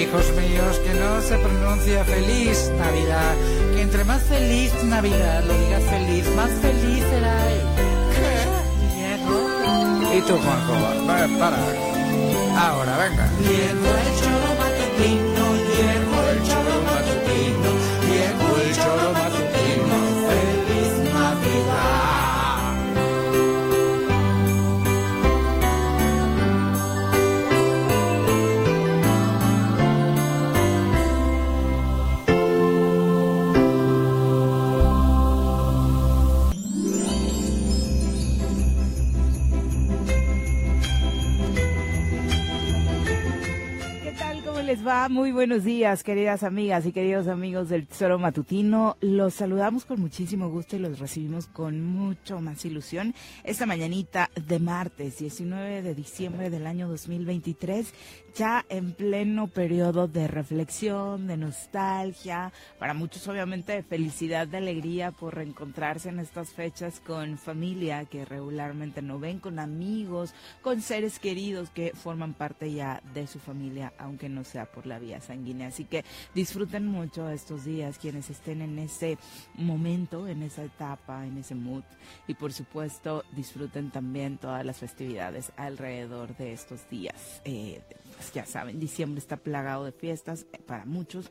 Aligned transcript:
Hijos 0.00 0.32
míos, 0.32 0.80
que 0.82 0.94
no 0.94 1.20
se 1.20 1.36
pronuncia 1.36 2.02
feliz 2.06 2.72
Navidad, 2.78 3.34
que 3.74 3.82
entre 3.82 4.02
más 4.04 4.22
feliz 4.22 4.72
Navidad 4.84 5.44
lo 5.44 5.52
digas 5.52 5.82
feliz, 5.82 6.24
más 6.34 6.50
feliz 6.62 7.04
será. 7.10 7.36
Llegó. 8.96 10.14
¿Y 10.16 10.20
tú, 10.22 10.38
Juanjo? 10.38 11.38
Para. 11.38 11.58
Ahora, 12.58 12.96
venga. 12.96 13.28
Les 44.70 44.86
va? 44.86 45.08
Muy 45.08 45.32
buenos 45.32 45.64
días, 45.64 46.04
queridas 46.04 46.44
amigas 46.44 46.86
y 46.86 46.92
queridos 46.92 47.26
amigos 47.26 47.68
del 47.70 47.88
Tesoro 47.88 48.20
Matutino. 48.20 48.96
Los 49.00 49.34
saludamos 49.34 49.84
con 49.84 50.00
muchísimo 50.00 50.48
gusto 50.48 50.76
y 50.76 50.78
los 50.78 51.00
recibimos 51.00 51.48
con 51.48 51.84
mucho 51.84 52.40
más 52.40 52.64
ilusión 52.64 53.12
esta 53.42 53.66
mañanita 53.66 54.30
de 54.36 54.60
martes 54.60 55.18
19 55.18 55.82
de 55.82 55.94
diciembre 55.96 56.50
del 56.50 56.68
año 56.68 56.88
2023, 56.88 57.92
ya 58.36 58.64
en 58.68 58.92
pleno 58.92 59.48
periodo 59.48 60.06
de 60.06 60.28
reflexión, 60.28 61.26
de 61.26 61.36
nostalgia, 61.36 62.52
para 62.78 62.94
muchos 62.94 63.26
obviamente 63.26 63.72
de 63.72 63.82
felicidad, 63.82 64.46
de 64.46 64.58
alegría 64.58 65.10
por 65.10 65.34
reencontrarse 65.34 66.10
en 66.10 66.20
estas 66.20 66.50
fechas 66.50 67.00
con 67.00 67.38
familia 67.38 68.04
que 68.04 68.24
regularmente 68.24 69.02
no 69.02 69.18
ven, 69.18 69.40
con 69.40 69.58
amigos, 69.58 70.32
con 70.62 70.80
seres 70.80 71.18
queridos 71.18 71.70
que 71.70 71.90
forman 71.92 72.34
parte 72.34 72.72
ya 72.72 73.02
de 73.14 73.26
su 73.26 73.40
familia, 73.40 73.92
aunque 73.98 74.28
no 74.28 74.44
sea 74.44 74.59
por 74.66 74.86
la 74.86 74.98
vía 74.98 75.20
sanguínea. 75.20 75.68
Así 75.68 75.84
que 75.84 76.04
disfruten 76.34 76.86
mucho 76.86 77.28
estos 77.28 77.64
días 77.64 77.98
quienes 77.98 78.30
estén 78.30 78.62
en 78.62 78.78
ese 78.78 79.18
momento, 79.54 80.28
en 80.28 80.42
esa 80.42 80.64
etapa, 80.64 81.26
en 81.26 81.38
ese 81.38 81.54
mood. 81.54 81.84
Y 82.26 82.34
por 82.34 82.52
supuesto 82.52 83.24
disfruten 83.32 83.90
también 83.90 84.38
todas 84.38 84.64
las 84.64 84.78
festividades 84.78 85.52
alrededor 85.56 86.36
de 86.36 86.52
estos 86.52 86.88
días. 86.90 87.40
Eh, 87.44 87.80
pues 88.16 88.32
ya 88.32 88.44
saben, 88.44 88.78
diciembre 88.78 89.18
está 89.18 89.36
plagado 89.36 89.84
de 89.84 89.92
fiestas 89.92 90.46
eh, 90.52 90.58
para 90.58 90.84
muchos. 90.84 91.30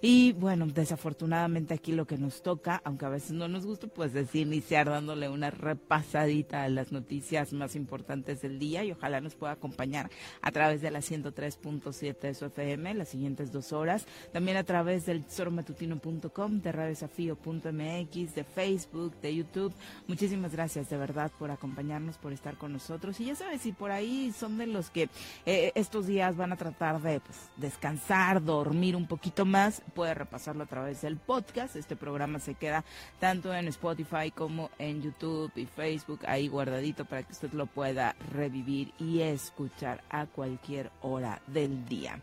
Y 0.00 0.32
bueno, 0.32 0.66
desafortunadamente 0.66 1.74
aquí 1.74 1.92
lo 1.92 2.06
que 2.06 2.18
nos 2.18 2.42
toca, 2.42 2.80
aunque 2.84 3.06
a 3.06 3.10
veces 3.10 3.32
no 3.32 3.48
nos 3.48 3.64
gusta, 3.66 3.86
pues 3.86 4.14
es 4.14 4.34
iniciar 4.34 4.88
dándole 4.90 5.28
una 5.28 5.50
repasadita 5.50 6.64
a 6.64 6.68
las 6.68 6.92
noticias 6.92 7.52
más 7.52 7.76
importantes 7.76 8.42
del 8.42 8.58
día 8.58 8.84
y 8.84 8.92
ojalá 8.92 9.20
nos 9.20 9.34
pueda 9.34 9.52
acompañar 9.52 10.10
a 10.42 10.52
través 10.52 10.82
de 10.82 10.90
la 10.90 11.00
103.7 11.00 12.20
de 12.20 12.34
su 12.34 12.46
FM 12.46 12.94
las 12.94 13.08
siguientes 13.08 13.52
dos 13.52 13.72
horas. 13.72 14.06
También 14.32 14.56
a 14.56 14.64
través 14.64 15.06
del 15.06 15.24
tesoromatutino.com, 15.24 16.60
de 16.60 16.72
radiodesafío.mx, 16.72 18.34
de 18.34 18.44
Facebook, 18.44 19.14
de 19.20 19.34
YouTube. 19.34 19.72
Muchísimas 20.06 20.52
gracias 20.52 20.90
de 20.90 20.96
verdad 20.96 21.30
por 21.38 21.50
acompañarnos, 21.50 22.18
por 22.18 22.32
estar 22.32 22.56
con 22.56 22.72
nosotros. 22.72 23.18
Y 23.20 23.26
ya 23.26 23.34
sabes, 23.34 23.62
si 23.62 23.72
por 23.72 23.90
ahí 23.90 24.32
son 24.32 24.58
de 24.58 24.66
los 24.66 24.90
que 24.90 25.08
eh, 25.44 25.72
estos 25.74 26.06
días 26.06 26.36
van 26.36 26.52
a 26.52 26.56
tratar 26.56 27.00
de 27.00 27.20
pues, 27.20 27.38
descansar, 27.56 28.42
dormir 28.42 28.96
un 28.96 29.06
poquito 29.06 29.44
más, 29.44 29.82
puede 29.94 30.14
repasarlo 30.14 30.64
a 30.64 30.66
través 30.66 31.02
del 31.02 31.16
podcast. 31.16 31.76
Este 31.76 31.96
programa 31.96 32.38
se 32.38 32.54
queda 32.54 32.84
tanto 33.20 33.54
en 33.54 33.68
Spotify 33.68 34.30
como 34.34 34.70
en 34.78 35.02
YouTube 35.02 35.52
y 35.56 35.66
Facebook 35.66 36.20
ahí 36.26 36.48
guardadito 36.48 37.04
para 37.04 37.22
que 37.22 37.32
usted 37.32 37.52
lo 37.52 37.66
pueda 37.66 38.14
revivir 38.32 38.92
y 38.98 39.20
escuchar 39.20 40.02
a 40.10 40.26
cualquier 40.26 40.90
hora 41.02 41.40
del 41.46 41.86
día. 41.86 42.20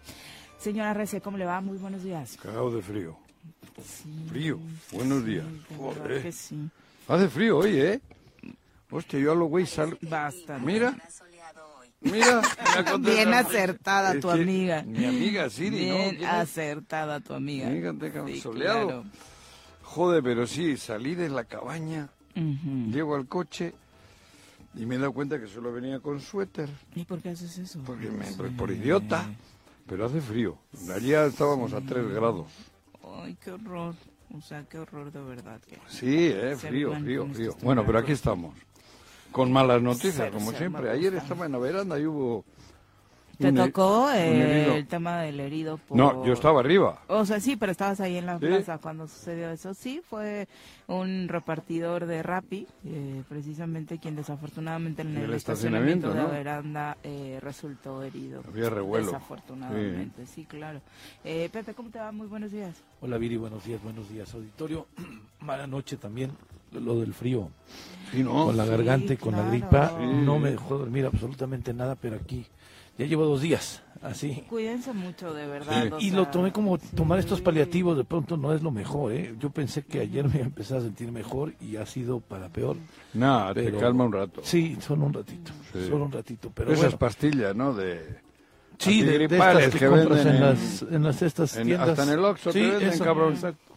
Señora 0.57 0.93
Rece, 0.93 1.21
¿cómo 1.21 1.37
le 1.37 1.45
va? 1.45 1.59
Muy 1.61 1.77
buenos 1.77 2.03
días. 2.03 2.37
Cagado 2.41 2.71
de 2.73 2.81
frío. 2.81 3.17
Frío. 4.29 4.59
Buenos 4.91 5.25
días. 5.25 5.45
Joder. 5.77 6.21
que 6.21 6.31
sí. 6.31 6.69
Hace 7.07 7.27
frío 7.27 7.57
hoy, 7.57 7.79
¿eh? 7.79 8.01
Hostia, 8.89 9.19
yo 9.19 9.31
a 9.31 9.35
lo 9.35 9.45
güey 9.45 9.65
sal... 9.65 9.97
Bastante. 10.01 10.65
Mira. 10.65 10.95
Mira. 12.03 12.41
Bien 12.99 13.33
acertada 13.33 14.19
tu 14.19 14.29
amiga. 14.29 14.83
Mi 14.83 15.05
amiga 15.05 15.49
Siri, 15.49 15.87
¿no? 15.87 15.95
Bien 15.95 16.09
¿Quién 16.17 16.23
es? 16.29 16.35
acertada 16.35 17.19
tu 17.19 17.33
amiga. 17.33 17.69
Fíjate, 17.69 18.33
Sí, 18.33 18.41
soleado. 18.41 18.85
claro. 18.87 19.03
Joder, 19.83 20.23
pero 20.23 20.47
sí, 20.47 20.75
salí 20.77 21.13
de 21.15 21.29
la 21.29 21.43
cabaña, 21.43 22.09
llego 22.35 23.15
al 23.15 23.27
coche 23.27 23.73
y 24.75 24.85
me 24.87 24.95
he 24.95 24.97
dado 24.97 25.11
cuenta 25.13 25.39
que 25.39 25.45
solo 25.47 25.71
venía 25.71 25.99
con 25.99 26.19
suéter. 26.19 26.67
¿Y 26.95 27.03
por 27.05 27.21
qué 27.21 27.29
haces 27.29 27.57
eso? 27.59 27.79
Porque 27.85 28.09
me, 28.09 28.25
Sí. 28.25 28.35
por 28.57 28.71
idiota. 28.71 29.25
Pero 29.85 30.05
hace 30.05 30.19
frío. 30.21 30.57
Allá 30.95 31.25
estábamos 31.25 31.73
a 31.73 31.81
3 31.81 32.07
grados. 32.09 32.47
Ay, 33.21 33.37
qué 33.43 33.51
horror. 33.51 33.93
O 34.35 34.41
sea, 34.41 34.63
qué 34.67 34.79
horror 34.79 35.11
de 35.11 35.21
verdad. 35.21 35.61
Que... 35.61 35.77
Sí, 35.89 36.27
eh, 36.33 36.55
frío, 36.57 36.93
frío, 36.95 37.23
en 37.23 37.35
frío. 37.35 37.55
Bueno, 37.61 37.85
pero 37.85 37.99
aquí 37.99 38.13
estamos. 38.13 38.55
Con 39.33 39.51
malas 39.51 39.81
noticias, 39.81 40.15
Ser- 40.15 40.31
como 40.31 40.51
ser 40.51 40.59
siempre. 40.59 40.89
Ayer 40.89 41.11
constante. 41.11 41.17
estaba 41.33 41.45
en 41.47 41.51
la 41.51 41.57
veranda 41.57 41.99
y 41.99 42.05
hubo... 42.05 42.45
¿Te 43.39 43.47
un 43.49 43.55
tocó 43.55 44.05
un 44.05 44.13
eh, 44.13 44.77
el 44.77 44.85
tema 44.87 45.19
del 45.21 45.39
herido? 45.39 45.77
Por... 45.77 45.97
No, 45.97 46.23
yo 46.23 46.33
estaba 46.33 46.59
arriba. 46.59 47.01
O 47.07 47.25
sea, 47.25 47.39
sí, 47.39 47.55
pero 47.55 47.71
estabas 47.71 47.99
ahí 47.99 48.15
en 48.17 48.27
la 48.27 48.37
Sí. 48.37 48.45
plaza 48.45 48.77
cuando 48.77 49.07
sucedió 49.07 49.49
eso. 49.49 49.73
Sí, 49.73 50.01
fue 50.07 50.47
un 50.85 51.27
repartidor 51.27 52.05
de 52.05 52.21
Rappi, 52.21 52.67
eh, 52.85 53.23
precisamente 53.27 53.97
quien 53.97 54.15
desafortunadamente 54.15 55.01
en 55.01 55.17
el, 55.17 55.23
el 55.23 55.33
estacionamiento, 55.33 56.09
de 56.13 56.15
la 56.21 56.25
veranda 56.27 56.97
eh, 57.03 57.39
resultó 57.41 58.03
herido. 58.03 58.43
Había 58.47 58.69
revuelo. 58.69 59.07
Desafortunadamente, 59.07 60.27
sí, 60.27 60.45
claro. 60.45 60.79
Eh, 61.23 61.49
Pepe, 61.51 61.73
¿cómo 61.73 61.89
te 61.89 61.97
va? 61.97 62.11
Muy 62.11 62.27
buenos 62.27 62.51
días. 62.51 62.75
Hola 63.01 63.17
Viri, 63.17 63.37
buenos 63.37 63.65
días, 63.65 63.81
buenos 63.83 64.07
días 64.09 64.31
auditorio. 64.33 64.85
Mala 65.41 65.65
noche 65.65 65.97
también, 65.97 66.31
lo 66.79 66.99
del 66.99 67.13
frío. 67.13 67.49
Sí, 68.11 68.23
¿no? 68.23 68.45
Con 68.45 68.57
la 68.57 68.63
Sí, 68.65 68.69
garganta 68.69 69.13
y 69.13 69.17
con 69.17 69.33
la 69.35 69.47
gripa 69.49 69.95
Sí. 69.97 70.05
no 70.05 70.37
me 70.39 70.51
dejó 70.51 70.77
dormir 70.77 71.05
absolutamente 71.05 71.73
nada, 71.73 71.95
pero 71.95 72.15
aquí 72.17 72.45
ya 72.97 73.05
llevo 73.07 73.25
dos 73.25 73.41
días 73.41 73.81
así. 74.03 74.43
Cuídense 74.47 74.93
mucho, 74.93 75.33
de 75.33 75.47
verdad. 75.47 75.89
Sí. 75.97 76.05
Y 76.05 76.09
sea, 76.11 76.19
lo 76.19 76.27
tomé 76.27 76.51
como 76.51 76.77
tomar 76.77 77.17
estos 77.17 77.41
paliativos, 77.41 77.97
de 77.97 78.03
pronto 78.03 78.37
no 78.37 78.53
es 78.53 78.61
lo 78.61 78.69
mejor, 78.69 79.13
¿eh? 79.13 79.33
Yo 79.39 79.49
pensé 79.49 79.83
que 79.83 80.01
ayer 80.01 80.27
me 80.27 80.41
empecé 80.41 80.77
a 80.77 80.81
sentir 80.81 81.11
mejor 81.11 81.53
y 81.59 81.77
ha 81.77 81.85
sido 81.87 82.19
para 82.19 82.49
peor. 82.49 82.77
Nada, 83.15 83.53
te 83.55 83.71
calma 83.71 84.03
un 84.05 84.13
rato. 84.13 84.41
Sí, 84.43 84.77
solo 84.79 85.05
un 85.05 85.13
ratito, 85.13 85.51
Sí. 85.73 85.87
solo 85.87 86.05
un 86.05 86.11
ratito, 86.11 86.51
pero 86.53 86.71
Esas 86.71 86.83
bueno. 86.85 86.97
pastillas, 86.99 87.55
¿no? 87.55 87.73
De... 87.73 88.21
Sí, 88.77 89.01
de, 89.01 89.05
de 89.07 89.23
antigripales 89.23 89.65
estas 89.67 89.73
que, 89.73 89.79
que 89.79 89.87
compras 89.91 90.09
venden 90.25 90.27
en, 90.35 90.35
en- 90.35 90.49
las, 90.49 90.81
en 90.83 91.03
las 91.03 91.21
estas 91.23 91.57
en- 91.57 91.63
tiendas. 91.67 91.89
hasta 91.89 92.03
en 92.03 92.09
el 92.19 92.25
Oxxo 92.25 92.51
te 92.51 92.61
venden, 92.61 92.89
eso, 92.89 93.03
cabrón. 93.03 93.33
exacto. 93.33 93.73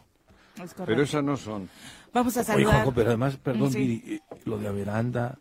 Es 0.56 0.60
correcto. 0.74 0.84
Pero 0.86 1.02
esas 1.02 1.22
no 1.24 1.36
son. 1.36 1.68
Vamos 2.16 2.34
a 2.38 2.40
Oye, 2.40 2.46
saludar. 2.46 2.72
Juanjo, 2.72 2.92
pero 2.94 3.08
además, 3.10 3.36
perdón, 3.36 3.70
Sí. 3.72 3.78
Viri, 3.78 4.14
eh, 4.14 4.20
lo 4.46 4.56
de 4.56 4.64
la 4.64 4.72
veranda, 4.72 5.38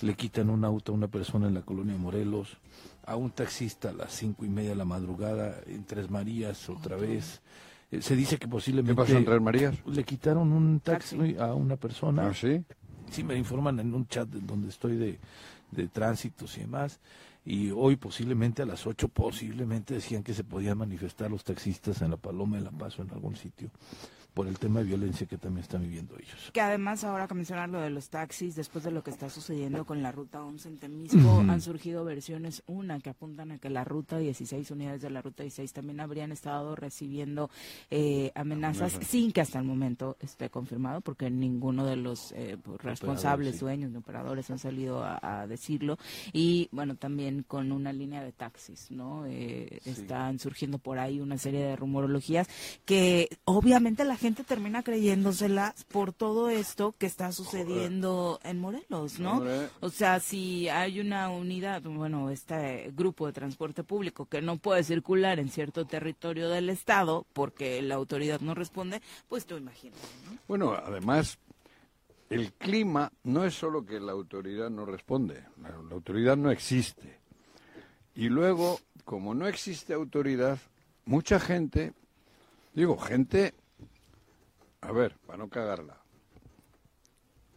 le 0.00 0.14
quitan 0.14 0.48
un 0.48 0.64
auto 0.64 0.92
a 0.92 0.94
una 0.94 1.08
persona 1.08 1.48
en 1.48 1.54
la 1.54 1.60
colonia 1.60 1.96
Morelos, 1.98 2.56
a 3.04 3.16
un 3.16 3.30
taxista 3.30 3.90
a 3.90 3.92
las 3.92 4.12
cinco 4.14 4.46
y 4.46 4.48
media 4.48 4.70
de 4.70 4.76
la 4.76 4.86
madrugada 4.86 5.60
en 5.66 5.84
Tres 5.84 6.08
Marías 6.10 6.66
otra 6.70 6.96
vez. 6.96 7.42
Eh, 7.90 8.00
Se 8.00 8.16
dice 8.16 8.36
que 8.36 8.46
¿Qué 8.46 8.48
posiblemente 8.48 8.94
pasó 8.94 9.18
en 9.18 9.26
Tres 9.26 9.40
Marías? 9.42 9.74
le 9.86 10.02
quitaron 10.04 10.50
un 10.50 10.80
taxi, 10.80 11.36
a 11.38 11.52
una 11.52 11.76
persona. 11.76 12.28
¿Ah, 12.28 12.32
sí? 12.34 12.64
Sí, 13.10 13.22
me 13.22 13.36
informan 13.36 13.78
en 13.80 13.92
un 13.92 14.06
chat 14.08 14.26
donde 14.26 14.70
estoy 14.70 14.96
de, 14.96 15.18
de 15.72 15.88
tránsitos 15.88 16.56
y 16.56 16.60
demás. 16.62 17.00
Y 17.44 17.70
hoy 17.70 17.96
posiblemente 17.96 18.62
a 18.62 18.66
las 18.66 18.86
8 18.86 19.08
posiblemente 19.08 19.92
decían 19.92 20.22
que 20.22 20.32
se 20.32 20.42
podían 20.44 20.78
manifestar 20.78 21.30
los 21.30 21.44
taxistas 21.44 22.00
en 22.00 22.10
la 22.12 22.16
Paloma 22.16 22.56
de 22.56 22.62
la 22.62 22.70
Paz 22.70 22.98
o 22.98 23.02
en 23.02 23.10
algún 23.10 23.36
sitio 23.36 23.68
por 24.34 24.48
el 24.48 24.58
tema 24.58 24.80
de 24.80 24.86
violencia 24.86 25.26
que 25.26 25.38
también 25.38 25.62
están 25.62 25.82
viviendo 25.82 26.16
ellos. 26.16 26.50
Que 26.52 26.60
además 26.60 27.04
ahora 27.04 27.28
que 27.28 27.34
mencionar 27.34 27.68
lo 27.68 27.80
de 27.80 27.90
los 27.90 28.10
taxis, 28.10 28.56
después 28.56 28.84
de 28.84 28.90
lo 28.90 29.02
que 29.02 29.10
está 29.10 29.30
sucediendo 29.30 29.84
con 29.84 30.02
la 30.02 30.12
ruta 30.12 30.42
11 30.42 30.68
en 30.68 30.78
Temisco, 30.78 31.38
han 31.48 31.60
surgido 31.60 32.04
versiones, 32.04 32.62
una 32.66 32.98
que 33.00 33.10
apuntan 33.10 33.52
a 33.52 33.58
que 33.58 33.70
la 33.70 33.84
ruta 33.84 34.18
16, 34.18 34.70
unidades 34.72 35.02
de 35.02 35.10
la 35.10 35.22
ruta 35.22 35.42
16 35.44 35.72
también 35.72 36.00
habrían 36.00 36.32
estado 36.32 36.74
recibiendo 36.74 37.48
eh, 37.90 38.32
amenazas 38.34 38.98
sin 39.02 39.32
que 39.32 39.40
hasta 39.40 39.58
el 39.58 39.64
momento 39.64 40.16
esté 40.20 40.50
confirmado, 40.50 41.00
porque 41.00 41.30
ninguno 41.30 41.86
de 41.86 41.96
los 41.96 42.32
eh, 42.32 42.58
pues, 42.62 42.82
responsables, 42.82 43.54
sí. 43.54 43.60
dueños 43.60 43.90
ni 43.92 43.98
operadores 43.98 44.50
han 44.50 44.58
salido 44.58 45.04
a, 45.04 45.18
a 45.22 45.46
decirlo. 45.46 45.96
Y 46.32 46.68
bueno, 46.72 46.96
también 46.96 47.44
con 47.46 47.70
una 47.70 47.92
línea 47.92 48.22
de 48.22 48.32
taxis, 48.32 48.90
¿no? 48.90 49.26
Eh, 49.26 49.80
Están 49.84 50.38
surgiendo 50.38 50.78
por 50.78 50.98
ahí 50.98 51.20
una 51.20 51.38
serie 51.38 51.60
de 51.60 51.76
rumorologías 51.76 52.48
que 52.84 53.28
obviamente 53.44 54.04
la 54.04 54.16
gente 54.24 54.42
termina 54.42 54.82
creyéndoselas 54.82 55.84
por 55.84 56.14
todo 56.14 56.48
esto 56.48 56.94
que 56.96 57.04
está 57.04 57.30
sucediendo 57.30 58.40
en 58.42 58.58
Morelos, 58.58 59.18
¿no? 59.20 59.44
O 59.80 59.90
sea, 59.90 60.18
si 60.18 60.66
hay 60.70 60.98
una 60.98 61.28
unidad, 61.28 61.82
bueno, 61.82 62.30
este 62.30 62.90
grupo 62.96 63.26
de 63.26 63.34
transporte 63.34 63.84
público 63.84 64.24
que 64.24 64.40
no 64.40 64.56
puede 64.56 64.82
circular 64.82 65.38
en 65.38 65.50
cierto 65.50 65.84
territorio 65.84 66.48
del 66.48 66.70
estado 66.70 67.26
porque 67.34 67.82
la 67.82 67.96
autoridad 67.96 68.40
no 68.40 68.54
responde, 68.54 69.02
pues 69.28 69.44
tú 69.44 69.58
imaginas, 69.58 70.00
¿no? 70.24 70.38
Bueno, 70.48 70.72
además, 70.72 71.38
el 72.30 72.50
clima 72.54 73.12
no 73.24 73.44
es 73.44 73.52
solo 73.52 73.84
que 73.84 74.00
la 74.00 74.12
autoridad 74.12 74.70
no 74.70 74.86
responde, 74.86 75.44
la, 75.60 75.68
la 75.68 75.94
autoridad 75.94 76.38
no 76.38 76.50
existe. 76.50 77.18
Y 78.14 78.30
luego, 78.30 78.80
como 79.04 79.34
no 79.34 79.46
existe 79.46 79.92
autoridad, 79.92 80.58
mucha 81.04 81.38
gente, 81.38 81.92
digo, 82.72 82.96
gente, 82.96 83.52
a 84.86 84.92
ver, 84.92 85.16
para 85.26 85.38
no 85.38 85.48
cagarla, 85.48 85.96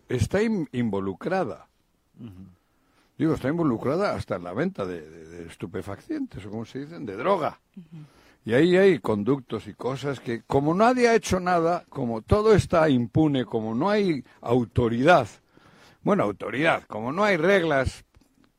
está 0.10 0.42
in- 0.42 0.70
involucrada. 0.72 1.68
Digo, 3.18 3.34
está 3.34 3.48
involucrada 3.50 4.14
hasta 4.16 4.36
en 4.36 4.44
la 4.44 4.54
venta 4.54 4.86
de, 4.86 5.02
de- 5.08 5.28
de 5.28 5.48
estupefacientes, 5.48 6.46
o 6.46 6.50
como 6.50 6.66
se 6.66 6.80
dicen, 6.80 7.06
de 7.06 7.16
droga. 7.16 7.60
Y 8.46 8.54
ahí 8.54 8.78
hay 8.78 9.00
conductos 9.00 9.68
y 9.68 9.74
cosas 9.74 10.20
que, 10.20 10.42
como 10.44 10.74
nadie 10.74 11.10
ha 11.10 11.16
hecho 11.16 11.40
nada, 11.40 11.84
como 11.90 12.22
todo 12.22 12.54
está 12.54 12.88
impune, 12.90 13.44
como 13.46 13.76
no 13.76 13.90
hay 13.90 14.24
autoridad, 14.42 15.28
bueno, 16.04 16.24
autoridad, 16.24 16.84
como 16.88 17.12
no 17.12 17.24
hay 17.26 17.36
reglas 17.38 18.06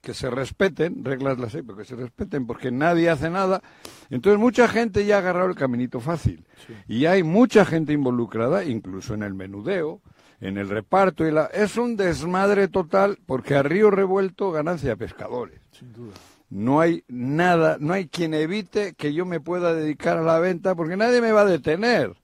que 0.08 0.14
se 0.14 0.30
respeten, 0.30 1.04
reglas 1.04 1.38
las 1.38 1.54
hay, 1.54 1.60
pero 1.60 1.76
que 1.76 1.84
se 1.84 1.94
respeten, 1.94 2.46
porque 2.46 2.70
nadie 2.70 3.10
hace 3.10 3.28
nada, 3.28 3.60
entonces 4.08 4.40
mucha 4.40 4.66
gente 4.66 5.04
ya 5.04 5.16
ha 5.16 5.18
agarrado 5.18 5.50
el 5.50 5.54
caminito 5.54 6.00
fácil. 6.00 6.46
Y 6.86 7.04
hay 7.04 7.22
mucha 7.22 7.66
gente 7.66 7.92
involucrada, 7.92 8.64
incluso 8.64 9.12
en 9.12 9.22
el 9.22 9.34
menudeo, 9.34 10.00
en 10.40 10.56
el 10.56 10.70
reparto, 10.70 11.28
y 11.28 11.30
la... 11.30 11.44
es 11.52 11.76
un 11.76 11.98
desmadre 11.98 12.68
total, 12.68 13.18
porque 13.26 13.54
a 13.54 13.62
río 13.62 13.90
revuelto 13.90 14.50
ganancia 14.50 14.96
pescadores. 14.96 15.60
Sin 15.72 15.92
duda. 15.92 16.14
No 16.48 16.80
hay 16.80 17.04
nada, 17.08 17.76
no 17.78 17.92
hay 17.92 18.08
quien 18.08 18.32
evite 18.32 18.94
que 18.94 19.12
yo 19.12 19.26
me 19.26 19.40
pueda 19.40 19.74
dedicar 19.74 20.16
a 20.16 20.22
la 20.22 20.38
venta 20.38 20.74
porque 20.74 20.96
nadie 20.96 21.20
me 21.20 21.32
va 21.32 21.42
a 21.42 21.44
detener. 21.44 22.14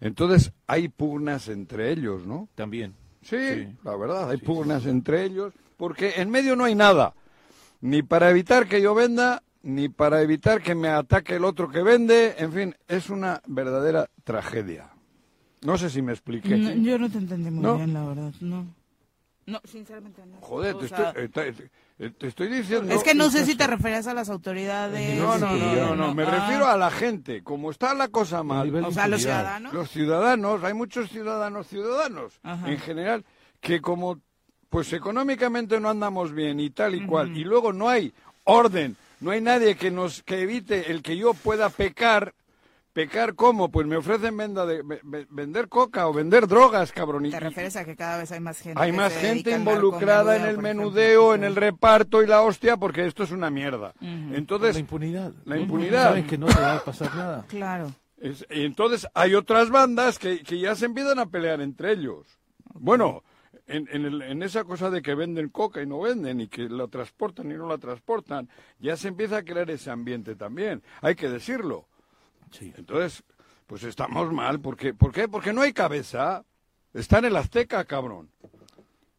Entonces 0.00 0.50
hay 0.66 0.88
pugnas 0.88 1.46
entre 1.46 1.92
ellos, 1.92 2.26
¿no? 2.26 2.48
También. 2.56 2.94
Sí, 3.22 3.36
Sí. 3.38 3.68
la 3.84 3.94
verdad, 3.94 4.28
hay 4.28 4.38
pugnas 4.38 4.86
entre 4.86 5.22
ellos 5.22 5.54
porque 5.82 6.12
en 6.18 6.30
medio 6.30 6.54
no 6.54 6.62
hay 6.62 6.76
nada, 6.76 7.12
ni 7.80 8.04
para 8.04 8.30
evitar 8.30 8.68
que 8.68 8.80
yo 8.80 8.94
venda, 8.94 9.42
ni 9.64 9.88
para 9.88 10.22
evitar 10.22 10.62
que 10.62 10.76
me 10.76 10.86
ataque 10.86 11.34
el 11.34 11.44
otro 11.44 11.68
que 11.68 11.82
vende, 11.82 12.36
en 12.38 12.52
fin, 12.52 12.76
es 12.86 13.10
una 13.10 13.42
verdadera 13.48 14.08
tragedia. 14.22 14.90
No 15.62 15.76
sé 15.76 15.90
si 15.90 16.00
me 16.00 16.12
expliqué. 16.12 16.56
No, 16.56 16.70
yo 16.70 17.00
no 17.00 17.10
te 17.10 17.18
entendí 17.18 17.50
muy 17.50 17.64
¿No? 17.64 17.78
bien, 17.78 17.92
la 17.94 18.04
verdad, 18.04 18.32
no. 18.40 18.64
No, 19.46 19.60
sinceramente 19.64 20.24
no. 20.24 20.36
Joder, 20.40 20.76
O 20.76 20.78
te 20.78 20.88
sea, 20.88 21.08
estoy, 21.16 21.24
eh, 21.48 21.52
te- 21.98 22.10
te- 22.10 22.26
estoy 22.28 22.46
diciendo... 22.46 22.94
es 22.94 23.02
que 23.02 23.16
no 23.16 23.28
sé 23.28 23.44
si 23.44 23.56
te 23.56 23.66
referías 23.66 24.06
a 24.06 24.14
las 24.14 24.30
autoridades. 24.30 25.18
No, 25.18 25.36
no, 25.36 25.56
no, 25.56 25.74
no, 25.74 25.96
no, 25.96 26.14
me 26.14 26.22
ah, 26.22 26.30
refiero 26.30 26.68
a 26.68 26.76
la 26.76 26.92
gente. 26.92 27.42
Como 27.42 27.72
está 27.72 27.92
la 27.92 28.06
cosa 28.06 28.44
mal, 28.44 28.72
O 28.84 28.92
sea, 28.92 29.08
los 29.08 29.22
ciudadanos. 29.22 29.74
los 29.74 29.90
ciudadanos, 29.90 30.62
hay 30.62 30.74
muchos 30.74 31.10
ciudadanos 31.10 31.66
ciudadanos 31.66 32.38
Ajá. 32.44 32.70
en 32.70 32.78
general 32.78 33.24
que 33.60 33.80
como 33.80 34.20
pues 34.72 34.90
económicamente 34.94 35.78
no 35.78 35.90
andamos 35.90 36.32
bien 36.32 36.58
y 36.58 36.70
tal 36.70 36.94
y 36.94 37.04
cual 37.06 37.36
y 37.36 37.44
luego 37.44 37.74
no 37.74 37.90
hay 37.90 38.12
orden, 38.44 38.96
no 39.20 39.30
hay 39.30 39.42
nadie 39.42 39.76
que 39.76 39.90
nos 39.90 40.22
que 40.22 40.40
evite 40.40 40.90
el 40.90 41.02
que 41.02 41.16
yo 41.18 41.34
pueda 41.34 41.68
pecar. 41.68 42.32
¿Pecar 42.94 43.34
cómo? 43.34 43.70
Pues 43.70 43.86
me 43.86 43.96
ofrecen 43.96 44.36
venda 44.36 44.66
de, 44.66 44.82
ve- 44.82 45.00
ve- 45.02 45.26
vender 45.30 45.68
coca 45.70 46.06
o 46.08 46.12
vender 46.12 46.46
drogas, 46.46 46.92
cabrón. 46.92 47.24
y- 47.24 47.30
Te 47.30 47.40
refieres 47.40 47.74
a 47.76 47.86
que 47.86 47.96
cada 47.96 48.18
vez 48.18 48.30
hay 48.32 48.40
más 48.40 48.58
gente. 48.60 48.78
hay 48.82 48.92
más 48.92 49.14
gente 49.14 49.50
involucrada 49.50 50.36
en 50.36 50.44
el 50.44 50.58
menudeo, 50.58 51.34
en 51.34 51.42
el 51.44 51.56
reparto 51.56 52.22
y 52.22 52.26
la 52.26 52.42
hostia, 52.42 52.76
porque 52.76 53.06
esto 53.06 53.22
es 53.22 53.30
una 53.30 53.48
mierda. 53.50 53.94
la 54.00 54.36
Entonces, 54.36 54.76
impunidad. 54.78 55.32
la 55.46 55.56
impunidad. 55.58 56.04
Saben 56.08 56.26
que 56.26 56.36
no 56.36 56.46
te 56.48 56.60
va 56.60 56.76
a 56.76 56.84
pasar 56.84 57.14
nada. 57.16 57.44
Claro. 57.48 57.92
Es- 58.20 58.46
y 58.50 58.64
entonces 58.66 59.06
hay 59.14 59.34
otras 59.36 59.70
bandas 59.70 60.18
que, 60.18 60.42
que 60.42 60.58
ya 60.58 60.74
se 60.74 60.84
empiezan 60.84 61.18
a 61.18 61.26
pelear 61.26 61.62
entre 61.62 61.92
ellos. 61.92 62.26
Bueno, 62.74 63.22
en, 63.66 63.88
en, 63.92 64.04
el- 64.04 64.22
en 64.22 64.42
esa 64.42 64.64
cosa 64.64 64.90
de 64.90 65.02
que 65.02 65.14
venden 65.14 65.48
coca 65.48 65.82
y 65.82 65.86
no 65.86 66.00
venden 66.00 66.40
y 66.40 66.48
que 66.48 66.68
la 66.68 66.88
transportan 66.88 67.50
y 67.50 67.54
no 67.54 67.66
la 67.68 67.78
transportan, 67.78 68.48
ya 68.78 68.96
se 68.96 69.08
empieza 69.08 69.38
a 69.38 69.44
crear 69.44 69.70
ese 69.70 69.90
ambiente 69.90 70.34
también. 70.36 70.82
Hay 71.00 71.14
que 71.14 71.28
decirlo. 71.28 71.86
Sí. 72.50 72.72
Entonces, 72.76 73.22
pues 73.66 73.82
estamos 73.84 74.32
mal. 74.32 74.60
porque 74.60 74.92
¿Por 74.94 75.12
qué? 75.12 75.28
Porque 75.28 75.52
no 75.52 75.62
hay 75.62 75.72
cabeza. 75.72 76.44
Está 76.92 77.18
en 77.20 77.26
el 77.26 77.36
Azteca, 77.36 77.84
cabrón. 77.84 78.30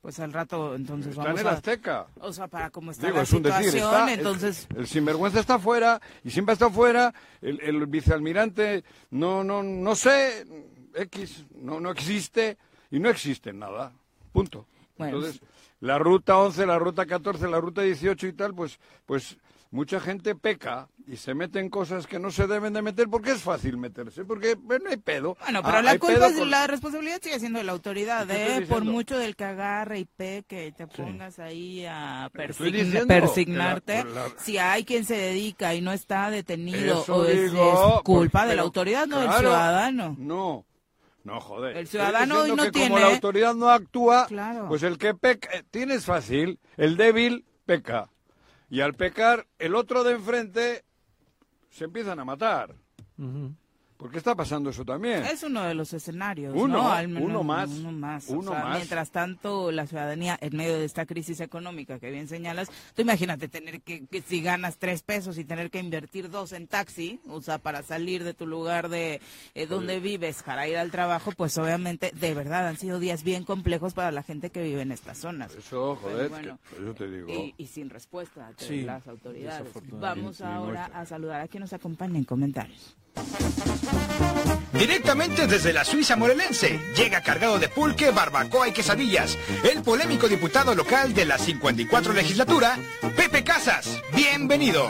Pues 0.01 0.19
al 0.19 0.33
rato 0.33 0.75
entonces 0.75 1.11
Está 1.11 1.21
en 1.21 1.25
vamos 1.27 1.41
el 1.41 1.47
a... 1.47 1.51
Azteca. 1.51 2.07
O 2.19 2.33
sea, 2.33 2.47
para 2.49 2.69
cómo 2.69 2.91
está 2.91 3.05
Digo, 3.07 3.17
la 3.17 3.23
es 3.23 3.31
un 3.31 3.41
decir, 3.41 3.71
situación, 3.71 3.89
está, 4.01 4.13
el- 4.13 4.19
entonces... 4.19 4.67
el, 4.75 4.85
sinvergüenza 4.87 5.39
está 5.39 5.57
fuera 5.59 6.01
y 6.25 6.29
siempre 6.29 6.51
estado 6.53 6.71
fuera, 6.71 7.13
el, 7.41 7.61
el 7.61 7.85
vicealmirante 7.87 8.83
no, 9.11 9.45
no, 9.45 9.63
no 9.63 9.95
sé, 9.95 10.45
X, 10.93 11.45
no, 11.55 11.79
no 11.79 11.89
existe 11.89 12.57
y 12.91 12.99
no 12.99 13.09
existe 13.09 13.53
nada, 13.53 13.93
punto. 14.33 14.65
Bueno, 14.97 15.17
Entonces, 15.17 15.41
la 15.79 15.97
ruta 15.97 16.37
11, 16.37 16.65
la 16.65 16.77
ruta 16.79 17.05
14, 17.05 17.47
la 17.47 17.59
ruta 17.61 17.81
18 17.81 18.27
y 18.27 18.33
tal, 18.33 18.53
pues, 18.53 18.79
pues 19.05 19.37
mucha 19.71 19.99
gente 19.99 20.35
peca 20.35 20.87
y 21.07 21.17
se 21.17 21.33
mete 21.33 21.59
en 21.59 21.67
cosas 21.69 22.05
que 22.05 22.19
no 22.19 22.29
se 22.29 22.45
deben 22.45 22.73
de 22.73 22.83
meter 22.83 23.09
porque 23.09 23.31
es 23.31 23.41
fácil 23.41 23.75
meterse, 23.77 24.23
porque 24.23 24.55
pues, 24.55 24.81
no 24.83 24.89
hay 24.91 24.97
pedo. 24.97 25.35
Bueno, 25.41 25.63
pero 25.63 25.77
Ah, 25.77 25.81
la 25.81 25.91
hay 25.91 25.97
culpa 25.97 26.27
es 26.27 26.37
con- 26.37 26.49
la 26.51 26.67
responsabilidad 26.67 27.19
sigue 27.23 27.39
siendo 27.39 27.57
de 27.57 27.65
la 27.65 27.71
autoridad, 27.71 28.27
¿Qué 28.27 28.33
estoy 28.49 28.63
¿eh? 28.63 28.67
Por 28.67 28.85
mucho 28.85 29.17
del 29.17 29.35
que 29.35 29.45
agarre 29.45 29.99
y 29.99 30.05
peque, 30.05 30.73
te 30.77 30.85
pongas 30.85 31.39
ahí 31.39 31.85
a 31.87 32.29
persign- 32.31 33.07
persignarte. 33.07 34.03
la- 34.03 34.09
la- 34.11 34.29
Si 34.37 34.57
hay 34.59 34.85
quien 34.85 35.05
se 35.05 35.15
dedica 35.17 35.73
y 35.73 35.81
no 35.81 35.91
está 35.91 36.29
detenido, 36.29 37.01
Eso 37.01 37.15
o 37.15 37.25
es, 37.25 37.51
digo, 37.51 37.95
es 37.97 38.03
culpa 38.03 38.41
por- 38.41 38.49
de 38.49 38.55
la 38.55 38.61
pero, 38.61 38.63
autoridad, 38.63 39.07
no 39.07 39.19
del 39.21 39.31
ciudadano. 39.33 40.15
No, 40.19 40.65
no, 41.23 41.39
joder. 41.39 41.77
El 41.77 41.87
ciudadano 41.87 42.39
hoy 42.41 42.49
no 42.51 42.63
que 42.63 42.71
como 42.71 42.85
tiene- 42.85 42.99
la 43.01 43.07
autoridad 43.13 43.53
no 43.55 43.69
actúa, 43.69 44.25
Claro. 44.27 44.67
pues 44.67 44.83
el 44.83 44.97
que 44.97 45.13
peca, 45.13 45.49
eh, 45.53 45.63
tienes 45.71 46.05
fácil, 46.05 46.59
el 46.77 46.97
débil 46.97 47.45
peca. 47.65 48.09
Y 48.69 48.81
al 48.81 48.93
pecar, 48.95 49.47
el 49.59 49.75
otro 49.75 50.03
de 50.03 50.13
enfrente 50.13 50.83
se 51.69 51.85
empiezan 51.85 52.19
a 52.19 52.25
matar. 52.25 52.75
Porque 54.03 54.17
está 54.17 54.35
pasando 54.35 54.69
eso 54.69 54.83
también. 54.83 55.23
Es 55.23 55.43
uno 55.43 55.63
de 55.63 55.73
los 55.73 55.93
escenarios, 55.93 56.53
Uno, 56.53 56.79
¿no? 56.79 56.91
Al 56.91 57.07
menos 57.07 57.23
uno 57.29 57.41
más, 57.41 57.69
Uno 57.69 57.91
más. 57.93 58.27
uno 58.27 58.51
o 58.51 58.53
sea, 58.53 58.63
más. 58.65 58.75
Mientras 58.75 59.11
tanto, 59.11 59.71
la 59.71 59.87
ciudadanía, 59.87 60.37
en 60.41 60.57
medio 60.57 60.77
de 60.77 60.83
esta 60.83 61.05
crisis 61.05 61.39
económica 61.39 61.99
que 61.99 62.11
bien 62.11 62.27
señalas, 62.27 62.67
tú 62.93 63.01
imagínate 63.01 63.47
tener 63.47 63.79
que, 63.81 64.05
que 64.07 64.21
si 64.21 64.41
ganas 64.41 64.75
tres 64.77 65.03
pesos 65.03 65.37
y 65.37 65.45
tener 65.45 65.71
que 65.71 65.79
invertir 65.79 66.29
dos 66.29 66.51
en 66.51 66.67
taxi, 66.67 67.21
o 67.29 67.41
sea, 67.41 67.59
para 67.59 67.81
salir 67.81 68.25
de 68.25 68.33
tu 68.33 68.45
lugar 68.45 68.89
de 68.89 69.21
eh, 69.55 69.67
donde 69.67 70.01
vives 70.01 70.43
para 70.43 70.67
ir 70.67 70.75
al 70.75 70.91
trabajo, 70.91 71.31
pues 71.37 71.57
obviamente, 71.57 72.11
de 72.13 72.33
verdad, 72.33 72.67
han 72.67 72.75
sido 72.75 72.99
días 72.99 73.23
bien 73.23 73.45
complejos 73.45 73.93
para 73.93 74.11
la 74.11 74.21
gente 74.21 74.49
que 74.49 74.61
vive 74.63 74.81
en 74.81 74.91
estas 74.91 75.17
zonas. 75.19 75.55
Eso, 75.55 75.95
joder, 75.95 76.27
bueno, 76.27 76.59
que- 76.69 76.75
eso 76.83 76.93
te 76.93 77.09
digo. 77.09 77.29
Y, 77.31 77.55
y 77.57 77.67
sin 77.67 77.89
respuesta 77.89 78.51
de 78.59 78.65
Sí, 78.65 78.81
las 78.81 79.07
autoridades. 79.07 79.71
Vamos 79.91 80.41
ahora 80.41 80.87
a 80.93 81.05
saludar 81.05 81.39
a 81.39 81.47
quien 81.47 81.61
nos 81.61 81.71
acompaña 81.71 82.17
en 82.17 82.25
comentarios. 82.25 82.97
Directamente 84.73 85.47
desde 85.47 85.71
la 85.71 85.85
Suiza 85.85 86.15
morelense, 86.15 86.79
llega 86.97 87.21
cargado 87.21 87.59
de 87.59 87.69
pulque, 87.69 88.11
barbacoa 88.11 88.67
y 88.67 88.71
quesadillas, 88.73 89.37
el 89.63 89.81
polémico 89.81 90.27
diputado 90.27 90.75
local 90.75 91.13
de 91.13 91.25
la 91.25 91.37
54 91.37 92.11
legislatura, 92.11 92.77
Pepe 93.15 93.43
Casas. 93.43 94.01
Bienvenido. 94.13 94.89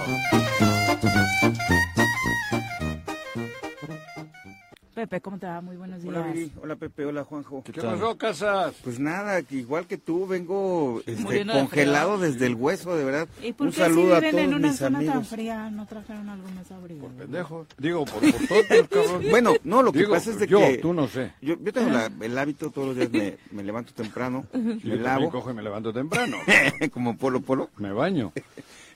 Pepe, 4.93 5.21
¿cómo 5.21 5.39
te 5.39 5.47
va? 5.47 5.59
Muy 5.59 5.75
buenos 5.75 6.03
días. 6.03 6.13
Hola 6.15 6.27
Viri, 6.31 6.51
hola 6.61 6.75
Pepe, 6.75 7.03
hola 7.05 7.23
Juanjo. 7.23 7.63
¿Qué 7.63 7.73
pasó, 7.73 8.15
Casas? 8.15 8.75
Pues 8.83 8.99
nada, 8.99 9.41
que 9.41 9.55
igual 9.55 9.87
que 9.87 9.97
tú, 9.97 10.27
vengo 10.27 11.01
este, 11.07 11.19
Muriendo 11.23 11.53
de 11.53 11.59
congelado 11.61 12.19
desde 12.19 12.45
el 12.45 12.53
hueso, 12.53 12.95
de 12.95 13.03
verdad. 13.03 13.27
¿Y 13.41 13.53
por 13.53 13.67
Un 13.67 13.73
qué 13.73 13.79
saludo 13.79 14.09
si 14.09 14.11
a 14.11 14.19
viven 14.19 14.31
todos 14.31 14.43
en 14.43 14.53
una 14.53 14.67
mis 14.67 14.77
zona 14.77 14.99
tan 14.99 15.09
amigos. 15.09 15.27
fría 15.29 15.69
no 15.71 15.87
trajeron 15.87 16.29
algo 16.29 16.47
más 16.49 16.71
abrigo? 16.71 17.07
Pendejo. 17.07 17.65
Digo, 17.79 18.05
por, 18.05 18.19
por 18.21 18.31
tontos, 18.47 18.87
cabrón. 18.89 19.23
Bueno, 19.31 19.53
no, 19.63 19.81
lo 19.81 19.91
que 19.91 19.99
Digo, 19.99 20.11
pasa 20.13 20.29
es 20.29 20.37
de 20.39 20.45
yo, 20.45 20.59
que 20.59 20.77
tú 20.77 20.93
no 20.93 21.07
sé. 21.07 21.31
yo, 21.41 21.55
yo 21.59 21.73
tengo 21.73 21.89
la- 21.89 22.11
el 22.21 22.37
hábito 22.37 22.69
todos 22.69 22.89
los 22.89 22.95
días 22.97 23.09
me, 23.11 23.37
me 23.51 23.63
levanto 23.63 23.93
temprano, 23.93 24.45
Yo 24.53 24.59
me 24.59 24.73
también 24.75 25.03
lavo, 25.03 25.31
cojo 25.31 25.49
y 25.49 25.53
me 25.55 25.63
levanto 25.63 25.91
temprano. 25.91 26.37
como 26.93 27.17
polo 27.17 27.41
polo. 27.41 27.71
Me 27.77 27.91
baño. 27.91 28.31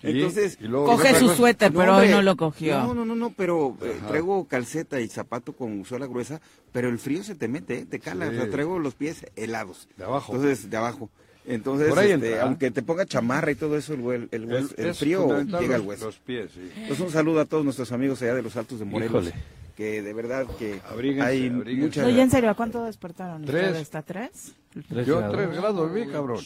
Entonces, 0.01 0.57
y 0.61 0.65
luego- 0.65 0.85
Coge 0.87 1.15
su 1.19 1.29
suéter, 1.29 1.71
pero 1.73 1.95
hoy 1.97 2.09
no 2.09 2.21
lo 2.21 2.35
cogió. 2.35 2.79
No, 2.79 2.93
no, 2.93 3.05
no, 3.05 3.15
no, 3.15 3.31
pero 3.31 3.75
eh, 3.81 3.99
traigo 4.07 4.45
calceta 4.47 5.01
y 5.01 5.07
zapato 5.07 5.53
con 5.53 5.83
suela 5.85 6.05
gruesa, 6.05 6.39
pero 6.71 6.89
el 6.89 6.99
frío 6.99 7.23
se 7.23 7.35
te 7.35 7.47
mete, 7.47 7.79
¿eh? 7.79 7.85
te 7.89 7.99
cala, 7.99 8.29
Sí. 8.29 8.35
o 8.35 8.41
sea, 8.41 8.49
traigo 8.51 8.79
los 8.79 8.93
pies 8.95 9.25
helados. 9.35 9.87
De 9.97 10.03
abajo. 10.05 10.33
Entonces, 10.35 10.69
de 10.69 10.77
abajo. 10.77 11.09
Entonces, 11.49 11.87
Por 11.89 11.99
ahí 11.99 12.11
este, 12.11 12.27
entra. 12.31 12.43
aunque 12.43 12.71
te 12.71 12.81
ponga 12.83 13.05
chamarra 13.05 13.49
y 13.51 13.55
todo 13.55 13.77
eso, 13.77 13.93
el, 13.93 14.01
hue- 14.03 14.27
el, 14.31 14.45
hueso- 14.47 14.73
el 14.77 14.87
es 14.87 14.99
frío 14.99 15.41
llega 15.43 15.75
al 15.75 15.81
hueso. 15.81 16.05
Los 16.07 16.17
pies, 16.17 16.51
sí. 16.53 16.69
Pues 16.87 16.99
un 16.99 17.09
saludo 17.09 17.39
a 17.39 17.45
todos 17.45 17.63
nuestros 17.63 17.91
amigos 17.93 18.21
allá 18.21 18.35
de 18.35 18.41
los 18.41 18.55
Altos 18.57 18.79
de 18.79 18.85
Morelos. 18.85 19.27
Híjole. 19.27 19.41
Que 19.77 20.01
de 20.01 20.11
verdad 20.11 20.47
que 20.57 20.81
Abríguense, 20.89 21.29
hay 21.29 21.47
abríguense. 21.49 21.81
mucha... 21.85 22.01
No, 22.01 22.09
ya 22.09 22.23
en 22.23 22.31
serio, 22.31 22.49
¿a 22.49 22.55
cuánto 22.55 22.83
despertaron? 22.83 23.45
Tres. 23.45 23.65
¿Ustedes 23.67 23.81
¿Está 23.83 24.01
tres? 24.01 24.55
Tres 24.89 25.05
Yo 25.05 25.19
grados. 25.19 25.35
tres 25.37 25.49
grados 25.55 25.93
vi, 25.93 26.07
cabrón. 26.07 26.43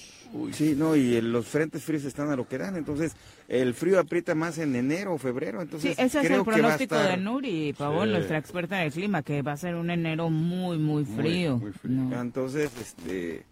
Sí, 0.52 0.76
no, 0.78 0.96
y 0.98 1.20
los 1.22 1.48
frentes 1.48 1.82
fríos 1.84 2.04
están 2.04 2.30
a 2.30 2.36
lo 2.36 2.46
que 2.48 2.58
dan, 2.58 2.76
entonces 2.76 3.14
el 3.48 3.74
frío 3.74 4.00
aprieta 4.00 4.36
más 4.36 4.58
en 4.58 4.76
enero 4.76 5.14
o 5.14 5.18
febrero, 5.18 5.60
Sí, 5.60 5.64
entonces 5.64 5.92
ese 6.00 6.20
es 6.20 6.28
creo 6.28 6.40
el 6.40 6.44
que 6.46 6.50
va 6.52 6.56
a 6.56 6.60
pronóstico 6.60 6.96
estar- 6.96 7.10
de 7.12 7.18
Nuri 7.18 7.74
Pavón, 7.78 8.08
Sí. 8.08 8.12
nuestra 8.14 8.38
experta 8.38 8.80
en 8.82 8.88
el 8.88 8.92
clima, 8.94 9.24
que 9.24 9.42
va 9.42 9.54
a 9.54 9.58
ser 9.58 9.76
un 9.76 9.90
enero 9.90 10.30
muy, 10.30 10.78
muy 10.78 11.04
frío. 11.06 11.58
muy 11.58 11.72
frío. 11.72 11.96
No. 11.96 12.22
Entonces, 12.22 12.70
este, 12.80 13.44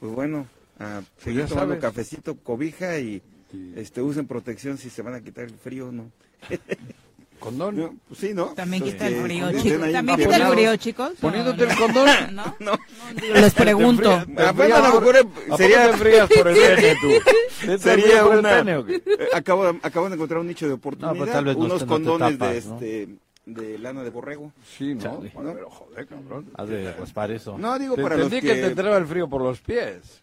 pues 0.00 0.12
bueno, 0.12 0.46
a 0.78 1.02
seguir 1.18 1.40
ya 1.42 1.46
tomando 1.46 1.74
sabes. 1.74 1.82
cafecito, 1.82 2.36
cobija 2.36 2.98
y 2.98 3.20
Sí. 3.50 3.72
este 3.76 4.00
usen 4.02 4.26
protección 4.26 4.78
si 4.78 4.90
se 4.90 5.02
van 5.02 5.14
a 5.14 5.20
quitar 5.20 5.44
el 5.44 5.54
frío, 5.54 5.90
¿no? 5.92 6.10
Condón. 7.44 7.76
No, 7.76 7.94
pues 8.08 8.20
sí, 8.20 8.32
¿no? 8.34 8.46
También 8.54 8.82
Pues 8.82 8.94
quita 8.94 9.06
el 9.06 9.14
que 9.14 9.20
frío, 9.22 9.52
chicos. 9.62 9.92
También 9.92 10.18
quita 10.18 10.36
el 10.36 10.46
frío, 10.54 10.76
chicos. 10.76 11.10
¿o 11.12 11.20
Poniéndote 11.20 11.64
no? 11.66 11.70
el 11.70 11.76
condón. 11.78 12.08
¿No? 12.34 12.54
No, 12.60 12.72
Les 13.34 13.54
pregunto. 13.54 14.10
Ah, 14.38 14.52
bueno, 14.52 14.76
a 14.76 14.88
lo 14.88 15.00
mejor, 15.00 15.16
eh, 15.16 15.22
¿A 15.50 15.56
sería- 15.56 15.92
frías 15.92 16.28
por 16.30 16.48
el 16.48 16.56
pene, 16.56 16.96
tú? 17.00 17.08
¿Te 17.66 17.78
Sería 17.78 18.24
una... 18.26 18.60
eh, 18.60 19.02
acabo, 19.34 19.72
de- 19.72 19.78
acabo 19.82 20.08
de 20.08 20.14
encontrar 20.14 20.40
un 20.40 20.46
nicho 20.46 20.66
de 20.66 20.72
oportunidad, 20.72 21.16
pues 21.16 21.30
tal 21.32 21.44
vez 21.44 21.56
no 21.56 21.64
unos 21.66 21.84
condones 21.84 22.38
de, 22.38 22.56
este, 22.58 23.08
de 23.46 23.78
lana 23.78 24.02
de 24.02 24.10
borrego. 24.10 24.50
Sí, 24.78 24.94
¿no? 24.94 25.22
Bueno, 25.34 25.52
pero 25.54 25.70
joder, 25.70 26.06
cabrón. 26.06 26.46
Has 26.54 26.68
de 26.68 26.92
raspar 26.94 27.30
eso. 27.30 27.58
No, 27.58 27.78
digo 27.78 27.94
Te 27.94 28.02
para 28.02 28.16
los 28.16 28.24
entendí 28.26 28.46
que... 28.48 28.54
que... 28.54 28.60
te 28.62 28.66
entraba 28.68 28.96
el 28.96 29.06
frío 29.06 29.28
por 29.28 29.42
los 29.42 29.60
pies. 29.60 30.22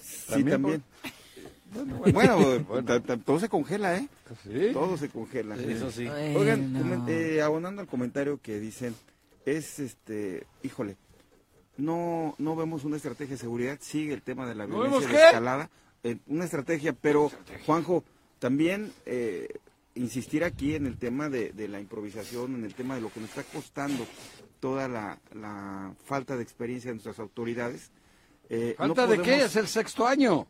Sí, 0.00 0.24
también 0.30 0.50
también. 0.62 0.80
por- 1.02 1.10
Bueno, 2.12 2.64
ta- 2.84 3.16
todo 3.16 3.40
se 3.40 3.48
congela, 3.48 3.96
¿eh? 3.96 4.08
Sí. 4.44 4.70
Todo 4.72 4.96
se 4.96 5.08
congela. 5.08 5.56
Eso 5.56 5.90
sí. 5.90 6.06
Oigan, 6.08 6.72
Bueno. 6.72 7.06
eh, 7.08 7.40
abonando 7.42 7.80
al 7.82 7.88
comentario 7.88 8.38
que 8.42 8.58
dicen, 8.58 8.94
es 9.46 9.78
este, 9.78 10.46
híjole, 10.62 10.96
no, 11.76 12.34
no 12.38 12.54
vemos 12.56 12.84
una 12.84 12.96
estrategia 12.96 13.34
de 13.34 13.40
seguridad, 13.40 13.78
sigue 13.80 14.12
el 14.14 14.22
tema 14.22 14.46
de 14.46 14.54
la 14.54 14.66
¿No 14.66 14.74
violencia 14.82 15.08
de 15.08 15.24
escalada, 15.24 15.70
eh, 16.04 16.18
una 16.26 16.44
estrategia, 16.44 16.92
pero 16.92 17.30
Juanjo, 17.66 18.04
también 18.38 18.92
eh, 19.06 19.48
insistir 19.94 20.44
aquí 20.44 20.74
en 20.74 20.86
el 20.86 20.98
tema 20.98 21.28
de, 21.28 21.52
de 21.52 21.68
la 21.68 21.80
improvisación, 21.80 22.54
en 22.56 22.64
el 22.64 22.74
tema 22.74 22.94
de 22.96 23.00
lo 23.00 23.12
que 23.12 23.20
nos 23.20 23.30
está 23.30 23.42
costando 23.44 24.04
toda 24.60 24.86
la, 24.88 25.18
la 25.34 25.94
falta 26.04 26.36
de 26.36 26.42
experiencia 26.42 26.90
de 26.90 26.94
nuestras 26.96 27.18
autoridades. 27.18 27.90
Eh, 28.48 28.74
no 28.78 28.86
¿Falta 28.94 29.06
de 29.06 29.20
qué? 29.22 29.42
Es 29.44 29.56
el 29.56 29.66
sexto 29.66 30.06
año. 30.06 30.46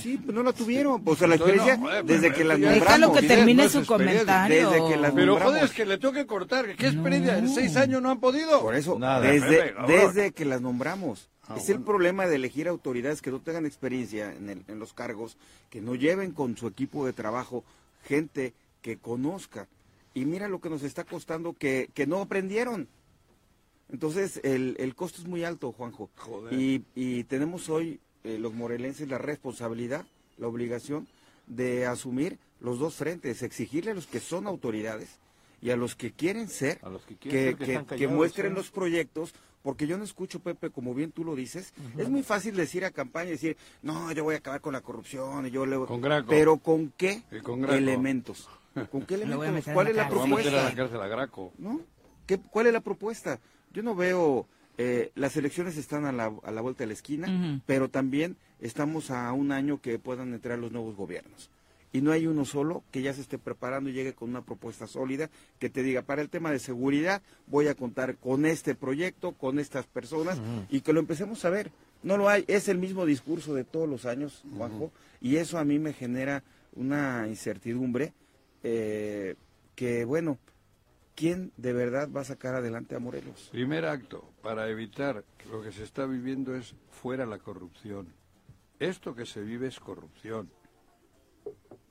Sí, 0.00 0.16
pues 0.18 0.34
no 0.34 0.42
la 0.42 0.52
tuvieron. 0.52 1.02
O 1.04 1.16
sea, 1.16 1.28
la 1.28 1.34
experiencia 1.36 1.76
no, 1.76 1.82
joder, 1.86 2.04
desde 2.04 2.22
pero 2.30 2.34
que 2.34 2.38
ya- 2.44 2.52
nombramos. 2.54 2.80
Déjalo 2.80 3.12
que 3.12 3.22
termine 3.22 3.62
no 3.64 3.68
su 3.68 3.86
comentario. 3.86 4.70
Desde 4.70 4.88
que 4.88 4.96
las 4.96 5.12
Pero 5.12 5.26
nombramos. 5.26 5.52
joder, 5.52 5.64
es 5.64 5.72
que 5.72 5.84
le 5.86 5.98
tengo 5.98 6.14
que 6.14 6.26
cortar. 6.26 6.74
¿Qué 6.76 6.86
experiencia? 6.88 7.38
En 7.38 7.48
seis 7.48 7.76
años 7.76 8.00
no 8.02 8.10
han 8.10 8.20
podido. 8.20 8.60
Por 8.62 8.74
eso, 8.74 8.98
Nada. 8.98 9.20
desde, 9.20 9.72
Pepe, 9.74 9.82
desde 9.86 10.32
que 10.32 10.44
las 10.44 10.60
nombramos. 10.60 11.28
Ah, 11.48 11.54
es 11.58 11.68
el 11.68 11.80
problema 11.80 12.26
de 12.26 12.36
elegir 12.36 12.66
autoridades 12.68 13.22
que 13.22 13.30
no 13.30 13.40
tengan 13.40 13.66
experiencia 13.66 14.32
en, 14.32 14.48
el- 14.50 14.64
en 14.66 14.78
los 14.78 14.92
cargos, 14.92 15.36
que 15.70 15.80
no 15.80 15.94
lleven 15.94 16.32
con 16.32 16.56
su 16.56 16.66
equipo 16.66 17.06
de 17.06 17.12
trabajo 17.12 17.62
gente 18.04 18.52
que 18.82 18.96
conozca. 18.96 19.68
Y 20.14 20.24
mira 20.24 20.48
lo 20.48 20.60
que 20.60 20.70
nos 20.70 20.82
está 20.82 21.04
costando 21.04 21.52
que, 21.52 21.90
que 21.94 22.06
no 22.06 22.20
aprendieron. 22.22 22.88
Entonces, 23.92 24.40
el, 24.42 24.74
el 24.80 24.94
costo 24.96 25.20
es 25.20 25.28
muy 25.28 25.44
alto, 25.44 25.70
Juanjo. 25.72 26.10
Joder. 26.16 26.52
Y, 26.52 26.82
y 26.94 27.24
tenemos 27.24 27.68
hoy, 27.68 28.00
eh, 28.26 28.38
los 28.38 28.52
morelenses, 28.52 29.08
la 29.08 29.18
responsabilidad, 29.18 30.04
la 30.38 30.48
obligación 30.48 31.06
de 31.46 31.86
asumir 31.86 32.38
los 32.60 32.78
dos 32.78 32.94
frentes, 32.94 33.42
exigirle 33.42 33.92
a 33.92 33.94
los 33.94 34.06
que 34.06 34.20
son 34.20 34.46
autoridades 34.46 35.18
y 35.62 35.70
a 35.70 35.76
los 35.76 35.94
que 35.94 36.12
quieren 36.12 36.48
ser, 36.48 36.78
A 36.82 36.88
los 36.88 37.04
que 37.06 37.16
que, 37.16 37.54
quieren 37.56 37.86
ser, 37.86 37.98
que 37.98 38.08
muestren 38.08 38.52
¿eh? 38.52 38.54
los 38.54 38.70
proyectos, 38.70 39.32
porque 39.62 39.86
yo 39.86 39.98
no 39.98 40.04
escucho, 40.04 40.40
Pepe, 40.40 40.70
como 40.70 40.94
bien 40.94 41.12
tú 41.12 41.24
lo 41.24 41.34
dices, 41.34 41.72
es 41.96 42.08
muy 42.08 42.22
fácil 42.22 42.54
decir 42.56 42.84
a 42.84 42.90
campaña, 42.90 43.30
decir, 43.30 43.56
no, 43.82 44.12
yo 44.12 44.24
voy 44.24 44.34
a 44.36 44.38
acabar 44.38 44.60
con 44.60 44.72
la 44.72 44.80
corrupción, 44.80 45.46
y 45.46 45.50
yo 45.50 45.66
le... 45.66 45.76
Con 45.86 46.00
Graco. 46.00 46.28
Pero 46.28 46.58
¿con 46.58 46.92
qué 46.96 47.22
Y 47.32 47.40
con 47.40 47.62
Graco. 47.62 47.74
elementos? 47.74 48.48
¿Con 48.90 49.06
qué 49.06 49.14
elementos? 49.22 49.72
¿Cuál 49.72 49.88
es 49.88 49.96
la 49.96 50.08
cárcel. 50.08 50.18
Lo 50.30 50.36
va 50.36 50.40
a 50.40 50.44
meter 50.44 50.54
a 50.54 50.56
la 50.56 50.62
propuesta? 50.62 50.76
cárcel 50.76 51.00
a 51.00 51.08
Graco. 51.08 51.52
¿no? 51.58 51.80
¿Qué, 52.26 52.38
¿Cuál 52.38 52.66
es 52.66 52.72
la 52.72 52.80
propuesta? 52.80 53.40
Yo 53.72 53.82
no 53.82 53.94
veo, 53.94 54.46
eh, 54.78 55.10
las 55.14 55.36
elecciones 55.36 55.76
están 55.76 56.04
a 56.04 56.12
la, 56.12 56.32
a 56.42 56.50
la 56.50 56.60
vuelta 56.60 56.84
de 56.84 56.88
la 56.88 56.92
esquina, 56.92 57.60
pero 57.66 57.88
también 57.88 58.36
estamos 58.60 59.10
a 59.10 59.32
un 59.32 59.52
año 59.52 59.80
que 59.80 59.98
puedan 59.98 60.34
entrar 60.34 60.58
los 60.58 60.72
nuevos 60.72 60.96
gobiernos. 60.96 61.50
Y 61.92 62.02
no 62.02 62.12
hay 62.12 62.26
uno 62.26 62.44
solo 62.44 62.82
que 62.90 63.00
ya 63.00 63.14
se 63.14 63.22
esté 63.22 63.38
preparando 63.38 63.88
y 63.88 63.94
llegue 63.94 64.12
con 64.12 64.28
una 64.28 64.42
propuesta 64.42 64.86
sólida 64.86 65.30
que 65.58 65.70
te 65.70 65.82
diga, 65.82 66.02
para 66.02 66.20
el 66.20 66.28
tema 66.28 66.50
de 66.50 66.58
seguridad 66.58 67.22
voy 67.46 67.68
a 67.68 67.74
contar 67.74 68.16
con 68.16 68.44
este 68.44 68.74
proyecto, 68.74 69.32
con 69.32 69.58
estas 69.58 69.86
personas 69.86 70.38
y 70.68 70.82
que 70.82 70.92
lo 70.92 71.00
empecemos 71.00 71.44
a 71.46 71.50
ver. 71.50 71.70
No 72.02 72.18
lo 72.18 72.28
hay, 72.28 72.44
es 72.48 72.68
el 72.68 72.76
mismo 72.76 73.06
discurso 73.06 73.54
de 73.54 73.64
todos 73.64 73.88
los 73.88 74.04
años, 74.04 74.42
Juanjo, 74.56 74.92
y 75.22 75.36
eso 75.36 75.58
a 75.58 75.64
mí 75.64 75.78
me 75.78 75.94
genera 75.94 76.42
una 76.74 77.26
incertidumbre 77.28 78.12
eh, 78.62 79.36
que, 79.74 80.04
bueno, 80.04 80.38
¿quién 81.16 81.52
de 81.56 81.72
verdad 81.72 82.08
va 82.14 82.20
a 82.20 82.24
sacar 82.24 82.54
adelante 82.54 82.94
a 82.94 83.00
Morelos? 83.00 83.48
Primer 83.50 83.86
acto, 83.86 84.30
para 84.42 84.68
evitar 84.68 85.24
que 85.36 85.48
lo 85.48 85.62
que 85.62 85.72
se 85.72 85.82
está 85.82 86.06
viviendo 86.06 86.54
es 86.54 86.76
fuera 86.90 87.26
la 87.26 87.38
corrupción. 87.38 88.14
Esto 88.78 89.14
que 89.16 89.26
se 89.26 89.40
vive 89.40 89.66
es 89.66 89.80
corrupción. 89.80 90.50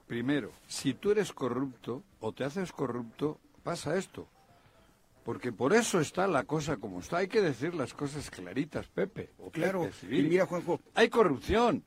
Primero, 0.07 0.51
si 0.67 0.93
tú 0.93 1.11
eres 1.11 1.33
corrupto 1.33 2.03
o 2.19 2.31
te 2.31 2.43
haces 2.43 2.71
corrupto, 2.71 3.39
pasa 3.63 3.97
esto. 3.97 4.29
Porque 5.23 5.51
por 5.51 5.73
eso 5.73 5.99
está 5.99 6.27
la 6.27 6.43
cosa 6.43 6.77
como 6.77 6.99
está. 6.99 7.17
Hay 7.17 7.27
que 7.27 7.41
decir 7.41 7.73
las 7.73 7.95
cosas 7.95 8.29
claritas, 8.29 8.87
Pepe. 8.87 9.31
o 9.39 9.49
Claro, 9.49 9.81
Pepe, 9.81 9.95
y 9.95 9.99
Civil. 9.99 10.29
mira, 10.29 10.45
Juanjo, 10.45 10.79
Hay 10.93 11.09
corrupción. 11.09 11.83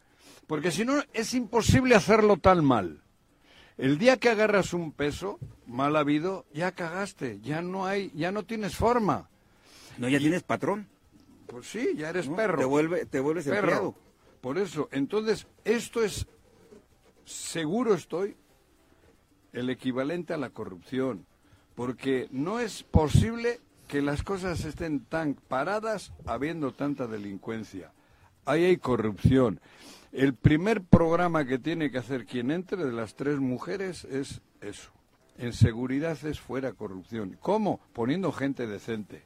Porque 0.49 0.73
si 0.73 0.85
no, 0.85 1.01
es 1.13 1.35
imposible 1.35 1.95
hacerlo 1.95 2.39
tan 2.39 2.65
mal. 2.65 3.01
El 3.79 3.99
día 3.99 4.17
que 4.17 4.29
agarras 4.29 4.75
un 4.75 4.91
peso 4.93 5.39
mal 5.67 5.95
habido, 5.97 6.45
ya 6.53 6.73
cagaste. 6.73 7.39
Ya 7.41 7.63
no 7.63 7.87
hay, 7.87 8.11
ya 8.15 8.33
no 8.33 8.43
tienes 8.45 8.75
forma. 8.77 9.29
no 9.99 10.09
ya 10.09 10.19
tienes 10.19 10.43
patrón, 10.43 10.89
Pues 11.47 11.67
sí, 11.69 11.95
ya 11.97 12.11
eres 12.11 12.29
¿no? 12.29 12.37
perro. 12.37 12.59
Te, 12.59 12.65
vuelve, 12.65 13.07
te 13.07 13.21
vuelves 13.21 13.45
Perro. 13.45 13.59
empleado. 13.61 13.95
Por 14.41 14.59
eso, 14.59 14.89
entonces, 14.93 15.47
esto 15.65 16.03
es, 16.03 16.27
seguro 17.25 17.95
estoy, 17.95 18.37
el 19.53 19.71
equivalente 19.71 20.35
a 20.35 20.39
la 20.39 20.51
corrupción. 20.51 21.25
Porque 21.75 22.29
no 22.33 22.59
es 22.59 22.83
posible 22.83 23.61
que 23.87 24.03
las 24.03 24.23
cosas 24.25 24.65
estén 24.65 25.05
tan 25.05 25.35
paradas 25.35 26.13
habiendo 26.27 26.73
tanta 26.73 27.07
delincuencia. 27.07 27.93
Ahí 28.51 28.65
hay 28.65 28.77
corrupción. 28.79 29.61
El 30.13 30.35
primer 30.35 30.83
programa 30.83 31.45
que 31.45 31.59
tiene 31.59 31.91
que 31.91 31.99
hacer 31.99 32.25
quien 32.25 32.51
entre 32.51 32.85
de 32.85 32.93
las 32.93 33.15
tres 33.15 33.39
mujeres 33.39 34.05
es 34.05 34.41
eso. 34.61 34.91
En 35.37 35.53
seguridad 35.53 36.19
es 36.25 36.41
fuera 36.41 36.73
corrupción. 36.73 37.37
¿Cómo? 37.41 37.79
Poniendo 37.93 38.33
gente 38.33 38.67
decente. 38.67 39.23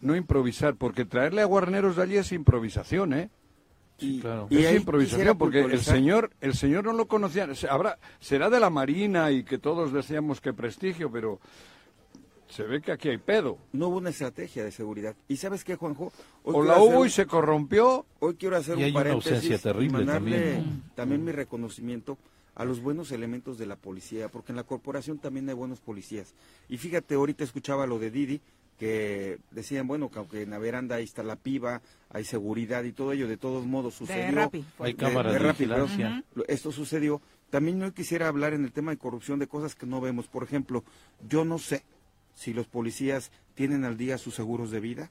No 0.00 0.16
improvisar, 0.16 0.74
porque 0.74 1.04
traerle 1.04 1.42
a 1.42 1.46
guarneros 1.46 1.96
de 1.96 2.02
allí 2.02 2.16
es 2.16 2.32
improvisación, 2.32 3.12
¿eh? 3.12 3.30
Y, 3.98 4.20
claro. 4.20 4.46
y 4.50 4.58
es 4.64 4.76
improvisación 4.76 5.38
porque 5.38 5.60
el 5.60 5.80
señor 5.80 6.30
el 6.42 6.52
señor 6.52 6.84
no 6.84 6.92
lo 6.92 7.08
conocía 7.08 7.54
Se- 7.54 7.66
habrá 7.66 7.98
será 8.20 8.50
de 8.50 8.60
la 8.60 8.68
marina 8.68 9.30
y 9.30 9.42
que 9.42 9.56
todos 9.56 9.90
decíamos 9.90 10.42
que 10.42 10.52
prestigio 10.52 11.10
pero 11.10 11.40
se 12.56 12.62
ve 12.64 12.80
que 12.80 12.92
aquí 12.92 13.08
hay 13.08 13.18
pedo. 13.18 13.58
No 13.72 13.88
hubo 13.88 13.98
una 13.98 14.10
estrategia 14.10 14.64
de 14.64 14.72
seguridad. 14.72 15.14
¿Y 15.28 15.36
sabes 15.36 15.62
qué, 15.64 15.76
Juanjo? 15.76 16.12
Hoy 16.42 16.54
O 16.56 16.62
la 16.64 16.78
hubo 16.80 17.00
un- 17.00 17.06
y 17.06 17.10
se 17.10 17.26
corrompió. 17.26 18.06
Hoy 18.20 18.34
quiero 18.36 18.56
hacer 18.56 18.78
Y 18.78 18.84
hay 18.84 18.90
un 18.90 18.96
una 18.96 19.04
paréntesis 19.04 19.32
ausencia 19.32 19.58
terrible 19.58 20.02
y 20.02 20.06
también, 20.06 20.82
también 20.94 21.24
mi 21.24 21.32
reconocimiento 21.32 22.18
a 22.54 22.64
los 22.64 22.80
buenos 22.80 23.12
elementos 23.12 23.58
de 23.58 23.66
la 23.66 23.76
policía, 23.76 24.28
porque 24.28 24.52
en 24.52 24.56
la 24.56 24.64
corporación 24.64 25.18
también 25.18 25.48
hay 25.48 25.54
buenos 25.54 25.80
policías. 25.80 26.34
Y 26.70 26.78
fíjate, 26.78 27.14
ahorita 27.14 27.44
escuchaba 27.44 27.86
lo 27.86 27.98
de 27.98 28.10
Didi, 28.10 28.40
que 28.78 29.38
decían, 29.50 29.86
bueno, 29.86 30.10
que 30.10 30.18
aunque 30.18 30.42
en 30.42 30.50
la 30.50 30.58
veranda 30.58 30.96
ahí 30.96 31.04
está 31.04 31.22
la 31.22 31.36
piba, 31.36 31.80
hay 32.10 32.24
seguridad 32.24 32.84
y 32.84 32.92
todo 32.92 33.12
ello, 33.12 33.26
de 33.28 33.36
todos 33.36 33.66
modos 33.66 33.94
sucedió. 33.94 34.50
Hay 34.78 34.94
cámaras 34.94 35.32
de, 35.32 35.38
perdón. 35.38 35.52
vigilancia. 35.52 36.24
Lo- 36.34 36.44
Esto 36.46 36.72
sucedió. 36.72 37.20
También 37.50 37.78
no 37.78 37.92
quisiera 37.94 38.28
hablar 38.28 38.52
en 38.54 38.64
el 38.64 38.72
tema 38.72 38.90
de 38.90 38.98
corrupción 38.98 39.38
de 39.38 39.46
cosas 39.46 39.74
que 39.74 39.86
no 39.86 40.00
vemos. 40.00 40.26
Por 40.26 40.42
ejemplo, 40.42 40.82
yo 41.28 41.44
no 41.44 41.58
sé 41.58 41.84
si 42.36 42.52
los 42.52 42.68
policías 42.68 43.32
tienen 43.56 43.84
al 43.84 43.96
día 43.96 44.16
sus 44.18 44.36
seguros 44.36 44.70
de 44.70 44.78
vida. 44.78 45.10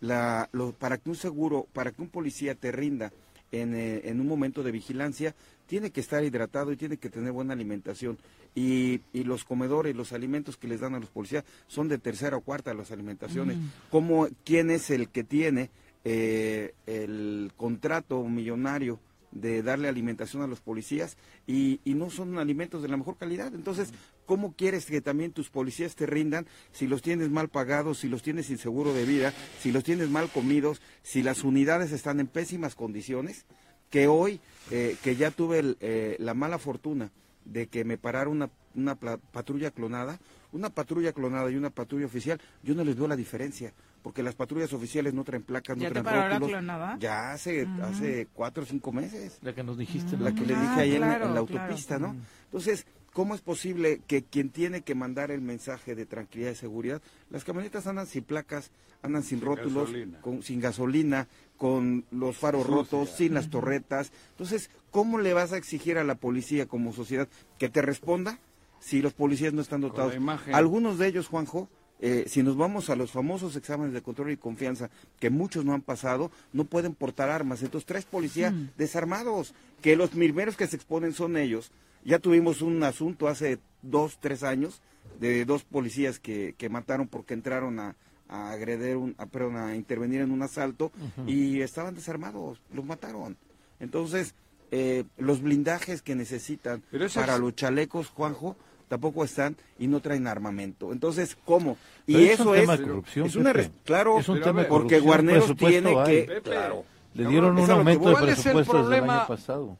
La, 0.00 0.50
lo- 0.52 0.72
para 0.72 0.98
que 0.98 1.08
un 1.08 1.16
seguro, 1.16 1.66
para 1.72 1.90
que 1.92 2.02
un 2.02 2.08
policía 2.08 2.54
te 2.54 2.70
rinda 2.72 3.10
en, 3.52 3.74
eh, 3.74 4.02
en 4.04 4.20
un 4.20 4.26
momento 4.26 4.62
de 4.62 4.72
vigilancia, 4.72 5.34
tiene 5.66 5.90
que 5.90 6.00
estar 6.00 6.22
hidratado 6.22 6.72
y 6.72 6.76
tiene 6.76 6.98
que 6.98 7.08
tener 7.08 7.32
buena 7.32 7.54
alimentación. 7.54 8.18
Y, 8.54 9.00
y 9.12 9.24
los 9.24 9.44
comedores, 9.44 9.96
los 9.96 10.12
alimentos 10.12 10.56
que 10.58 10.68
les 10.68 10.80
dan 10.80 10.94
a 10.94 11.00
los 11.00 11.08
policías 11.08 11.44
son 11.68 11.88
de 11.88 11.96
tercera 11.98 12.36
o 12.36 12.40
cuarta 12.42 12.74
las 12.74 12.90
alimentaciones. 12.92 13.56
¿Cómo, 13.90 14.28
¿Quién 14.44 14.70
es 14.70 14.90
el 14.90 15.08
que 15.08 15.24
tiene 15.24 15.70
eh, 16.04 16.74
el 16.86 17.50
contrato 17.56 18.22
millonario 18.24 19.00
de 19.34 19.62
darle 19.62 19.88
alimentación 19.88 20.42
a 20.42 20.46
los 20.46 20.60
policías 20.60 21.18
y, 21.46 21.80
y 21.84 21.94
no 21.94 22.08
son 22.08 22.38
alimentos 22.38 22.80
de 22.82 22.88
la 22.88 22.96
mejor 22.96 23.18
calidad. 23.18 23.54
Entonces, 23.54 23.90
¿cómo 24.24 24.54
quieres 24.54 24.86
que 24.86 25.00
también 25.00 25.32
tus 25.32 25.50
policías 25.50 25.96
te 25.96 26.06
rindan 26.06 26.46
si 26.72 26.86
los 26.86 27.02
tienes 27.02 27.30
mal 27.30 27.48
pagados, 27.48 27.98
si 27.98 28.08
los 28.08 28.22
tienes 28.22 28.46
sin 28.46 28.58
seguro 28.58 28.94
de 28.94 29.04
vida, 29.04 29.34
si 29.60 29.72
los 29.72 29.84
tienes 29.84 30.08
mal 30.08 30.30
comidos, 30.30 30.80
si 31.02 31.22
las 31.22 31.44
unidades 31.44 31.92
están 31.92 32.20
en 32.20 32.28
pésimas 32.28 32.74
condiciones? 32.74 33.44
Que 33.90 34.06
hoy, 34.06 34.40
eh, 34.70 34.96
que 35.02 35.16
ya 35.16 35.30
tuve 35.30 35.58
el, 35.58 35.76
eh, 35.80 36.16
la 36.18 36.34
mala 36.34 36.58
fortuna 36.58 37.10
de 37.44 37.66
que 37.66 37.84
me 37.84 37.98
parara 37.98 38.30
una, 38.30 38.50
una 38.74 38.94
patrulla 38.96 39.70
clonada, 39.70 40.18
una 40.52 40.70
patrulla 40.70 41.12
clonada 41.12 41.50
y 41.50 41.56
una 41.56 41.70
patrulla 41.70 42.06
oficial, 42.06 42.40
yo 42.62 42.74
no 42.74 42.84
les 42.84 42.96
veo 42.96 43.06
la 43.06 43.16
diferencia, 43.16 43.74
porque 44.04 44.22
las 44.22 44.34
patrullas 44.34 44.70
oficiales 44.74 45.14
no 45.14 45.24
traen 45.24 45.42
placas, 45.42 45.78
no 45.78 45.84
¿Ya 45.84 45.88
te 45.88 46.02
traen 46.02 46.18
la 46.18 46.28
rótulos. 46.28 46.50
clonada? 46.50 46.98
Ya 47.00 47.32
hace, 47.32 47.70
hace 47.82 48.28
cuatro 48.34 48.62
o 48.62 48.66
cinco 48.66 48.92
meses 48.92 49.38
La 49.40 49.54
que 49.54 49.64
nos 49.64 49.78
dijiste. 49.78 50.18
la 50.18 50.28
¿no? 50.28 50.34
que 50.36 50.44
le 50.44 50.54
Ah, 50.54 50.60
dije 50.60 50.80
ahí 50.82 50.94
en 50.94 51.00
la- 51.00 51.06
claro, 51.06 51.24
en, 51.28 51.34
la 51.34 51.42
claro. 51.46 51.62
autopista, 51.62 51.98
¿no? 51.98 52.14
Entonces, 52.44 52.84
¿cómo 53.14 53.34
es 53.34 53.40
posible 53.40 54.02
que 54.06 54.22
quien 54.22 54.50
tiene 54.50 54.82
que 54.82 54.94
mandar 54.94 55.30
el 55.30 55.40
mensaje 55.40 55.94
de 55.94 56.04
tranquilidad 56.04 56.50
y 56.50 56.54
seguridad, 56.54 57.00
las 57.30 57.44
camionetas 57.44 57.86
andan 57.86 58.06
sin 58.06 58.24
placas, 58.24 58.72
andan 59.00 59.22
sin, 59.22 59.40
rótulos, 59.40 59.84
gasolina. 59.88 60.20
con, 60.20 60.42
sin 60.42 60.60
gasolina, 60.60 61.26
con 61.56 62.04
los 62.10 62.36
faros 62.36 62.66
Sucia. 62.66 62.76
rotos, 62.76 63.08
sin 63.08 63.32
las 63.32 63.48
torretas? 63.48 64.12
Entonces, 64.32 64.68
¿cómo 64.90 65.18
le 65.18 65.32
vas 65.32 65.52
a 65.54 65.56
exigir 65.56 65.96
a 65.96 66.04
la 66.04 66.16
policía 66.16 66.66
como 66.66 66.92
sociedad 66.92 67.26
que 67.58 67.70
te 67.70 67.80
responda 67.80 68.38
si 68.80 69.00
los 69.00 69.14
policías 69.14 69.54
no 69.54 69.62
están 69.62 69.80
la 69.80 69.88
dotados? 69.88 70.14
imagen. 70.14 70.54
Algunos 70.54 70.98
de 70.98 71.06
ellos, 71.06 71.26
Juanjo, 71.28 71.70
eh, 72.06 72.24
si 72.28 72.42
nos 72.42 72.56
vamos 72.56 72.90
a 72.90 72.96
los 72.96 73.10
famosos 73.12 73.56
exámenes 73.56 73.94
de 73.94 74.02
control 74.02 74.30
y 74.30 74.36
confianza, 74.36 74.90
que 75.18 75.30
muchos 75.30 75.64
no 75.64 75.72
han 75.72 75.80
pasado, 75.80 76.30
no 76.52 76.64
pueden 76.64 76.94
portar 76.94 77.30
armas. 77.30 77.62
Entonces, 77.62 77.86
tres 77.86 78.04
policías 78.04 78.52
desarmados, 78.76 79.54
que 79.80 79.96
los 79.96 80.10
primeros 80.10 80.56
que 80.56 80.66
se 80.66 80.76
exponen 80.76 81.14
son 81.14 81.36
ellos. 81.38 81.70
Ya 82.04 82.18
tuvimos 82.18 82.60
un 82.60 82.82
asunto 82.82 83.28
hace 83.28 83.58
dos, 83.80 84.18
tres 84.20 84.42
años 84.42 84.82
de 85.20 85.44
dos 85.46 85.64
policías 85.64 86.18
que, 86.18 86.54
que 86.58 86.68
mataron 86.68 87.08
porque 87.08 87.32
entraron 87.32 87.78
a, 87.80 87.96
a 88.28 88.50
agredir, 88.52 88.96
un, 88.96 89.14
a, 89.16 89.24
perdón, 89.24 89.56
a 89.56 89.74
intervenir 89.74 90.20
en 90.20 90.30
un 90.30 90.42
asalto 90.42 90.92
y 91.26 91.62
estaban 91.62 91.94
desarmados, 91.94 92.60
los 92.74 92.84
mataron. 92.84 93.36
Entonces, 93.80 94.34
eh, 94.70 95.04
los 95.16 95.40
blindajes 95.40 96.02
que 96.02 96.14
necesitan 96.14 96.82
para 97.14 97.34
es- 97.34 97.40
los 97.40 97.54
chalecos, 97.54 98.08
Juanjo, 98.08 98.56
tampoco 98.88 99.24
están 99.24 99.56
y 99.78 99.86
no 99.86 100.00
traen 100.00 100.26
armamento. 100.26 100.92
Entonces, 100.92 101.36
¿cómo? 101.44 101.76
Y 102.06 102.14
Pero 102.14 102.24
es 102.32 102.40
un 102.40 102.42
eso 102.48 102.52
tema 102.52 102.74
es, 102.74 102.78
de 102.80 102.84
corrupción, 102.86 103.26
es 103.26 103.36
una 103.36 103.52
Pepe. 103.52 103.70
claro, 103.84 104.18
Es 104.18 104.28
un 104.28 104.40
tema 104.40 104.62
de 104.62 104.68
porque 104.68 105.00
Guarneros 105.00 105.54
tiene 105.56 105.98
hay. 105.98 106.06
que 106.22 106.22
Pepe, 106.34 106.50
claro. 106.50 106.84
Le 107.14 107.26
dieron 107.28 107.58
un 107.58 107.70
aumento 107.70 108.08
de 108.08 108.14
¿Cuál 108.14 108.28
es 108.28 108.38
el 108.38 108.42
presupuesto 108.52 108.72
desde 108.72 108.80
el 108.80 108.84
problema? 109.00 109.18
año 109.20 109.26
pasado. 109.28 109.78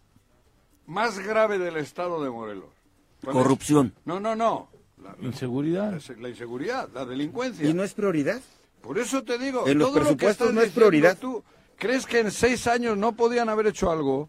Más 0.87 1.19
grave 1.19 1.59
del 1.59 1.77
estado 1.77 2.23
de 2.23 2.31
Morelos. 2.31 2.67
Corrupción. 3.25 3.95
No, 4.05 4.21
no, 4.21 4.37
no. 4.37 4.69
La, 5.03 5.17
la- 5.21 5.27
Inseguridad. 5.27 5.93
la- 5.93 6.17
la 6.21 6.29
inseguridad, 6.29 6.89
la 6.95 7.05
delincuencia. 7.05 7.69
¿Y 7.69 7.73
no 7.75 7.83
es 7.83 7.95
prioridad? 7.95 8.41
Por 8.81 8.99
eso 8.99 9.23
te 9.25 9.39
digo, 9.39 9.67
En 9.67 9.79
los 9.79 9.89
todo 9.89 9.99
lo 10.01 10.05
que 10.11 10.15
presupuestos 10.17 10.47
estás 10.49 10.55
no 10.55 10.61
es 10.63 10.73
prioridad. 10.73 11.19
Tú, 11.19 11.43
¿Crees 11.77 12.07
que 12.07 12.21
en 12.21 12.31
seis 12.31 12.67
años 12.69 12.97
no 12.97 13.13
podían 13.13 13.49
haber 13.49 13.67
hecho 13.67 13.91
algo? 13.91 14.29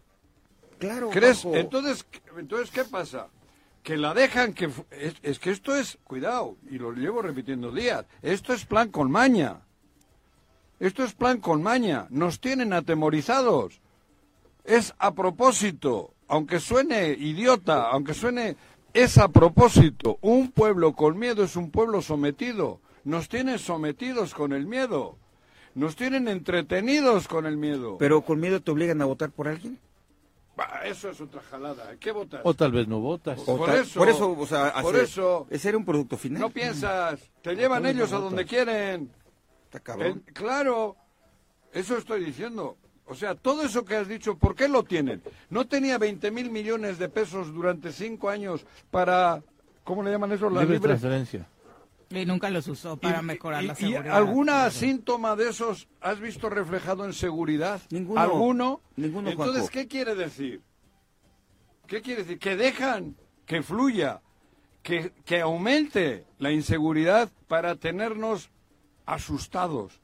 Claro, 0.78 1.10
¿Crees? 1.10 1.44
Entonces, 1.44 2.04
entonces, 2.36 2.70
¿qué 2.70 2.84
pasa? 2.84 3.28
Que 3.86 3.96
la 3.96 4.14
dejan 4.14 4.52
que... 4.52 4.68
Es, 4.90 5.14
es 5.22 5.38
que 5.38 5.52
esto 5.52 5.76
es, 5.76 5.96
cuidado, 6.02 6.56
y 6.68 6.76
lo 6.76 6.90
llevo 6.90 7.22
repitiendo 7.22 7.70
días, 7.70 8.04
esto 8.20 8.52
es 8.52 8.64
plan 8.64 8.90
con 8.90 9.12
maña. 9.12 9.60
Esto 10.80 11.04
es 11.04 11.14
plan 11.14 11.38
con 11.38 11.62
maña. 11.62 12.08
Nos 12.10 12.40
tienen 12.40 12.72
atemorizados. 12.72 13.80
Es 14.64 14.92
a 14.98 15.14
propósito, 15.14 16.14
aunque 16.26 16.58
suene 16.58 17.10
idiota, 17.10 17.88
aunque 17.88 18.12
suene... 18.12 18.56
Es 18.92 19.18
a 19.18 19.28
propósito. 19.28 20.18
Un 20.20 20.50
pueblo 20.50 20.94
con 20.94 21.16
miedo 21.16 21.44
es 21.44 21.54
un 21.54 21.70
pueblo 21.70 22.02
sometido. 22.02 22.80
Nos 23.04 23.28
tienen 23.28 23.60
sometidos 23.60 24.34
con 24.34 24.52
el 24.52 24.66
miedo. 24.66 25.16
Nos 25.76 25.94
tienen 25.94 26.26
entretenidos 26.26 27.28
con 27.28 27.46
el 27.46 27.56
miedo. 27.56 27.98
Pero 27.98 28.22
con 28.22 28.40
miedo 28.40 28.60
te 28.60 28.72
obligan 28.72 29.00
a 29.00 29.04
votar 29.04 29.30
por 29.30 29.46
alguien. 29.46 29.78
Bah, 30.56 30.80
eso 30.86 31.10
es 31.10 31.20
otra 31.20 31.42
jalada. 31.42 31.96
¿Qué 32.00 32.10
votas? 32.12 32.40
O 32.44 32.54
tal 32.54 32.72
vez 32.72 32.88
no 32.88 32.98
votas. 33.00 33.38
O 33.46 33.58
Por 33.58 33.70
eso, 33.70 33.98
por 34.00 34.08
eso, 34.08 34.30
o 34.32 34.46
sea, 34.46 34.72
por 34.80 34.94
hacer- 34.94 35.04
eso. 35.04 35.46
ese 35.50 35.68
era 35.68 35.76
un 35.78 35.84
producto 35.84 36.16
final. 36.16 36.40
No 36.40 36.48
piensas, 36.50 37.20
te 37.42 37.54
llevan 37.54 37.84
ellos 37.84 38.10
no 38.10 38.16
a 38.16 38.20
donde 38.20 38.46
quieren. 38.46 39.10
Está 39.64 39.80
cabrón. 39.80 40.22
Eh, 40.26 40.32
claro, 40.32 40.96
eso 41.72 41.98
estoy 41.98 42.24
diciendo. 42.24 42.78
O 43.08 43.14
sea, 43.14 43.34
todo 43.34 43.62
eso 43.62 43.84
que 43.84 43.96
has 43.96 44.08
dicho, 44.08 44.36
¿por 44.36 44.54
qué 44.56 44.66
lo 44.66 44.82
tienen? 44.82 45.22
¿No 45.50 45.66
tenía 45.68 45.98
20 45.98 46.30
mil 46.30 46.50
millones 46.50 46.98
de 46.98 47.08
pesos 47.08 47.52
durante 47.52 47.92
cinco 47.92 48.30
años 48.30 48.64
para, 48.90 49.42
¿cómo 49.84 50.02
le 50.02 50.10
llaman 50.10 50.32
eso? 50.32 50.48
La 50.50 50.60
Libre 50.62 50.76
libre. 50.76 50.88
transferencia. 50.88 51.46
Y 52.10 52.24
nunca 52.24 52.50
los 52.50 52.68
usó 52.68 52.96
para 52.96 53.20
Y- 53.20 53.24
mejorar 53.24 53.64
y- 53.64 53.66
la 53.66 53.72
y 53.72 53.76
seguridad. 53.76 54.16
alguna 54.16 54.70
síntoma 54.70 55.34
de 55.34 55.48
esos 55.50 55.88
has 56.00 56.20
visto 56.20 56.48
reflejado 56.48 57.04
en 57.04 57.12
seguridad? 57.12 57.80
Ninguno. 57.90 58.20
¿Alguno? 58.20 58.80
Ninguno, 58.96 59.30
Entonces, 59.30 59.54
Juanjo. 59.62 59.72
¿qué 59.72 59.88
quiere 59.88 60.14
decir? 60.14 60.62
¿Qué 61.86 62.02
quiere 62.02 62.22
decir? 62.22 62.38
Que 62.38 62.56
dejan 62.56 63.16
que 63.44 63.62
fluya, 63.62 64.20
que, 64.82 65.12
que 65.24 65.40
aumente 65.40 66.24
la 66.38 66.52
inseguridad 66.52 67.28
para 67.48 67.74
tenernos 67.76 68.50
asustados, 69.04 70.00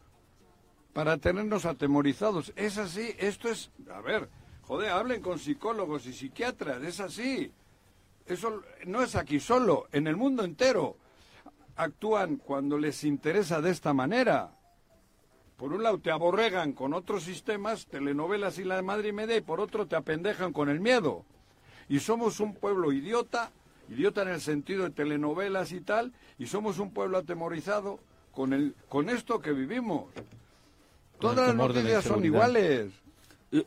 para 0.93 1.19
tenernos 1.19 1.65
atemorizados. 1.67 2.53
Es 2.57 2.79
así, 2.79 3.15
esto 3.19 3.49
es, 3.49 3.71
a 3.93 4.01
ver, 4.01 4.29
joder, 4.63 4.91
hablen 4.91 5.23
con 5.23 5.39
psicólogos 5.39 6.07
y 6.07 6.13
psiquiatras, 6.13 6.83
es 6.83 7.01
así. 7.01 7.53
Eso 8.27 8.63
no 8.87 9.03
es 9.03 9.17
aquí 9.17 9.41
solo, 9.41 9.89
en 9.93 10.07
el 10.07 10.17
mundo 10.17 10.45
entero 10.45 10.97
actúan 11.77 12.37
cuando 12.37 12.79
les 12.79 13.05
interesa 13.05 13.61
de 13.61 13.71
esta 13.71 13.93
manera. 13.93 14.57
Por 15.57 15.73
un 15.73 15.83
lado 15.83 15.99
te 16.01 16.11
aborregan 16.11 16.73
con 16.73 16.93
otros 16.93 17.23
sistemas, 17.23 17.87
telenovelas 17.87 18.59
y 18.59 18.65
la 18.65 18.83
madre 18.83 19.09
y 19.09 19.13
media, 19.13 19.37
y 19.37 19.43
por 19.43 19.61
otro 19.61 19.87
te 19.87 19.97
apendejan 19.97 20.53
con 20.53 20.69
el 20.69 20.81
miedo. 20.81 21.25
Y 21.89 22.01
somos 22.01 22.41
un 22.41 22.55
pueblo 22.55 22.93
idiota, 22.93 23.53
idiota 23.89 24.23
en 24.23 24.29
el 24.29 24.41
sentido 24.41 24.85
de 24.85 24.91
telenovelas 24.91 25.73
y 25.73 25.81
tal, 25.81 26.13
y 26.39 26.47
somos 26.47 26.79
un 26.79 26.93
pueblo 26.93 27.19
atemorizado 27.19 28.01
con, 28.33 28.53
el, 28.53 28.75
con 28.89 29.09
esto 29.09 29.41
que 29.41 29.53
vivimos. 29.53 30.07
Todas 31.21 31.49
las 31.49 31.57
noticias 31.57 32.05
son 32.05 32.25
iguales. 32.25 33.02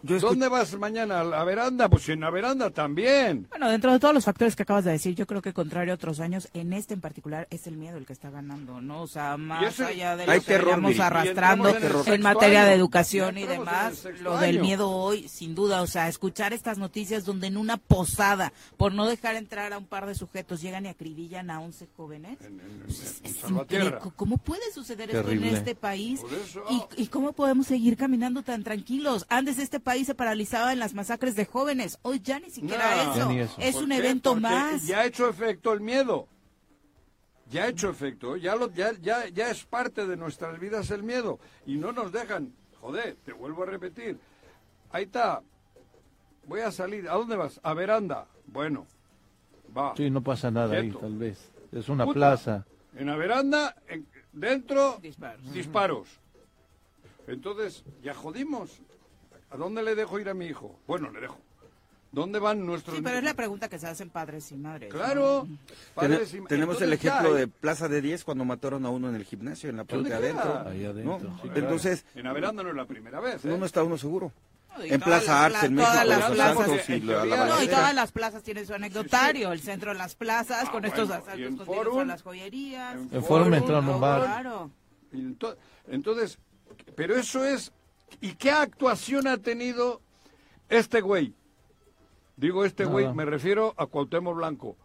Yo- 0.02 0.20
¿Dónde 0.20 0.50
vas 0.50 0.78
mañana? 0.80 1.22
¿A 1.22 1.24
la 1.24 1.44
veranda? 1.44 1.88
Pues 1.90 2.10
en 2.10 2.22
la 2.22 2.32
veranda 2.32 2.72
también. 2.72 3.46
Bueno, 3.52 3.70
dentro 3.70 3.92
de 3.94 4.00
todos 4.00 4.14
los 4.16 4.26
factores 4.26 4.56
que 4.56 4.64
acabas 4.64 4.84
de 4.84 4.92
decir, 4.92 5.14
yo 5.16 5.28
creo 5.28 5.42
que 5.44 5.54
contrario 5.54 5.94
a 5.94 5.96
otros 5.96 6.20
años, 6.20 6.50
en 6.56 6.74
este 6.74 6.96
en 6.96 7.02
particular 7.02 7.48
es 7.52 7.68
el 7.68 7.78
miedo 7.78 7.98
el 7.98 8.06
que 8.08 8.14
está 8.14 8.32
ganando, 8.32 8.82
¿no? 8.82 9.04
O 9.04 9.08
sea, 9.08 9.38
más 9.38 9.64
eso- 9.64 9.86
allá 9.86 10.16
de 10.16 10.26
lo 10.26 10.32
que. 10.32 10.54
Y 10.96 11.00
arrastrando 11.00 11.70
en 11.70 11.84
en, 12.14 12.22
materia 12.24 12.62
año. 12.62 12.70
de 12.70 12.76
educación 12.76 13.38
Y 13.38 13.44
demás, 13.46 14.08
lo 14.22 14.38
del 14.40 14.60
miedo 14.60 14.90
hoy, 14.90 15.28
sin 15.28 15.54
duda, 15.54 15.82
o 15.84 15.88
sea, 15.88 16.08
escuchar 16.08 16.52
estas 16.54 16.78
noticias 16.80 17.24
donde 17.24 17.48
en 17.48 17.58
una 17.58 17.78
posada, 17.78 18.54
por 18.78 18.92
no 18.94 19.06
dejar 19.06 19.36
entrar 19.36 19.72
a 19.74 19.78
un 19.78 19.86
par 19.86 20.08
de 20.08 20.16
sujetos, 20.16 20.62
llegan 20.62 20.86
y 20.86 20.90
acribillan 20.90 21.50
a 21.52 21.60
11 21.62 21.88
jóvenes. 21.96 22.40
En, 22.42 22.60
en- 22.60 22.60
en- 22.62 22.90
Es 22.90 23.22
en 23.24 23.34
Salvatierra. 23.36 24.00
incre- 24.02 24.14
¿Cómo 24.16 24.38
puede 24.38 24.72
suceder 24.74 25.12
Terrible. 25.12 25.36
esto 25.36 25.48
en 25.48 25.56
este 25.56 25.76
país? 25.76 26.22
¿Y, 26.98 27.04
y 27.04 27.08
cómo 27.08 27.34
podemos 27.34 27.68
seguir 27.68 27.98
caminando 27.98 28.42
tan 28.42 28.64
tranquilos? 28.64 29.26
Antes 29.30 29.60
este 29.60 29.75
país 29.80 30.08
se 30.08 30.16
paralizaba 30.16 30.74
en 30.74 30.80
las 30.80 30.94
masacres 30.94 31.36
de 31.36 31.46
jóvenes. 31.46 31.98
Hoy 32.02 32.20
ya 32.22 32.40
ni 32.40 32.50
siquiera 32.50 33.06
No. 33.06 33.14
eso. 33.16 33.30
Ni 33.30 33.40
eso. 33.40 33.56
Es 33.60 33.76
¿Por 33.76 33.84
un 33.84 33.90
qué? 33.90 33.98
evento 33.98 34.30
Porque 34.32 34.42
más. 34.42 34.86
Ya 34.88 35.00
ha 35.00 35.06
hecho 35.06 35.28
efecto 35.30 35.74
el 35.74 35.82
miedo. 35.82 36.28
ya 37.50 37.66
ha 37.66 37.68
hecho 37.68 37.90
efecto, 37.92 38.36
ya, 38.38 38.56
lo, 38.56 38.72
ya, 38.74 38.92
ya, 39.02 39.28
ya 39.30 39.52
es 39.52 39.64
parte 39.66 40.08
de 40.08 40.18
nuestras 40.18 40.60
vidas 40.60 40.90
el 40.90 41.04
miedo 41.04 41.40
y 41.68 41.76
no 41.78 41.92
nos 41.92 42.12
dejan, 42.12 42.52
joder, 42.82 43.18
te 43.24 43.34
vuelvo 43.34 43.62
a 43.62 43.66
repetir, 43.68 44.18
ahí 44.92 45.04
está, 45.04 45.44
voy 46.48 46.62
a 46.62 46.72
salir, 46.72 47.08
¿a 47.08 47.14
dónde 47.14 47.36
vas? 47.36 47.60
A 47.62 47.76
veranda, 47.76 48.26
bueno, 48.48 48.88
va. 49.78 49.94
Sí, 49.96 50.10
no 50.10 50.24
pasa 50.24 50.50
nada 50.50 50.76
ahí, 50.76 50.86
Quieto. 50.90 50.98
tal 51.00 51.18
vez. 51.20 51.52
Es 51.72 51.88
una 51.88 52.06
Puta, 52.06 52.16
plaza. 52.16 52.66
En 52.96 53.06
la 53.06 53.16
veranda, 53.16 53.76
en- 53.88 54.08
dentro, 54.34 54.98
Disparos. 55.02 55.54
disparos. 55.54 56.20
Entonces, 57.28 57.84
ya 58.02 58.14
jodimos. 58.16 58.82
¿A 59.56 59.58
dónde 59.58 59.82
le 59.84 59.96
dejo 59.96 60.20
ir 60.20 60.28
a 60.28 60.34
mi 60.34 60.48
hijo? 60.48 60.78
Bueno, 60.86 61.10
le 61.12 61.22
dejo. 61.22 61.38
¿Dónde 62.12 62.40
van 62.40 62.66
nuestros 62.66 62.96
Sí, 62.98 63.02
pero 63.02 63.18
es 63.18 63.24
la 63.24 63.34
pregunta 63.34 63.68
que 63.70 63.80
se 63.80 63.88
hacen 63.88 64.10
padres 64.10 64.52
y 64.52 64.56
madres. 64.58 64.90
¿no? 64.94 64.98
Claro. 65.00 65.48
padres 65.94 66.34
y- 66.34 66.42
tenemos 66.46 66.82
el 66.82 66.92
entonces 66.94 67.06
ejemplo 67.14 67.34
hay- 67.36 67.40
de 67.42 67.48
Plaza 67.48 67.88
de 67.90 68.02
10 68.02 68.24
cuando 68.24 68.46
mataron 68.46 68.86
a 68.86 68.90
uno 68.90 69.10
en 69.10 69.16
el 69.16 69.24
gimnasio, 69.26 69.70
en 69.70 69.78
la 69.78 69.84
parte 69.86 70.04
de 70.04 70.10
¿Dónde 70.10 70.28
adentro. 70.30 70.70
Ahí 70.70 70.84
¿no? 70.84 70.90
adentro, 70.90 71.30
sí, 71.36 71.42
claro. 71.50 71.60
Entonces, 71.60 72.06
En 72.16 72.24
la 72.24 72.34
veranda 72.34 72.64
no 72.64 72.70
es 72.70 72.76
la 72.76 72.86
primera 72.86 73.20
vez. 73.20 73.44
¿eh? 73.44 73.48
no, 73.50 73.58
no 73.58 73.66
está 73.66 73.82
uno 73.84 73.98
seguro. 73.98 74.32
No, 74.78 74.86
y 74.86 74.94
En 74.94 75.00
Plaza 75.02 75.46
Arts, 75.46 75.64
en 75.64 75.74
México, 75.76 75.94
las 76.06 76.32
plazas- 76.32 76.58
Santos 76.68 76.90
y 76.90 77.00
la, 77.02 77.26
la 77.26 77.46
No, 77.48 77.64
y 77.64 77.68
todas 77.68 77.96
las 77.96 78.12
plazas 78.12 78.44
tienen 78.44 78.66
su 78.68 78.74
anecdotario. 78.74 79.52
El 79.54 79.62
centro 79.62 79.92
de 79.94 79.98
las 79.98 80.16
plazas, 80.16 80.66
Ah, 80.68 80.72
con 80.72 80.84
estos 80.86 81.08
bueno, 81.08 81.24
asaltos 81.24 81.48
continuos 81.66 81.68
Forum- 81.88 82.02
a 82.02 82.06
las 82.06 82.22
joyerías. 82.24 82.96
en 82.96 83.10
En 83.12 83.24
Forum 83.24 83.54
entraron 83.54 83.88
a 83.88 83.92
un 83.96 84.02
bar. 84.02 84.22
Claro. 84.24 84.72
Entonces, 85.88 86.38
pero 86.96 87.16
eso 87.16 87.44
es... 87.46 87.72
¿Y 88.22 88.34
qué 88.36 88.52
actuación 88.52 89.28
ha 89.28 89.38
tenido 89.38 90.02
este 90.70 91.02
güey? 91.02 91.34
Digo 92.38 92.66
este 92.66 92.86
güey, 92.86 93.12
me 93.14 93.26
refiero 93.26 93.74
a 93.78 93.86
Cuauhtémoc 93.86 94.36
Blanco. 94.36 94.76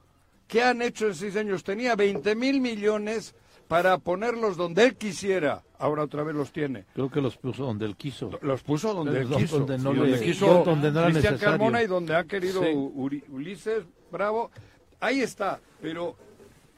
¿Qué 0.47 0.63
han 0.63 0.83
hecho 0.83 1.07
en 1.07 1.15
seis 1.15 1.37
años? 1.37 1.63
Tenía 1.65 1.95
20 1.97 2.35
mil 2.35 2.61
millones 2.61 3.35
para 3.69 3.99
ponerlos 3.99 4.57
donde 4.57 4.85
él 4.85 4.97
quisiera. 4.97 5.63
Ahora 5.79 6.03
otra 6.05 6.23
vez 6.25 6.35
los 6.35 6.53
tiene. 6.53 6.85
Creo 6.95 7.11
que 7.11 7.21
los 7.21 7.37
puso 7.37 7.65
donde 7.65 7.87
él 7.87 7.97
quiso. 7.97 8.31
Los 8.43 8.63
puso 8.63 8.93
donde 8.95 9.21
él 9.21 9.29
quiso. 9.29 9.61
donde 9.61 9.79
no 9.79 9.93
le- 9.93 9.99
donde 10.01 10.19
Sí, 10.19 10.25
quiso 10.25 10.65
donde 10.65 10.91
no 10.91 11.01
era 11.01 11.09
Cristian 11.11 11.35
necesario. 11.35 11.59
Carmona 11.59 11.83
y 11.83 11.87
donde 11.87 12.15
ha 12.17 12.25
querido 12.25 12.63
Sí. 12.63 12.69
Uri- 12.73 13.25
Ulises 13.29 13.85
Bravo. 14.11 14.51
Ahí 14.99 15.21
está. 15.21 15.61
Pero, 15.81 16.17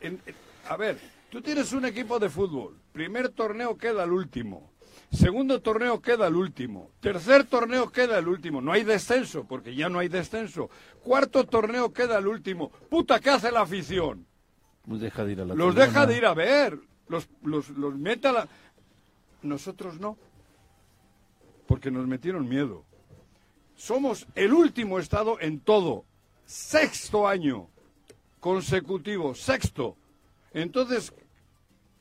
en- 0.02 0.20
en- 0.26 0.34
a 0.68 0.76
ver, 0.76 0.98
tú 1.30 1.40
tienes 1.40 1.72
un 1.72 1.86
equipo 1.86 2.18
de 2.18 2.28
fútbol. 2.28 2.76
Primer 2.92 3.30
torneo 3.30 3.76
queda 3.78 4.04
el 4.04 4.12
último. 4.12 4.70
Segundo 5.12 5.60
torneo 5.60 6.00
queda 6.00 6.26
el 6.26 6.36
último. 6.36 6.90
Tercer 7.00 7.44
torneo 7.44 7.92
queda 7.92 8.18
el 8.18 8.28
último. 8.28 8.62
No 8.62 8.72
hay 8.72 8.82
descenso, 8.82 9.44
porque 9.44 9.74
ya 9.74 9.90
no 9.90 9.98
hay 9.98 10.08
descenso. 10.08 10.70
Cuarto 11.02 11.44
torneo 11.44 11.92
queda 11.92 12.18
el 12.18 12.26
último. 12.26 12.70
Puta, 12.88 13.20
¿qué 13.20 13.28
hace 13.30 13.52
la 13.52 13.60
afición? 13.60 14.26
Deja 14.86 15.24
de 15.24 15.32
ir 15.32 15.40
a 15.42 15.44
la 15.44 15.54
Los 15.54 15.74
tribuna. 15.74 15.86
deja 15.86 16.06
de 16.06 16.16
ir 16.16 16.24
a 16.26 16.34
ver. 16.34 16.78
Los, 17.08 17.28
los, 17.42 17.68
los 17.70 17.94
mete 17.94 18.28
a 18.28 18.32
la... 18.32 18.48
Nosotros 19.42 20.00
no. 20.00 20.16
Porque 21.66 21.90
nos 21.90 22.06
metieron 22.06 22.48
miedo. 22.48 22.84
Somos 23.76 24.26
el 24.34 24.52
último 24.54 24.98
estado 24.98 25.38
en 25.40 25.60
todo. 25.60 26.06
Sexto 26.46 27.28
año 27.28 27.68
consecutivo. 28.40 29.34
Sexto. 29.34 29.96
Entonces, 30.54 31.12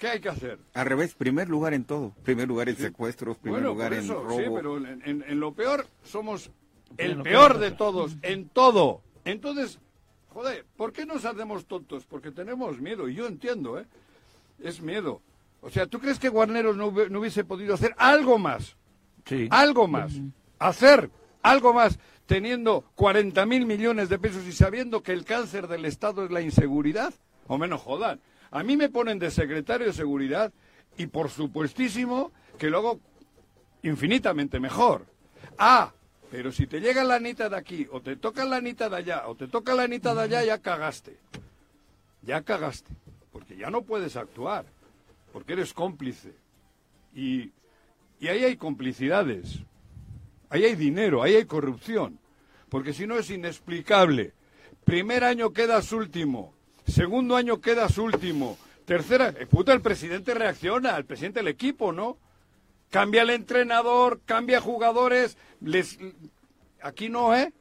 ¿qué 0.02 0.08
hay 0.08 0.20
que 0.20 0.30
hacer? 0.30 0.58
Al 0.74 0.86
revés, 0.88 1.14
primer 1.14 1.48
lugar 1.48 1.74
en 1.76 1.86
todo. 1.86 2.14
Primer 2.24 2.48
lugar 2.48 2.68
en 2.70 2.76
secuestros, 2.76 3.38
primer 3.38 3.62
bueno, 3.62 3.74
lugar 3.76 3.90
por 3.90 3.98
en 4.00 4.04
eso, 4.04 4.24
robo. 4.24 4.38
sí, 4.40 4.44
pero 4.54 4.78
en, 4.78 5.02
en- 5.06 5.24
en 5.28 5.40
lo 5.40 5.54
peor 5.54 5.86
somos 6.04 6.50
el 6.98 7.22
peor 7.22 7.60
de 7.60 7.70
todos, 7.72 8.18
en 8.24 8.50
todo. 8.50 9.02
Entonces, 9.26 9.80
joder, 10.30 10.66
¿por 10.76 10.92
qué 10.92 11.06
nos 11.06 11.24
hacemos 11.24 11.66
tontos? 11.68 12.06
Porque 12.08 12.32
tenemos 12.32 12.82
miedo, 12.82 13.08
y 13.08 13.14
yo 13.14 13.28
entiendo, 13.28 13.80
¿eh? 13.80 13.86
Es 14.64 14.82
miedo. 14.82 15.22
O 15.62 15.70
sea, 15.70 15.86
¿tú 15.86 16.00
crees 16.00 16.18
que 16.18 16.30
Guarneros 16.30 16.76
no 16.78 16.88
hubiese 16.88 17.44
podido 17.44 17.76
hacer 17.76 17.94
algo 17.98 18.40
más? 18.40 18.76
Sí. 19.26 19.48
Algo 19.52 19.88
más. 19.88 20.12
Hacer 20.58 21.12
algo 21.44 21.74
más 21.74 22.00
teniendo 22.26 22.84
40 22.96 23.46
mil 23.46 23.66
millones 23.68 24.10
de 24.10 24.18
pesos 24.18 24.44
y 24.48 24.52
sabiendo 24.54 25.04
que 25.04 25.12
el 25.12 25.24
cáncer 25.26 25.68
del 25.68 25.86
Estado 25.86 26.26
es 26.26 26.32
la 26.32 26.42
inseguridad. 26.42 27.14
O 27.48 27.58
menos 27.60 27.82
jodan. 27.82 28.20
A 28.52 28.64
mí 28.64 28.76
me 28.78 28.90
ponen 28.90 29.18
de 29.18 29.32
secretario 29.32 29.88
de 29.88 29.94
seguridad 29.94 30.52
y 30.98 31.08
por 31.08 31.30
supuestísimo 31.30 32.32
que 32.58 32.70
lo 32.70 32.78
hago 32.80 33.00
infinitamente 33.84 34.60
mejor. 34.60 35.06
Ah, 35.58 35.94
pero 36.30 36.52
si 36.52 36.68
te 36.68 36.80
llega 36.80 37.04
la 37.04 37.16
anita 37.16 37.50
de 37.50 37.58
aquí, 37.58 37.88
o 37.92 38.02
te 38.02 38.16
toca 38.16 38.46
la 38.46 38.58
anita 38.58 38.90
de 38.90 38.98
allá, 38.98 39.28
o 39.28 39.36
te 39.36 39.48
toca 39.48 39.74
la 39.74 39.84
anita 39.84 40.14
de 40.16 40.22
allá, 40.22 40.44
ya 40.44 40.60
cagaste. 40.60 41.18
Ya 42.22 42.42
cagaste. 42.42 42.94
Porque 43.32 43.58
ya 43.58 43.70
no 43.70 43.82
puedes 43.82 44.16
actuar. 44.16 44.66
Porque 45.34 45.54
eres 45.54 45.74
cómplice. 45.74 46.34
Y, 47.14 47.52
y 48.20 48.28
ahí 48.28 48.44
hay 48.44 48.58
complicidades. 48.58 49.60
Ahí 50.50 50.66
hay 50.66 50.76
dinero, 50.76 51.24
ahí 51.24 51.36
hay 51.36 51.46
corrupción. 51.46 52.20
Porque 52.70 52.94
si 52.94 53.08
no 53.08 53.18
es 53.18 53.30
inexplicable. 53.30 54.34
Primer 54.86 55.24
año 55.24 55.52
quedas 55.52 55.92
último. 55.92 56.54
Segundo 56.88 57.36
año 57.36 57.62
quedas 57.62 57.98
último. 57.98 58.58
Tercera, 58.86 59.34
eh, 59.40 59.46
puta, 59.46 59.74
el 59.74 59.82
presidente 59.82 60.34
reacciona, 60.34 60.98
el 60.98 61.06
presidente 61.06 61.40
del 61.40 61.48
equipo, 61.48 61.92
¿no? 61.92 62.18
Cambia 62.90 63.22
el 63.22 63.30
entrenador, 63.30 64.20
cambia 64.26 64.60
jugadores. 64.60 65.38
Les... 65.62 65.98
Aquí 66.82 67.10
no, 67.10 67.36
¿eh? 67.36 67.54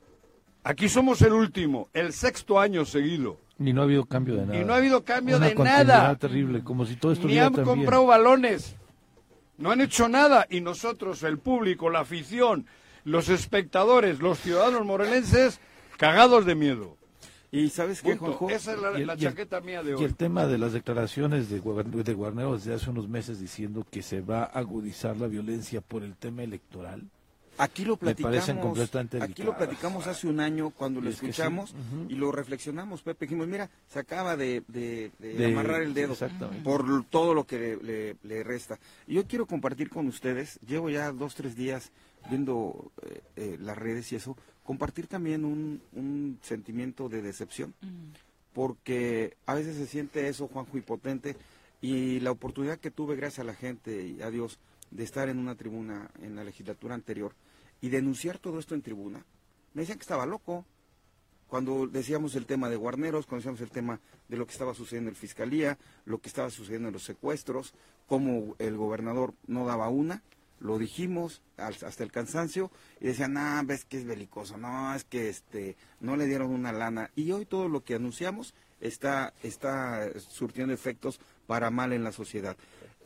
Aquí 0.65 0.89
somos 0.89 1.23
el 1.23 1.33
último, 1.33 1.89
el 1.93 2.13
sexto 2.13 2.59
año 2.59 2.85
seguido. 2.85 3.39
Y 3.59 3.73
no 3.73 3.83
ha 3.83 3.85
habido 3.85 4.07
cambio 4.07 4.37
de 4.37 4.47
nada. 4.47 4.59
Y 4.59 4.65
no 4.65 4.73
ha 4.73 4.77
habido 4.77 5.05
cambio 5.05 5.37
Una 5.37 5.49
de 5.49 5.55
nada. 5.55 6.17
terrible, 6.17 6.65
como 6.65 6.87
si 6.87 6.97
todo 6.97 7.15
Ni 7.27 7.39
han 7.39 7.53
comprado 7.53 8.07
balones. 8.07 8.75
No 9.59 9.71
han 9.71 9.83
hecho 9.83 10.09
nada. 10.09 10.47
Y 10.49 10.63
nosotros, 10.63 11.23
el 11.23 11.39
público, 11.39 11.91
la 11.91 12.01
afición, 12.01 12.67
los 13.05 13.29
espectadores, 13.29 14.21
los 14.21 14.39
ciudadanos 14.39 14.85
morelenses, 14.87 15.61
cagados 15.99 16.47
de 16.47 16.55
miedo. 16.55 16.97
Y 17.53 17.69
¿sabes 17.71 18.01
qué, 18.03 18.11
Punto. 18.17 18.35
Juanjo? 18.35 18.51
Esa 18.51 18.73
es 18.75 18.81
la, 18.81 18.93
Y 18.99 19.01
el- 19.03 19.07
la 19.09 19.15
y 19.15 19.19
chaqueta 19.19 19.61
mía 19.61 19.83
de 19.83 19.91
Y 19.91 19.95
hoy. 19.95 20.05
el 20.05 20.15
tema 20.15 20.47
de 20.47 20.57
las 20.59 20.73
declaraciones 20.73 21.49
de, 21.51 21.57
de 21.61 22.15
Guarnero 22.15 22.55
desde 22.55 22.75
hace 22.75 22.91
unos 22.91 23.09
meses 23.09 23.41
diciendo 23.41 23.85
que 23.91 24.03
se 24.03 24.21
va 24.21 24.43
a 24.45 24.47
agudizar 24.61 25.17
la 25.17 25.27
violencia 25.27 25.81
por 25.81 26.03
el 26.05 26.15
tema 26.17 26.43
electoral. 26.45 27.03
Aquí 27.59 27.85
lo 27.85 27.95
Me 27.95 27.99
platicamos. 27.99 28.37
parecen 28.37 28.59
completamente 28.59 29.23
aquí 29.23 29.43
lo 29.43 29.55
platicamos 29.55 30.07
hace 30.07 30.27
un 30.29 30.41
año 30.41 30.71
cuando 30.71 31.01
lo 31.03 31.11
Es 31.11 31.17
que 31.17 31.27
sí, 31.27 31.31
escuchamos 31.31 31.73
ujú. 31.73 32.07
y 32.09 32.15
lo 32.15 32.33
reflexionamos, 32.33 33.03
Pepe. 33.03 33.27
Dijimos, 33.27 33.49
mira, 33.49 33.69
se 33.87 33.99
acaba 33.99 34.35
de, 34.37 34.63
de- 34.69 35.11
de 35.19 35.35
De- 35.35 35.47
amarrar 35.47 35.83
el 35.83 35.93
dedo 35.93 36.15
por 36.65 37.05
todo 37.11 37.35
lo 37.35 37.45
que 37.45 37.79
le, 37.83 38.17
le- 38.23 38.45
resta. 38.45 38.79
Y 39.07 39.15
yo 39.15 39.27
quiero 39.27 39.45
compartir 39.47 39.91
con 39.91 40.07
ustedes, 40.07 40.59
llevo 40.67 40.89
ya 40.89 41.13
dos, 41.13 41.35
tres 41.35 41.55
días 41.55 41.91
viendo 42.31 42.93
eh, 43.03 43.21
eh, 43.37 43.59
las 43.61 43.77
redes 43.77 44.11
y 44.13 44.17
eso, 44.17 44.37
compartir 44.71 45.09
también 45.09 45.45
un, 45.45 45.83
un 45.95 46.39
sentimiento 46.43 47.09
de 47.09 47.23
decepción, 47.23 47.75
porque 48.53 49.37
a 49.45 49.55
veces 49.55 49.77
se 49.77 49.89
siente 49.89 50.29
eso, 50.29 50.47
Juanjo, 50.47 50.77
impotente, 50.77 51.35
y 51.81 52.21
la 52.21 52.31
oportunidad 52.31 52.79
que 52.79 52.93
tuve, 52.93 53.17
gracias 53.17 53.41
a 53.41 53.51
la 53.51 53.55
gente 53.55 54.07
y 54.07 54.23
a 54.23 54.31
Dios, 54.31 54.61
de 54.93 55.03
estar 55.03 55.29
en 55.29 55.41
una 55.41 55.57
tribuna 55.57 56.09
en 56.23 56.37
la 56.37 56.45
legislatura 56.45 56.95
anterior 56.95 57.35
y 57.81 57.89
denunciar 57.89 58.39
todo 58.39 58.61
esto 58.61 58.77
en 58.77 58.83
tribuna, 58.83 59.27
me 59.75 59.83
decían 59.83 59.99
que 59.99 60.05
estaba 60.05 60.25
loco. 60.25 60.65
Cuando 61.49 61.89
decíamos 61.89 62.37
el 62.37 62.47
tema 62.47 62.71
de 62.71 62.77
Guarneros, 62.77 63.27
cuando 63.27 63.41
decíamos 63.41 63.61
el 63.63 63.73
tema 63.73 63.99
de 64.29 64.37
lo 64.37 64.47
que 64.47 64.53
estaba 64.53 64.73
sucediendo 64.73 65.11
en 65.11 65.17
Fiscalía, 65.17 65.79
lo 66.05 66.19
que 66.19 66.29
estaba 66.29 66.49
sucediendo 66.49 66.87
en 66.87 66.95
los 66.95 67.03
secuestros, 67.03 67.75
cómo 68.07 68.55
el 68.61 68.77
gobernador 68.77 69.35
no 69.49 69.67
daba 69.67 69.89
una, 69.89 70.23
lo 70.61 70.79
dijimos 70.79 71.43
hasta 71.57 72.05
el 72.05 72.13
cansancio 72.13 72.71
y 73.01 73.07
decían, 73.07 73.37
ah, 73.37 73.63
ves 73.65 73.85
que 73.85 73.97
es 73.99 74.05
belicoso, 74.05 74.57
no, 74.59 74.95
es 74.95 75.05
que 75.05 75.29
este, 75.29 75.77
no 76.01 76.17
le 76.17 76.27
dieron 76.27 76.51
una 76.51 76.71
lana. 76.73 77.11
Y 77.17 77.33
hoy 77.33 77.47
todo 77.47 77.69
lo 77.69 77.83
que 77.83 77.95
anunciamos 77.95 78.55
está, 78.81 79.33
está 79.43 80.09
surtiendo 80.19 80.73
efectos 80.73 81.19
para 81.47 81.71
mal 81.71 81.93
en 81.93 82.05
la 82.05 82.13
sociedad. 82.13 82.57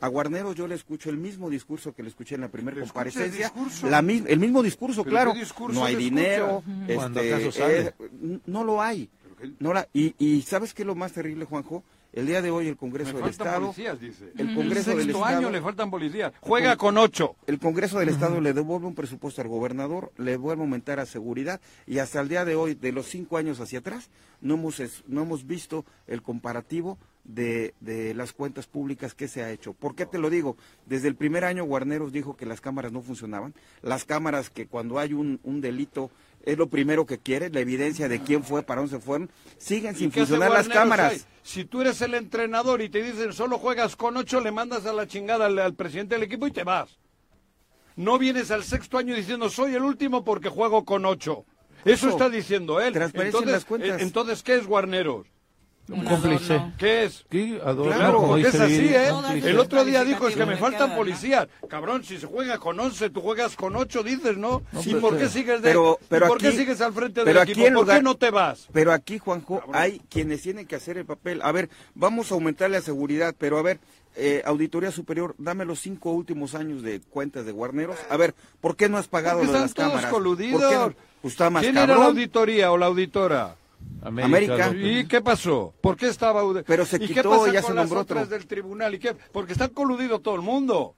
A 0.01 0.07
Guarneros 0.09 0.55
yo 0.55 0.67
le 0.67 0.75
escucho 0.75 1.09
el 1.09 1.17
mismo 1.17 1.49
discurso 1.49 1.93
que 1.95 2.03
le 2.03 2.09
escuché 2.09 2.35
en 2.35 2.41
la 2.41 2.49
primera 2.49 2.75
¿Le 2.77 2.83
escucha 2.83 3.03
el 3.07 3.13
comparecencia, 3.13 3.89
la 3.89 4.01
mis- 4.01 4.25
el 4.27 4.39
mismo 4.39 4.61
discurso, 4.61 5.03
¿Pero 5.05 5.11
claro. 5.15 5.33
discurso 5.33 5.79
no 5.79 5.85
hay 5.85 5.95
dinero, 5.95 6.61
este, 6.87 7.51
eh, 7.87 7.93
no 8.45 8.63
lo 8.65 8.81
hay. 8.81 9.09
No 9.59 9.73
la, 9.73 9.87
y, 9.93 10.13
y 10.17 10.41
¿sabes 10.41 10.73
qué 10.73 10.81
es 10.83 10.85
lo 10.85 10.95
más 10.95 11.13
terrible, 11.13 11.45
Juanjo? 11.45 11.83
El 12.15 12.27
día 12.27 12.41
de 12.41 12.49
hoy 12.49 12.69
el 12.69 12.77
Congreso 12.77 13.13
Me 13.13 13.19
del 13.19 13.29
Estado, 13.29 13.59
policías, 13.59 13.99
dice. 13.99 14.31
el 14.37 14.55
Congreso 14.55 14.91
del 14.91 15.01
Sexto 15.01 15.17
Estado, 15.17 15.37
año 15.37 15.49
le 15.49 15.59
faltan 15.59 15.91
policías. 15.91 16.31
Juega 16.39 16.77
con 16.77 16.97
ocho. 16.97 17.35
el 17.45 17.59
Congreso 17.59 17.99
del 17.99 18.07
Estado 18.07 18.39
le 18.39 18.53
devuelve 18.53 18.87
un 18.87 18.95
presupuesto 18.95 19.41
al 19.41 19.49
gobernador, 19.49 20.13
le 20.15 20.37
vuelve 20.37 20.61
a 20.61 20.63
aumentar 20.63 21.01
a 21.01 21.05
seguridad 21.05 21.59
y 21.85 21.99
hasta 21.99 22.21
el 22.21 22.29
día 22.29 22.45
de 22.45 22.55
hoy, 22.55 22.73
de 22.73 22.93
los 22.93 23.07
cinco 23.07 23.35
años 23.35 23.59
hacia 23.59 23.79
atrás, 23.79 24.09
no 24.39 24.53
hemos, 24.53 24.81
no 25.07 25.23
hemos 25.23 25.45
visto 25.45 25.83
el 26.07 26.21
comparativo 26.21 26.97
de, 27.25 27.73
de 27.81 28.13
las 28.13 28.31
cuentas 28.31 28.65
públicas 28.67 29.13
que 29.13 29.27
se 29.27 29.43
ha 29.43 29.51
hecho. 29.51 29.73
¿Por 29.73 29.93
qué 29.93 30.05
te 30.05 30.17
lo 30.17 30.29
digo? 30.29 30.55
Desde 30.85 31.09
el 31.09 31.15
primer 31.15 31.43
año 31.43 31.65
Guarneros 31.65 32.13
dijo 32.13 32.37
que 32.37 32.45
las 32.45 32.61
cámaras 32.61 32.93
no 32.93 33.01
funcionaban, 33.01 33.53
las 33.81 34.05
cámaras 34.05 34.49
que 34.49 34.67
cuando 34.67 34.99
hay 34.99 35.11
un, 35.11 35.41
un 35.43 35.59
delito 35.59 36.11
es 36.45 36.57
lo 36.57 36.67
primero 36.67 37.05
que 37.05 37.17
quiere, 37.19 37.49
la 37.49 37.59
evidencia 37.59 38.07
de 38.07 38.21
quién 38.21 38.43
fue, 38.43 38.63
para 38.63 38.81
dónde 38.81 38.97
se 38.97 39.01
fueron. 39.01 39.29
Siguen 39.57 39.95
sin 39.95 40.09
¿Y 40.09 40.11
qué 40.11 40.21
hace 40.21 40.33
funcionar 40.33 40.51
las 40.57 40.69
cámaras. 40.69 41.27
Si 41.43 41.65
tú 41.65 41.81
eres 41.81 42.01
el 42.01 42.13
entrenador 42.13 42.81
y 42.81 42.89
te 42.89 43.01
dicen 43.03 43.33
solo 43.33 43.57
juegas 43.57 43.95
con 43.95 44.17
ocho, 44.17 44.41
le 44.41 44.51
mandas 44.51 44.85
a 44.85 44.93
la 44.93 45.07
chingada 45.07 45.45
al, 45.47 45.57
al 45.59 45.73
presidente 45.73 46.15
del 46.15 46.23
equipo 46.23 46.47
y 46.47 46.51
te 46.51 46.63
vas. 46.63 46.97
No 47.95 48.17
vienes 48.17 48.51
al 48.51 48.63
sexto 48.63 48.97
año 48.97 49.15
diciendo 49.15 49.49
soy 49.49 49.75
el 49.75 49.83
último 49.83 50.23
porque 50.23 50.49
juego 50.49 50.85
con 50.85 51.05
ocho. 51.05 51.45
Eso 51.85 52.07
Eso. 52.07 52.09
está 52.09 52.29
diciendo 52.29 52.81
él. 52.81 52.95
En 52.95 53.03
Entonces, 53.03 53.51
las 53.51 53.65
cuentas. 53.65 54.01
entonces, 54.01 54.41
¿qué 54.41 54.55
es 54.55 54.65
Guarneros? 54.65 55.27
Un 55.87 56.03
cómplice. 56.03 56.61
¿Qué 56.79 57.03
es? 57.05 57.25
Sí, 57.29 57.59
adorno, 57.63 57.95
Claro, 57.95 58.17
como 58.21 58.37
es 58.37 58.55
así, 58.55 58.87
¿eh? 58.89 59.07
cómplice. 59.11 59.49
El 59.51 59.59
otro 59.59 59.85
día 59.85 60.03
dijo, 60.03 60.27
es 60.27 60.35
que 60.35 60.45
me 60.45 60.57
faltan 60.57 60.95
policías. 60.95 61.47
Cabrón, 61.69 62.03
si 62.03 62.17
se 62.17 62.25
juega 62.25 62.57
con 62.57 62.79
11, 62.79 63.11
tú 63.11 63.21
juegas 63.21 63.55
con 63.55 63.75
8, 63.75 64.01
dices, 64.01 64.35
¿no? 64.37 64.63
No, 64.71 64.81
¿Y 64.81 64.85
pero- 64.85 65.01
por 65.01 65.17
qué 65.17 65.29
sigues 65.29 65.61
de 65.61 65.69
pero- 65.69 65.99
¿y 66.01 66.05
pero 66.09 66.27
por 66.27 66.37
qué 66.39 66.47
aquí- 66.47 66.57
sigues 66.57 66.81
al 66.81 66.93
frente 66.93 67.21
pero 67.23 67.25
del 67.25 67.37
aquí 67.37 67.51
equipo? 67.51 67.67
en 67.67 67.73
¿Por 67.75 67.87
qué 67.87 68.01
no 68.01 68.15
te 68.15 68.31
vas? 68.31 68.67
Pero 68.73 68.91
aquí, 68.91 69.19
Juanjo, 69.19 69.59
Cabrón. 69.59 69.75
hay 69.75 70.01
quienes 70.09 70.41
tienen 70.41 70.65
que 70.65 70.75
hacer 70.75 70.97
el 70.97 71.05
papel. 71.05 71.41
A 71.43 71.51
ver, 71.51 71.69
vamos 71.93 72.31
a 72.31 72.35
aumentar 72.35 72.69
la 72.71 72.81
seguridad, 72.81 73.35
pero 73.37 73.59
a 73.59 73.61
ver, 73.61 73.79
eh, 74.15 74.41
Auditoría 74.45 74.91
Superior, 74.91 75.35
dame 75.37 75.65
los 75.65 75.79
cinco 75.81 76.11
últimos 76.13 76.55
años 76.55 76.81
de 76.81 76.99
cuentas 77.01 77.45
de 77.45 77.51
Guarneros. 77.51 77.97
A 78.09 78.17
ver, 78.17 78.33
¿por 78.61 78.75
qué 78.75 78.89
no 78.89 78.97
has 78.97 79.07
pagado 79.07 79.37
Porque 79.39 79.47
lo 79.51 79.53
de 79.53 79.59
las 79.65 79.73
todos 79.73 79.89
cámaras? 79.89 80.09
coludidos. 80.11 80.61
¿Por 80.61 80.69
qué 80.71 80.75
no? 80.77 80.93
Pues 81.21 81.33
está 81.33 81.49
más 81.49 81.63
¿Quién 81.63 81.77
era 81.77 81.95
la 81.97 82.05
auditoría 82.05 82.71
o 82.71 82.77
la 82.77 82.85
auditora? 82.87 83.55
América. 84.01 84.71
¿Y 84.75 85.07
qué 85.07 85.21
pasó? 85.21 85.73
¿Por 85.81 85.97
qué 85.97 86.07
estaba 86.07 86.41
aud- 86.43 86.63
Pero 86.65 86.85
se 86.85 86.97
¿Y 86.97 87.07
qué 87.07 87.15
quitó, 87.15 87.29
pasa 87.31 87.51
ya 87.51 87.61
con 87.61 87.69
se 87.71 87.75
las 87.75 87.85
nombró 87.85 88.01
otras 88.01 88.23
otro. 88.25 88.37
del 88.37 88.47
tribunal? 88.47 88.93
¿Y 88.95 88.99
qué? 88.99 89.15
Porque 89.31 89.53
está 89.53 89.69
coludido 89.69 90.19
todo 90.19 90.35
el 90.35 90.41
mundo. 90.41 90.95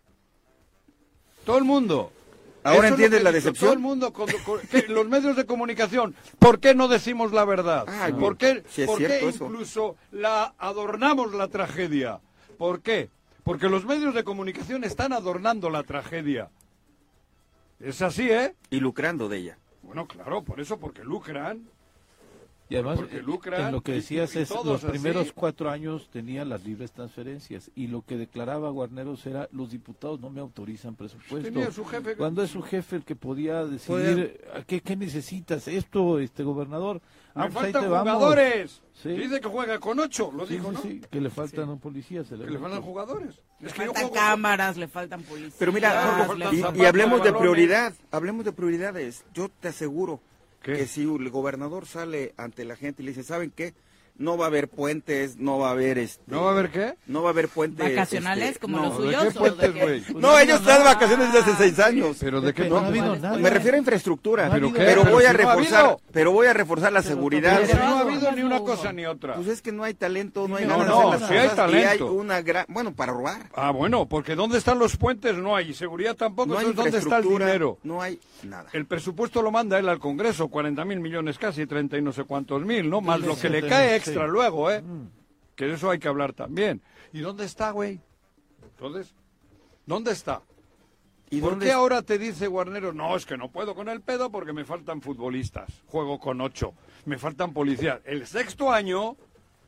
Todo 1.45 1.57
el 1.57 1.63
mundo. 1.63 2.11
¿Ahora 2.63 2.87
Eso 2.87 2.95
entiendes 2.95 3.23
la 3.23 3.31
decepción? 3.31 3.67
Todo 3.67 3.73
el 3.73 3.79
mundo, 3.79 4.11
con- 4.11 4.27
con- 4.45 4.59
que 4.67 4.81
los 4.89 5.07
medios 5.07 5.37
de 5.37 5.45
comunicación, 5.45 6.15
¿por 6.37 6.59
qué 6.59 6.75
no 6.75 6.89
decimos 6.89 7.31
la 7.31 7.45
verdad? 7.45 7.85
Ay, 7.87 8.11
¿Por 8.11 8.35
qué, 8.35 8.63
por 8.85 8.97
qué 8.97 9.21
incluso 9.33 9.95
la 10.11 10.53
adornamos 10.57 11.33
la 11.33 11.47
tragedia? 11.47 12.19
¿Por 12.57 12.81
qué? 12.81 13.09
Porque 13.45 13.69
los 13.69 13.85
medios 13.85 14.13
de 14.13 14.25
comunicación 14.25 14.83
están 14.83 15.13
adornando 15.13 15.69
la 15.69 15.83
tragedia. 15.83 16.49
Es 17.79 18.01
así, 18.01 18.29
¿eh? 18.29 18.53
Y 18.69 18.81
lucrando 18.81 19.29
de 19.29 19.37
ella. 19.37 19.57
Bueno, 19.83 20.05
claro, 20.07 20.43
por 20.43 20.59
eso, 20.59 20.77
porque 20.77 21.05
lucran. 21.05 21.69
Y 22.69 22.75
además, 22.75 22.97
Porque 22.97 23.21
lucran 23.21 23.67
en 23.67 23.71
lo 23.71 23.81
que 23.81 23.93
decías 23.93 24.35
y 24.35 24.39
es, 24.39 24.49
los 24.49 24.83
así. 24.83 24.87
primeros 24.87 25.31
cuatro 25.31 25.69
años 25.69 26.09
tenían 26.11 26.49
las 26.49 26.65
libres 26.65 26.91
transferencias 26.91 27.71
y 27.75 27.87
lo 27.87 28.01
que 28.05 28.17
declaraba 28.17 28.69
Guarneros 28.71 29.25
era, 29.25 29.47
los 29.53 29.71
diputados 29.71 30.19
no 30.19 30.29
me 30.29 30.41
autorizan 30.41 30.95
presupuesto. 30.95 31.49
Tenía 31.49 31.71
su 31.71 31.85
jefe- 31.85 32.17
Cuando 32.17 32.43
es 32.43 32.51
su 32.51 32.61
jefe 32.61 32.97
el 32.97 33.05
que 33.05 33.15
podía 33.15 33.63
decidir, 33.65 34.41
¿a 34.53 34.63
¿qué, 34.63 34.81
qué 34.81 34.97
necesitas? 34.97 35.67
Esto, 35.69 36.19
este 36.19 36.43
gobernador. 36.43 37.01
Ah, 37.33 37.45
Me 37.45 37.51
pues 37.51 37.65
ahí 37.67 37.71
faltan 37.71 37.89
jugadores. 37.91 38.81
Sí. 39.01 39.09
Dice 39.09 39.39
que 39.39 39.47
juega 39.47 39.79
con 39.79 39.99
ocho, 39.99 40.31
lo 40.35 40.45
Sí, 40.47 40.55
dijo, 40.55 40.71
¿no? 40.71 40.81
sí, 40.81 41.01
que 41.09 41.21
le 41.21 41.29
faltan 41.29 41.69
un 41.69 41.79
policía. 41.79 42.23
se 42.23 42.35
Que 42.35 42.49
le 42.49 42.59
faltan 42.59 42.81
jugadores. 42.81 43.39
Le 43.59 43.67
Es 43.67 43.73
que 43.73 43.85
faltan 43.85 43.95
juego- 44.07 44.11
cámaras, 44.13 44.75
le 44.75 44.87
faltan 44.87 45.21
policías. 45.21 45.55
Pero 45.57 45.71
mira, 45.71 46.17
le 46.17 46.25
faltan 46.25 46.75
y- 46.75 46.81
y, 46.81 46.85
hablemos 46.85 47.19
de 47.23 47.31
balones. 47.31 47.39
prioridad, 47.39 47.93
hablemos 48.11 48.43
de 48.43 48.51
prioridades. 48.51 49.23
Yo 49.33 49.49
te 49.49 49.67
aseguro 49.69 50.19
Que 50.75 50.85
si 50.85 51.03
el 51.03 51.29
gobernador 51.29 51.85
sale 51.85 52.33
ante 52.37 52.65
la 52.65 52.75
gente 52.75 53.01
y 53.01 53.05
le 53.05 53.11
dice, 53.11 53.23
¿saben 53.23 53.51
qué? 53.51 53.73
No 54.19 54.35
va 54.37 54.45
a 54.45 54.47
haber 54.47 54.67
puentes, 54.67 55.37
no 55.37 55.59
va 55.59 55.69
a 55.69 55.71
haber 55.71 55.97
este, 55.99 56.23
¿No 56.27 56.41
va 56.43 56.49
a 56.49 56.51
haber 56.53 56.71
qué? 56.71 56.93
no 57.05 57.21
va 57.21 57.29
a 57.29 57.31
haber 57.33 57.49
puentes 57.49 57.87
¿Vacacionales 57.87 58.47
este, 58.49 58.59
como 58.59 58.77
no. 58.77 58.85
los 58.85 58.97
¿De 58.97 59.03
suyos? 59.03 59.23
qué 59.25 59.31
puentes, 59.39 59.73
güey? 59.73 60.01
Pues 60.01 60.13
No, 60.15 60.19
no, 60.21 60.39
ellos 60.39 60.61
no, 60.61 60.69
están 60.69 60.77
de 60.79 60.83
no. 60.83 60.95
vacaciones 60.95 61.33
desde 61.33 61.51
hace 61.51 61.63
seis 61.63 61.79
años. 61.79 62.17
¿Pero 62.19 62.41
de 62.41 62.53
qué 62.53 62.67
no 62.67 62.77
ha 62.77 62.87
habido 62.87 63.15
nada. 63.15 63.37
Me 63.37 63.49
refiero 63.49 63.75
a 63.75 63.79
infraestructura. 63.79 64.47
No 64.47 64.53
¿Pero 64.53 64.73
qué? 64.73 64.79
Pero 64.79 65.03
voy 65.05 65.25
a 65.25 65.31
no 65.33 65.37
reforzar, 65.37 65.97
pero 66.11 66.31
voy 66.31 66.47
a 66.47 66.53
reforzar 66.53 66.91
la 66.91 67.03
seguridad. 67.03 67.61
Pero 67.65 67.77
no 67.79 67.95
ha 67.95 67.99
habido 68.01 68.31
ni 68.31 68.41
una 68.41 68.59
cosa 68.61 68.91
ni 68.91 69.05
otra. 69.05 69.35
Pues 69.35 69.47
es 69.47 69.61
que 69.61 69.71
no 69.71 69.83
hay 69.83 69.93
talento, 69.93 70.47
no 70.47 70.55
hay 70.55 70.65
No, 70.65 70.79
ganas 70.79 70.87
no, 70.87 71.11
las 71.11 71.27
sí 71.27 71.33
hay 71.35 71.49
cosas 71.49 71.71
y 71.71 71.75
hay 71.75 71.83
talento. 71.83 72.11
una 72.13 72.41
gran, 72.41 72.65
bueno, 72.69 72.93
para 72.95 73.13
robar. 73.13 73.43
Ah, 73.55 73.71
bueno, 73.71 74.07
porque 74.07 74.35
¿dónde 74.35 74.57
están 74.57 74.79
los 74.79 74.97
puentes? 74.97 75.35
No 75.37 75.55
hay. 75.55 75.73
Seguridad 75.73 76.15
tampoco. 76.15 76.53
No 76.53 76.57
hay 76.59 76.65
Entonces, 76.65 76.93
¿dónde 76.93 76.97
está 76.99 77.17
el 77.17 77.29
dinero? 77.37 77.77
no 77.83 78.01
hay 78.01 78.19
nada. 78.43 78.67
El 78.73 78.85
presupuesto 78.87 79.41
lo 79.43 79.51
manda 79.51 79.77
él 79.77 79.87
al 79.89 79.99
Congreso, 79.99 80.47
40 80.47 80.83
mil 80.85 80.99
millones 80.99 81.37
casi, 81.37 81.67
30 81.67 81.97
y 81.97 82.01
no 82.01 82.11
sé 82.13 82.23
cuántos 82.23 82.63
mil, 82.65 82.89
¿no? 82.89 82.99
Más 83.01 83.19
lo 83.19 83.37
que 83.37 83.49
le 83.49 83.61
cae 83.67 83.95
extra 84.07 84.27
luego, 84.27 84.71
¿eh? 84.71 84.83
Que 85.55 85.65
de 85.65 85.73
eso 85.73 85.89
hay 85.89 85.99
que 85.99 86.07
hablar 86.07 86.33
también. 86.33 86.81
¿Y 87.13 87.19
dónde 87.19 87.45
está, 87.45 87.71
güey? 87.71 87.99
Entonces, 88.63 89.13
¿dónde 89.85 90.11
está? 90.11 90.41
¿Y 91.29 91.41
¿Por 91.41 91.51
dónde 91.51 91.65
qué 91.65 91.69
es- 91.71 91.75
ahora 91.75 92.01
te 92.03 92.17
dice 92.17 92.47
Guarnero, 92.47 92.93
no, 92.93 93.15
es 93.15 93.25
que 93.25 93.37
no 93.37 93.49
puedo 93.51 93.75
con 93.75 93.89
el 93.89 94.01
pedo 94.01 94.31
porque 94.31 94.53
me 94.53 94.63
faltan 94.65 95.01
futbolistas, 95.01 95.69
juego 95.87 96.19
con 96.19 96.39
ocho, 96.41 96.73
me 97.05 97.17
faltan 97.17 97.53
policías? 97.53 97.99
El 98.05 98.25
sexto 98.27 98.71
año, 98.71 99.17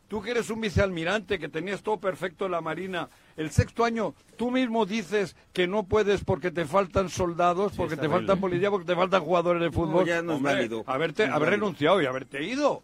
tú 0.07 0.21
que 0.21 0.31
eres 0.31 0.49
un 0.51 0.61
vicealmirante, 0.61 1.37
que 1.37 1.49
tenías 1.49 1.81
todo 1.83 1.97
perfecto 1.99 2.45
en 2.45 2.51
la 2.51 2.61
Marina, 2.61 3.09
el 3.35 3.51
sexto 3.51 3.83
año, 3.83 4.13
tú 4.37 4.51
mismo 4.51 4.85
dices 4.85 5.35
que 5.51 5.67
no 5.67 5.83
puedes 5.83 6.23
porque 6.23 6.49
te 6.51 6.63
faltan 6.65 7.09
soldados, 7.09 7.73
porque 7.75 7.97
te 7.97 8.07
faltan 8.07 8.39
policías, 8.39 8.71
porque 8.71 8.85
te 8.87 8.95
faltan 8.95 9.21
jugadores 9.21 9.61
de 9.61 9.71
fútbol. 9.71 10.05
ya 10.05 10.21
no 10.21 10.33
es 10.33 10.37
Hombre, 10.37 10.53
válido. 10.53 10.83
Haberte, 10.87 11.23
No 11.23 11.29
es 11.31 11.35
haber 11.35 11.49
válido. 11.49 11.65
renunciado 11.65 12.01
y 12.01 12.05
haberte 12.05 12.41
ido. 12.43 12.83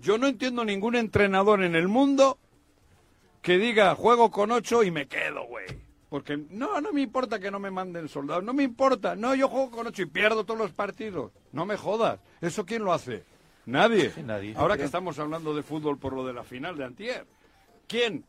Yo 0.00 0.18
no 0.18 0.26
entiendo 0.26 0.64
ningún 0.64 0.96
entrenador 0.96 1.62
en 1.62 1.74
el 1.74 1.88
mundo 1.88 2.38
que 3.40 3.58
diga 3.58 3.94
juego 3.94 4.30
con 4.30 4.52
ocho 4.52 4.82
y 4.82 4.90
me 4.90 5.06
quedo, 5.08 5.44
güey. 5.46 5.66
Porque 6.08 6.36
no, 6.50 6.80
no 6.80 6.92
me 6.92 7.00
importa 7.00 7.38
que 7.38 7.50
no 7.50 7.58
me 7.58 7.70
manden 7.70 8.08
soldados, 8.08 8.44
no 8.44 8.52
me 8.52 8.62
importa. 8.62 9.16
No, 9.16 9.34
yo 9.34 9.48
juego 9.48 9.70
con 9.70 9.86
ocho 9.86 10.02
y 10.02 10.06
pierdo 10.06 10.44
todos 10.44 10.60
los 10.60 10.72
partidos. 10.72 11.32
No 11.52 11.64
me 11.64 11.76
jodas. 11.76 12.20
¿Eso 12.40 12.66
quién 12.66 12.84
lo 12.84 12.92
hace? 12.92 13.24
Nadie. 13.64 14.10
Sí, 14.10 14.22
nadie. 14.22 14.54
Ahora 14.56 14.76
que 14.76 14.84
estamos 14.84 15.18
hablando 15.18 15.54
de 15.54 15.62
fútbol 15.62 15.98
por 15.98 16.12
lo 16.12 16.26
de 16.26 16.34
la 16.34 16.44
final 16.44 16.76
de 16.76 16.84
Antier. 16.84 17.26
¿Quién? 17.86 18.24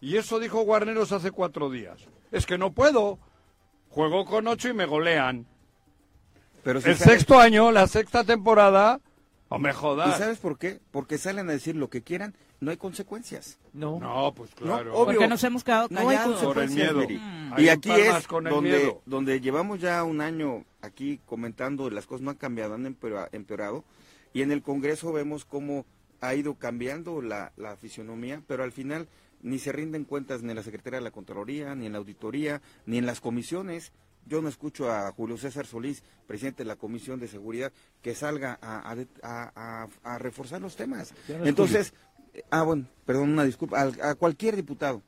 Y 0.00 0.16
eso 0.16 0.40
dijo 0.40 0.62
Guarneros 0.62 1.12
hace 1.12 1.30
cuatro 1.30 1.70
días. 1.70 2.00
Es 2.32 2.46
que 2.46 2.58
no 2.58 2.72
puedo. 2.72 3.18
Juego 3.90 4.24
con 4.24 4.48
ocho 4.48 4.68
y 4.68 4.74
me 4.74 4.86
golean. 4.86 5.46
Pero 6.64 6.80
si 6.80 6.90
El 6.90 6.96
sexto 6.96 7.38
año, 7.38 7.70
la 7.70 7.86
sexta 7.86 8.24
temporada. 8.24 9.00
No 9.52 9.58
me 9.58 9.70
¿Y 9.70 9.72
jodas. 9.72 10.18
sabes 10.18 10.38
por 10.38 10.58
qué? 10.58 10.80
Porque 10.90 11.18
salen 11.18 11.48
a 11.48 11.52
decir 11.52 11.76
lo 11.76 11.88
que 11.90 12.02
quieran, 12.02 12.34
no 12.60 12.70
hay 12.70 12.76
consecuencias. 12.76 13.58
No. 13.72 13.98
No, 14.00 14.32
pues 14.34 14.50
claro. 14.54 14.94
obvio. 14.94 15.04
Porque 15.14 15.28
nos 15.28 15.42
hemos 15.44 15.64
quedado 15.64 15.88
No 15.90 16.00
hay 16.08 16.16
callados. 16.16 16.42
Por 16.42 16.58
el 16.58 16.70
miedo. 16.70 17.00
Mm. 17.00 17.54
Y 17.58 17.62
Hay 17.62 17.68
aquí 17.68 17.90
es 17.90 18.26
donde, 18.28 18.96
donde 19.06 19.40
llevamos 19.40 19.80
ya 19.80 20.02
un 20.04 20.20
año 20.20 20.64
aquí 20.80 21.20
comentando 21.26 21.90
las 21.90 22.06
cosas 22.06 22.22
no 22.22 22.30
han 22.30 22.36
cambiado, 22.36 22.74
han 22.74 22.86
empeora- 22.86 23.28
empeorado. 23.32 23.84
Y 24.32 24.42
en 24.42 24.50
el 24.52 24.62
Congreso 24.62 25.12
vemos 25.12 25.44
cómo 25.44 25.84
ha 26.20 26.34
ido 26.34 26.54
cambiando 26.54 27.20
la, 27.20 27.52
la 27.56 27.76
fisionomía, 27.76 28.42
pero 28.46 28.62
al 28.62 28.72
final 28.72 29.08
ni 29.42 29.58
se 29.58 29.72
rinden 29.72 30.04
cuentas 30.04 30.42
ni 30.42 30.50
en 30.50 30.56
la 30.56 30.62
Secretaría 30.62 31.00
de 31.00 31.04
la 31.04 31.10
Contraloría, 31.10 31.74
ni 31.74 31.86
en 31.86 31.92
la 31.92 31.98
Auditoría, 31.98 32.62
ni 32.86 32.98
en 32.98 33.06
las 33.06 33.20
comisiones. 33.20 33.92
Yo 34.26 34.40
no 34.40 34.48
escucho 34.48 34.90
a 34.90 35.10
Julio 35.12 35.36
César 35.36 35.66
Solís, 35.66 36.02
presidente 36.26 36.62
de 36.62 36.68
la 36.68 36.76
Comisión 36.76 37.18
de 37.20 37.28
Seguridad, 37.28 37.72
que 38.02 38.14
salga 38.14 38.58
a, 38.62 38.90
a- 38.92 38.96
a- 39.22 39.52
a- 39.82 39.88
a 40.14 40.18
reforzar 40.18 40.60
los 40.60 40.76
temas. 40.76 41.12
No 41.28 41.44
Entonces, 41.46 41.92
eh, 42.34 42.42
ah, 42.50 42.62
bueno, 42.62 42.86
perdón, 43.04 43.30
una 43.30 43.44
disculpa, 43.44 43.80
al- 43.80 44.00
a, 44.00 44.14
cualquier 44.14 44.56
diputado. 44.56 45.02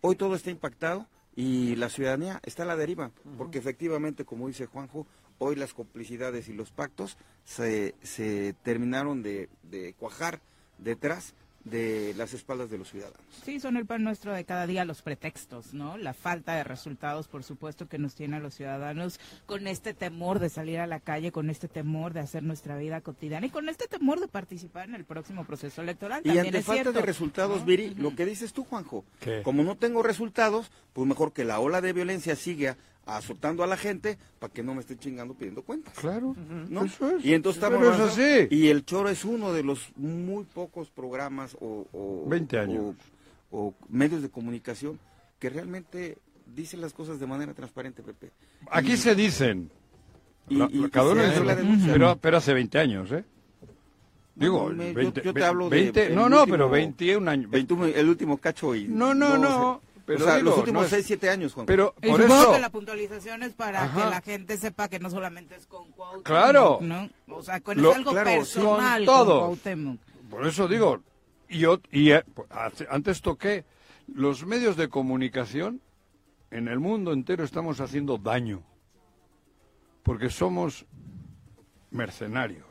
Hoy 0.00 0.16
todo 0.16 0.34
está 0.34 0.50
impactado 0.50 1.06
y 1.34 1.76
la 1.76 1.88
ciudadanía 1.88 2.40
está 2.44 2.64
a 2.64 2.66
la 2.66 2.76
deriva, 2.76 3.10
porque 3.38 3.58
efectivamente, 3.58 4.24
como 4.24 4.48
dice 4.48 4.66
Juanjo, 4.66 5.06
hoy 5.38 5.54
las 5.56 5.74
complicidades 5.74 6.48
y 6.48 6.52
los 6.54 6.70
pactos 6.70 7.16
se, 7.44 7.94
se 8.02 8.54
terminaron 8.62 9.22
de, 9.22 9.48
de 9.62 9.92
cuajar 9.94 10.40
detrás 10.78 11.34
de 11.66 12.14
las 12.16 12.32
espaldas 12.32 12.70
de 12.70 12.78
los 12.78 12.90
ciudadanos. 12.90 13.20
Sí, 13.44 13.58
son 13.58 13.76
el 13.76 13.86
pan 13.86 14.04
nuestro 14.04 14.32
de 14.32 14.44
cada 14.44 14.66
día 14.66 14.84
los 14.84 15.02
pretextos, 15.02 15.74
¿no? 15.74 15.98
La 15.98 16.14
falta 16.14 16.54
de 16.54 16.62
resultados, 16.62 17.26
por 17.26 17.42
supuesto, 17.42 17.88
que 17.88 17.98
nos 17.98 18.14
tiene 18.14 18.36
a 18.36 18.40
los 18.40 18.54
ciudadanos 18.54 19.18
con 19.46 19.66
este 19.66 19.92
temor 19.92 20.38
de 20.38 20.48
salir 20.48 20.78
a 20.78 20.86
la 20.86 21.00
calle, 21.00 21.32
con 21.32 21.50
este 21.50 21.66
temor 21.66 22.12
de 22.12 22.20
hacer 22.20 22.44
nuestra 22.44 22.76
vida 22.76 23.00
cotidiana 23.00 23.46
y 23.46 23.50
con 23.50 23.68
este 23.68 23.88
temor 23.88 24.20
de 24.20 24.28
participar 24.28 24.88
en 24.88 24.94
el 24.94 25.04
próximo 25.04 25.44
proceso 25.44 25.82
electoral. 25.82 26.20
Y 26.20 26.28
También 26.28 26.46
ante 26.46 26.58
es 26.58 26.64
falta 26.64 26.82
cierto, 26.84 27.00
de 27.00 27.04
resultados, 27.06 27.60
¿no? 27.60 27.66
Viri, 27.66 27.94
lo 27.96 28.14
que 28.14 28.24
dices 28.24 28.52
tú, 28.52 28.62
Juanjo, 28.64 29.04
¿Qué? 29.18 29.42
como 29.42 29.64
no 29.64 29.76
tengo 29.76 30.04
resultados, 30.04 30.70
pues 30.92 31.08
mejor 31.08 31.32
que 31.32 31.44
la 31.44 31.58
ola 31.58 31.80
de 31.80 31.92
violencia 31.92 32.36
siga 32.36 32.76
azotando 33.06 33.62
a 33.62 33.66
la 33.68 33.76
gente 33.76 34.18
para 34.38 34.52
que 34.52 34.62
no 34.62 34.74
me 34.74 34.80
esté 34.80 34.96
chingando 34.98 35.32
pidiendo 35.34 35.62
cuentas. 35.62 35.94
Claro. 35.94 36.34
¿no? 36.68 36.84
Eso 36.84 37.16
es. 37.16 37.24
Y 37.24 37.32
entonces 37.34 37.62
estamos 37.62 37.78
Pero 37.78 37.92
es 37.94 38.00
avanzando. 38.00 38.24
así. 38.24 38.48
Y 38.50 38.68
el 38.68 38.84
Choro 38.84 39.08
es 39.08 39.24
uno 39.24 39.52
de 39.52 39.62
los 39.62 39.92
muy 39.96 40.44
pocos 40.44 40.90
programas 40.90 41.56
o, 41.60 41.86
o- 41.92 42.24
20 42.28 42.58
años. 42.58 42.94
o- 43.50 43.58
o 43.68 43.74
medios 43.88 44.22
de 44.22 44.28
comunicación 44.28 44.98
que 45.38 45.48
realmente 45.50 46.18
dicen 46.54 46.80
las 46.80 46.92
cosas 46.92 47.20
de 47.20 47.26
manera 47.26 47.54
transparente, 47.54 48.02
Pepe. 48.02 48.30
Aquí 48.70 48.92
Y- 48.94 48.96
se 48.96 49.14
dicen. 49.14 49.70
y- 50.48 50.56
La- 50.56 50.68
y- 50.70 50.78
la- 50.78 50.86
y 50.88 50.90
cada 50.90 51.12
uno 51.12 51.20
se 51.20 51.26
dice 51.28 51.36
hace 51.38 51.44
la 51.46 51.54
lo- 51.54 51.60
denuncia. 51.60 51.92
pero, 51.92 52.18
pero 52.20 52.36
hace 52.38 52.52
20 52.54 52.78
años, 52.78 53.10
¿eh? 53.12 53.24
Digo, 54.34 54.68
No, 54.68 54.74
me- 54.76 54.88
yo- 54.88 54.94
20, 54.94 55.22
yo 55.22 55.32
te 55.32 55.44
hablo 55.44 55.70
de 55.70 55.76
20 55.80 56.06
el 56.08 56.14
no, 56.14 56.28
no, 56.28 56.40
último- 56.40 56.52
pero 56.54 56.68
21 56.70 57.30
años. 57.30 57.44
El, 57.46 57.50
20 57.50 57.72
último- 57.74 57.96
el 57.96 58.08
último 58.08 58.36
cacho 58.38 58.74
y 58.74 58.86
no, 58.86 59.14
no, 59.14 59.38
no. 59.38 59.80
Pero 60.06 60.20
o 60.20 60.24
sea, 60.24 60.36
digo, 60.36 60.50
los 60.50 60.58
últimos 60.60 60.80
no 60.82 60.84
es- 60.86 60.90
6, 60.90 61.06
7 61.06 61.28
años, 61.30 61.52
Juan. 61.52 61.66
Pero 61.66 61.94
Y 62.00 62.08
por 62.08 62.22
supongo 62.22 62.42
eso, 62.42 62.52
que 62.52 62.60
la 62.60 62.70
puntualización 62.70 63.42
es 63.42 63.52
para 63.54 63.82
Ajá. 63.84 64.04
que 64.04 64.10
la 64.10 64.20
gente 64.20 64.56
sepa 64.56 64.88
que 64.88 65.00
no 65.00 65.10
solamente 65.10 65.56
es 65.56 65.66
con 65.66 65.90
Cuauhtémoc, 65.92 66.24
Claro. 66.24 66.78
¿no? 66.80 67.10
O 67.28 67.42
sea, 67.42 67.60
con 67.60 67.80
Lo- 67.82 67.90
es 67.90 67.96
algo 67.96 68.12
claro, 68.12 68.30
personal 68.30 69.04
con 69.04 69.16
con. 69.16 69.26
Cuauhtémoc. 69.26 70.00
por 70.30 70.46
eso 70.46 70.68
digo, 70.68 71.00
y, 71.48 72.10
eh, 72.12 72.24
pues, 72.34 72.48
antes 72.88 73.20
toqué, 73.20 73.64
los 74.06 74.46
medios 74.46 74.76
de 74.76 74.88
comunicación 74.88 75.80
en 76.52 76.68
el 76.68 76.78
mundo 76.78 77.12
entero 77.12 77.42
estamos 77.44 77.80
haciendo 77.80 78.16
daño, 78.18 78.62
porque 80.04 80.30
somos 80.30 80.86
mercenarios, 81.90 82.66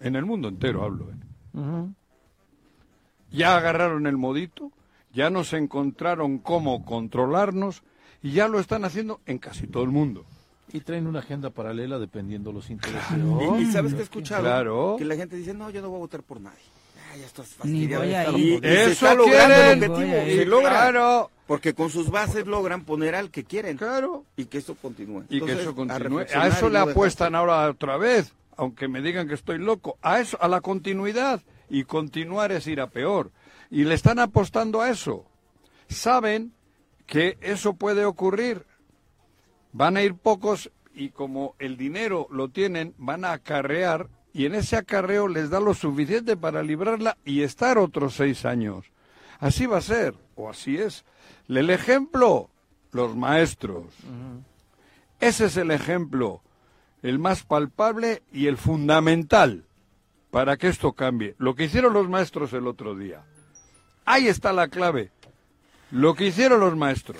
en 0.00 0.16
el 0.16 0.24
mundo 0.24 0.48
entero 0.48 0.82
hablo. 0.82 1.10
¿eh? 1.10 1.88
Ya 3.30 3.56
agarraron 3.56 4.06
el 4.06 4.16
modito, 4.16 4.70
ya 5.14 5.30
nos 5.30 5.52
encontraron 5.52 6.38
cómo 6.38 6.84
controlarnos 6.84 7.82
y 8.22 8.32
ya 8.32 8.48
lo 8.48 8.58
están 8.60 8.84
haciendo 8.84 9.20
en 9.26 9.38
casi 9.38 9.66
todo 9.66 9.82
el 9.84 9.90
mundo. 9.90 10.24
Y 10.72 10.80
traen 10.80 11.06
una 11.06 11.20
agenda 11.20 11.50
paralela 11.50 11.98
dependiendo 11.98 12.50
los 12.52 12.68
intereses. 12.70 13.06
Y, 13.58 13.62
y 13.62 13.66
sabes 13.72 13.94
que 13.94 14.00
he 14.00 14.02
escuchado 14.02 14.42
Claro. 14.42 14.96
que 14.98 15.04
la 15.04 15.14
gente 15.14 15.36
dice, 15.36 15.54
no, 15.54 15.70
yo 15.70 15.80
no 15.82 15.88
voy 15.88 15.96
a 15.96 16.00
votar 16.00 16.22
por 16.22 16.40
nadie. 16.40 16.58
Ya 17.16 17.26
estás 17.26 17.46
Ni 17.62 17.86
fastidiado. 17.86 18.02
voy 18.02 18.14
a 18.14 18.30
Y- 18.30 18.42
ir. 18.54 18.54
y 18.54 18.58
se 18.68 18.82
Eso 18.82 18.90
está 18.90 19.14
logrando 19.14 19.54
quieren. 19.54 19.82
el 19.84 19.90
objetivo. 19.90 20.10
Voy 20.10 20.18
a 20.18 20.28
ir. 20.32 20.38
Se 20.40 20.46
logra. 20.46 20.70
Claro, 20.70 21.30
Porque 21.46 21.74
con 21.74 21.90
sus 21.90 22.10
bases 22.10 22.46
logran 22.46 22.84
poner 22.84 23.14
al 23.14 23.30
que 23.30 23.44
quieren. 23.44 23.76
claro. 23.76 24.24
Y 24.36 24.46
que 24.46 24.58
esto 24.58 24.74
continúe. 24.74 25.24
Y 25.28 25.40
que 25.42 25.52
eso 25.52 25.74
continúe. 25.76 26.20
A 26.34 26.48
eso 26.48 26.68
le 26.68 26.78
no 26.80 26.90
apuestan 26.90 27.36
ahora 27.36 27.68
otra 27.70 27.96
vez, 27.98 28.32
aunque 28.56 28.88
me 28.88 29.00
digan 29.00 29.28
que 29.28 29.34
estoy 29.34 29.58
loco. 29.58 29.96
A 30.02 30.18
eso, 30.20 30.36
a 30.40 30.48
la 30.48 30.60
continuidad. 30.60 31.40
Y 31.70 31.84
continuar 31.84 32.50
es 32.50 32.66
ir 32.66 32.80
a 32.80 32.88
peor. 32.88 33.30
Y 33.74 33.82
le 33.82 33.94
están 33.96 34.20
apostando 34.20 34.82
a 34.82 34.88
eso. 34.88 35.26
Saben 35.88 36.52
que 37.06 37.38
eso 37.40 37.74
puede 37.74 38.04
ocurrir. 38.04 38.64
Van 39.72 39.96
a 39.96 40.02
ir 40.02 40.14
pocos 40.14 40.70
y 40.94 41.08
como 41.08 41.56
el 41.58 41.76
dinero 41.76 42.28
lo 42.30 42.50
tienen, 42.50 42.94
van 42.98 43.24
a 43.24 43.32
acarrear 43.32 44.08
y 44.32 44.46
en 44.46 44.54
ese 44.54 44.76
acarreo 44.76 45.26
les 45.26 45.50
da 45.50 45.58
lo 45.58 45.74
suficiente 45.74 46.36
para 46.36 46.62
librarla 46.62 47.18
y 47.24 47.42
estar 47.42 47.76
otros 47.78 48.14
seis 48.14 48.44
años. 48.44 48.84
Así 49.40 49.66
va 49.66 49.78
a 49.78 49.80
ser, 49.80 50.14
o 50.36 50.48
así 50.48 50.76
es. 50.76 51.04
El 51.48 51.68
ejemplo, 51.68 52.50
los 52.92 53.16
maestros. 53.16 53.86
Ese 55.18 55.46
es 55.46 55.56
el 55.56 55.72
ejemplo, 55.72 56.42
el 57.02 57.18
más 57.18 57.42
palpable 57.42 58.22
y 58.32 58.46
el 58.46 58.56
fundamental 58.56 59.64
para 60.30 60.56
que 60.58 60.68
esto 60.68 60.92
cambie. 60.92 61.34
Lo 61.38 61.56
que 61.56 61.64
hicieron 61.64 61.92
los 61.92 62.08
maestros 62.08 62.52
el 62.52 62.68
otro 62.68 62.94
día. 62.94 63.24
Ahí 64.04 64.28
está 64.28 64.52
la 64.52 64.68
clave. 64.68 65.10
Lo 65.90 66.14
que 66.14 66.26
hicieron 66.26 66.60
los 66.60 66.76
maestros. 66.76 67.18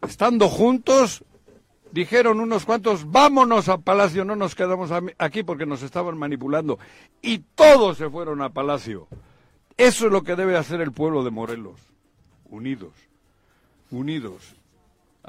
Estando 0.00 0.48
juntos, 0.48 1.24
dijeron 1.92 2.40
unos 2.40 2.64
cuantos, 2.64 3.10
vámonos 3.10 3.68
a 3.68 3.78
Palacio, 3.78 4.24
no 4.24 4.36
nos 4.36 4.54
quedamos 4.54 4.90
aquí 5.18 5.42
porque 5.42 5.66
nos 5.66 5.82
estaban 5.82 6.16
manipulando. 6.16 6.78
Y 7.20 7.38
todos 7.38 7.98
se 7.98 8.08
fueron 8.10 8.42
a 8.42 8.50
Palacio. 8.50 9.08
Eso 9.76 10.06
es 10.06 10.12
lo 10.12 10.22
que 10.22 10.36
debe 10.36 10.56
hacer 10.56 10.80
el 10.80 10.92
pueblo 10.92 11.24
de 11.24 11.30
Morelos. 11.30 11.80
Unidos. 12.48 12.92
Unidos. 13.90 14.54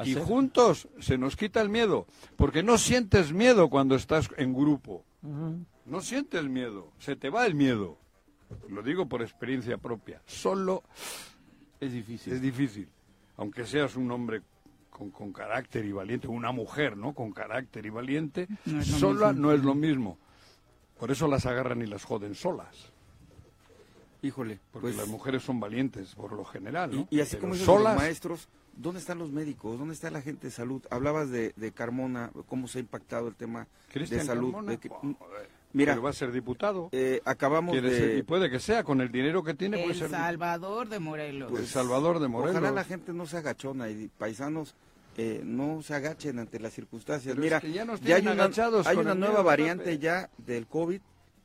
Y 0.04 0.16
juntos 0.16 0.88
se 1.00 1.18
nos 1.18 1.36
quita 1.36 1.62
el 1.62 1.70
miedo, 1.70 2.08
porque 2.36 2.64
no 2.64 2.78
sientes 2.78 3.32
miedo 3.32 3.70
cuando 3.70 3.96
estás 3.96 4.30
en 4.38 4.54
grupo. 4.54 5.04
No 5.86 6.02
sientes 6.02 6.44
miedo, 6.46 6.92
se 7.00 7.16
te 7.16 7.30
va 7.30 7.46
el 7.46 7.54
miedo. 7.56 7.98
Lo 8.70 8.82
digo 8.82 9.08
por 9.08 9.22
experiencia 9.22 9.78
propia. 9.78 10.22
Solo 10.26 10.84
Es 11.80 11.92
difícil. 11.92 12.34
es 12.34 12.42
difícil, 12.42 12.88
aunque 13.38 13.66
seas 13.66 13.96
un 13.96 14.10
hombre 14.12 14.42
con, 14.90 15.10
con 15.12 15.34
carácter 15.34 15.84
y 15.86 15.92
valiente, 15.92 16.28
una 16.28 16.52
mujer, 16.52 16.96
¿no? 16.98 17.14
Con 17.14 17.32
carácter 17.32 17.86
y 17.86 17.90
valiente, 17.90 18.48
No 18.66 18.84
sola 18.84 19.28
mismo. 19.34 19.48
no 19.48 19.54
es 19.54 19.64
lo 19.64 19.76
mismo. 19.76 20.18
Por 21.00 21.12
eso 21.12 21.28
las 21.28 21.46
agarran 21.46 21.82
y 21.82 21.88
las 21.88 22.04
joden 22.06 22.36
solas, 22.36 22.92
Híjole, 24.22 24.60
porque 24.72 24.86
pues, 24.88 24.96
las 24.96 25.08
mujeres 25.10 25.44
son 25.44 25.60
valientes 25.60 26.16
por 26.16 26.32
lo 26.32 26.46
general, 26.46 26.96
¿no? 26.96 27.08
y, 27.10 27.18
y 27.18 27.20
así 27.22 27.32
Pero 27.32 27.42
como 27.42 27.54
dicen 27.56 27.68
los 27.68 27.78
solas, 27.78 27.98
maestros, 27.98 28.48
¿dónde 28.78 29.02
están 29.02 29.20
los 29.20 29.32
médicos? 29.32 29.78
¿Dónde 29.78 29.94
está 29.94 30.10
la 30.12 30.22
gente 30.22 30.48
de 30.48 30.52
salud? 30.52 30.82
Hablabas 30.90 31.30
de, 31.30 31.52
de 31.58 31.72
Carmona, 31.74 32.32
cómo 32.48 32.70
se 32.70 32.78
ha 32.78 32.82
impactado 32.82 33.28
el 33.28 33.36
tema 33.36 33.68
Cristian 33.92 34.22
de 34.22 34.26
salud. 34.26 34.52
Carmona, 34.54 34.72
de 34.72 34.78
que- 34.78 34.88
joder, 34.88 35.50
mira, 35.74 35.94
pero 35.94 36.04
va 36.04 36.10
a 36.12 36.14
ser 36.14 36.32
diputado. 36.32 36.90
eh, 36.92 37.22
acabamos 37.26 37.76
ser- 37.76 37.86
y 37.86 38.16
de... 38.16 38.24
puede 38.24 38.50
que 38.50 38.60
sea, 38.60 38.84
con 38.84 39.02
el 39.02 39.12
dinero 39.12 39.44
que 39.44 39.54
tiene, 39.54 39.78
puede 39.78 39.92
El 39.92 40.00
ser 40.00 40.10
Salvador 40.10 40.88
de 40.90 41.00
Morelos. 41.00 41.52
El 41.60 41.68
Salvador 41.68 42.20
de 42.20 42.28
Morelos. 42.28 42.56
Ojalá 42.56 42.72
la 42.72 42.84
gente 42.84 43.14
no 43.14 43.26
se 43.26 43.38
agachona 43.38 43.90
y 43.90 44.10
paisanos 44.18 44.76
eh, 45.18 45.42
no 45.44 45.82
se 45.84 45.94
agachen 45.94 46.40
ante 46.40 46.60
las 46.60 46.74
circunstancias. 46.74 47.34
Pero 47.36 47.44
Mira, 47.44 47.58
es 47.58 47.64
que 47.64 47.72
ya 47.72 47.86
nos 47.86 48.02
ya 48.02 48.16
hay 48.16 48.22
una, 48.24 48.32
agachados 48.32 48.88
hay 48.88 48.98
una 48.98 49.14
nueva 49.14 49.34
miedo, 49.36 49.44
variante 49.44 50.00
ya 50.00 50.30
del 50.38 50.66
COVID 50.68 51.02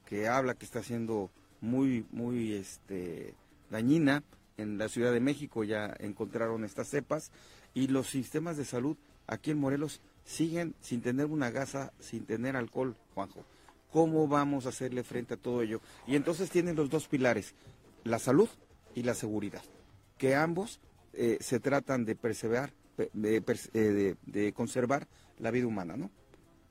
que 0.07 0.27
habla 0.29 0.55
que 0.55 0.65
está 0.65 0.83
siendo 0.83 1.31
muy, 1.61 2.07
muy 2.13 2.55
este, 2.55 3.35
dañina. 3.71 4.23
En 4.57 4.77
la 4.79 4.89
Ciudad 4.89 5.13
de 5.13 5.21
México 5.21 5.63
ya 5.63 5.95
encontraron 6.01 6.65
estas 6.65 6.89
cepas 6.89 7.31
y 7.75 7.87
los 7.87 8.09
sistemas 8.09 8.57
de 8.57 8.65
salud 8.65 8.97
aquí 9.29 9.53
en 9.53 9.59
Morelos 9.59 10.01
siguen 10.25 10.75
sin 10.81 11.01
tener 11.01 11.27
una 11.27 11.51
gasa, 11.51 11.93
sin 12.01 12.25
tener 12.25 12.57
alcohol, 12.57 12.97
Juanjo. 13.15 13.45
¿Cómo 13.93 14.29
vamos 14.29 14.67
a 14.67 14.71
hacerle 14.71 15.03
frente 15.03 15.35
a 15.35 15.37
todo 15.37 15.63
ello? 15.63 15.81
Y 16.07 16.17
entonces 16.17 16.51
tienen 16.51 16.77
los 16.77 16.91
dos 16.91 17.09
pilares, 17.09 17.55
la 18.05 18.19
salud 18.19 18.49
y 18.95 19.03
la 19.03 19.15
seguridad, 19.15 19.63
que 20.19 20.35
ambos 20.35 20.81
eh, 21.15 21.39
se 21.41 21.59
tratan 21.59 22.05
de 22.05 22.15
perseverar, 22.15 22.73
pe- 22.97 23.11
de, 23.13 23.37
eh, 23.37 23.79
de- 23.79 24.17
de 24.27 24.53
conservar 24.53 25.09
la 25.39 25.51
vida 25.51 25.67
humana, 25.67 25.97
¿no? 25.97 26.11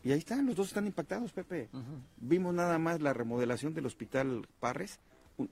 Y 0.03 0.11
ahí 0.11 0.19
están, 0.19 0.45
los 0.45 0.55
dos 0.55 0.67
están 0.67 0.85
impactados, 0.85 1.33
Pepe. 1.33 1.69
Vimos 2.17 2.53
nada 2.53 2.77
más 2.77 3.01
la 3.01 3.13
remodelación 3.13 3.73
del 3.73 3.87
hospital 3.87 4.47
Parres. 4.59 4.99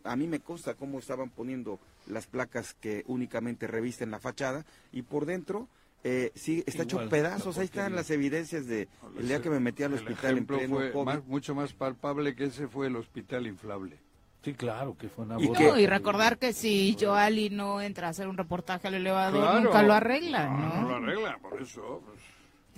A 0.04 0.16
mí 0.16 0.28
me 0.28 0.40
consta 0.40 0.76
cómo 0.76 1.00
estaban 1.00 1.30
poniendo 1.30 1.80
las 2.08 2.26
placas 2.28 2.74
que 2.76 3.04
únicamente 3.08 3.68
revisten 3.68 4.12
la 4.12 4.20
fachada 4.20 4.66
y 4.92 5.02
por 5.02 5.26
dentro 5.26 5.68
eh, 6.08 6.32
sí 6.36 6.64
está 6.68 6.84
hecho 6.84 7.10
pedazos. 7.10 7.58
Ahí 7.58 7.66
están 7.66 7.96
las 7.96 8.12
evidencias 8.12 8.68
de 8.68 8.88
el 9.18 9.28
día 9.28 9.42
que 9.42 9.50
me 9.50 9.60
metí 9.60 9.82
al 9.82 9.94
El 9.94 9.98
hospital 10.00 10.26
en 10.26 10.32
ejemplo 10.38 10.58
pleno 10.60 10.76
fue 10.76 10.92
COVID. 10.92 11.06
más- 11.06 11.26
mucho 11.26 11.56
más 11.56 11.74
palpable 11.74 12.36
que 12.36 12.46
ese 12.46 12.68
fue 12.68 12.88
el 12.88 12.96
hospital 12.96 13.48
inflable. 13.48 13.98
Sí, 14.44 14.54
claro, 14.54 14.96
que 14.96 15.10
fue 15.10 15.26
una 15.26 15.42
Y 15.42 15.48
boda. 15.48 15.58
que- 15.58 15.66
No, 15.66 15.80
y 15.80 15.88
recordar 15.88 16.38
que 16.38 16.54
si 16.54 16.96
Joali 17.00 17.50
no 17.50 17.82
entra 17.82 18.06
a 18.06 18.10
hacer 18.12 18.28
un 18.28 18.38
reportaje 18.38 18.88
al 18.88 18.94
elevador, 18.94 19.42
Claro. 19.42 19.62
nunca 19.62 19.82
lo 19.82 19.94
arregla, 19.94 20.46
No, 20.48 20.60
¿no? 20.60 20.82
no 20.82 20.88
lo 20.90 20.96
arregla, 20.98 21.38
por 21.40 21.60
eso. 21.60 22.04
pues, 22.06 22.20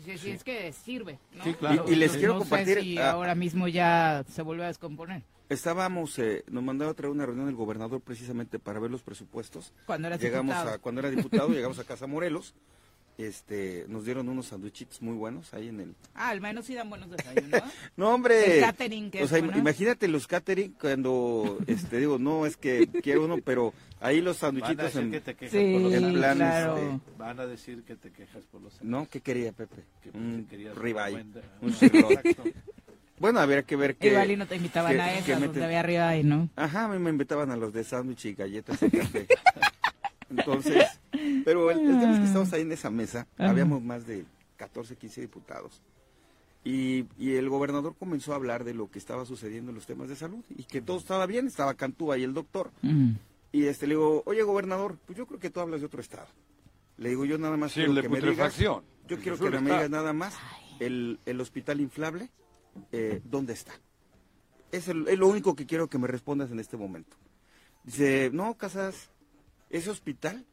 Sí, 0.06 0.18
sí, 0.18 0.30
es 0.32 0.44
que 0.46 0.72
sirve, 0.72 1.20
¿no? 1.36 1.44
Sí, 1.44 1.54
claro. 1.56 1.84
Y- 1.88 1.92
y 1.92 1.96
les 1.96 2.12
Entonces, 2.14 2.18
quiero 2.20 2.34
no 2.36 2.40
compartir, 2.40 2.76
Sé 2.76 2.82
si 2.84 2.98
ah, 3.00 3.12
ahora 3.12 3.36
mismo 3.36 3.68
ya 3.68 4.24
se 4.30 4.42
vuelve 4.44 4.64
a 4.64 4.68
descomponer. 4.68 5.24
Estábamos, 5.50 6.18
eh, 6.20 6.44
nos 6.50 6.64
mandaron 6.64 6.92
a 6.92 6.96
traer 6.96 7.12
una 7.12 7.26
reunión 7.26 7.48
del 7.48 7.56
gobernador 7.56 8.00
precisamente 8.00 8.60
para 8.60 8.80
ver 8.80 8.92
los 8.92 9.02
presupuestos. 9.02 9.74
Cuando 9.86 10.10
llegamos 10.16 10.56
diputado. 10.56 10.76
a 10.76 10.78
cuando 10.80 11.02
era 11.02 11.10
diputado 11.10 11.50
llegamos 11.50 11.80
a 11.80 11.84
Casa 11.84 12.06
Morelos 12.08 12.54
este 13.18 13.86
nos 13.88 14.06
dieron 14.06 14.30
unos 14.30 14.48
sanduichitos 14.48 15.02
muy 15.02 15.16
buenos 15.16 15.54
ahí 15.54 15.70
en 15.70 15.80
el 15.80 15.96
Ah, 16.14 16.30
al 16.30 16.40
menos 16.42 16.66
sí 16.66 16.76
dan 16.76 16.90
buenos 16.90 17.10
desayunos. 17.10 17.62
no 17.96 18.10
hombre 18.14 18.58
El 18.58 18.62
catering, 18.64 19.10
que 19.12 19.22
o 19.22 19.24
es 19.26 19.30
sea, 19.32 19.40
bueno. 19.40 19.58
imagínate 19.58 20.08
los 20.08 20.28
catering 20.28 20.74
cuando 20.80 21.58
este 21.68 21.98
digo 21.98 22.20
no 22.20 22.46
es 22.46 22.58
que 22.58 22.88
quiero 23.02 23.26
uno 23.26 23.38
pero 23.44 23.74
ahí 24.00 24.22
los 24.22 24.40
Van 24.40 24.56
a 24.56 24.60
sanduichitos 24.60 24.86
decir 24.86 25.02
en 25.02 25.12
que 25.12 25.22
te 25.22 25.36
quejas 25.36 25.52
Sí, 25.52 25.74
por 25.74 25.82
los 25.82 25.94
en 25.94 26.00
sándwiches. 26.02 26.20
plan, 26.22 26.38
claro. 26.38 26.78
este, 26.78 27.00
Van 27.18 27.40
a 27.40 27.46
decir 27.48 27.84
que 27.84 27.96
te 27.96 28.12
quejas 28.12 28.44
por 28.52 28.62
los 28.62 28.82
no 28.84 29.08
qué 29.10 29.22
quería 29.22 29.52
Pepe 29.52 29.84
Que 30.04 30.10
un 30.12 30.48
ribeye 30.76 31.12
buen- 31.24 31.42
un 31.62 31.74
bueno 33.20 33.40
habría 33.40 33.64
que 33.64 33.76
ver 33.76 33.96
qué 33.96 34.10
Igual 34.10 34.30
y 34.30 34.36
no 34.38 34.46
te 34.46 34.56
invitaban 34.58 34.94
que- 34.94 35.02
a 35.02 35.14
que 35.14 35.20
esas, 35.32 35.42
meten- 35.42 35.46
donde 35.62 35.76
había 35.76 36.08
ahí, 36.08 36.24
¿no? 36.24 36.50
Ajá, 36.56 36.86
a 36.86 36.88
mí 36.88 37.00
me 37.00 37.10
invitaban 37.10 37.50
a 37.50 37.56
los 37.58 37.74
de 37.74 37.84
sándwich 37.84 38.26
y 38.26 38.34
galletas 38.36 38.80
y 38.84 38.90
café. 38.92 39.26
Entonces, 40.30 40.86
pero 41.46 41.72
el, 41.72 41.80
el 41.80 42.00
tema 42.00 42.14
es 42.14 42.20
que 42.20 42.26
estamos 42.26 42.52
ahí 42.54 42.62
en 42.62 42.72
esa 42.72 42.90
mesa, 42.90 43.28
Ajá. 43.38 43.50
habíamos 43.50 43.82
más 43.82 44.06
de 44.08 44.26
14, 44.58 44.96
15 44.96 45.22
diputados. 45.22 45.82
Y, 46.64 47.06
y 47.18 47.36
el 47.36 47.48
gobernador 47.50 47.96
comenzó 47.98 48.34
a 48.34 48.36
hablar 48.36 48.64
de 48.66 48.74
lo 48.74 48.92
que 48.92 49.00
estaba 49.00 49.26
sucediendo 49.26 49.72
en 49.72 49.76
los 49.76 49.86
temas 49.86 50.10
de 50.10 50.16
salud 50.18 50.44
y 50.50 50.64
que 50.64 50.82
todo 50.82 50.98
estaba 50.98 51.26
bien, 51.26 51.48
estaba 51.48 51.76
Cantúa 51.76 52.18
y 52.18 52.24
el 52.24 52.34
doctor. 52.34 52.72
Mm. 52.82 53.12
Y 53.54 53.66
este 53.66 53.88
le 53.88 53.94
digo, 53.94 54.22
oye 54.26 54.44
gobernador, 54.44 54.98
pues 55.06 55.18
yo 55.18 55.26
creo 55.26 55.40
que 55.40 55.50
tú 55.50 55.62
hablas 55.62 55.80
de 55.80 55.86
otro 55.86 56.02
estado. 56.02 56.28
Le 56.98 57.10
digo, 57.10 57.24
yo 57.24 57.38
nada 57.38 57.56
más 57.56 57.72
Sí, 57.72 57.86
quiero 57.86 58.02
que 58.02 58.10
me 58.10 58.20
digas, 58.20 58.58
yo 58.58 58.84
El 59.08 59.18
quiero 59.20 59.38
que 59.38 59.50
me 59.52 59.62
digas 59.62 59.90
nada 59.90 60.12
más 60.12 60.36
el, 60.80 61.20
el 61.26 61.40
hospital 61.40 61.80
inflable, 61.80 62.30
eh, 62.92 63.22
¿dónde 63.24 63.54
está? 63.54 63.72
Es, 64.74 64.90
el- 64.90 65.08
es 65.08 65.18
lo 65.18 65.28
único 65.28 65.56
que 65.56 65.66
quiero 65.66 65.88
que 65.88 65.98
me 65.98 66.08
respondas 66.08 66.52
en 66.52 66.60
este 66.60 66.76
momento. 66.76 67.16
Dice, 67.86 68.30
no, 68.34 68.56
Casas, 68.56 69.10
ese 69.70 69.90
hospital 69.90 70.46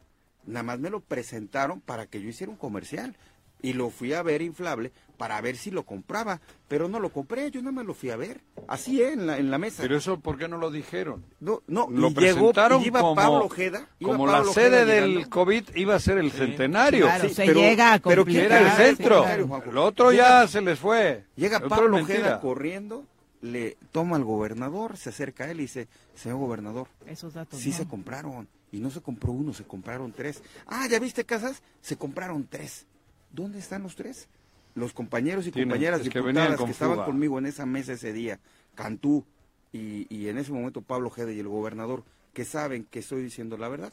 nada 0.46 0.62
más 0.62 0.78
me 0.78 0.90
lo 0.90 1.00
presentaron 1.00 1.80
para 1.80 2.06
que 2.06 2.20
yo 2.20 2.28
hiciera 2.28 2.50
un 2.50 2.58
comercial. 2.58 3.16
y 3.62 3.72
lo 3.72 3.88
fui 3.88 4.12
a 4.12 4.22
ver 4.22 4.42
inflable 4.42 4.92
para 5.16 5.40
ver 5.40 5.56
si 5.56 5.70
lo 5.70 5.84
compraba, 5.84 6.38
pero 6.68 6.86
no 6.86 7.00
lo 7.00 7.08
compré, 7.08 7.50
yo 7.50 7.60
nada 7.62 7.72
más 7.72 7.86
lo 7.86 7.94
fui 7.94 8.10
a 8.10 8.16
ver, 8.16 8.42
así 8.68 9.00
¿eh? 9.00 9.12
en 9.14 9.26
la, 9.26 9.38
en 9.38 9.50
la 9.50 9.56
mesa. 9.56 9.80
Pero 9.82 9.96
eso, 9.96 10.20
¿por 10.20 10.36
qué 10.36 10.48
no 10.48 10.58
lo 10.58 10.70
dijeron? 10.70 11.24
no, 11.40 11.62
no, 11.66 11.88
Lo 11.88 12.08
y 12.08 12.14
llegó, 12.14 12.50
presentaron 12.50 12.82
y 12.82 12.86
iba 12.88 13.00
como, 13.00 13.14
Pablo 13.14 13.46
Ojeda, 13.46 13.88
iba 14.00 14.10
como 14.12 14.26
la 14.26 14.44
sede 14.44 14.66
Ojeda 14.66 14.84
del 14.84 15.08
llegando. 15.14 15.30
COVID 15.30 15.64
iba 15.76 15.94
a 15.94 15.98
ser 15.98 16.18
el 16.18 16.30
centenario. 16.30 17.06
Claro, 17.06 17.26
Sí, 17.30 17.34
se 17.34 17.46
pero- 17.46 17.60
llega 17.60 17.94
a 17.94 17.98
pero 18.00 18.22
complicar. 18.24 18.44
Era 18.44 18.60
el 18.60 18.96
centro. 18.96 19.24
Lo 19.72 19.84
otro 19.84 20.10
Llega- 20.10 20.42
ya 20.42 20.48
se 20.48 20.60
les 20.60 20.78
fue. 20.78 21.24
Llega 21.36 21.60
Pablo. 21.60 21.96
Ojeda 21.96 22.40
corriendo, 22.42 23.06
le 23.40 23.78
toma 23.92 24.16
al 24.16 24.24
gobernador, 24.24 24.98
se 24.98 25.08
acerca 25.08 25.44
a 25.44 25.50
él 25.50 25.60
y 25.60 25.62
dice, 25.62 25.88
señor 26.14 26.36
gobernador, 26.36 26.88
Esos 27.06 27.32
datos. 27.32 27.60
sí 27.60 27.70
no. 27.70 27.76
se 27.78 27.86
compraron. 27.88 28.46
Y 28.74 28.80
no 28.80 28.90
se 28.90 29.00
compró 29.00 29.30
uno, 29.30 29.52
se 29.54 29.62
compraron 29.62 30.12
tres. 30.12 30.42
Ah, 30.66 30.88
¿ya 30.90 30.98
viste 30.98 31.24
casas? 31.24 31.62
Se 31.80 31.96
compraron 31.96 32.44
tres. 32.50 32.86
¿Dónde 33.30 33.60
están 33.60 33.84
los 33.84 33.94
tres? 33.94 34.26
Los 34.74 34.92
compañeros 34.92 35.46
y 35.46 35.52
Tienen- 35.52 35.68
compañeras 35.70 36.00
es 36.00 36.04
diputadas 36.12 36.58
que, 36.60 36.70
estaban 36.72 37.04
conmigo 37.04 37.38
en 37.38 37.46
esa 37.46 37.66
mesa 37.66 37.92
ese 37.92 38.12
día, 38.12 38.40
Cantú 38.74 39.24
y, 39.72 40.06
y 40.12 40.26
en 40.28 40.38
ese 40.38 40.50
momento 40.50 40.82
Pablo 40.82 41.06
Ojeda 41.06 41.30
y 41.32 41.38
el 41.38 41.46
gobernador, 41.46 42.02
que 42.32 42.44
saben 42.44 42.84
que 42.90 42.98
estoy 42.98 43.22
diciendo 43.22 43.56
la 43.56 43.68
verdad, 43.68 43.92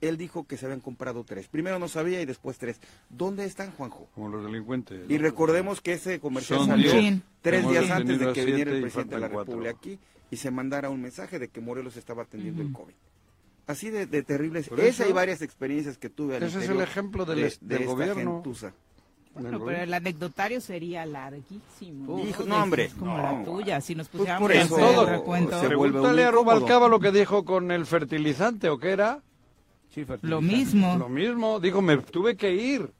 él 0.00 0.16
dijo 0.16 0.46
que 0.46 0.56
se 0.56 0.64
habían 0.64 0.80
comprado 0.80 1.24
tres. 1.24 1.48
Primero 1.48 1.78
no 1.78 1.88
sabía 1.88 2.22
y 2.22 2.24
después 2.26 2.56
tres. 2.56 2.80
¿Dónde 3.10 3.44
están, 3.44 3.72
Juanjo? 3.72 4.08
Como 4.14 4.28
los 4.30 4.42
delincuentes. 4.44 5.02
Y 5.10 5.18
recordemos 5.18 5.82
que 5.82 5.92
ese 5.92 6.18
comercial 6.20 6.60
Son 6.60 6.68
salió 6.68 6.92
diez. 6.92 7.20
tres 7.42 7.60
Hemos 7.60 7.72
días 7.72 7.90
antes 7.90 8.18
de 8.18 8.32
que 8.32 8.44
viniera 8.46 8.70
el 8.72 8.80
presidente 8.80 9.14
de 9.16 9.20
la 9.20 9.28
cuatro. 9.28 9.52
República 9.52 9.76
aquí 9.76 9.98
y 10.30 10.36
se 10.38 10.50
mandara 10.50 10.88
un 10.88 11.02
mensaje 11.02 11.38
de 11.38 11.48
que 11.48 11.60
Morelos 11.60 11.98
estaba 11.98 12.22
atendiendo 12.22 12.62
el 12.62 12.72
COVID. 12.72 12.94
Así 13.66 13.90
de, 13.90 14.06
de 14.06 14.22
terribles. 14.22 14.68
Por 14.68 14.80
Esa 14.80 15.02
eso- 15.04 15.10
y 15.10 15.12
varias 15.14 15.40
experiencias 15.42 15.96
que 15.98 16.10
tuve 16.10 16.36
al 16.36 16.42
Ese 16.42 16.58
es 16.62 16.68
el 16.68 16.80
ejemplo 16.80 17.24
del 17.24 17.36
de- 17.36 17.42
de 17.42 17.56
del 17.60 17.82
esta 17.82 17.92
gobierno. 17.94 18.34
gentuza. 18.34 18.72
Bueno, 19.34 19.64
pero 19.64 19.82
el 19.82 19.92
anecdotario 19.92 20.60
sería 20.60 21.04
larguísimo. 21.06 22.20
Hijo, 22.20 22.44
¿no? 22.44 22.56
no, 22.56 22.62
hombre, 22.62 22.84
Es 22.84 22.94
como 22.94 23.16
no. 23.16 23.22
la 23.22 23.42
tuya. 23.44 23.80
Si 23.80 23.94
nos 23.96 24.08
Pues 24.08 24.20
pusiéramos 24.20 24.48
por 24.48 24.56
a 24.56 24.62
eso 24.62 25.06
recuento. 25.06 25.60
se 25.60 25.66
Pregúntale 25.66 26.24
a. 26.24 26.30
Rubalcaba 26.30 26.88
lo 26.88 27.00
que 27.00 27.10
dijo 27.10 27.44
con 27.44 27.72
el 27.72 27.84
fertilizante 27.84 28.68
o 28.68 28.78
qué 28.78 28.90
era. 28.90 29.22
Sí, 29.90 30.04
Lo 30.22 30.40
mismo. 30.40 30.96
Lo 30.98 31.08
mismo, 31.08 31.58
digo, 31.58 31.80
me 31.82 31.96
tuve 31.98 32.36
que 32.36 32.52
ir 32.54 32.92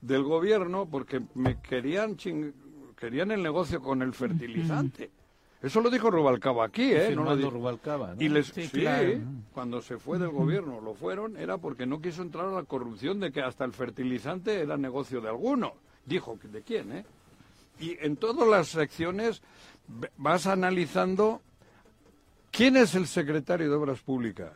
del 0.00 0.22
gobierno 0.24 0.88
porque 0.90 1.20
me 1.34 1.60
querían 1.60 2.16
ching- 2.16 2.52
querían 2.96 3.30
el 3.30 3.42
negocio 3.42 3.80
con 3.80 4.02
el 4.02 4.12
fertilizante. 4.12 5.10
Eso 5.62 5.80
lo 5.82 5.90
dijo 5.90 6.10
Rubalcaba 6.10 6.64
aquí, 6.64 6.90
¿eh? 6.92 7.12
No 7.14 7.34
lo 7.34 7.50
Rubalcaba, 7.50 8.14
¿no? 8.14 8.22
Y 8.22 8.28
les, 8.30 8.46
Sí, 8.46 8.62
sí, 8.62 8.80
claro. 8.80 9.12
cuando 9.52 9.82
se 9.82 9.98
fue 9.98 10.18
del 10.18 10.30
gobierno, 10.30 10.80
lo 10.80 10.94
fueron, 10.94 11.36
era 11.36 11.58
porque 11.58 11.84
no 11.84 12.00
quiso 12.00 12.22
entrar 12.22 12.46
a 12.46 12.50
la 12.52 12.62
corrupción 12.62 13.20
de 13.20 13.30
que 13.30 13.42
hasta 13.42 13.64
el 13.66 13.72
fertilizante 13.72 14.60
era 14.60 14.76
negocio 14.78 15.20
de 15.20 15.28
alguno. 15.28 15.74
Dijo 16.06 16.38
de 16.42 16.62
quién, 16.62 16.92
¿eh? 16.92 17.04
Y 17.78 17.96
en 18.00 18.16
todas 18.16 18.48
las 18.48 18.68
secciones 18.68 19.42
vas 20.16 20.46
analizando 20.46 21.42
quién 22.50 22.76
es 22.78 22.94
el 22.94 23.06
secretario 23.06 23.68
de 23.68 23.76
Obras 23.76 24.00
Públicas. 24.00 24.52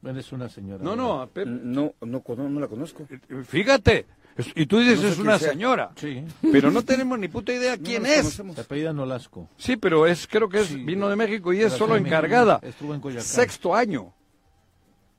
Bueno, 0.00 0.20
es 0.20 0.32
una 0.32 0.48
señora. 0.48 0.82
No, 0.82 0.94
no, 0.96 1.20
a 1.20 1.26
Pep- 1.26 1.46
No, 1.46 1.92
no, 2.00 2.20
cono- 2.22 2.48
no 2.48 2.60
la 2.60 2.68
conozco. 2.68 3.04
fíjate. 3.46 4.06
Y 4.54 4.66
tú 4.66 4.78
dices 4.78 4.96
No 4.96 5.02
sé 5.02 5.08
es 5.12 5.18
una 5.18 5.38
sea. 5.38 5.50
señora. 5.50 5.90
Sí. 5.96 6.24
Pero 6.52 6.70
no 6.70 6.82
tenemos 6.82 7.18
ni 7.18 7.28
puta 7.28 7.52
idea 7.52 7.76
quién 7.76 8.06
es. 8.06 8.28
Se 8.34 8.60
apellida 8.60 8.92
Nolasco. 8.92 9.48
Sí, 9.58 9.76
pero 9.76 10.06
es 10.06 10.26
creo 10.26 10.48
que 10.48 10.60
es 10.60 10.68
Sí. 10.68 10.76
vino 10.82 11.08
de 11.08 11.16
México 11.16 11.52
y 11.52 11.60
es 11.60 11.72
la 11.72 11.78
solo 11.78 11.96
encargada. 11.96 12.58
Estuvo 12.62 12.94
en 12.94 13.00
Coyoacán. 13.00 13.26
Sexto 13.26 13.74
año. 13.74 14.14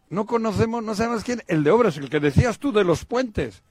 No 0.09 0.25
conocemos, 0.25 0.83
no 0.83 0.95
sabemos 0.95 1.23
quién. 1.23 1.41
El 1.47 1.63
de 1.63 1.71
obras, 1.71 1.97
el 1.97 2.09
que 2.09 2.19
decías 2.19 2.57
tú 2.59 2.71
de 2.71 2.83
los 2.83 3.05
puentes. 3.05 3.63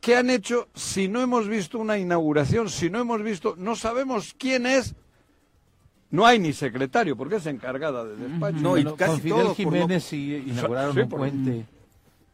¿Qué 0.00 0.16
han 0.16 0.30
hecho 0.30 0.68
si 0.74 1.06
no 1.08 1.20
hemos 1.20 1.46
visto 1.48 1.78
una 1.78 1.96
inauguración? 1.96 2.68
Si 2.68 2.90
no 2.90 2.98
hemos 3.00 3.22
visto, 3.22 3.54
no 3.56 3.76
sabemos 3.76 4.34
quién 4.36 4.66
es. 4.66 4.94
No 6.10 6.26
hay 6.26 6.38
ni 6.40 6.52
secretario, 6.52 7.16
porque 7.16 7.36
es 7.36 7.46
encargada 7.46 8.04
de 8.04 8.16
despacho. 8.16 8.58
No, 8.58 8.76
y 8.76 8.82
Bueno, 8.82 8.96
casi 8.96 9.10
con 9.12 9.20
Fidel 9.20 9.36
todo 9.38 9.54
por 9.54 9.64
no- 9.64 9.70
Jiménez 9.72 10.04
sí 10.04 10.44
inauguraron 10.46 10.94
Sí, 10.94 11.00
un 11.00 11.08
por- 11.08 11.18
puente 11.20 11.64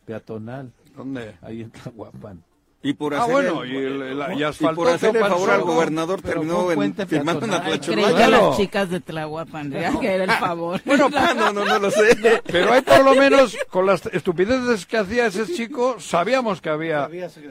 peatonal 0.07 0.73
¿Dónde? 0.99 1.39
ahí 1.43 1.63
en 1.63 1.71
Tlahuapan. 1.71 2.45
Y 2.81 2.93
por 2.93 3.13
Ah, 3.13 3.23
hacer 3.23 3.33
bueno, 3.33 3.63
el- 3.65 3.73
y, 3.73 3.77
el- 3.77 4.03
el- 4.03 4.39
y 4.39 4.45
y 4.45 4.67
por 4.69 4.87
hacerle 4.89 5.19
Teopan 5.19 5.31
favor 5.33 5.51
al 5.51 5.63
gobernador 5.63 6.23
terminó 6.23 6.71
en, 6.71 6.95
firmando 7.09 7.45
una. 7.45 7.61
Creí 7.65 7.81
que 7.81 7.93
Claro. 8.13 8.49
las 8.51 8.57
chicas 8.57 8.89
de 8.91 9.01
Tlahuapan, 9.01 9.73
ya 9.73 9.93
que 10.01 10.07
era 10.15 10.23
el 10.25 10.31
favor. 10.31 10.81
Bueno, 10.85 11.09
Ah, 11.17 11.35
no, 11.37 11.53
no, 11.53 11.65
no 11.65 11.79
lo 11.81 11.91
sé. 11.91 12.17
Pero 12.47 12.73
hay 12.73 12.83
por 12.83 13.05
lo 13.05 13.17
menos, 13.17 13.57
con 13.69 13.85
las 13.85 14.07
estupideces 14.07 14.87
que 14.87 14.97
hacía 14.97 15.27
ese 15.27 15.47
chico, 15.53 15.97
sabíamos 15.99 16.61
que 16.61 16.69
había, 16.71 17.09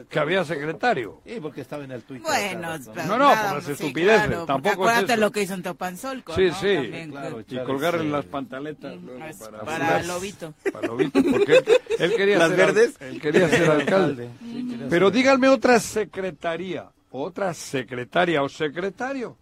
que 0.08 0.18
había 0.18 0.44
secretario. 0.46 1.20
Sí, 1.26 1.38
porque 1.42 1.60
estaba 1.60 1.84
en 1.84 1.90
el 1.92 2.02
Twitter. 2.04 2.24
Bueno, 2.26 2.78
pero 2.94 3.06
No, 3.06 3.18
no, 3.18 3.28
por 3.28 3.54
las 3.56 3.64
sí, 3.64 3.72
estupideces, 3.72 4.22
claro, 4.28 4.32
porque 4.38 4.46
tampoco 4.46 4.70
es 4.70 4.78
Acuérdate 4.90 5.12
eso. 5.12 5.20
lo 5.20 5.30
que 5.30 5.42
hizo 5.42 5.54
en 5.54 5.62
Teopanzolco, 5.62 6.34
Sí, 6.34 6.46
¿no? 6.48 6.54
sí. 6.54 6.74
También, 6.74 7.10
Claro, 7.10 7.40
Y 7.46 7.58
colgarle 7.66 8.00
ese- 8.00 8.08
las 8.10 8.24
pantaletas 8.24 8.94
luego 9.02 9.24
Es 9.26 9.36
para, 9.36 9.60
para. 9.60 10.02
Lobito. 10.04 10.54
Para 10.72 10.86
Lobito, 10.86 11.20
porque 11.30 11.56
él, 11.58 11.64
él 11.98 12.14
quería 12.16 12.38
¿Las 12.38 12.48
ser 12.50 12.60
al- 12.62 12.66
verdes? 12.72 12.96
él 13.00 13.20
quería 13.20 13.48
ser 13.50 13.70
alcalde. 13.70 14.28
Sí, 14.40 14.78
Pero 14.88 15.10
díganme 15.18 15.48
otra 15.48 15.80
secretaría, 15.80 16.90
otra 17.10 17.52
secretaria 17.54 18.42
o 18.42 18.48
secretario. 18.48 19.36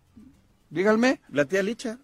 Díganme. 0.71 1.21
La 1.31 1.45
tía 1.45 1.63
Licha. 1.63 1.99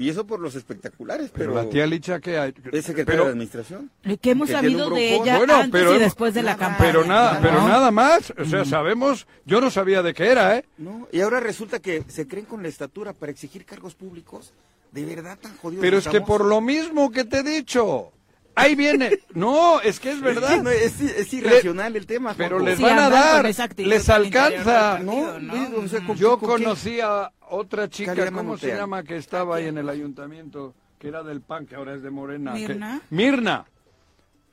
Y 0.00 0.08
eso 0.08 0.24
por 0.24 0.38
los 0.38 0.54
espectaculares, 0.54 1.30
Pero, 1.34 1.52
pero, 1.54 1.64
la 1.64 1.68
tía 1.70 1.84
Licha 1.86 2.20
que 2.20 2.38
hay. 2.38 2.54
es 2.72 2.84
secretaria 2.84 3.04
pero- 3.04 3.24
de 3.24 3.30
administración. 3.30 3.90
¿Qué 4.22 4.30
hemos 4.30 4.46
Que 4.48 4.54
tiene 4.60 4.68
sabido 4.78 4.90
de 4.90 5.14
ella 5.16 5.38
Bueno, 5.38 5.56
antes 5.56 5.72
pero 5.72 5.86
y 5.90 5.96
hemos- 5.96 6.02
después 6.02 6.34
de 6.34 6.42
la 6.44 6.52
nada, 6.52 6.68
campaña? 6.68 6.92
pero 6.92 7.04
nada, 7.04 7.34
¿no? 7.34 7.40
pero 7.42 7.68
nada 7.68 7.90
más. 7.90 8.32
O 8.38 8.44
sea, 8.44 8.64
sabemos, 8.64 9.26
yo 9.44 9.60
no 9.60 9.70
sabía 9.70 10.00
de 10.02 10.14
qué 10.14 10.28
era, 10.28 10.56
¿eh? 10.56 10.64
No, 10.78 11.08
y 11.10 11.20
ahora 11.20 11.40
resulta 11.40 11.80
que 11.80 12.04
se 12.06 12.28
creen 12.28 12.46
con 12.46 12.62
la 12.62 12.68
estatura 12.68 13.12
para 13.12 13.32
exigir 13.32 13.64
cargos 13.64 13.94
públicos. 13.96 14.52
De 14.92 15.04
verdad 15.04 15.36
tan 15.38 15.54
jodidos. 15.58 15.82
Pero 15.82 15.98
es 15.98 16.08
que 16.08 16.20
por 16.22 16.44
lo 16.44 16.60
mismo 16.62 17.10
que 17.10 17.24
te 17.24 17.40
he 17.40 17.42
dicho, 17.42 18.12
ahí 18.58 18.74
viene. 18.74 19.18
No, 19.34 19.80
es 19.80 20.00
que 20.00 20.10
es 20.12 20.20
verdad. 20.20 20.62
no, 20.62 20.70
es, 20.70 21.00
es 21.00 21.32
irracional 21.32 21.96
el 21.96 22.06
tema. 22.06 22.34
Pero 22.36 22.58
les 22.58 22.76
Sí, 22.76 22.82
van 22.82 22.98
a 22.98 23.08
dar, 23.08 23.44
les 23.44 24.08
alcanza. 24.08 24.90
partido, 24.98 25.38
No, 25.40 25.68
¿no? 25.68 25.78
o 25.78 25.88
sea, 25.88 26.04
¿con 26.04 26.16
Yo 26.16 26.38
conocí 26.38 27.00
a 27.00 27.32
otra 27.50 27.88
chica, 27.88 28.14
Calidad 28.14 28.32
¿cómo 28.32 28.58
se 28.58 28.74
llama? 28.74 29.02
Que 29.02 29.16
estaba 29.16 29.56
ahí 29.56 29.66
en 29.66 29.78
el 29.78 29.88
ayuntamiento, 29.88 30.74
que 30.98 31.08
era 31.08 31.22
del 31.22 31.40
PAN, 31.40 31.66
que 31.66 31.76
ahora 31.76 31.94
es 31.94 32.02
de 32.02 32.10
Morena. 32.10 32.52
que- 32.54 32.60
¿Mirna? 32.68 33.00
Mirna. 33.10 33.64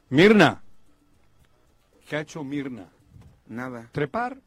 Mirna. 0.09 0.61
¿Qué 2.07 2.15
ha 2.17 2.21
hecho 2.21 2.43
Mirna? 2.43 2.87
Nada. 3.47 3.89
¿Trepar? 3.91 4.37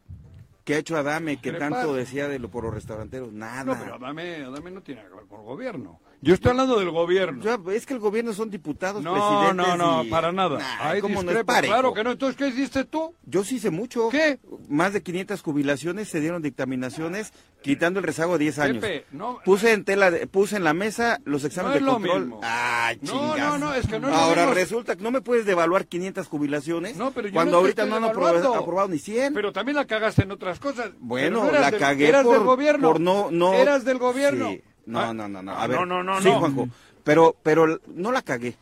¿Qué 0.65 0.75
ha 0.75 0.79
hecho 0.79 0.97
Adame 0.97 1.39
que 1.41 1.51
Trepar. 1.51 1.71
tanto 1.73 1.95
decía 1.95 2.29
de 2.29 2.39
lo 2.39 2.49
por 2.51 2.65
los 2.65 2.75
restauranteros? 2.75 3.33
Nada. 3.33 3.65
No, 3.65 3.79
pero 3.79 3.95
Adame, 3.97 4.45
Adame 4.45 4.71
no 4.71 4.83
tiene 4.83 5.03
que 5.03 5.09
ver 5.09 5.25
con 5.29 5.41
el 5.41 5.47
gobierno. 5.47 6.01
Yo 6.21 6.35
estoy 6.35 6.51
hablando 6.51 6.79
del 6.81 6.91
gobierno. 6.91 7.43
Ya, 7.45 7.59
es 7.73 7.87
que 7.87 7.95
el 7.95 8.01
gobierno 8.01 8.33
son 8.33 8.51
diputados, 8.51 9.03
No, 9.05 9.13
presidentes 9.13 9.57
no, 9.57 9.77
no, 9.77 10.03
y- 10.05 10.11
para 10.11 10.33
nada. 10.33 10.59
Nah, 10.59 10.89
Ahí 10.91 11.01
¿cómo 11.01 11.23
no 11.23 11.31
es 11.31 11.45
parejo? 11.45 11.73
Claro 11.73 11.95
que 11.95 12.03
no. 12.03 12.11
Entonces, 12.11 12.37
¿qué 12.37 12.49
hiciste 12.49 12.85
tú? 12.85 13.15
Yo 13.25 13.45
sí 13.45 13.61
sé 13.61 13.71
mucho. 13.71 14.09
¿Qué? 14.09 14.41
Más 14.69 14.93
de 14.93 15.03
500 15.03 15.41
jubilaciones 15.43 16.09
se 16.09 16.21
dieron 16.21 16.43
dictaminaciones 16.43 17.33
quitando 17.63 18.01
el 18.01 18.05
rezago 18.07 18.33
de 18.37 18.45
10 18.45 18.59
años. 18.59 18.79
Pepe, 18.83 19.05
no- 19.13 19.39
puse 19.45 19.73
en 19.73 19.85
tela, 19.85 20.11
de- 20.11 20.27
puse 20.27 20.57
en 20.57 20.65
la 20.65 20.75
mesa 20.75 21.21
los 21.25 21.45
exámenes 21.45 21.81
No 21.83 21.97
es 21.97 22.03
de 22.03 22.09
lo 22.09 22.13
control. 22.17 22.21
mismo. 22.27 22.41
No, 22.41 23.13
chingas. 23.13 23.39
no, 23.39 23.59
no, 23.59 23.75
es 23.75 23.87
que 23.87 24.01
no 24.01 24.09
es 24.09 24.15
lo 24.15 24.19
Ahora 24.21 24.43
mismo. 24.43 24.55
resulta 24.55 24.97
que 24.97 25.03
no 25.05 25.11
me 25.13 25.21
puedes 25.21 25.47
devaluar 25.47 25.87
500 25.87 26.27
jubilaciones 26.27 26.97
No, 26.97 27.13
pero 27.13 27.29
yo 27.29 27.35
cuando 27.35 27.53
no 27.53 27.59
ahorita 27.59 27.87
no 27.87 27.97
han 27.97 28.05
aprobado, 28.05 28.89
ni 28.89 28.99
100. 28.99 29.35
Pero 29.35 29.53
también 29.53 29.77
la 29.77 29.87
cagaste 29.87 30.23
en 30.23 30.33
otras 30.33 30.59
cosas. 30.59 30.91
Bueno, 30.99 31.45
no 31.45 31.53
la 31.53 31.71
del- 31.71 31.79
cagué 31.81 32.09
eras 32.09 32.25
por, 32.25 32.35
del 32.39 32.45
gobierno. 32.45 32.89
por 32.89 33.01
no, 33.01 33.29
no. 33.31 33.55
Eras 33.55 33.85
del 33.85 33.99
gobierno. 33.99 34.49
Sí. 34.49 34.63
No, 34.89 35.01
Ah, 35.01 35.13
no, 35.15 35.29
no, 35.29 35.43
no. 35.43 35.53
ah, 35.53 35.63
A 35.63 35.67
ver, 35.67 35.79
no, 35.79 35.87
no, 35.87 36.03
no, 36.03 36.21
sí, 36.23 36.29
no. 36.29 36.41
Juanjo. 36.41 36.69
Pero, 37.05 37.37
pero 37.43 37.79
no 37.95 38.11
la 38.13 38.23
cagué. 38.23 38.57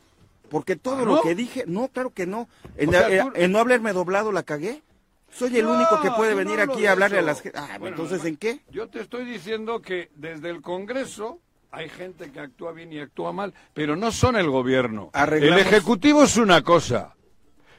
Porque 0.50 0.76
todo 0.76 0.98
¿Ah, 0.98 1.04
lo 1.04 1.14
no? 1.16 1.22
que 1.22 1.34
dije, 1.34 1.64
no, 1.66 1.88
claro 1.88 2.10
que 2.10 2.26
no. 2.26 2.48
En, 2.76 2.88
O 2.88 2.92
sea, 2.92 3.08
eh, 3.08 3.20
tú- 3.22 3.32
en 3.34 3.52
no 3.52 3.58
haberme 3.58 3.92
doblado 3.92 4.30
la 4.32 4.42
cagué. 4.42 4.82
Soy 5.32 5.56
el 5.58 5.66
No, 5.66 5.74
único 5.74 6.00
que 6.00 6.10
puede 6.12 6.34
venir 6.34 6.56
no 6.58 6.62
aquí 6.72 6.86
a 6.86 6.92
hablarle 6.92 7.18
eso. 7.18 7.24
a 7.24 7.26
las. 7.26 7.42
Ah, 7.54 7.76
Bueno, 7.78 7.96
entonces, 7.96 8.22
no, 8.22 8.28
¿en 8.28 8.36
qué? 8.36 8.60
Yo 8.70 8.88
te 8.88 9.00
estoy 9.00 9.24
diciendo 9.24 9.82
que 9.82 10.10
desde 10.14 10.50
el 10.50 10.62
Congreso 10.62 11.40
hay 11.72 11.88
gente 11.88 12.30
que 12.30 12.40
actúa 12.40 12.72
bien 12.72 12.92
y 12.92 13.00
actúa 13.00 13.32
mal, 13.32 13.52
pero 13.74 13.96
no 13.96 14.12
son 14.12 14.36
el 14.36 14.48
gobierno. 14.48 15.10
Arreglamos- 15.12 15.60
El 15.60 15.66
Ejecutivo 15.66 16.22
es 16.22 16.36
una 16.36 16.62
cosa 16.62 17.15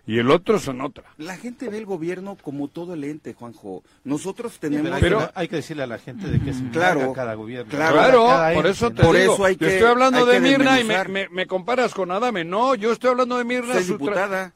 y 0.07 0.17
el 0.19 0.31
otro 0.31 0.57
son 0.57 0.81
otra. 0.81 1.03
La 1.17 1.35
gente 1.37 1.69
ve 1.69 1.77
el 1.77 1.85
gobierno 1.85 2.37
como 2.41 2.69
todo 2.69 2.93
el 2.95 3.03
ente, 3.03 3.33
Juanjo. 3.33 3.83
Nosotros 4.05 4.57
Pero, 4.59 4.71
tenemos... 4.77 4.95
hay, 4.95 5.01
Pero- 5.01 5.19
que, 5.19 5.31
hay 5.35 5.47
que 5.49 5.55
decirle 5.57 5.83
a 5.83 5.87
la 5.87 5.99
gente 5.99 6.27
de 6.29 6.39
que 6.39 6.53
se 6.53 6.67
Claro, 6.69 7.13
cada 7.13 7.33
gobierno. 7.35 7.69
claro. 7.69 7.93
Claro, 7.95 8.25
Cada 8.27 8.53
por 8.55 8.67
eso 8.67 8.89
te 8.91 9.01
digo. 9.03 9.33
eso 9.35 9.45
hay 9.45 9.53
yo 9.55 9.59
que- 9.67 9.73
estoy 9.75 9.87
hablando 9.89 10.25
hay 10.25 10.33
de 10.33 10.39
Mirna 10.39 10.79
y 10.79 10.83
me, 10.85 11.03
me- 11.05 11.29
me 11.29 11.45
comparas 11.45 11.93
con 11.93 12.09
Adame. 12.11 12.43
No, 12.45 12.73
yo 12.73 12.91
estoy 12.93 13.11
hablando 13.11 13.37
de 13.37 13.43
Mirna. 13.43 13.73
Soy 13.73 13.83
diputada. 13.83 14.53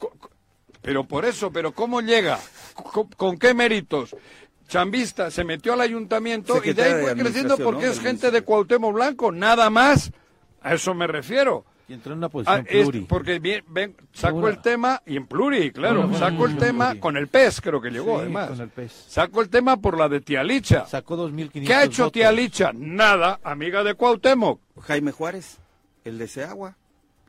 Pero 0.81 1.03
por 1.03 1.25
eso, 1.25 1.51
pero 1.51 1.73
¿cómo 1.73 2.01
llega? 2.01 2.39
¿Con, 2.73 3.07
con 3.09 3.37
qué 3.37 3.53
méritos? 3.53 4.15
Chambista 4.67 5.29
se 5.31 5.43
metió 5.43 5.73
al 5.73 5.81
ayuntamiento 5.81 6.61
y 6.63 6.71
de 6.73 6.81
ahí 6.81 7.03
fue 7.03 7.15
creciendo 7.15 7.57
porque 7.57 7.87
¿no? 7.87 7.91
es 7.91 7.99
gente 7.99 8.31
de. 8.31 8.41
Cuauhtémoc 8.41 8.93
Blanco, 8.93 9.31
nada 9.31 9.69
más. 9.69 10.11
A 10.61 10.73
eso 10.75 10.93
me 10.93 11.07
refiero. 11.07 11.65
Y 11.91 11.93
entró 11.93 12.13
en 12.13 12.19
una 12.19 12.27
Ah, 12.27 12.29
posición 12.29 12.65
es 12.69 12.83
pluri. 12.83 12.99
porque 13.01 13.39
bien, 13.39 13.65
ven, 13.67 13.93
sacó 14.13 14.47
el 14.47 14.61
tema 14.61 15.01
y 15.05 15.17
en 15.17 15.27
pluri, 15.27 15.71
claro, 15.71 16.07
Una 16.07 16.17
sacó 16.17 16.45
el 16.45 16.55
tema 16.57 16.85
pluri. 16.91 16.99
con 17.01 17.17
el 17.17 17.27
pez, 17.27 17.59
creo 17.59 17.81
que 17.81 17.89
llegó 17.89 18.15
Sí, 18.15 18.21
además. 18.21 18.49
con 18.49 18.61
el 18.61 18.69
pez. 18.69 18.93
Sacó 19.09 19.41
el 19.41 19.49
tema 19.49 19.75
por 19.75 19.97
la 19.97 20.07
de 20.07 20.21
tía 20.21 20.41
Licha. 20.41 20.85
Sacó 20.87 21.17
2.500 21.17 21.67
¿Qué 21.67 21.73
ha 21.73 21.83
hecho 21.83 22.03
votos. 22.03 22.13
tía 22.13 22.31
Licha? 22.31 22.71
Nada, 22.73 23.41
amiga 23.43 23.83
de 23.83 23.93
Cuauhtémoc. 23.95 24.61
Jaime 24.83 25.11
Juárez, 25.11 25.57
el 26.05 26.17
de 26.17 26.27
Seagua, 26.29 26.77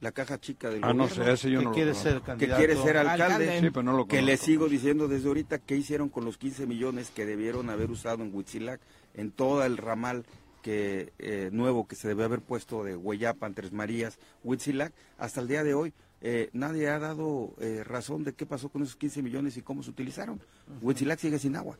la 0.00 0.12
caja 0.12 0.38
chica 0.38 0.70
del 0.70 0.84
Ah, 0.84 0.92
no 0.92 1.08
sé, 1.08 1.28
ese 1.32 1.50
yo 1.50 1.58
Que 1.58 1.64
no 1.64 1.72
quiere 1.72 1.94
ser 1.94 2.14
que 2.20 2.20
candidato. 2.22 2.58
quiere 2.58 2.76
ser 2.76 2.96
alcalde. 2.98 3.24
Alcalde. 3.24 3.60
Sí, 3.62 3.70
pero 3.70 3.82
no 3.82 3.92
lo 3.96 4.06
que 4.06 4.22
le 4.22 4.36
sigo 4.36 4.68
diciendo 4.68 5.08
desde 5.08 5.26
ahorita 5.26 5.58
qué 5.58 5.74
hicieron 5.76 6.08
con 6.08 6.24
los 6.24 6.38
15 6.38 6.68
millones 6.68 7.10
que 7.12 7.26
debieron 7.26 7.68
haber 7.68 7.90
usado 7.90 8.22
en 8.22 8.32
Huitzilac, 8.32 8.80
en 9.14 9.32
todo 9.32 9.64
el 9.64 9.76
ramal 9.76 10.24
que 10.62 11.12
eh, 11.18 11.50
nuevo 11.52 11.86
que 11.86 11.96
se 11.96 12.08
debe 12.08 12.24
haber 12.24 12.40
puesto 12.40 12.84
de 12.84 12.96
Hueyapan, 12.96 13.54
Tres 13.54 13.72
Marías, 13.72 14.18
Huitzilac, 14.44 14.92
hasta 15.18 15.40
el 15.40 15.48
día 15.48 15.62
de 15.64 15.74
hoy 15.74 15.92
eh, 16.22 16.48
nadie 16.52 16.88
ha 16.88 16.98
dado 16.98 17.52
eh, 17.60 17.82
razón 17.84 18.22
de 18.24 18.32
qué 18.32 18.46
pasó 18.46 18.68
con 18.68 18.82
esos 18.82 18.96
15 18.96 19.22
millones 19.22 19.56
y 19.56 19.62
cómo 19.62 19.82
se 19.82 19.90
utilizaron. 19.90 20.40
Huitzilac 20.80 21.18
sigue 21.18 21.38
sin 21.40 21.56
agua. 21.56 21.76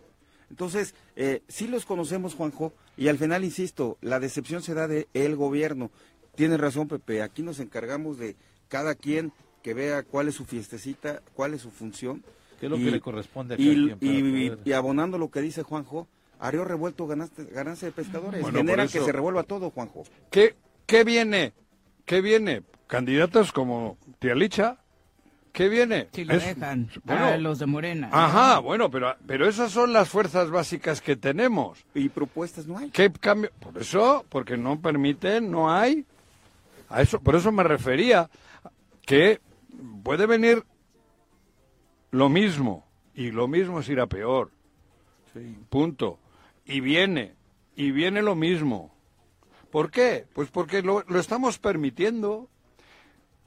Entonces, 0.51 0.95
eh, 1.17 1.43
sí 1.49 1.67
los 1.69 1.87
conocemos, 1.87 2.35
Juanjo, 2.35 2.73
y 2.97 3.09
al 3.09 3.17
final, 3.19 3.43
insisto, 3.45 3.97
la 4.03 4.21
decepción 4.21 4.61
se 4.63 4.75
da 4.75 4.87
de 4.89 5.09
el 5.15 5.37
gobierno. 5.37 5.91
Tienes 6.35 6.61
razón, 6.61 6.89
Pepe, 6.89 7.23
aquí 7.23 7.43
nos 7.43 7.61
encargamos 7.61 8.19
de 8.19 8.37
cada 8.69 8.95
quien 8.95 9.33
que 9.63 9.75
vea 9.75 10.03
cuál 10.03 10.29
es 10.29 10.35
su 10.35 10.45
fiestecita, 10.45 11.23
cuál 11.35 11.55
es 11.55 11.63
su 11.63 11.71
función. 11.71 12.23
¿Qué 12.59 12.67
es 12.67 12.71
lo 12.71 12.77
que 12.77 12.91
le 12.91 13.01
corresponde 13.01 13.55
a 13.55 13.59
y, 13.61 13.87
cada 13.87 13.99
quien 13.99 14.27
y- 14.27 14.49
poder- 14.51 14.59
y 14.65 14.73
abonando 14.73 15.19
lo 15.19 15.31
que 15.31 15.41
dice 15.41 15.63
Juanjo, 15.63 16.07
Arió 16.43 16.65
revuelto 16.65 17.07
ganaste, 17.07 17.45
ganancia 17.45 17.87
de 17.87 17.93
pescadores. 17.93 18.43
Bueno, 18.43 18.59
Generan 18.59 18.87
por 18.87 18.93
que 18.93 18.99
eso- 18.99 19.07
se 19.07 19.13
revuelva 19.13 19.45
todo, 19.45 19.71
Juanjo. 19.71 20.03
¿Qué, 20.31 20.57
¿Qué 20.87 21.05
viene? 21.05 21.53
¿Qué 22.05 22.21
viene? 22.21 22.63
Candidatos 22.89 23.53
como 23.53 23.97
tía 24.19 24.35
Licha. 24.35 24.79
¿Qué 25.53 25.69
viene? 25.69 26.09
Si 26.13 26.25
lo 26.25 26.35
Es- 26.35 26.45
dejan 26.45 26.91
bueno, 27.05 27.27
a 27.27 27.37
los 27.37 27.59
de 27.61 27.67
Morena. 27.67 28.09
Ajá, 28.11 28.59
bueno, 28.59 28.91
pero, 28.91 29.15
pero 29.27 29.47
esas 29.47 29.71
son 29.71 29.93
las 29.93 30.09
fuerzas 30.09 30.51
básicas 30.51 31.01
que 31.01 31.15
tenemos. 31.15 31.85
Y 31.95 32.09
propuestas 32.09 32.67
no 32.67 32.77
hay. 32.79 32.91
¿Qué 32.91 33.13
cambio? 33.13 33.51
Por 33.61 33.79
eso, 33.79 34.25
porque 34.29 34.57
no 34.57 34.81
permiten, 34.81 35.51
no 35.51 35.71
hay. 35.71 36.05
A 36.89 37.03
eso, 37.03 37.21
por 37.21 37.37
eso 37.37 37.53
me 37.53 37.63
refería 37.63 38.29
que 39.07 39.41
puede 40.03 40.27
venir 40.27 40.65
lo 42.11 42.29
mismo 42.29 42.85
y 43.15 43.31
lo 43.31 43.47
mismo 43.47 43.79
es 43.81 43.89
ir 43.89 44.01
a 44.01 44.07
peor. 44.07 44.51
Punto. 45.71 46.19
Y 46.65 46.81
viene, 46.81 47.35
y 47.77 47.91
viene 47.91 48.23
lo 48.23 48.35
mismo. 48.35 48.95
¿Por 49.71 49.91
qué? 49.91 50.27
Pues 50.35 50.51
porque 50.51 50.83
lo, 50.83 51.05
lo 51.09 51.19
estamos 51.19 51.59
permitiendo. 51.59 52.49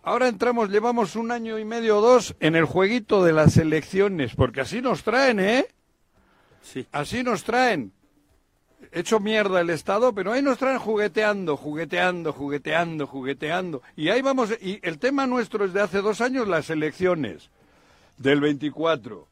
Ahora 0.04 0.28
entramos, 0.28 0.70
llevamos 0.70 1.16
un 1.16 1.32
año 1.32 1.58
y 1.58 1.66
medio 1.66 1.98
o 1.98 2.02
dos 2.02 2.36
en 2.40 2.56
el 2.56 2.66
jueguito 2.66 3.24
de 3.24 3.34
las 3.34 3.58
elecciones, 3.58 4.36
porque 4.36 4.62
así 4.62 4.82
nos 4.82 5.04
traen, 5.04 5.40
¿eh? 5.40 5.68
Sí. 6.62 6.88
Así 6.92 7.24
nos 7.24 7.44
traen. 7.44 7.92
Hecho 8.92 9.20
mierda 9.20 9.62
el 9.62 9.70
Estado, 9.70 10.14
pero 10.14 10.32
ahí 10.32 10.42
nos 10.42 10.58
traen 10.58 10.78
jugueteando, 10.78 11.58
jugueteando, 11.58 12.34
jugueteando, 12.34 13.08
jugueteando. 13.08 13.82
Y 13.96 14.10
ahí 14.10 14.22
vamos, 14.22 14.52
y 14.62 14.80
el 14.84 15.00
tema 15.00 15.26
nuestro 15.26 15.66
es 15.66 15.74
de 15.74 15.82
hace 15.82 16.02
dos 16.02 16.22
años, 16.22 16.48
las 16.48 16.70
elecciones 16.70 17.50
del 18.18 18.40
24. 18.42 19.28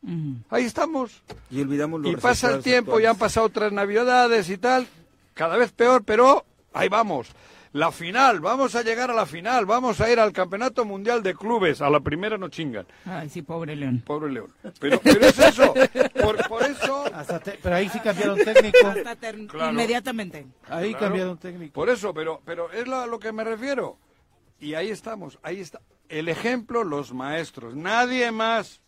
Ahí 0.50 0.66
estamos. 0.66 1.22
Y 1.50 1.62
olvidamos 1.62 2.02
los 2.02 2.12
Y 2.12 2.16
pasa 2.18 2.54
el 2.54 2.64
tiempo, 2.64 3.00
ya 3.00 3.10
han 3.10 3.14
actuales. 3.14 3.20
pasado 3.20 3.46
otras 3.48 3.72
navidades 3.72 4.50
y 4.50 4.58
tal, 4.58 4.88
cada 5.34 5.58
vez 5.58 5.72
peor, 5.72 6.04
pero 6.04 6.46
ahí 6.74 6.90
vamos. 6.90 7.30
La 7.72 7.92
final, 7.92 8.40
vamos 8.40 8.76
a 8.76 8.84
llegar 8.84 9.10
a 9.10 9.16
la 9.16 9.26
final, 9.26 9.66
vamos 9.66 10.00
a 10.00 10.12
ir 10.12 10.20
al 10.20 10.32
Campeonato 10.32 10.86
Mundial 10.86 11.24
de 11.24 11.34
Clubes, 11.34 11.82
a 11.82 11.90
la 11.90 12.02
primera 12.02 12.38
no 12.38 12.48
chingan, 12.50 12.86
Ay, 13.04 13.30
sí, 13.30 13.42
pobre 13.42 13.76
León. 13.76 14.04
pobre 14.06 14.32
León. 14.32 14.54
Pero, 14.80 15.00
pero 15.04 15.26
es 15.26 15.40
eso, 15.40 15.74
por, 16.22 16.48
por 16.48 16.62
eso, 16.62 17.04
Hasta 17.12 17.40
te- 17.40 17.58
Pero 17.64 17.76
ahí 17.76 17.90
sí 17.90 18.00
cambiaron 18.00 18.38
técnico. 18.38 18.78
Hasta 18.88 19.16
Claro. 19.16 19.72
Inmediatamente. 19.72 20.46
Ahí 20.70 20.92
Claro. 20.92 21.06
cambiaron 21.08 21.38
técnico. 21.40 21.74
por 21.74 21.90
eso, 21.90 22.14
pero, 22.14 22.42
pero 22.46 22.72
es 22.72 22.88
lo- 22.88 23.00
a 23.00 23.08
lo 23.08 23.18
que 23.18 23.32
me 23.32 23.44
refiero. 23.44 23.98
Y 24.60 24.76
ahí 24.76 24.90
estamos, 24.92 25.40
ahí 25.42 25.60
está. 25.60 25.82
El 26.14 26.30
ejemplo, 26.30 26.84
los 26.84 27.12
maestros, 27.12 27.76
nadie 27.76 28.32
más, 28.32 28.82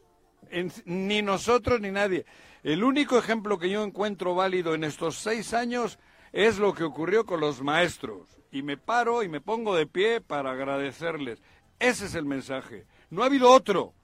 en- 0.52 0.72
ni 0.86 1.24
nosotros 1.24 1.82
ni 1.82 1.90
nadie. 1.90 2.24
El 2.62 2.84
único 2.84 3.18
ejemplo 3.18 3.58
que 3.58 3.68
yo 3.68 3.84
encuentro 3.84 4.36
válido 4.36 4.76
en 4.76 4.84
estos 4.84 5.18
seis 5.18 5.52
años 5.56 5.98
es 6.34 6.60
lo 6.60 6.76
que 6.76 6.84
ocurrió 6.84 7.26
con 7.26 7.40
los 7.40 7.64
maestros. 7.64 8.30
Y 8.52 8.62
me 8.62 8.78
paro 8.78 9.24
y 9.24 9.28
me 9.28 9.42
pongo 9.42 9.76
de 9.76 9.88
pie 9.88 10.22
para 10.22 10.52
agradecerles. 10.52 11.42
Ese 11.80 12.06
es 12.06 12.14
el 12.14 12.26
mensaje. 12.26 12.86
No 13.10 13.24
ha 13.24 13.26
habido 13.26 13.50
otro, 13.50 13.96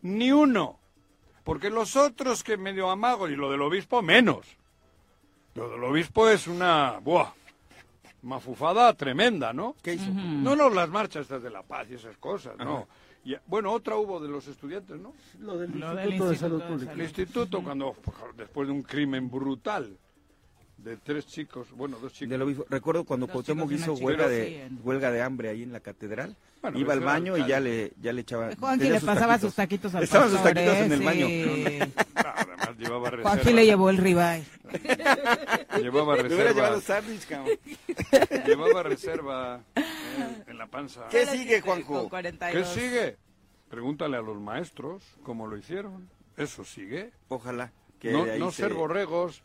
ni 0.00 0.30
uno. 0.30 0.78
Porque 1.42 1.70
los 1.70 1.96
otros 1.96 2.44
que 2.44 2.56
medio 2.56 2.88
amago, 2.88 3.28
y 3.28 3.34
lo 3.34 3.50
del 3.50 3.62
obispo 3.62 4.00
menos. 4.00 4.46
Lo 5.56 5.68
del 5.70 5.82
obispo 5.82 6.28
es 6.28 6.46
una... 6.46 7.00
¡Buah! 7.00 7.32
Mafufada 8.22 8.92
tremenda, 8.94 9.52
¿no? 9.52 9.76
¿Qué 9.82 9.94
hizo? 9.94 10.10
No, 10.10 10.54
no, 10.54 10.68
las 10.70 10.88
marchas 10.88 11.22
estas 11.22 11.42
de 11.42 11.50
la 11.50 11.62
paz 11.62 11.88
y 11.90 11.94
esas 11.94 12.16
cosas, 12.18 12.56
no. 12.58 12.86
Y, 13.24 13.34
bueno, 13.46 13.72
otra 13.72 13.96
hubo 13.96 14.18
de 14.18 14.28
los 14.28 14.46
estudiantes, 14.48 14.98
¿no? 14.98 15.12
Lo 15.40 15.58
del 15.58 15.78
Lo 15.78 15.94
del 15.94 16.10
Instituto 16.10 16.30
de 16.30 16.36
Salud 16.36 16.62
Pública. 16.62 16.92
El 16.92 17.00
instituto, 17.02 17.62
cuando 17.62 17.96
después 18.36 18.66
de 18.68 18.72
un 18.72 18.82
crimen 18.82 19.30
brutal 19.30 19.96
de 20.84 20.96
tres 20.96 21.26
chicos, 21.26 21.68
bueno, 21.72 21.98
dos 22.00 22.12
chicos. 22.12 22.30
Del 22.30 22.42
obispo. 22.42 22.66
Recuerdo 22.70 23.04
cuando 23.04 23.26
Dos 23.26 23.32
Cuauhtémoc 23.34 23.70
hizo 23.72 23.92
huelga 23.94 24.28
de, 24.28 24.64
en- 24.64 24.80
huelga 24.82 25.10
de 25.10 25.22
hambre 25.22 25.48
ahí 25.50 25.62
en 25.62 25.72
la 25.72 25.80
catedral. 25.80 26.36
Bueno, 26.62 26.78
Iba 26.78 26.92
al 26.92 27.00
baño 27.00 27.36
y 27.38 27.46
ya 27.46 27.58
le, 27.60 27.92
ya 28.00 28.12
le 28.12 28.20
echaba. 28.22 28.50
Juanji 28.58 28.88
le 28.90 28.98
sus 29.00 29.06
pasaba 29.06 29.38
sus 29.38 29.54
taquitos 29.54 29.94
al 29.94 30.02
Estaban 30.04 30.30
sus 30.30 30.42
taquitos 30.42 30.76
en 30.76 30.92
¿eh? 30.92 30.94
el 30.94 31.02
baño. 31.02 31.26
Sí. 31.26 31.78
Además 32.14 32.78
llevaba 32.78 33.10
reserva. 33.10 33.30
Juanji 33.30 33.52
le 33.52 33.64
llevó 33.66 33.90
el 33.90 33.96
ribeye. 33.98 34.44
Llevaba 35.80 36.16
Me 36.16 36.22
hubiera 36.26 36.52
llevado 36.52 36.74
reserva. 36.76 36.80
sándwich, 36.80 37.26
cabrón. 37.26 37.58
llevaba 38.46 38.82
reserva 38.82 39.60
eh, 39.74 39.82
en 40.46 40.58
la 40.58 40.66
panza. 40.66 41.08
¿Qué 41.10 41.26
sigue, 41.26 41.60
Juanjo? 41.60 42.04
¿Qué 42.04 42.08
42. 42.10 42.68
sigue? 42.68 43.16
Pregúntale 43.68 44.16
a 44.16 44.20
los 44.20 44.38
maestros 44.40 45.02
cómo 45.22 45.46
lo 45.46 45.56
hicieron. 45.56 46.08
Eso 46.36 46.64
sigue. 46.64 47.10
Ojalá 47.28 47.72
que 47.98 48.12
no 48.12 48.26
no 48.38 48.50
se- 48.50 48.62
ser 48.64 48.74
borregos, 48.74 49.42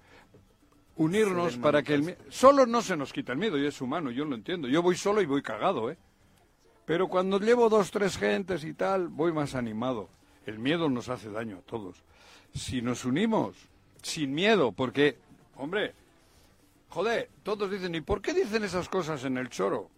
unirnos 0.96 1.58
para 1.58 1.84
que 1.84 1.96
el. 1.96 2.18
Solo 2.30 2.66
no 2.66 2.82
se 2.82 2.96
nos 2.96 3.12
quita 3.14 3.34
el 3.34 3.38
miedo, 3.38 3.58
y 3.58 3.66
es 3.66 3.82
humano, 3.82 4.12
yo 4.12 4.26
lo 4.26 4.36
entiendo. 4.36 4.68
Yo 4.68 4.82
voy 4.82 4.96
solo 4.96 5.22
y 5.22 5.26
voy 5.26 5.42
cagado, 5.42 5.92
¿eh? 5.92 5.98
Pero 6.86 7.08
cuando 7.08 7.40
llevo 7.40 7.68
dos, 7.70 7.92
tres 7.92 8.18
gentes 8.18 8.64
y 8.64 8.74
tal, 8.74 9.08
voy 9.08 9.32
más 9.32 9.56
animado. 9.56 10.10
El 10.46 10.60
miedo 10.60 10.90
nos 10.90 11.10
hace 11.10 11.32
daño 11.32 11.58
a 11.58 11.62
todos. 11.62 12.04
Si 12.54 12.82
nos 12.82 13.06
unimos, 13.06 13.56
sin 14.04 14.34
miedo, 14.34 14.72
porque, 14.72 15.18
hombre, 15.56 15.94
joder, 16.90 17.30
todos 17.42 17.72
dicen, 17.72 17.96
¿y 17.96 18.02
por 18.02 18.22
qué 18.22 18.34
dicen 18.34 18.64
esas 18.64 18.88
cosas 18.88 19.26
en 19.26 19.38
el 19.38 19.50
choro? 19.50 19.90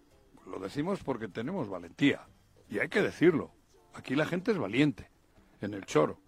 Lo 0.46 0.58
decimos 0.58 1.00
porque 1.04 1.28
tenemos 1.28 1.68
valentía, 1.68 2.22
y 2.70 2.78
hay 2.78 2.88
que 2.88 3.02
decirlo. 3.02 3.50
Aquí 3.92 4.16
la 4.16 4.24
gente 4.24 4.52
es 4.52 4.58
valiente, 4.58 5.10
en 5.60 5.74
el 5.74 5.84
choro. 5.84 6.18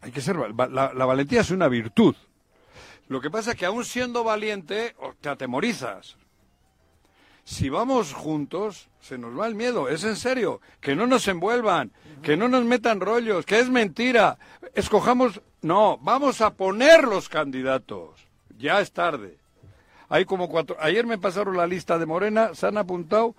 Hay 0.00 0.10
que 0.10 0.20
ser 0.20 0.36
la, 0.36 0.92
la 0.92 1.04
valentía 1.04 1.42
es 1.42 1.50
una 1.52 1.68
virtud. 1.68 2.16
Lo 3.08 3.20
que 3.20 3.30
pasa 3.30 3.52
es 3.52 3.56
que 3.56 3.66
aún 3.66 3.84
siendo 3.84 4.22
valiente 4.22 4.94
te 5.20 5.28
atemorizas. 5.28 6.16
Si 7.44 7.70
vamos 7.70 8.12
juntos, 8.12 8.90
se 9.00 9.16
nos 9.16 9.38
va 9.38 9.46
el 9.46 9.54
miedo. 9.54 9.88
Es 9.88 10.04
en 10.04 10.16
serio. 10.16 10.60
Que 10.80 10.94
no 10.94 11.06
nos 11.06 11.26
envuelvan, 11.28 11.92
que 12.22 12.36
no 12.36 12.48
nos 12.48 12.64
metan 12.64 13.00
rollos, 13.00 13.46
que 13.46 13.58
es 13.58 13.70
mentira. 13.70 14.38
Escojamos. 14.74 15.40
No, 15.62 15.98
vamos 16.02 16.42
a 16.42 16.52
poner 16.52 17.04
los 17.04 17.30
candidatos. 17.30 18.20
Ya 18.58 18.80
es 18.80 18.92
tarde. 18.92 19.38
Hay 20.10 20.26
como 20.26 20.48
cuatro. 20.48 20.76
Ayer 20.78 21.06
me 21.06 21.16
pasaron 21.16 21.56
la 21.56 21.66
lista 21.66 21.98
de 21.98 22.04
Morena, 22.04 22.54
se 22.54 22.66
han 22.66 22.76
apuntado. 22.76 23.34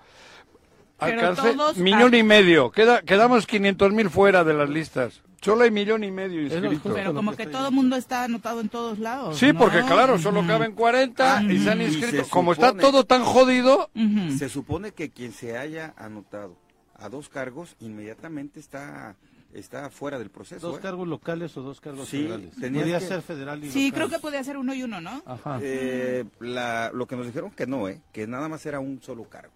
Todos 0.98 1.78
millón 1.78 2.14
y 2.14 2.24
medio. 2.24 2.72
Queda, 2.72 3.02
quedamos 3.04 3.48
500 3.48 3.94
mil 3.94 4.10
fuera 4.10 4.44
de 4.44 4.54
las 4.54 4.70
listas. 4.70 5.22
Solo 5.42 5.64
hay 5.64 5.72
millón 5.72 6.04
y 6.04 6.12
medio 6.12 6.42
inscritos. 6.42 6.92
Pero 6.94 7.14
como 7.14 7.36
que 7.36 7.48
todo 7.48 7.68
el 7.70 7.74
mundo 7.74 7.96
está 7.96 8.24
anotado 8.26 8.62
en 8.62 8.70
todos 8.70 9.00
lados. 9.00 9.38
Sí, 9.38 9.54
¿no? 9.54 9.60
porque 9.60 9.82
claro, 9.84 10.18
solo 10.20 10.46
caben 10.46 10.74
40 10.74 11.44
y 11.44 11.60
se 11.60 11.70
han 11.72 11.78
se 11.80 11.84
inscrito. 11.86 12.28
Como 12.30 12.52
está 12.54 12.74
todo 12.76 13.06
tan 13.06 13.24
jodido. 13.24 13.90
Se 14.38 14.50
supone 14.50 14.92
que 14.92 15.10
quien 15.12 15.32
se 15.32 15.58
haya 15.58 15.94
anotado 15.98 16.58
a 16.96 17.08
dos 17.10 17.30
cargos 17.30 17.76
inmediatamente 17.80 18.60
está, 18.60 19.16
está 19.54 19.90
fuera 19.90 20.20
del 20.20 20.30
proceso. 20.30 20.68
¿Dos 20.68 20.80
¿eh? 20.80 20.82
cargos 20.82 21.08
locales 21.08 21.56
o 21.56 21.62
dos 21.62 21.80
cargos 21.80 22.10
Sí, 22.10 22.24
federales? 22.24 22.50
Podría 22.56 23.00
que- 23.00 23.06
ser 23.08 23.22
federal 23.22 23.64
y 23.64 23.72
Sí, 23.72 23.86
local. 23.88 23.98
creo 23.98 24.10
que 24.10 24.20
podía 24.22 24.44
ser 24.44 24.58
uno 24.58 24.74
y 24.74 24.84
uno, 24.84 25.00
¿no? 25.00 25.24
Ajá. 25.26 25.60
Eh, 25.62 26.26
la- 26.42 26.92
lo 26.94 27.08
que 27.08 27.16
nos 27.16 27.26
dijeron 27.26 27.52
que 27.52 27.66
no, 27.66 27.88
¿eh? 27.88 28.02
que 28.12 28.28
nada 28.28 28.50
más 28.50 28.66
era 28.66 28.82
un 28.82 29.02
solo 29.02 29.24
cargo, 29.30 29.54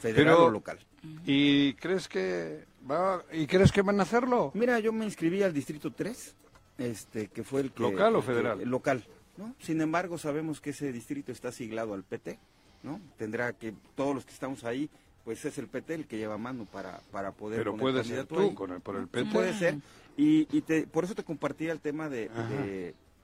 federal 0.00 0.24
Pero- 0.36 0.44
o 0.46 0.50
local. 0.50 0.78
¿y 1.26 1.74
crees 1.74 2.08
que 2.08 2.64
va, 2.90 3.24
y 3.32 3.46
crees 3.46 3.72
que 3.72 3.82
van 3.82 3.98
a 4.00 4.04
hacerlo? 4.04 4.50
Mira, 4.54 4.78
yo 4.80 4.92
me 4.92 5.04
inscribí 5.04 5.42
al 5.42 5.52
distrito 5.52 5.92
3, 5.92 6.34
este, 6.78 7.28
que 7.28 7.42
fue 7.44 7.60
el 7.62 7.72
que... 7.72 7.82
¿Local 7.82 8.16
o 8.16 8.20
que- 8.20 8.26
federal? 8.26 8.60
local, 8.64 9.04
¿no? 9.36 9.54
Sin 9.60 9.80
embargo, 9.80 10.18
sabemos 10.18 10.60
que 10.60 10.70
ese 10.70 10.92
distrito 10.92 11.32
está 11.32 11.52
siglado 11.52 11.94
al 11.94 12.04
PT, 12.04 12.38
¿no? 12.82 13.00
Tendrá 13.16 13.52
que, 13.52 13.74
todos 13.94 14.14
los 14.14 14.24
que 14.24 14.32
estamos 14.32 14.64
ahí, 14.64 14.88
pues 15.24 15.44
es 15.44 15.58
el 15.58 15.66
PT 15.68 15.94
el 15.94 16.06
que 16.06 16.18
lleva 16.18 16.38
mano 16.38 16.66
para, 16.66 17.00
para 17.10 17.32
poder 17.32 17.58
Pero 17.58 17.76
puede 17.76 18.04
ser 18.04 18.26
tú 18.26 18.38
ahí. 18.38 18.54
con 18.54 18.70
el, 18.72 18.80
por 18.80 18.96
el 18.96 19.08
PT. 19.08 19.30
puede 19.32 19.52
ser. 19.58 19.76
Y, 20.16 20.46
y 20.56 20.60
te, 20.62 20.86
por 20.86 21.04
eso 21.04 21.14
te 21.14 21.24
compartía 21.24 21.72
el 21.72 21.80
tema 21.80 22.08
de, 22.08 22.30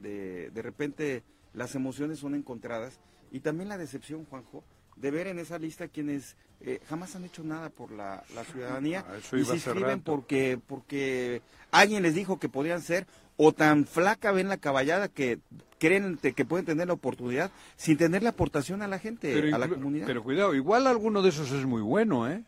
de, 0.00 0.50
de 0.50 0.62
repente 0.62 1.22
las 1.54 1.74
emociones 1.74 2.18
son 2.18 2.34
encontradas 2.34 2.98
y 3.30 3.40
también 3.40 3.68
la 3.68 3.78
decepción, 3.78 4.24
Juanjo, 4.26 4.64
de 5.03 5.11
ver 5.11 5.26
en 5.26 5.38
esa 5.38 5.59
lista 5.59 5.88
quienes 5.88 6.36
eh, 6.61 6.80
jamás 6.88 7.14
han 7.16 7.24
hecho 7.24 7.42
nada 7.42 7.68
por 7.68 7.90
la, 7.90 8.22
la 8.34 8.44
ciudadanía 8.44 9.05
Ah, 9.07 9.16
y 9.18 9.44
se 9.44 9.55
inscriben 9.55 10.00
porque, 10.00 10.59
porque 10.66 11.42
alguien 11.72 12.03
les 12.05 12.14
dijo 12.14 12.38
que 12.38 12.48
podían 12.48 12.80
ser 12.80 13.07
o 13.36 13.53
tan 13.53 13.84
flaca 13.84 14.30
ven 14.30 14.48
la 14.48 14.59
caballada 14.59 15.09
que 15.09 15.40
creen 15.80 16.16
que 16.18 16.44
pueden 16.44 16.64
tener 16.64 16.86
la 16.86 16.92
oportunidad 16.92 17.50
sin 17.76 17.96
tener 17.98 18.22
la 18.22 18.30
aportación 18.30 18.80
a 18.82 18.86
la 18.88 19.00
gente, 19.00 19.53
a 19.53 19.59
la 19.59 19.68
comunidad. 19.68 20.07
pero 20.07 20.22
cuidado, 20.22 20.55
igual 20.55 20.86
alguno 20.86 21.20
de 21.22 21.30
esos 21.30 21.50
es 21.50 21.66
muy 21.66 21.82
bueno, 21.82 22.30
¿eh? 22.30 22.44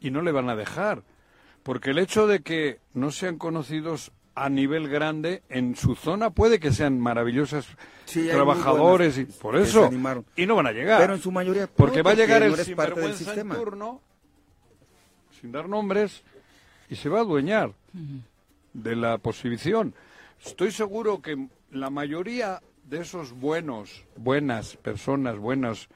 Y 0.00 0.10
no 0.10 0.22
le 0.22 0.32
van 0.32 0.48
a 0.48 0.56
dejar. 0.56 1.02
Porque 1.62 1.90
el 1.90 1.98
hecho 1.98 2.26
de 2.26 2.40
que 2.40 2.78
no 2.94 3.10
sean 3.10 3.36
conocidos 3.38 4.12
a 4.34 4.48
nivel 4.48 4.88
grande, 4.88 5.42
en 5.48 5.76
su 5.76 5.94
zona 5.94 6.30
puede 6.30 6.58
que 6.58 6.72
sean 6.72 6.98
Sí, 8.04 8.20
muy 8.20 8.28
trabajadores, 8.30 9.16
y 9.18 9.24
por 9.24 9.56
eso. 9.56 9.90
Y 10.36 10.46
no 10.46 10.56
van 10.56 10.66
a 10.66 10.72
llegar. 10.72 11.00
Pero 11.00 11.14
en 11.14 11.20
su 11.20 11.30
mayoría 11.30 11.66
Porque 11.68 12.02
va 12.02 12.12
a 12.12 12.14
llegar 12.14 12.42
el 12.42 12.54
parte 12.74 13.00
del 13.00 13.10
en 13.10 13.16
sistema. 13.16 13.54
turno, 13.54 14.00
sin 15.40 15.52
dar 15.52 15.68
nombres, 15.68 16.22
y 16.88 16.96
se 16.96 17.08
va 17.08 17.18
a 17.18 17.22
adueñar 17.22 17.72
de 18.72 18.96
la 18.96 19.18
posición. 19.18 19.94
Estoy 20.44 20.72
seguro 20.72 21.22
que 21.22 21.48
la 21.70 21.90
mayoría 21.90 22.60
de 22.84 23.00
esos 23.00 23.32
buenos, 23.32 24.04
buenas 24.16 24.76
personas, 24.76 25.38
buenos 25.38 25.88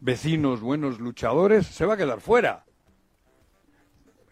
vecinos, 0.00 0.60
buenos 0.60 1.00
luchadores, 1.00 1.66
se 1.66 1.86
va 1.86 1.94
a 1.94 1.96
quedar 1.96 2.20
fuera. 2.20 2.64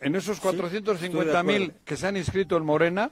En 0.00 0.14
esos 0.14 0.36
estoy 0.36 0.52
de 0.52 0.58
450 0.58 1.42
mil 1.44 1.72
que 1.84 1.96
se 1.96 2.06
han 2.06 2.16
inscrito 2.16 2.56
en 2.58 2.64
Morena, 2.64 3.10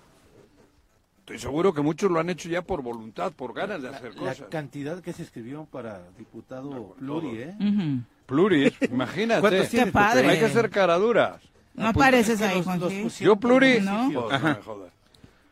estoy 1.23 1.39
seguro 1.39 1.73
que 1.73 1.81
muchos 1.81 2.11
lo 2.11 2.21
han 2.21 2.29
hecho 2.31 2.49
ya 2.49 2.63
por 2.63 2.83
voluntad, 2.83 3.33
por 3.33 3.55
ganas 3.55 3.81
de 3.83 3.89
hacer 3.89 4.15
La 4.17 4.33
cosas. 4.33 4.49
cantidad 4.51 5.01
que 5.01 5.13
se 5.13 5.23
escribió 5.23 5.65
para 5.65 6.03
diputado 6.19 6.71
por 6.71 6.97
pluri. 6.97 7.43
¿eh? 7.43 7.55
Ujú. 7.59 8.03
Pluris, 8.27 8.73
imagínate. 8.91 9.41
¿Cuántos 9.41 9.63
Qué 9.65 9.69
tienes, 9.71 9.93
padre. 9.93 10.29
Hay 10.29 10.39
que 10.39 10.49
ser 10.49 10.71
caraduras. 10.71 11.41
No 11.75 11.89
apareces 11.89 12.35
Es 12.35 12.39
que 12.41 12.45
ahí, 12.45 12.57
los- 12.57 12.65
Juan 12.67 12.81
Yo 13.21 13.37
pluri. 13.37 13.75
por 13.77 13.83
¿No? 13.85 14.11
Pues, 14.29 14.43
no 14.43 14.49
me 14.49 14.55
jodas. 14.57 14.93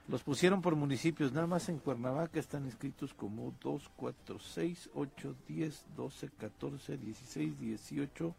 Los 0.09 0.23
pusieron 0.23 0.61
por 0.61 0.75
municipios, 0.75 1.33
nada 1.33 1.47
más 1.47 1.69
en 1.69 1.79
Cuernavaca 1.79 2.41
están 2.41 2.65
inscritos 2.67 3.15
como 3.15 3.55
2, 3.63 3.91
4, 3.95 4.39
6, 4.41 4.91
8, 4.95 5.35
10, 5.47 5.85
12, 5.97 6.29
14, 6.37 6.97
16, 6.97 7.61
18, 7.61 8.35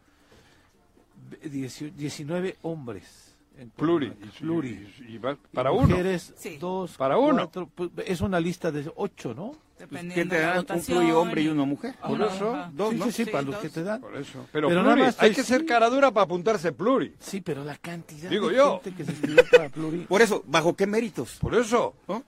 18 1.50 1.94
19 1.96 2.56
hombres. 2.62 3.31
Pluri. 3.76 4.08
Cuernavaca. 4.10 4.38
Pluri. 4.40 4.88
Y- 5.08 5.12
y 5.14 5.18
va- 5.18 5.36
para 5.52 5.70
Y 5.70 5.74
uno. 5.76 5.88
Mujeres, 5.88 6.32
Sí. 6.36 6.56
dos, 6.58 6.96
Para 6.96 7.18
uno. 7.18 7.36
cuatro, 7.36 7.68
pues, 7.74 7.90
es 8.06 8.20
una 8.20 8.40
lista 8.40 8.70
de 8.72 8.90
8, 8.96 9.34
¿no? 9.34 9.52
¿Quién 9.76 9.90
Dependiendo 9.90 10.30
te 10.34 10.40
de 10.40 10.46
la 10.46 10.62
dan 10.62 10.78
un 10.78 10.84
pluri 10.84 11.10
hombre 11.10 11.42
y 11.42 11.48
una 11.48 11.64
mujer? 11.64 11.94
Por 12.06 12.22
Ajá, 12.22 12.34
eso, 12.36 12.54
ajá. 12.54 12.70
dos, 12.72 12.90
sí, 12.92 12.96
¿no? 12.98 13.04
sí, 13.06 13.10
sí, 13.12 13.24
Sí, 13.24 13.30
para 13.30 13.42
los 13.42 13.54
dos. 13.54 13.62
que 13.62 13.68
te 13.68 13.82
dan. 13.82 14.00
Por 14.00 14.16
eso. 14.16 14.46
Pero, 14.52 14.68
Pero 14.68 14.80
pluri, 14.80 14.82
nada 14.84 14.96
más 14.96 15.20
hay 15.20 15.30
estoy- 15.30 15.42
que 15.42 15.48
ser 15.48 15.66
caradura 15.66 16.10
para 16.12 16.24
apuntarse 16.24 16.70
pluri. 16.72 17.14
Sí, 17.18 17.40
pero 17.40 17.64
la 17.64 17.76
cantidad 17.76 18.30
Digo 18.30 18.48
de 18.48 18.56
yo. 18.56 18.80
gente 18.82 18.96
que 18.96 19.04
se 19.04 19.12
escribió 19.12 19.42
para 19.50 19.68
pluri. 19.70 19.98
Por 20.08 20.22
eso, 20.22 20.44
¿bajo 20.46 20.76
qué 20.76 20.86
méritos? 20.86 21.38
Por 21.40 21.54
eso. 21.56 21.94
¿No? 22.06 22.22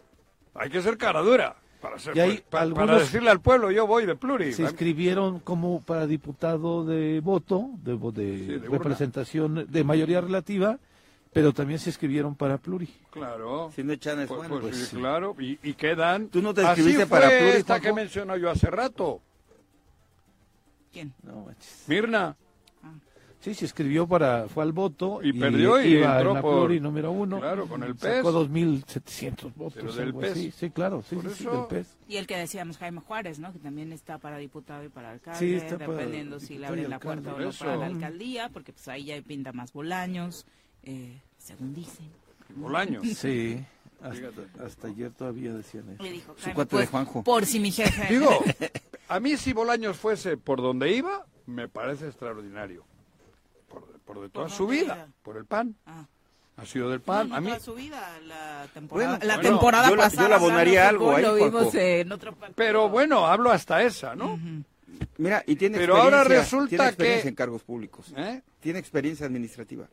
Hay 0.55 0.68
que 0.70 0.83
ser 0.83 0.97
caradura. 0.97 1.57
Para, 1.81 1.99
ser, 1.99 2.16
Y 2.16 2.20
hay 2.20 2.37
pa- 2.39 2.43
para 2.51 2.62
algunos- 2.64 3.01
decirle 3.03 3.29
al 3.31 3.41
pueblo, 3.41 3.70
yo 3.70 3.87
voy 3.87 4.07
de 4.07 4.16
pluri. 4.16 4.53
se 4.55 4.62
inscribieron 4.62 5.39
como 5.41 5.81
para 5.83 6.07
diputado 6.07 6.85
de 6.85 7.20
voto, 7.20 7.68
de, 7.85 7.93
de 7.93 8.39
Sí, 8.39 8.47
de 8.47 8.57
urna. 8.68 8.79
representación 8.79 9.66
de 9.70 9.85
mayoría 9.85 10.20
relativa, 10.22 10.79
pero 11.35 11.53
también 11.53 11.78
se 11.78 11.91
escribieron 11.91 12.35
para 12.35 12.57
pluri. 12.57 12.89
Claro. 13.11 13.70
Si 13.74 13.82
no 13.85 13.93
echan 13.93 14.20
es 14.20 14.28
Pues, 14.28 14.39
bueno. 14.39 14.55
pues 14.61 14.62
pues 14.62 14.76
sí, 14.78 14.87
sí. 14.87 14.97
claro. 14.97 15.37
Y, 15.39 15.59
y 15.62 15.74
quedan. 15.74 16.28
¿Tú 16.28 16.41
no 16.41 16.55
te 16.55 16.62
Así 16.62 16.80
inscribiste 16.80 17.07
fue 17.07 17.20
para 17.20 17.28
pluri, 17.28 17.51
esta 17.57 17.74
Juanjo? 17.74 17.82
que 17.85 17.93
mencionó 17.93 18.37
yo 18.39 18.51
hace 18.51 18.70
rato. 18.70 19.20
¿Quién? 20.93 21.12
No. 21.22 21.47
Mirna. 21.89 22.37
Sí, 23.41 23.53
se 23.53 23.66
escribió 23.66 24.07
para, 24.07 24.49
fue 24.49 24.62
al 24.62 24.72
voto 24.72 25.20
Y 25.22 25.35
perdió 25.39 25.78
y 25.78 25.99
iba 25.99 26.14
entró 26.16 26.30
en 26.30 26.35
la 26.37 26.41
por- 26.41 26.55
pluri 26.61 26.80
número 26.80 27.11
uno. 27.12 27.41
Claro, 27.41 27.66
con 27.66 27.82
el 27.82 27.95
PES. 27.95 28.16
Sacó 28.16 28.32
2.700 28.32 29.53
votos. 29.55 29.74
Pero 29.74 29.93
del 29.93 30.14
PES. 30.14 30.30
así. 30.30 30.51
Sí, 30.51 30.70
claro, 30.70 31.03
sí, 31.07 31.14
Por 31.16 31.28
sí, 31.28 31.35
sí, 31.35 31.43
eso- 31.45 31.51
del 31.53 31.66
PES. 31.66 31.97
Y 32.09 32.16
el 32.16 32.26
que 32.26 32.39
decíamos 32.39 32.78
Jaime 32.78 33.01
Juárez, 33.03 33.39
¿no? 33.39 33.53
Que 33.53 33.59
también 33.59 33.93
está 33.93 34.16
para 34.16 34.39
diputado 34.39 34.82
y 34.82 34.89
para 34.89 35.11
alcalde, 35.11 35.39
Sí, 35.41 35.55
está 35.57 35.76
para 35.76 35.93
dependiendo 35.93 36.41
si 36.41 36.55
le 36.57 36.62
y 36.62 36.64
abren 36.70 36.89
la 36.89 36.99
puerta 36.99 37.35
o 37.35 37.39
no 37.39 37.51
para 37.53 37.76
la 37.76 37.85
alcaldía, 37.87 38.49
porque 38.49 38.72
pues 38.72 38.89
ahí 38.89 39.05
ya 39.05 39.20
pinta 39.20 39.53
más 39.53 39.74
Bolaños, 39.74 40.47
eh, 40.85 41.20
según 41.39 41.74
dicen. 41.74 42.09
Bolaño. 42.57 43.01
Sí, 43.05 43.64
hasta, 44.61 44.89
ayer 44.89 45.11
todavía 45.12 45.53
decían 45.55 45.89
eso. 45.95 46.03
Le 46.03 46.11
dijo 46.12 46.35
Su 46.37 46.53
cuate 46.53 46.76
de 46.76 46.82
pues, 46.82 46.91
Juanjo. 46.91 47.22
Por 47.24 47.47
si 47.47 47.59
mi 47.61 47.70
jefe. 47.72 48.07
Digo, 48.14 48.30
a 49.09 49.20
mí 49.20 49.37
si 49.37 49.53
Bolaños 49.53 49.97
fuese 49.97 50.37
por 50.37 50.61
donde 50.62 50.93
iba, 50.93 51.24
me 51.47 51.68
parece 51.68 52.07
extraordinario. 52.07 52.85
Por, 53.68 53.82
por 54.05 54.20
de 54.20 54.28
toda 54.28 54.47
¿Por 54.47 54.55
su 54.55 54.66
vida. 54.66 55.09
Por 55.22 55.37
el 55.37 55.47
pan. 55.47 55.74
Ah. 55.87 56.07
Ha 56.57 56.66
sido 56.66 56.89
del 56.91 57.01
pan. 57.01 57.30
no 57.30 57.35
a 57.37 57.41
mí. 57.41 57.49
toda 57.49 57.59
su 57.61 57.74
vida, 57.74 58.20
la 58.28 58.68
temporada, 58.72 59.16
Bueno, 59.18 59.24
la 59.26 59.35
bueno, 59.37 59.51
temporada 59.51 59.89
yo 59.91 59.97
la- 59.97 60.03
yo 60.05 60.11
pasada. 60.11 60.28
le 60.28 60.35
abonaría 60.37 60.89
algo 60.89 61.16
ahí, 61.16 61.22
Lo 61.24 61.35
vimos 61.35 61.51
Juanjo. 61.64 61.78
en 61.78 62.12
otro 62.12 62.30
partido. 62.32 62.55
Pero 62.57 62.89
bueno, 62.89 63.26
hablo 63.26 63.51
hasta 63.51 63.82
esa, 63.82 64.14
¿no? 64.14 64.39
Mira, 65.18 65.43
y 65.49 65.57
tiene 65.57 65.78
Pero 65.78 65.97
ahora 65.97 66.18
experiencia- 66.18 66.45
resulta 66.45 66.68
tiene 66.68 66.85
experiencia 66.87 67.22
que- 67.22 67.28
en 67.30 67.35
cargos 67.35 67.62
públicos. 67.64 68.12
¿Eh? 68.16 68.41
Tiene 68.61 68.78
experiencia 68.78 69.26
administrativa. 69.26 69.89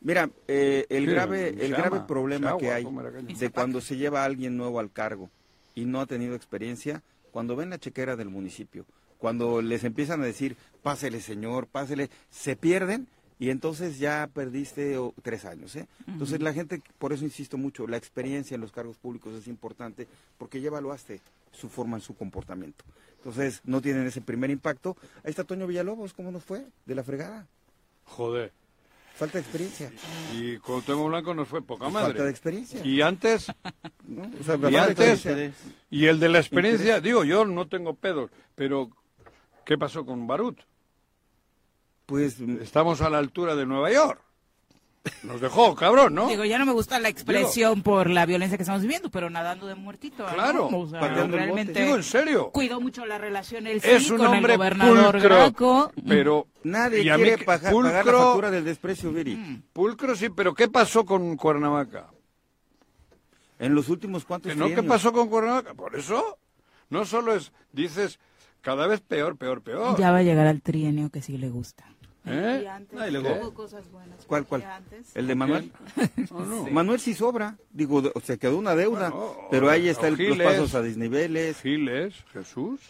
Mira, 0.00 0.30
eh, 0.46 0.86
el 0.90 1.06
Sí, 1.06 1.10
grave, 1.10 1.48
el 1.48 1.72
llama, 1.72 1.88
grave 1.88 2.00
problema 2.06 2.56
que 2.56 2.70
hay 2.70 2.84
de 2.84 3.50
cuando 3.50 3.80
se 3.80 3.96
lleva 3.96 4.22
a 4.22 4.24
alguien 4.24 4.56
nuevo 4.56 4.78
al 4.78 4.92
cargo 4.92 5.28
y 5.74 5.86
no 5.86 6.00
ha 6.00 6.06
tenido 6.06 6.34
experiencia, 6.34 7.02
cuando 7.32 7.56
ven 7.56 7.70
la 7.70 7.78
chequera 7.78 8.16
del 8.16 8.28
municipio, 8.28 8.84
cuando 9.18 9.60
les 9.60 9.84
empiezan 9.84 10.22
a 10.22 10.24
decir, 10.24 10.56
pásele 10.82 11.20
señor, 11.20 11.66
pásele, 11.66 12.10
se 12.30 12.54
pierden 12.54 13.08
y 13.40 13.50
entonces 13.50 13.98
ya 13.98 14.28
perdiste 14.32 14.98
oh, 14.98 15.14
tres 15.22 15.44
años. 15.44 15.74
¿eh? 15.76 15.86
Entonces 16.06 16.40
la 16.40 16.52
gente, 16.52 16.82
por 16.98 17.12
eso 17.12 17.24
insisto 17.24 17.56
mucho, 17.56 17.86
la 17.86 17.96
experiencia 17.96 18.54
en 18.54 18.60
los 18.60 18.72
cargos 18.72 18.96
públicos 18.96 19.34
es 19.34 19.48
importante 19.48 20.06
porque 20.38 20.60
ya 20.60 20.68
evaluaste 20.68 21.20
su 21.52 21.68
forma, 21.68 22.00
su 22.00 22.16
comportamiento. 22.16 22.84
Entonces 23.16 23.60
no 23.64 23.80
tienen 23.80 24.06
ese 24.06 24.20
primer 24.20 24.50
impacto. 24.50 24.96
Ahí 25.24 25.30
está 25.30 25.44
Toño 25.44 25.66
Villalobos, 25.66 26.14
¿cómo 26.14 26.30
nos 26.30 26.44
fue? 26.44 26.66
De 26.86 26.94
la 26.94 27.02
fregada. 27.02 27.46
Joder. 28.04 28.52
Falta 29.18 29.38
de 29.38 29.40
experiencia. 29.40 29.90
Y 30.32 30.58
Cuauhtémoc 30.58 31.08
Blanco 31.08 31.34
nos 31.34 31.48
fue 31.48 31.60
poca 31.60 31.90
Falta 31.90 32.08
de 32.08 32.14
madre. 32.14 32.30
experiencia. 32.30 32.80
Y 32.86 33.02
antes, 33.02 33.48
¿no? 34.06 34.30
O 34.40 34.44
sea, 34.44 34.70
y 34.70 34.76
antes, 34.76 35.26
el 35.26 36.20
de 36.20 36.28
la 36.28 36.38
experiencia, 36.38 37.00
digo, 37.00 37.24
yo 37.24 37.44
no 37.44 37.66
tengo 37.66 37.94
pedos, 37.94 38.30
pero 38.54 38.90
¿qué 39.64 39.76
pasó 39.76 40.06
con 40.06 40.28
Barut? 40.28 40.60
Pues 42.06 42.38
Estamos 42.40 43.00
a 43.00 43.10
la 43.10 43.18
altura 43.18 43.56
de 43.56 43.66
Nueva 43.66 43.90
York. 43.92 44.22
Nos 45.22 45.40
dejó, 45.40 45.74
cabrón, 45.74 46.14
¿no? 46.14 46.28
Digo, 46.28 46.44
ya 46.44 46.58
no 46.58 46.66
me 46.66 46.72
gusta 46.72 46.98
la 46.98 47.08
expresión 47.08 47.82
por 47.82 48.08
la 48.10 48.26
violencia 48.26 48.56
que 48.56 48.62
estamos 48.62 48.82
viviendo, 48.82 49.10
pero 49.10 49.30
nadando 49.30 49.66
de 49.66 49.74
muertito. 49.74 50.26
¿no? 50.26 50.34
Claro, 50.34 50.66
O 50.68 50.88
sea, 50.88 51.00
pateando 51.00 51.22
el 51.24 51.30
bote. 51.30 51.36
realmente 51.44 51.82
Digo, 51.82 51.96
en 51.96 52.02
serio. 52.02 52.50
cuidó 52.50 52.80
mucho 52.80 53.04
la 53.06 53.18
relación 53.18 53.66
él 53.66 53.80
sí 53.80 53.88
Es 53.90 54.10
un 54.10 54.18
con 54.18 54.26
hombre 54.28 54.52
el 54.54 54.58
gobernador 54.58 55.12
pulcro, 55.12 55.28
Graco. 55.36 55.92
pero 56.06 56.46
nadie 56.62 57.02
y 57.02 57.08
a 57.08 57.16
mí 57.18 57.24
quiere 57.24 57.44
pagar, 57.44 57.72
pagar 57.72 58.06
la 58.06 58.12
pulcro- 58.12 58.24
factura 58.26 58.50
del 58.50 58.64
desprecio, 58.64 59.12
Viri. 59.12 59.62
Pulcro 59.72 60.14
sí, 60.16 60.28
pero 60.30 60.54
¿qué 60.54 60.68
pasó 60.68 61.04
con 61.04 61.36
Cuernavaca? 61.36 62.08
En 63.58 63.74
los 63.74 63.88
últimos 63.88 64.24
cuantos 64.24 64.52
¿Que 64.52 64.58
no? 64.58 64.68
¿Qué 64.68 64.82
pasó 64.82 65.12
con 65.12 65.28
Cuernavaca? 65.28 65.74
Por 65.74 65.96
eso, 65.96 66.38
no 66.90 67.04
solo 67.04 67.34
es, 67.34 67.52
dices, 67.72 68.20
cada 68.60 68.86
vez 68.86 69.00
peor, 69.00 69.36
peor, 69.36 69.62
peor. 69.62 69.98
Ya 69.98 70.12
va 70.12 70.18
a 70.18 70.22
llegar 70.22 70.46
al 70.46 70.62
trienio 70.62 71.10
que 71.10 71.22
sí 71.22 71.38
le 71.38 71.48
gusta. 71.48 71.84
¿Eh? 72.30 72.60
Y 72.62 72.66
antes 72.66 72.98
Ah, 73.00 73.08
y 73.08 73.12
luego- 73.12 73.34
hubo 73.40 73.54
cosas 73.54 73.90
buenas. 73.90 74.24
¿Cuál, 74.26 74.46
cuál? 74.46 74.62
antes- 74.62 75.14
¿El 75.14 75.26
de 75.26 75.34
Manuel? 75.34 75.72
No, 76.30 76.44
no. 76.44 76.66
Manuel 76.66 77.00
sí 77.00 77.14
sobra. 77.14 77.56
Digo, 77.70 78.02
se 78.22 78.38
quedó 78.38 78.56
una 78.58 78.74
deuda. 78.74 79.10
Bueno, 79.10 79.48
pero 79.50 79.70
ahí 79.70 79.88
está 79.88 80.08
el, 80.08 80.16
los 80.16 80.38
pasos 80.38 80.74
a 80.74 80.82
desniveles. 80.82 81.60
Giles, 81.60 82.14
Jesús. 82.32 82.80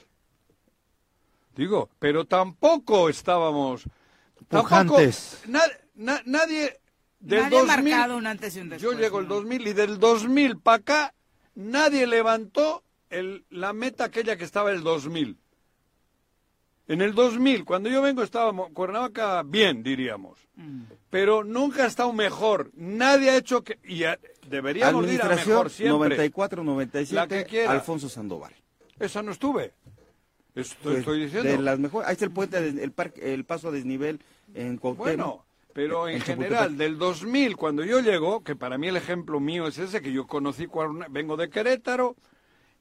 Digo, 1.57 1.89
pero 1.99 2.25
tampoco 2.25 3.09
estábamos... 3.09 3.85
Tampoco, 4.49 4.69
Pujantes. 4.95 5.43
na- 5.49 5.63
na- 5.95 6.23
nadie... 6.25 6.79
Del 7.21 7.41
Nadie 7.43 7.59
ha 7.59 7.61
2000, 7.63 7.85
marcado 7.93 8.17
un 8.17 8.27
antes 8.29 8.57
y 8.57 8.61
un 8.61 8.69
después. 8.69 8.93
Yo 8.95 8.97
llego 8.97 9.19
el 9.19 9.27
¿no? 9.27 9.35
2000 9.35 9.67
y 9.67 9.73
del 9.73 9.99
2000 9.99 10.57
para 10.61 10.77
acá 10.77 11.15
nadie 11.57 12.07
levantó 12.07 12.85
el, 13.11 13.45
la 13.51 13.73
meta 13.73 14.05
aquella 14.05 14.37
que 14.37 14.45
estaba 14.45 14.71
el 14.71 14.85
2000. 14.85 15.37
En 16.89 17.03
el 17.03 17.15
2000, 17.15 17.65
cuando 17.65 17.89
yo 17.91 18.01
vengo, 18.03 18.23
estaba 18.23 18.51
Mo- 18.53 18.71
Cuernavaca 18.73 19.43
bien, 19.45 19.83
diríamos. 19.83 20.39
Mm. 20.57 20.83
Pero 21.11 21.45
nunca 21.45 21.85
ha 21.85 21.87
estado 21.87 22.13
mejor. 22.13 22.71
Nadie 22.75 23.31
ha 23.31 23.37
hecho 23.37 23.63
que... 23.63 23.79
Y 23.85 24.05
a- 24.05 24.19
deberíamos 24.49 25.05
ir 25.05 25.21
a 25.21 25.27
Administración 25.27 25.49
mejor 25.49 25.71
siempre. 25.71 26.31
94-97, 26.31 27.11
La 27.13 27.27
que 27.29 27.45
quiera. 27.45 27.73
Alfonso 27.73 28.09
Sandoval. 28.09 28.55
Esa 28.99 29.23
no 29.23 29.33
estuve. 29.33 29.75
Esto 30.55 30.77
Pues, 30.83 30.99
estoy 31.01 31.21
diciendo. 31.25 31.49
De 31.51 31.59
las 31.59 31.79
mejores. 31.79 32.09
Ahí 32.09 32.15
está 32.15 32.25
el 32.25 32.31
puente, 32.33 32.61
de- 32.61 32.83
el, 32.83 32.93
parque, 32.93 33.35
el 33.35 33.45
paso 33.45 33.69
a 33.69 33.71
desnivel 33.71 34.21
en 34.55 34.79
Cuauhtémoc. 34.79 35.07
Bueno, 35.07 35.45
pero 35.75 36.09
en 36.09 36.17
en 36.17 36.21
general, 36.23 36.77
del 36.79 36.99
2000, 36.99 37.55
cuando 37.57 37.85
yo 37.85 38.01
llego, 38.01 38.43
que 38.43 38.57
para 38.57 38.79
mí 38.79 38.89
el 38.89 38.97
ejemplo 38.97 39.39
mío 39.41 39.67
es 39.69 39.79
ese, 39.79 40.01
que 40.01 40.11
yo 40.11 40.27
conocí, 40.27 40.67
vengo 41.11 41.37
de 41.37 41.51
Querétaro, 41.51 42.17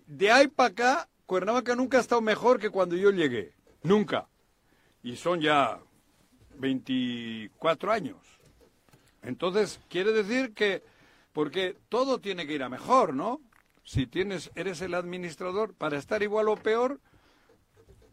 de 0.07 0.31
ahí 0.31 0.47
para 0.47 0.69
acá, 0.69 1.09
Cuernavaca 1.27 1.75
nunca 1.75 1.97
ha 1.97 2.01
estado 2.01 2.21
mejor 2.21 2.57
que 2.59 2.69
cuando 2.69 2.95
yo 2.95 3.11
llegué. 3.11 3.51
Nunca. 3.83 4.27
Y 5.03 5.15
son 5.15 5.41
ya 5.41 5.79
24 6.57 7.91
años. 7.91 8.17
Entonces, 9.21 9.79
quiere 9.89 10.11
decir 10.11 10.53
que, 10.53 10.83
porque 11.33 11.77
todo 11.89 12.19
tiene 12.19 12.47
que 12.47 12.53
ir 12.53 12.63
a 12.63 12.69
mejor, 12.69 13.13
¿no? 13.13 13.41
Si 13.83 14.05
tienes, 14.07 14.51
eres 14.55 14.81
el 14.81 14.93
administrador, 14.93 15.73
para 15.73 15.97
estar 15.97 16.21
igual 16.23 16.49
o 16.49 16.55
peor, 16.57 16.99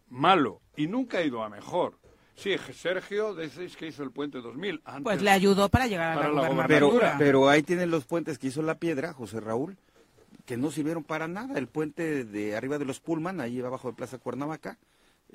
malo. 0.09 0.61
Y 0.77 0.87
nunca 0.87 1.19
ha 1.19 1.23
ido 1.23 1.43
a 1.43 1.49
mejor. 1.49 1.99
Sí, 2.37 2.57
Sergio, 2.73 3.35
decís 3.35 3.77
que 3.77 3.87
hizo 3.87 4.03
el 4.03 4.11
puente 4.11 4.41
2000. 4.41 4.83
Antes, 4.85 5.03
Pues 5.05 5.23
le 5.23 5.31
ayudó 5.31 5.69
para 5.69 5.87
llegar 5.87 6.12
a 6.12 6.15
Para 6.17 6.29
la 6.33 6.43
la 6.43 6.67
Pero, 6.67 6.89
gobernatura. 6.89 7.17
pero 7.19 7.49
ahí 7.49 7.62
tienen 7.62 7.91
los 7.91 8.05
puentes 8.07 8.39
que 8.39 8.49
hizo 8.49 8.62
la 8.62 8.75
piedra, 8.77 9.12
José 9.12 9.39
Raúl, 9.41 9.77
que 10.45 10.57
no 10.57 10.71
sirvieron 10.73 11.05
para 11.05 11.29
nada. 11.29 11.57
El 11.59 11.69
puente 11.69 12.25
de 12.25 12.57
arriba 12.57 12.79
de 12.79 12.85
los 12.87 12.99
Pullman, 13.01 13.41
ahí 13.41 13.61
abajo 13.61 13.89
de 13.89 13.95
Plaza 13.97 14.19
Cuernavaca, 14.19 14.79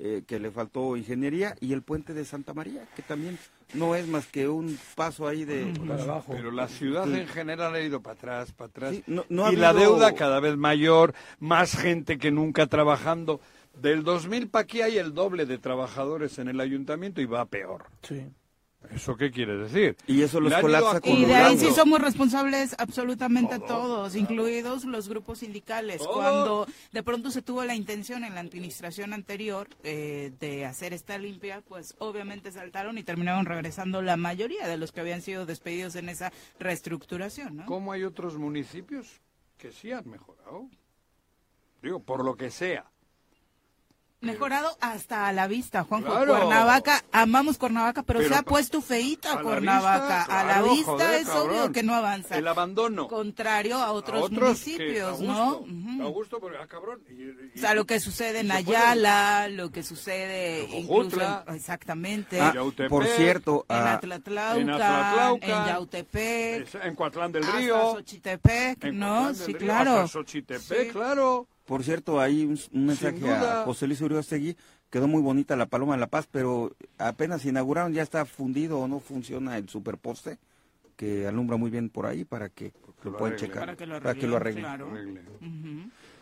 eh, 0.02 0.22
que 0.26 0.40
le 0.40 0.50
faltó 0.50 0.96
ingeniería, 0.96 1.54
y 1.60 1.72
el 1.74 1.82
puente 1.82 2.14
de 2.14 2.24
Santa 2.24 2.54
María, 2.54 2.86
que 2.96 3.02
también 3.02 3.38
no 3.74 3.94
es 3.94 4.06
más 4.08 4.26
que 4.26 4.48
un 4.48 4.78
paso 4.94 5.28
ahí 5.28 5.44
de... 5.44 5.72
Para 5.86 6.02
abajo. 6.02 6.32
Pero 6.34 6.50
la 6.50 6.68
ciudad 6.68 7.06
en 7.14 7.28
general 7.28 7.74
ha 7.74 7.80
ido 7.80 8.00
para 8.00 8.14
atrás, 8.14 8.52
para 8.52 8.68
atrás. 8.70 8.94
Sí, 8.94 9.04
no- 9.06 9.24
no 9.28 9.46
ha 9.46 9.52
y 9.52 9.56
la 9.56 9.72
deuda 9.74 10.14
cada 10.14 10.40
vez 10.40 10.56
mayor, 10.56 11.14
más 11.38 11.76
gente 11.76 12.16
que 12.18 12.30
nunca 12.30 12.66
trabajando. 12.66 13.40
Del 13.80 14.02
2000 14.02 14.48
para 14.48 14.62
aquí 14.64 14.80
hay 14.82 14.96
el 14.98 15.14
doble 15.14 15.46
de 15.46 15.58
trabajadores 15.58 16.38
en 16.38 16.48
el 16.48 16.60
ayuntamiento 16.60 17.20
y 17.20 17.26
va 17.26 17.44
peor. 17.44 17.84
Sí. 18.02 18.26
¿Eso 18.88 19.16
qué 19.16 19.30
quiere 19.30 19.56
decir? 19.56 19.96
Y 20.06 20.22
eso 20.22 20.40
los 20.40 20.52
colapsa 20.54 21.00
con 21.00 21.12
Y 21.12 21.24
de 21.24 21.34
ahí 21.34 21.58
sí 21.58 21.70
somos 21.70 22.00
responsables 22.00 22.74
absolutamente 22.78 23.58
Todos, 23.58 23.68
todos, 23.68 24.16
incluidos 24.16 24.84
los 24.84 25.08
grupos 25.08 25.40
sindicales. 25.40 25.98
Todos. 25.98 26.16
Cuando 26.16 26.66
de 26.90 27.02
pronto 27.02 27.30
se 27.30 27.42
tuvo 27.42 27.64
la 27.64 27.74
intención 27.74 28.24
en 28.24 28.34
la 28.34 28.40
administración 28.40 29.12
anterior 29.12 29.68
eh, 29.84 30.32
de 30.40 30.64
hacer 30.64 30.92
esta 30.92 31.18
limpia, 31.18 31.62
pues 31.68 31.94
obviamente 31.98 32.50
saltaron 32.50 32.98
y 32.98 33.02
terminaron 33.02 33.44
regresando 33.44 34.02
la 34.02 34.16
mayoría 34.16 34.66
de 34.66 34.76
los 34.76 34.92
que 34.92 35.00
habían 35.00 35.22
sido 35.22 35.46
despedidos 35.46 35.94
en 35.94 36.08
esa 36.08 36.32
reestructuración. 36.58 37.58
¿no? 37.58 37.66
¿Cómo 37.66 37.92
hay 37.92 38.04
otros 38.04 38.38
municipios 38.38 39.20
que 39.56 39.72
sí 39.72 39.92
han 39.92 40.08
mejorado? 40.08 40.68
Digo, 41.82 42.00
por 42.00 42.24
lo 42.24 42.36
que 42.36 42.50
sea. 42.50 42.90
Mejorado 44.22 44.76
hasta 44.82 45.28
a 45.28 45.32
la 45.32 45.46
vista, 45.46 45.82
Juanjo. 45.84 46.08
Claro. 46.10 46.36
Cuernavaca, 46.36 47.02
amamos 47.10 47.56
Cuernavaca, 47.56 48.02
pero, 48.02 48.18
Pero 48.18 48.34
se 48.34 48.38
ha 48.38 48.42
puesto 48.42 48.82
feita 48.82 49.32
a 49.32 49.36
la 49.36 49.42
Cuernavaca. 49.42 50.16
vista, 50.18 50.40
a 50.40 50.44
la 50.44 50.62
vista 50.62 50.84
joder, 50.92 51.20
es 51.22 51.26
cabrón. 51.26 51.48
obvio 51.50 51.72
que 51.72 51.82
no 51.82 51.94
avanza. 51.94 52.36
El 52.36 52.46
abandono. 52.46 53.08
Contrario 53.08 53.76
a 53.78 53.92
otros, 53.92 54.20
a 54.20 54.24
otros 54.24 54.38
que 54.38 54.44
municipios, 54.44 55.20
a 55.20 55.24
¿no? 55.24 55.54
gusto. 55.60 56.04
A 56.04 56.08
gusto, 56.08 56.38
porque, 56.40 56.58
ah, 56.62 56.66
cabrón. 56.66 57.00
y- 57.08 57.14
y- 57.22 57.52
O 57.56 57.60
sea, 57.60 57.72
lo 57.74 57.86
que 57.86 57.98
sucede 57.98 58.40
en 58.40 58.48
puede- 58.48 58.58
Ayala, 58.58 59.48
lo 59.48 59.70
que 59.70 59.82
sucede 59.82 60.68
incluso 60.70 61.18
exactamente 61.48 62.40
Ah, 62.42 62.52
Yautepec, 62.54 62.90
por 62.90 63.06
cierto, 63.06 63.64
en 63.70 63.76
ah, 63.76 63.94
Atlatlauca, 63.94 64.58
en 65.40 65.50
en, 65.50 65.66
Yautepec, 65.66 66.74
en 66.84 66.94
Coatlán 66.94 67.32
del 67.32 67.44
hasta 67.44 67.56
Río. 67.56 67.92
Xochitepec, 67.94 68.84
en 68.84 68.98
¿no? 68.98 69.06
Coatlán 69.08 69.32
del 69.34 69.46
Sí, 69.46 69.52
Río, 69.54 69.58
claro. 69.58 69.90
hasta 69.92 70.08
Xochitepec, 70.08 70.86
Sí. 70.88 70.92
claro. 70.92 71.46
Por 71.70 71.84
cierto, 71.84 72.20
hay 72.20 72.44
un, 72.46 72.58
un 72.72 72.86
mensaje 72.86 73.20
duda. 73.20 73.62
a 73.62 73.64
José 73.64 73.86
Luis 73.86 74.00
Uriostegui. 74.00 74.56
Quedó 74.90 75.06
muy 75.06 75.22
bonita 75.22 75.54
la 75.54 75.66
Paloma 75.66 75.94
de 75.94 76.00
la 76.00 76.08
Paz, 76.08 76.26
pero 76.28 76.72
apenas 76.98 77.44
inauguraron, 77.44 77.92
ya 77.92 78.02
está 78.02 78.24
fundido 78.24 78.80
o 78.80 78.88
no 78.88 78.98
funciona 78.98 79.56
el 79.56 79.68
superposte 79.68 80.38
que 80.96 81.28
alumbra 81.28 81.56
muy 81.56 81.70
bien 81.70 81.88
por 81.88 82.06
ahí 82.06 82.24
para 82.24 82.48
que 82.48 82.72
lo 83.04 83.12
lo 83.12 83.18
puedan 83.18 83.36
checar. 83.36 83.60
Para 83.60 83.76
que 83.76 83.86
lo 83.86 84.00
para 84.00 84.14
que 84.16 84.26
lo 84.26 84.34
arreglen, 84.36 84.64
claro. 84.64 84.88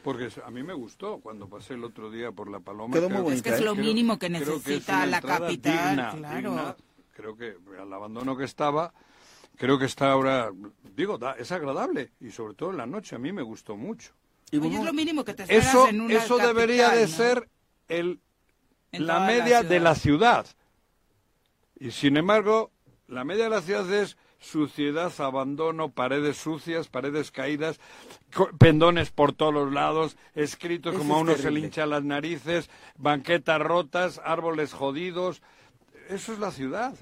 Porque 0.05 0.29
a 0.45 0.51
mí 0.51 0.63
me 0.63 0.75
gustó 0.75 1.19
cuando 1.21 1.49
pasé 1.49 1.73
el 1.75 1.85
otro 1.85 2.11
día 2.11 2.31
por 2.31 2.51
la 2.51 2.61
Paloma. 2.61 2.93
Quedó 2.93 3.09
muy 3.09 3.23
bonita, 3.23 3.37
Es 3.37 3.43
que 3.43 3.59
es 3.61 3.65
lo 3.65 3.73
creo- 3.73 3.85
mínimo 3.87 4.19
que 4.19 4.29
necesita 4.29 5.07
la 5.07 5.23
capital, 5.23 5.89
digna, 5.97 6.11
claro. 6.15 6.37
digna. 6.51 6.77
Creo 7.17 7.37
que 7.39 7.57
al 7.81 7.91
abandono 7.91 8.37
que 8.37 8.45
estaba, 8.45 8.93
creo 9.57 9.79
que 9.79 9.87
está 9.87 10.13
ahora, 10.13 10.53
digo, 10.95 11.17
da- 11.17 11.37
es 11.39 11.51
agradable 11.53 12.11
y 12.21 12.33
sobre 12.33 12.53
todo 12.53 12.71
en 12.71 12.77
la 12.77 12.85
noche 12.87 13.17
a 13.17 13.19
mí 13.19 13.33
me 13.33 13.41
gustó 13.43 13.77
mucho. 13.79 14.13
Y 14.51 14.57
Oye, 14.59 14.69
vamos- 14.69 14.81
es 14.81 14.85
lo 14.87 14.93
mínimo 14.93 15.25
que 15.25 15.35
te 15.35 15.43
esperas 15.43 15.67
Eso, 15.69 15.89
en 15.89 16.01
una 16.01 16.15
eso 16.15 16.39
debería 16.39 16.91
de 16.91 17.03
¿no? 17.07 17.13
ser 17.13 17.49
el, 17.89 18.21
la 18.93 19.21
media 19.21 19.63
de 19.63 19.81
la 19.81 19.95
ciudad. 19.95 20.47
Y 21.79 21.91
sin 21.91 22.17
embargo, 22.17 22.71
la 23.07 23.25
media 23.25 23.45
de 23.45 23.51
la 23.51 23.63
ciudad 23.63 23.93
es 23.93 24.17
suciedad, 24.41 25.13
abandono, 25.21 25.91
paredes 25.91 26.37
sucias, 26.39 26.89
paredes 26.89 27.31
caídas, 27.31 27.79
pendones 28.59 29.11
por 29.11 29.33
todos 29.33 29.53
los 29.53 29.73
lados, 29.73 30.17
escritos 30.35 30.93
Eso 30.95 31.01
como 31.01 31.17
a 31.17 31.21
uno 31.21 31.35
se 31.37 31.51
le 31.51 31.61
hincha 31.61 31.87
las 31.87 32.05
narices, 32.05 32.71
banquetas 32.97 33.61
rotas, 33.61 34.21
árboles 34.25 34.73
jodidos. 34.73 35.43
Eso 36.09 36.33
es 36.33 36.39
la 36.39 36.53
ciudad. 36.53 36.95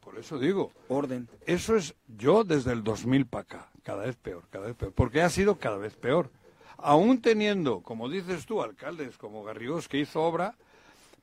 Por 0.00 0.18
eso 0.18 0.38
digo, 0.38 0.70
Orden. 0.88 1.28
eso 1.46 1.76
es 1.76 1.94
yo 2.06 2.44
desde 2.44 2.72
el 2.72 2.84
2000 2.84 3.26
para 3.26 3.42
acá, 3.42 3.70
cada 3.84 4.04
vez 4.04 4.16
peor, 4.16 4.42
cada 4.50 4.66
vez 4.66 4.74
peor, 4.74 4.92
porque 4.92 5.22
ha 5.22 5.28
sido 5.30 5.58
cada 5.58 5.76
vez 5.76 5.94
peor. 5.94 6.30
Aún 6.78 7.20
teniendo, 7.20 7.82
como 7.82 8.08
dices 8.08 8.46
tú, 8.46 8.62
alcaldes 8.62 9.16
como 9.16 9.44
Garrigós 9.44 9.86
que 9.88 9.98
hizo 9.98 10.22
obra, 10.22 10.56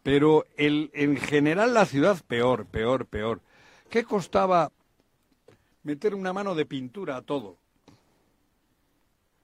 pero 0.03 0.45
el, 0.55 0.89
en 0.93 1.17
general 1.17 1.73
la 1.73 1.85
ciudad 1.85 2.17
peor, 2.25 2.65
peor, 2.65 3.05
peor. 3.05 3.41
¿Qué 3.89 4.03
costaba 4.03 4.71
meter 5.83 6.15
una 6.15 6.31
mano 6.33 6.55
de 6.55 6.65
pintura 6.65 7.17
a 7.17 7.21
todo? 7.21 7.57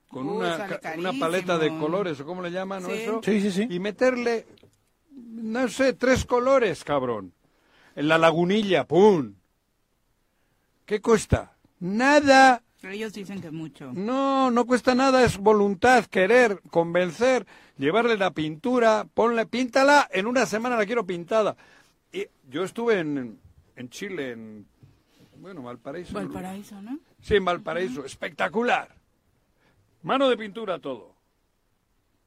Con 0.08 0.26
Uy, 0.28 0.36
una, 0.36 0.80
una 0.96 1.12
paleta 1.12 1.58
de 1.58 1.68
colores, 1.78 2.18
o 2.20 2.24
cómo 2.24 2.40
le 2.40 2.50
llaman, 2.50 2.82
¿no? 2.82 2.88
Sí. 2.88 2.94
Eso, 2.94 3.20
Sí, 3.22 3.40
sí, 3.42 3.50
sí. 3.50 3.66
y 3.68 3.78
meterle, 3.78 4.46
no 5.12 5.68
sé, 5.68 5.92
tres 5.92 6.24
colores, 6.24 6.82
cabrón. 6.82 7.34
En 7.94 8.08
la 8.08 8.16
lagunilla, 8.16 8.84
¡pum! 8.86 9.34
¿Qué 10.86 11.02
cuesta? 11.02 11.56
Nada. 11.80 12.62
Ellos 12.82 13.12
dicen 13.12 13.40
que 13.40 13.50
mucho. 13.50 13.92
No, 13.92 14.50
no 14.50 14.64
cuesta 14.64 14.94
nada, 14.94 15.24
es 15.24 15.36
voluntad, 15.36 16.04
querer, 16.06 16.60
convencer, 16.70 17.46
llevarle 17.76 18.16
la 18.16 18.30
pintura, 18.30 19.06
ponle, 19.12 19.46
píntala, 19.46 20.08
en 20.12 20.26
una 20.26 20.46
semana 20.46 20.76
la 20.76 20.86
quiero 20.86 21.04
pintada. 21.04 21.56
Y 22.12 22.26
yo 22.48 22.62
estuve 22.62 23.00
en, 23.00 23.40
en 23.74 23.88
Chile, 23.90 24.32
en, 24.32 24.66
bueno, 25.38 25.62
Valparaíso. 25.62 26.14
Valparaíso, 26.14 26.80
¿no? 26.80 27.00
Sí, 27.20 27.36
en 27.36 27.44
Valparaíso, 27.44 28.04
espectacular. 28.04 28.94
Mano 30.02 30.28
de 30.28 30.36
pintura 30.36 30.78
todo. 30.78 31.16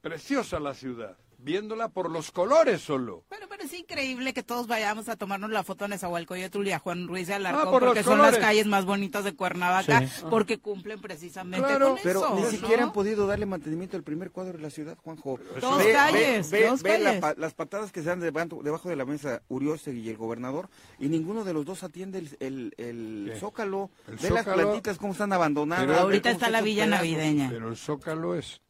Preciosa 0.02 0.60
la 0.60 0.74
ciudad, 0.74 1.16
viéndola 1.42 1.88
por 1.88 2.10
los 2.10 2.30
colores 2.30 2.80
solo. 2.80 3.24
Pero, 3.28 3.46
pero 3.48 3.64
es 3.64 3.72
increíble 3.74 4.32
que 4.32 4.42
todos 4.42 4.66
vayamos 4.66 5.08
a 5.08 5.16
tomarnos 5.16 5.50
la 5.50 5.62
foto 5.62 5.84
en 5.84 5.90
Nezahualcóyotl 5.90 6.66
y 6.66 6.72
a 6.72 6.78
Juan 6.78 7.08
Ruiz 7.08 7.26
de 7.28 7.34
Alarcón, 7.34 7.62
Ah, 7.66 7.70
por 7.70 7.82
porque 7.84 8.02
son 8.02 8.18
las 8.22 8.38
calles 8.38 8.66
más 8.66 8.84
bonitas 8.84 9.24
de 9.24 9.34
Cuernavaca, 9.34 10.06
Sí. 10.06 10.22
porque 10.30 10.58
cumplen 10.58 11.00
precisamente 11.00 11.66
Claro, 11.66 11.90
con 11.90 11.98
Pero 12.02 12.20
eso. 12.20 12.34
ni 12.36 12.42
¿no? 12.42 12.50
siquiera 12.50 12.82
han 12.84 12.92
podido 12.92 13.26
darle 13.26 13.46
mantenimiento 13.46 13.96
al 13.96 14.02
primer 14.02 14.30
cuadro 14.30 14.52
de 14.56 14.62
la 14.62 14.70
ciudad, 14.70 14.96
Juanjo. 14.98 15.38
Dos 15.60 15.82
calles, 15.92 16.50
dos 16.50 16.82
ve 16.82 16.98
la 16.98 17.04
calles. 17.10 17.20
pa- 17.20 17.34
las 17.36 17.54
patadas 17.54 17.92
que 17.92 18.02
se 18.02 18.08
dan 18.08 18.20
debajo, 18.20 18.60
debajo 18.62 18.88
de 18.88 18.96
la 18.96 19.04
mesa 19.04 19.42
Uriostegui 19.48 20.00
y 20.00 20.08
el 20.10 20.16
gobernador, 20.16 20.68
y 20.98 21.08
ninguno 21.08 21.44
de 21.44 21.52
los 21.52 21.64
dos 21.64 21.82
atiende 21.82 22.18
el, 22.18 22.36
el, 22.40 22.74
el 22.78 23.32
zócalo. 23.38 23.90
El 24.08 24.16
ve 24.16 24.30
las 24.30 24.44
plantitas 24.44 24.98
cómo 24.98 25.12
están 25.12 25.32
abandonadas. 25.32 25.86
Pero- 25.86 25.98
Ahorita 26.00 26.30
está 26.30 26.50
la 26.50 26.60
villa 26.60 26.84
pedazos. 26.84 27.06
navideña. 27.06 27.48
Pero 27.50 27.68
el 27.68 27.76
Zócalo 27.76 28.34
es 28.36 28.60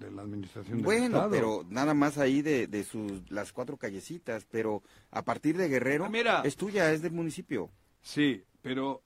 de 0.00 0.10
la 0.10 0.22
administración 0.22 0.78
del 0.78 0.84
Bueno, 0.84 1.04
Estado. 1.18 1.30
pero 1.30 1.64
nada 1.68 1.94
más 1.94 2.18
ahí 2.18 2.42
de, 2.42 2.66
de 2.66 2.84
sus 2.84 3.30
las 3.30 3.52
cuatro 3.52 3.76
callecitas, 3.76 4.46
pero 4.50 4.82
a 5.10 5.22
partir 5.22 5.56
de 5.56 5.68
Guerrero 5.68 6.06
Ah, 6.06 6.08
mira. 6.08 6.42
es 6.44 6.56
tuya, 6.56 6.90
es 6.92 7.02
del 7.02 7.12
municipio. 7.12 7.70
Sí, 8.02 8.42
pero 8.62 9.02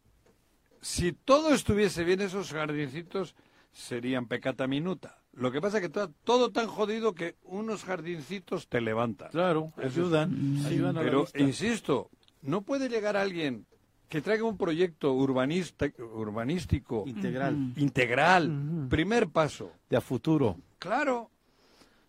si 0.80 1.12
todo 1.12 1.52
estuviese 1.52 2.04
bien, 2.04 2.20
esos 2.20 2.52
jardincitos 2.52 3.34
serían 3.72 4.26
pecata 4.28 4.66
minuta. 4.66 5.18
Lo 5.32 5.50
que 5.50 5.60
pasa 5.60 5.78
es 5.78 5.80
que 5.80 5.86
está 5.86 6.08
todo 6.22 6.52
tan 6.52 6.68
jodido 6.68 7.12
que 7.14 7.34
unos 7.42 7.82
jardincitos 7.82 8.68
te 8.68 8.80
levantan. 8.80 9.30
Claro, 9.32 9.72
ayudan, 9.76 10.64
ayudan 10.64 10.96
a 10.96 11.00
la 11.00 11.04
Pero, 11.04 11.26
insisto, 11.36 12.08
no 12.42 12.62
puede 12.62 12.88
llegar 12.88 13.16
alguien 13.16 13.66
que 14.08 14.20
traiga 14.22 14.44
un 14.44 14.56
proyecto 14.56 15.12
urbanista, 15.12 15.86
urbanístico 15.98 17.02
Integral, 17.06 17.72
integral, 17.76 18.86
primer 18.88 19.28
paso. 19.28 19.72
de 19.90 19.96
a 19.96 20.00
futuro. 20.00 20.56
Claro, 20.84 21.30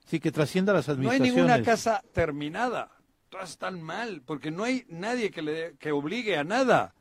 Sí, 0.05 0.19
que 0.19 0.31
trascienda 0.31 0.71
las 0.73 0.87
no 0.87 0.91
hay 0.93 0.97
administraciones. 0.99 1.35
ninguna 1.35 1.63
casa 1.63 2.03
terminada. 2.13 2.91
Todas 3.29 3.49
están 3.51 3.81
mal, 3.81 4.21
porque 4.23 4.51
no 4.51 4.63
hay 4.63 4.85
nadie 4.87 5.31
que, 5.31 5.41
le, 5.41 5.75
que 5.77 5.91
obligue 5.91 6.37
a 6.37 6.43
nada. 6.43 6.93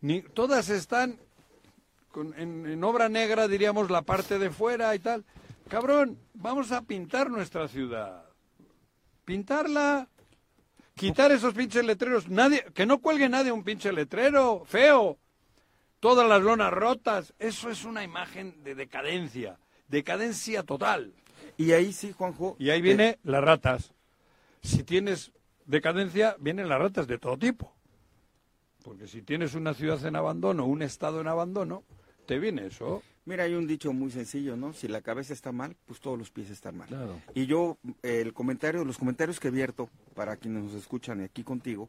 Ni, 0.00 0.22
todas 0.22 0.70
están 0.70 1.18
con- 2.10 2.32
en, 2.38 2.64
en 2.66 2.82
obra 2.84 3.08
negra, 3.10 3.46
diríamos, 3.46 3.90
la 3.90 4.00
parte 4.02 4.38
de 4.38 4.50
fuera 4.50 4.94
y 4.94 5.00
tal. 5.00 5.24
Cabrón, 5.68 6.18
vamos 6.32 6.72
a 6.72 6.80
pintar 6.80 7.28
nuestra 7.28 7.68
ciudad. 7.68 8.24
Pintarla. 9.24 10.08
Quitar 10.94 11.32
esos 11.32 11.54
pinches 11.54 11.84
letreros. 11.84 12.28
Nadie, 12.28 12.64
que 12.74 12.86
no 12.86 13.00
cuelgue 13.00 13.28
nadie 13.28 13.52
un 13.52 13.64
pinche 13.64 13.92
letrero. 13.92 14.64
Feo. 14.64 15.18
Todas 16.00 16.26
las 16.28 16.40
lonas 16.42 16.72
rotas. 16.72 17.34
Eso 17.38 17.68
es 17.70 17.84
una 17.84 18.02
imagen 18.02 18.62
de 18.64 18.74
decadencia. 18.74 19.58
Decadencia 19.90 20.62
total. 20.62 21.12
Y 21.56 21.72
ahí 21.72 21.92
sí, 21.92 22.12
Juanjo. 22.12 22.56
Y 22.58 22.70
ahí 22.70 22.80
viene 22.80 23.18
las 23.24 23.42
ratas. 23.42 23.92
Si 24.62 24.84
tienes 24.84 25.32
decadencia, 25.66 26.36
vienen 26.38 26.68
las 26.68 26.78
ratas 26.78 27.06
de 27.06 27.18
todo 27.18 27.36
tipo. 27.36 27.72
Porque 28.84 29.06
si 29.06 29.22
tienes 29.22 29.54
una 29.54 29.74
ciudad 29.74 30.04
en 30.06 30.16
abandono, 30.16 30.64
un 30.64 30.82
estado 30.82 31.20
en 31.20 31.28
abandono, 31.28 31.84
te 32.26 32.38
viene 32.38 32.66
eso. 32.66 33.02
Mira, 33.26 33.44
hay 33.44 33.54
un 33.54 33.66
dicho 33.66 33.92
muy 33.92 34.10
sencillo, 34.10 34.56
¿no? 34.56 34.72
Si 34.72 34.88
la 34.88 35.02
cabeza 35.02 35.34
está 35.34 35.52
mal, 35.52 35.76
pues 35.86 36.00
todos 36.00 36.18
los 36.18 36.30
pies 36.30 36.50
están 36.50 36.78
mal. 36.78 36.88
Claro. 36.88 37.20
Y 37.34 37.46
yo, 37.46 37.76
eh, 38.02 38.20
el 38.20 38.32
comentario, 38.32 38.84
los 38.84 38.96
comentarios 38.96 39.38
que 39.38 39.50
vierto 39.50 39.90
para 40.14 40.36
quienes 40.36 40.62
nos 40.64 40.74
escuchan 40.74 41.20
aquí 41.20 41.42
contigo, 41.42 41.88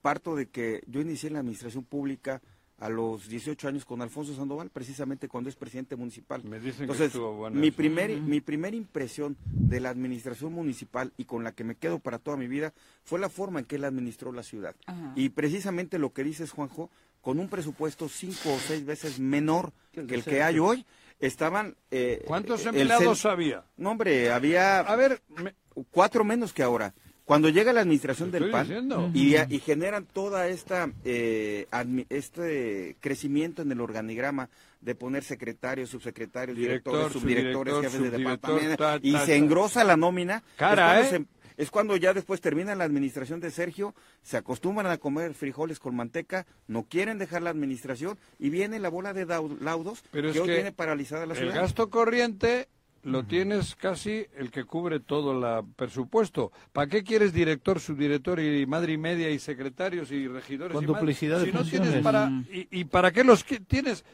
parto 0.00 0.34
de 0.34 0.46
que 0.46 0.82
yo 0.86 1.00
inicié 1.00 1.28
en 1.28 1.34
la 1.34 1.40
administración 1.40 1.84
pública 1.84 2.42
a 2.78 2.88
los 2.88 3.28
18 3.28 3.68
años 3.68 3.84
con 3.84 4.02
Alfonso 4.02 4.34
Sandoval, 4.34 4.70
precisamente 4.70 5.28
cuando 5.28 5.48
es 5.50 5.56
presidente 5.56 5.94
municipal. 5.96 6.42
Me 6.44 6.58
dicen 6.58 6.78
que 6.78 6.82
Entonces, 6.82 7.06
estuvo 7.08 7.32
bueno 7.34 7.58
mi 7.60 7.70
primer, 7.70 8.10
mi 8.20 8.40
primera 8.40 8.76
impresión 8.76 9.36
de 9.44 9.78
la 9.80 9.90
administración 9.90 10.52
municipal 10.52 11.12
y 11.16 11.24
con 11.24 11.44
la 11.44 11.52
que 11.52 11.62
me 11.64 11.76
quedo 11.76 12.00
para 12.00 12.18
toda 12.18 12.36
mi 12.36 12.48
vida 12.48 12.72
fue 13.04 13.18
la 13.20 13.28
forma 13.28 13.60
en 13.60 13.66
que 13.66 13.76
él 13.76 13.84
administró 13.84 14.32
la 14.32 14.42
ciudad. 14.42 14.74
Y 15.14 15.28
precisamente 15.30 15.98
lo 15.98 16.12
que 16.12 16.24
dices, 16.24 16.50
Juanjo, 16.50 16.90
con 17.20 17.38
un 17.38 17.48
presupuesto 17.48 18.08
cinco 18.08 18.52
o 18.52 18.58
seis 18.58 18.84
veces 18.84 19.20
menor 19.20 19.72
que 19.92 20.00
el 20.14 20.24
que 20.24 20.42
hay 20.42 20.58
hoy, 20.58 20.84
estaban... 21.20 21.76
eh, 21.92 22.24
¿Cuántos 22.26 22.66
empleados 22.66 23.24
había? 23.26 23.64
No, 23.76 23.90
hombre, 23.92 24.32
había 24.32 24.80
A 24.80 24.96
ver, 24.96 25.22
me- 25.28 25.54
cuatro 25.92 26.24
menos 26.24 26.52
que 26.52 26.64
ahora. 26.64 26.94
Cuando 27.32 27.48
llega 27.48 27.72
la 27.72 27.80
administración 27.80 28.30
del 28.30 28.50
PAN 28.50 29.10
y, 29.14 29.36
y 29.36 29.58
generan 29.60 30.04
toda 30.04 30.48
esta 30.48 30.90
eh, 31.04 31.66
este 32.10 32.96
crecimiento 33.00 33.62
en 33.62 33.72
el 33.72 33.80
organigrama 33.80 34.48
de 34.80 34.94
poner 34.94 35.24
secretarios, 35.24 35.90
subsecretarios, 35.90 36.56
Director, 36.56 36.92
directores, 36.92 37.22
subdirectores, 37.22 37.74
subdirector, 37.74 37.82
jefes 37.84 38.12
de 38.12 38.18
departamento 38.18 38.76
ta, 38.76 38.98
y 39.02 39.16
se 39.18 39.36
engrosa 39.36 39.84
la 39.84 39.96
nómina. 39.96 40.42
Cara, 40.56 41.00
es, 41.00 41.08
cuando 41.08 41.16
¿eh? 41.16 41.26
se- 41.56 41.62
es 41.62 41.70
cuando 41.70 41.96
ya 41.96 42.14
después 42.14 42.40
termina 42.40 42.74
la 42.74 42.84
administración 42.84 43.38
de 43.40 43.50
Sergio, 43.50 43.94
se 44.22 44.36
acostumbran 44.38 44.86
a 44.90 44.96
comer 44.98 45.34
frijoles 45.34 45.78
con 45.78 45.94
manteca, 45.94 46.46
no 46.66 46.84
quieren 46.84 47.18
dejar 47.18 47.42
la 47.42 47.50
administración 47.50 48.18
y 48.38 48.48
viene 48.50 48.78
la 48.78 48.88
bola 48.88 49.12
de 49.12 49.26
laudos 49.60 50.02
Pero 50.10 50.28
es 50.28 50.34
que 50.34 50.40
hoy 50.40 50.48
que 50.48 50.54
tiene 50.54 50.72
paralizada 50.72 51.26
la 51.26 51.34
el 51.34 51.40
ciudad. 51.40 51.54
gasto 51.56 51.90
corriente 51.90 52.68
lo 53.04 53.24
tienes 53.24 53.74
casi 53.74 54.26
el 54.36 54.50
que 54.50 54.64
cubre 54.64 55.00
todo 55.00 55.32
el 55.58 55.64
presupuesto. 55.74 56.52
¿Para 56.72 56.86
qué 56.88 57.02
quieres 57.02 57.32
director, 57.32 57.80
subdirector 57.80 58.38
y 58.40 58.64
madre 58.66 58.92
y 58.92 58.96
media 58.98 59.30
y 59.30 59.38
secretarios 59.38 60.10
y 60.12 60.28
regidores? 60.28 60.72
Con 60.74 60.84
y 60.84 60.86
duplicidad 60.86 61.40
de 61.40 61.46
si 61.46 61.52
no 61.52 61.64
tienes 61.64 62.02
para 62.02 62.30
y, 62.50 62.68
y 62.70 62.84
para 62.84 63.10
qué 63.10 63.24
los 63.24 63.42
que- 63.44 63.60
tienes 63.60 64.04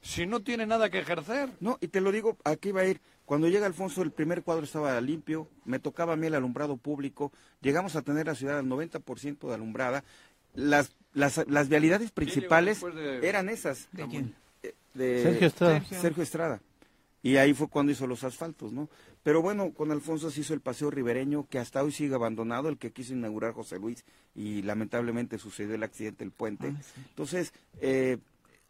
si 0.00 0.26
no 0.26 0.40
tiene 0.40 0.66
nada 0.66 0.90
que 0.90 0.98
ejercer? 0.98 1.48
No, 1.60 1.78
y 1.80 1.86
te 1.86 2.00
lo 2.00 2.10
digo, 2.10 2.36
aquí 2.44 2.72
va 2.72 2.80
a 2.80 2.86
ir. 2.86 3.00
Cuando 3.24 3.48
llega 3.48 3.66
Alfonso, 3.66 4.02
el 4.02 4.10
primer 4.10 4.42
cuadro 4.42 4.64
estaba 4.64 5.00
limpio, 5.00 5.46
me 5.64 5.78
tocaba 5.78 6.14
a 6.14 6.16
mí 6.16 6.26
el 6.26 6.34
alumbrado 6.34 6.76
público, 6.76 7.32
llegamos 7.60 7.94
a 7.94 8.02
tener 8.02 8.26
la 8.26 8.34
ciudad 8.34 8.58
al 8.58 8.66
90% 8.66 9.46
de 9.46 9.54
alumbrada. 9.54 10.02
Las, 10.54 10.90
las, 11.14 11.44
las 11.48 11.68
vialidades 11.68 12.10
principales 12.10 12.80
de- 12.82 13.26
eran 13.26 13.48
esas. 13.48 13.88
¿De 13.92 14.08
quién? 14.08 14.34
Eh, 14.64 14.74
de 14.94 15.22
Sergio 15.22 15.46
Estrada. 15.46 15.74
Sergio. 15.78 16.00
Sergio 16.00 16.22
Estrada. 16.24 16.60
Y 17.22 17.36
ahí 17.36 17.54
fue 17.54 17.68
cuando 17.68 17.92
hizo 17.92 18.06
los 18.08 18.24
asfaltos, 18.24 18.72
¿no? 18.72 18.88
Pero 19.22 19.42
bueno, 19.42 19.72
con 19.72 19.92
Alfonso 19.92 20.30
se 20.30 20.40
hizo 20.40 20.54
el 20.54 20.60
paseo 20.60 20.90
ribereño, 20.90 21.46
que 21.48 21.58
hasta 21.60 21.82
hoy 21.82 21.92
sigue 21.92 22.14
abandonado, 22.16 22.68
el 22.68 22.78
que 22.78 22.90
quiso 22.90 23.12
inaugurar 23.12 23.52
José 23.52 23.78
Luis, 23.78 24.04
y 24.34 24.62
lamentablemente 24.62 25.38
sucedió 25.38 25.76
el 25.76 25.84
accidente 25.84 26.24
del 26.24 26.32
puente. 26.32 26.74
Ah, 26.76 26.82
sí. 26.82 27.00
Entonces, 27.10 27.52
eh, 27.80 28.18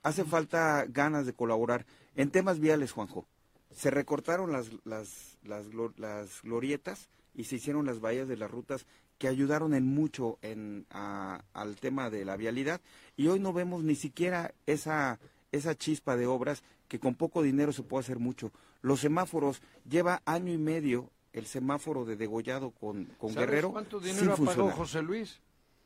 hace 0.02 0.24
falta 0.24 0.84
ganas 0.86 1.24
de 1.24 1.32
colaborar. 1.32 1.86
En 2.14 2.30
temas 2.30 2.58
viales, 2.58 2.92
Juanjo, 2.92 3.26
se 3.74 3.90
recortaron 3.90 4.52
las, 4.52 4.68
las, 4.84 5.38
las, 5.44 5.64
las 5.96 6.42
glorietas 6.42 7.08
y 7.34 7.44
se 7.44 7.56
hicieron 7.56 7.86
las 7.86 8.00
bahías 8.00 8.28
de 8.28 8.36
las 8.36 8.50
rutas 8.50 8.84
que 9.16 9.28
ayudaron 9.28 9.72
en 9.72 9.86
mucho 9.86 10.38
en, 10.42 10.84
a- 10.90 11.42
al 11.54 11.76
tema 11.76 12.10
de 12.10 12.26
la 12.26 12.36
vialidad 12.36 12.82
y 13.16 13.28
hoy 13.28 13.40
no 13.40 13.54
vemos 13.54 13.82
ni 13.82 13.94
siquiera 13.94 14.52
esa, 14.66 15.20
esa 15.52 15.74
chispa 15.74 16.16
de 16.16 16.26
obras 16.26 16.62
que 16.92 17.00
con 17.00 17.14
poco 17.14 17.42
dinero 17.42 17.72
se 17.72 17.82
puede 17.82 18.02
hacer 18.02 18.18
mucho. 18.18 18.52
Los 18.82 19.00
semáforos, 19.00 19.62
lleva 19.88 20.20
año 20.26 20.52
y 20.52 20.58
medio 20.58 21.08
el 21.32 21.46
semáforo 21.46 22.04
de 22.04 22.16
degollado 22.16 22.70
con, 22.72 23.06
con 23.16 23.32
¿Sabes 23.32 23.48
Guerrero 23.48 23.72
cuánto 23.72 23.98
sin 23.98 24.10
dinero 24.14 24.32
apagó 24.34 24.44
funcionar. 24.44 24.74
José 24.76 25.00
Luis? 25.00 25.40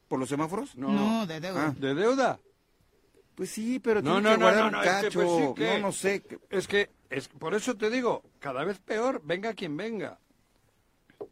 ¿Por 0.09 0.19
los 0.19 0.29
semáforos? 0.29 0.75
No, 0.77 1.25
de 1.25 1.39
deuda. 1.39 1.67
Ah. 1.69 1.75
¿De 1.79 1.95
deuda? 1.95 2.41
Pues 3.37 3.51
sí, 3.51 3.79
pero 3.79 4.03
No, 4.03 4.15
tiene 4.15 4.23
no, 4.23 4.31
que 4.31 4.37
no, 4.39 4.45
guardar 4.47 4.63
no, 4.63 4.67
un 4.67 4.73
no, 4.73 4.83
es 4.83 4.97
que, 4.97 5.03
cacho. 5.07 5.21
pues 5.21 5.31
sí 5.31 5.55
que- 5.55 5.75
No, 5.75 5.79
no 5.87 5.93
sé. 5.93 6.23
Es 6.51 6.67
que, 6.67 6.91
es, 7.09 7.29
por 7.29 7.55
eso 7.55 7.77
te 7.77 7.89
digo, 7.89 8.25
cada 8.41 8.65
vez 8.65 8.81
peor, 8.81 9.23
venga 9.25 9.55
quien 9.55 9.77
venga. 9.77 10.19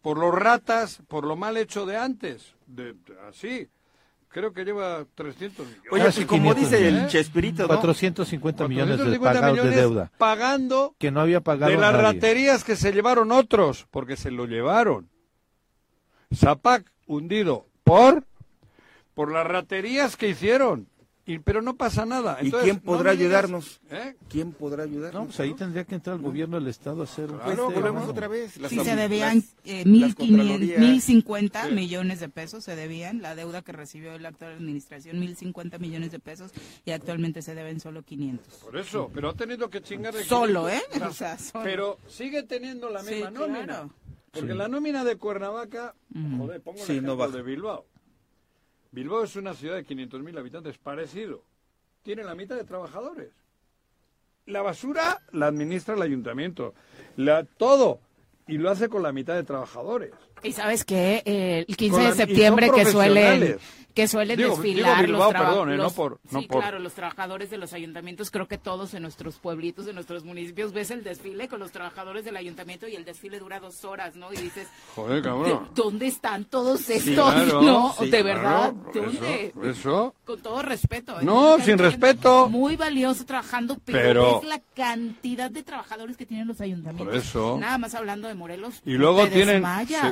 Por 0.02 0.18
los 0.18 0.32
ratas, 0.32 1.02
por 1.08 1.24
lo 1.26 1.34
mal 1.34 1.56
hecho 1.56 1.84
de 1.84 1.96
antes. 1.96 2.54
De, 2.68 2.94
así. 3.28 3.68
Creo 4.34 4.52
que 4.52 4.64
lleva 4.64 5.06
300 5.14 5.64
millones. 5.64 5.92
Oye, 5.92 6.02
Casi 6.06 6.22
y 6.22 6.24
como 6.24 6.52
500 6.54 6.60
dice 6.70 6.88
el 6.88 6.92
millones. 6.94 7.12
Chespirito, 7.12 7.62
¿no? 7.62 7.68
450 7.68 8.66
millones 8.66 8.98
de 8.98 9.18
450 9.18 9.40
pagados 9.40 9.70
de 9.70 9.76
deuda 9.80 10.10
Pagando 10.18 10.96
que 10.98 11.12
no 11.12 11.20
había 11.20 11.40
pagado 11.40 11.70
de 11.70 11.78
las 11.78 11.92
nadie. 11.92 12.02
raterías 12.14 12.64
que 12.64 12.74
se 12.74 12.90
llevaron 12.92 13.30
otros, 13.30 13.86
porque 13.92 14.16
se 14.16 14.32
lo 14.32 14.46
llevaron. 14.46 15.08
Zapac 16.34 16.84
hundido 17.06 17.68
por 17.84 18.24
por 19.14 19.30
las 19.30 19.46
raterías 19.46 20.16
que 20.16 20.30
hicieron. 20.30 20.88
Y, 21.26 21.38
pero 21.38 21.62
no 21.62 21.74
pasa 21.76 22.04
nada. 22.04 22.36
¿Y 22.42 22.46
Entonces, 22.46 22.64
quién 22.64 22.76
no 22.76 22.82
podrá 22.82 23.12
digas- 23.12 23.20
ayudarnos? 23.20 23.80
¿Eh? 23.90 24.14
¿Quién 24.28 24.52
podrá 24.52 24.84
ayudarnos? 24.84 25.14
No, 25.22 25.26
pues 25.28 25.40
ahí 25.40 25.54
tendría 25.54 25.84
que 25.84 25.94
entrar 25.94 26.16
el 26.16 26.22
gobierno 26.22 26.58
del 26.58 26.68
Estado 26.68 27.00
a 27.00 27.04
hacer... 27.04 27.28
Claro, 27.28 27.70
volvemos 27.70 28.02
claro. 28.02 28.10
otra 28.10 28.28
vez. 28.28 28.58
Las 28.58 28.70
Sí, 28.70 28.78
se 28.80 28.94
debían 28.94 29.42
eh, 29.64 29.84
las 29.86 30.10
1.500, 30.10 30.14
contralorías. 30.16 30.80
1.050 30.82 31.70
millones 31.72 32.20
de 32.20 32.28
pesos, 32.28 32.62
se 32.64 32.76
debían, 32.76 33.22
la 33.22 33.34
deuda 33.34 33.62
que 33.62 33.72
recibió 33.72 34.18
la 34.18 34.28
actual 34.28 34.52
administración, 34.52 35.16
1.050 35.16 35.78
millones 35.78 36.10
de 36.12 36.18
pesos, 36.20 36.52
y 36.84 36.90
actualmente 36.90 37.40
se 37.40 37.54
deben 37.54 37.80
solo 37.80 38.02
500. 38.02 38.54
Por 38.56 38.76
eso, 38.76 39.10
pero 39.14 39.30
ha 39.30 39.34
tenido 39.34 39.70
que 39.70 39.80
chingar 39.80 40.12
de 40.12 40.24
Solo, 40.24 40.66
500. 40.66 40.96
¿eh? 40.96 41.04
O 41.08 41.12
sea, 41.14 41.38
solo. 41.38 41.64
Pero 41.64 41.98
sigue 42.06 42.42
teniendo 42.42 42.90
la 42.90 43.02
Sí, 43.02 43.14
misma 43.14 43.30
nómina. 43.30 43.64
claro. 43.64 43.90
Porque 44.30 44.52
Sí. 44.52 44.58
la 44.58 44.68
nómina 44.68 45.04
de 45.04 45.16
Cuernavaca, 45.16 45.94
joder, 46.36 46.60
pongo 46.60 46.80
el 46.80 46.84
Sí, 46.86 47.00
no 47.00 47.14
ejemplo 47.14 47.30
de 47.30 47.42
Bilbao. 47.42 47.86
Bilbao 48.94 49.24
es 49.24 49.34
una 49.34 49.54
ciudad 49.54 49.74
de 49.74 49.84
500.000 49.84 50.38
habitantes, 50.38 50.78
parecido. 50.78 51.42
Tiene 52.04 52.22
la 52.22 52.36
mitad 52.36 52.54
de 52.54 52.62
trabajadores. 52.62 53.32
La 54.46 54.62
basura 54.62 55.20
la 55.32 55.48
administra 55.48 55.94
el 55.94 56.02
ayuntamiento. 56.02 56.74
La, 57.16 57.42
todo. 57.42 57.98
Y 58.46 58.56
lo 58.58 58.70
hace 58.70 58.88
con 58.88 59.02
la 59.02 59.10
mitad 59.10 59.34
de 59.34 59.42
trabajadores. 59.42 60.12
Y 60.44 60.52
sabes 60.52 60.84
que 60.84 61.22
el 61.24 61.76
15 61.76 61.90
Con 61.94 62.02
de 62.04 62.08
la- 62.10 62.14
septiembre 62.14 62.70
que 62.74 62.84
suelen 62.86 63.58
que 63.94 64.08
suelen 64.08 64.36
Digo- 64.36 64.56
desfilar 64.56 65.06
digo 65.06 65.12
Bilbao, 65.12 65.32
los, 65.32 65.40
perdón, 65.40 65.70
eh, 65.72 65.76
no 65.76 65.82
los- 65.84 65.92
por- 65.92 66.18
no 66.32 66.40
sí, 66.40 66.46
por- 66.48 66.62
claro, 66.62 66.80
los 66.80 66.94
trabajadores 66.94 67.48
de 67.48 67.58
los 67.58 67.72
ayuntamientos, 67.74 68.32
creo 68.32 68.48
que 68.48 68.58
todos 68.58 68.92
en 68.94 69.02
nuestros 69.02 69.36
pueblitos, 69.38 69.86
en 69.86 69.94
nuestros 69.94 70.24
municipios 70.24 70.72
ves 70.72 70.90
el 70.90 71.04
desfile 71.04 71.46
con 71.46 71.60
los 71.60 71.70
trabajadores 71.70 72.24
del 72.24 72.36
ayuntamiento 72.36 72.88
y 72.88 72.96
el 72.96 73.04
desfile 73.04 73.38
dura 73.38 73.60
dos 73.60 73.84
horas, 73.84 74.16
¿no? 74.16 74.32
Y 74.32 74.36
dices, 74.38 74.66
Joder, 74.96 75.22
"¿De- 75.22 75.28
cabrón. 75.28 75.68
¿dónde 75.76 76.08
están 76.08 76.44
todos 76.44 76.90
estos? 76.90 77.14
claro, 77.14 77.62
no, 77.62 77.94
sí, 77.96 78.10
de 78.10 78.22
verdad, 78.24 78.74
Claro, 78.92 79.12
¿dónde? 79.12 79.52
Eso, 79.54 79.62
eso. 79.70 80.14
Con 80.24 80.42
todo 80.42 80.60
respeto. 80.62 81.20
¿eh? 81.20 81.24
No, 81.24 81.60
sin 81.60 81.78
respeto. 81.78 82.48
Muy 82.48 82.74
valioso 82.74 83.24
trabajando, 83.24 83.78
pero, 83.84 83.98
Pero- 84.02 84.42
es 84.42 84.48
la 84.48 84.60
cantidad 84.74 85.52
de 85.52 85.62
trabajadores 85.62 86.16
que 86.16 86.26
tienen 86.26 86.48
los 86.48 86.60
ayuntamientos. 86.60 87.06
Por 87.06 87.16
eso. 87.16 87.58
Nada 87.60 87.78
más 87.78 87.94
hablando 87.94 88.26
de 88.26 88.34
Morelos. 88.34 88.82
Y 88.84 88.94
luego 88.94 89.28
tienen, 89.28 89.62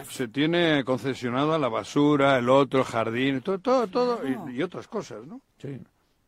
se, 0.08 0.21
se 0.22 0.28
tiene 0.28 0.84
concesionado 0.84 1.52
a 1.52 1.58
la 1.58 1.68
basura, 1.68 2.38
el 2.38 2.48
otro 2.48 2.84
jardín, 2.84 3.40
todo, 3.40 3.58
todo, 3.58 3.86
todo 3.88 4.20
Claro. 4.20 4.48
y, 4.50 4.56
y 4.56 4.62
otras 4.62 4.86
cosas, 4.86 5.26
¿no? 5.26 5.40
Sí. 5.60 5.80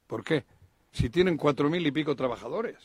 ¿Por 0.08 0.24
qué? 0.24 0.44
Si 0.90 1.10
tienen 1.10 1.36
cuatro 1.36 1.70
mil 1.70 1.86
y 1.86 1.92
pico 1.92 2.16
trabajadores. 2.16 2.76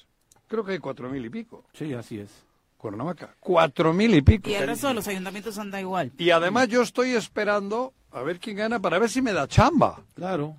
Creo 0.47 0.64
que 0.64 0.74
hay 0.74 0.78
cuatro 0.80 1.10
mil 1.10 1.26
y 1.26 1.30
pico. 1.30 1.64
Sí, 1.74 1.93
así 1.93 2.20
es. 2.20 2.30
Cuernavaca. 2.78 3.34
Cuatro 3.39 3.91
mil 3.91 4.14
y 4.14 4.22
pico. 4.22 4.49
Y 4.49 4.53
el 4.53 4.68
resto 4.68 4.88
de 4.88 4.93
los 4.93 5.07
ayuntamientos 5.07 5.57
anda 5.57 5.82
igual. 5.82 6.12
Y 6.20 6.30
además 6.30 6.68
yo 6.68 6.84
estoy 6.84 7.12
esperando 7.16 7.91
a 8.12 8.22
ver 8.22 8.39
quién 8.39 8.57
gana 8.57 8.80
para 8.80 8.99
ver 8.99 9.10
si 9.10 9.22
me 9.24 9.34
da 9.34 9.47
chamba. 9.47 10.01
Claro. 10.14 10.55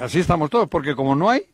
Así 0.00 0.18
estamos 0.18 0.50
todos, 0.50 0.68
porque 0.68 0.96
como 0.96 1.14
no 1.14 1.30
hay, 1.30 1.46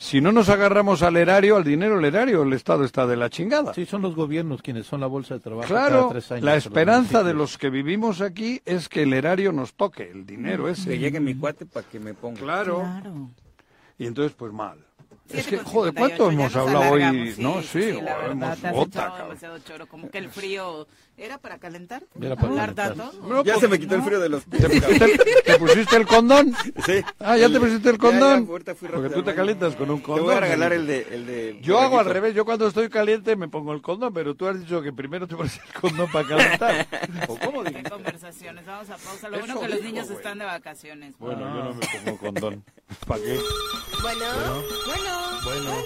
si 0.00 0.20
no 0.20 0.30
nos 0.32 0.48
agarramos 0.48 1.02
al 1.02 1.16
erario, 1.16 1.56
al 1.56 1.64
dinero, 1.64 1.98
el 1.98 2.04
erario, 2.04 2.42
el 2.44 2.52
Estado 2.52 2.84
está 2.84 3.04
de 3.06 3.16
la 3.16 3.28
chingada. 3.30 3.74
Sí, 3.74 3.84
son 3.84 4.00
los 4.00 4.14
gobiernos 4.14 4.62
quienes 4.62 4.86
son 4.86 5.00
la 5.00 5.08
bolsa 5.08 5.34
de 5.34 5.40
trabajo 5.40 5.68
cada 5.68 5.88
Claro, 5.88 6.08
tres 6.12 6.30
años. 6.30 6.44
la 6.44 6.54
los 6.54 6.64
esperanza 6.66 7.24
de 7.24 7.34
los 7.34 7.58
que 7.58 7.68
vivimos 7.68 8.20
aquí 8.20 8.62
es 8.64 8.88
que 8.88 9.02
el 9.02 9.12
erario 9.12 9.50
nos 9.52 9.74
toque, 9.74 10.08
el 10.10 10.24
dinero 10.24 10.68
ese. 10.68 10.90
Que 10.90 10.98
llegue 10.98 11.18
mi 11.20 11.34
cuate 11.34 11.66
para 11.66 11.86
que 11.86 11.98
me 11.98 12.14
ponga. 12.14 12.40
Claro. 12.40 12.78
Claro. 12.80 13.30
Y 13.98 14.06
entonces, 14.06 14.32
pues 14.38 14.52
mal. 14.52 14.78
Es 15.30 15.46
que, 15.46 15.58
joder, 15.58 15.92
58, 15.92 15.94
¿cuánto 15.98 16.30
hemos 16.30 16.56
hablado 16.56 16.92
hoy? 16.92 17.34
No, 17.38 17.60
sí, 17.62 17.92
la 18.00 18.16
verdad, 18.16 18.30
hemos 18.30 18.60
te 18.60 18.66
has 18.68 18.72
bota, 18.72 18.88
echado 18.88 19.08
cabrón. 19.10 19.28
demasiado 19.28 19.58
choro, 19.58 19.86
como 19.86 20.08
que 20.10 20.18
el 20.18 20.30
frío 20.30 20.86
era 21.18 21.38
para 21.38 21.58
calentar, 21.58 22.04
Era 22.20 22.36
para 22.36 22.48
calentar. 22.54 22.94
tanto. 22.94 23.12
No, 23.28 23.44
Ya 23.44 23.54
pues, 23.54 23.60
se 23.60 23.68
me 23.68 23.78
quitó 23.78 23.96
el 23.96 24.02
frío 24.02 24.20
de 24.20 24.28
los 24.28 24.44
pies. 24.44 24.62
¿Te, 24.62 24.80
te- 24.80 25.18
te 25.44 25.58
pusiste 25.58 25.96
el 25.96 26.06
condón? 26.06 26.54
Sí. 26.86 27.02
Ah, 27.18 27.36
¿ya 27.36 27.48
te 27.50 27.58
pusiste 27.60 27.90
el 27.90 27.96
Ya, 27.96 28.00
condón? 28.00 28.48
ya, 28.64 28.74
fui 28.74 28.88
Porque 28.88 29.10
tú 29.10 29.22
te 29.22 29.34
calientas 29.34 29.74
con 29.76 29.90
un 29.90 29.98
Te 29.98 30.04
condón. 30.04 30.24
voy 30.26 30.34
a 30.34 30.40
regalar 30.40 30.72
el 30.72 30.86
de... 30.86 31.06
El 31.10 31.26
de 31.26 31.58
Yo 31.62 31.78
hago 31.80 31.98
al 31.98 32.06
revés, 32.06 32.34
yo 32.34 32.44
cuando 32.44 32.66
estoy 32.68 32.88
caliente 32.88 33.36
me 33.36 33.48
pongo 33.48 33.72
el 33.72 33.82
condón, 33.82 34.12
pero 34.14 34.34
tú 34.34 34.46
has 34.46 34.58
dicho 34.60 34.80
que 34.80 34.92
primero 34.92 35.26
te 35.26 35.36
pones 35.36 35.56
el 35.56 35.80
condón 35.80 36.10
para 36.12 36.28
calentar. 36.28 36.86
¿O 37.28 37.36
cómo 37.38 37.64
dijiste? 37.64 37.90
conversaciones, 37.90 38.64
vamos 38.66 38.88
a 38.90 38.96
pausa. 38.96 39.28
Lo 39.28 39.36
Eso 39.38 39.46
bueno 39.46 39.60
que 39.60 39.68
los 39.68 39.82
niños 39.82 40.06
güey. 40.06 40.16
están 40.18 40.38
de 40.38 40.44
vacaciones. 40.44 41.14
Bueno, 41.18 41.40
yo 41.40 41.64
no 41.64 41.74
me 41.74 41.86
pongo 42.04 42.18
condón. 42.18 42.64
¿Para 43.06 43.20
qué? 43.22 43.38
Bueno, 44.02 44.24
bueno, 44.86 45.40
bueno. 45.44 45.78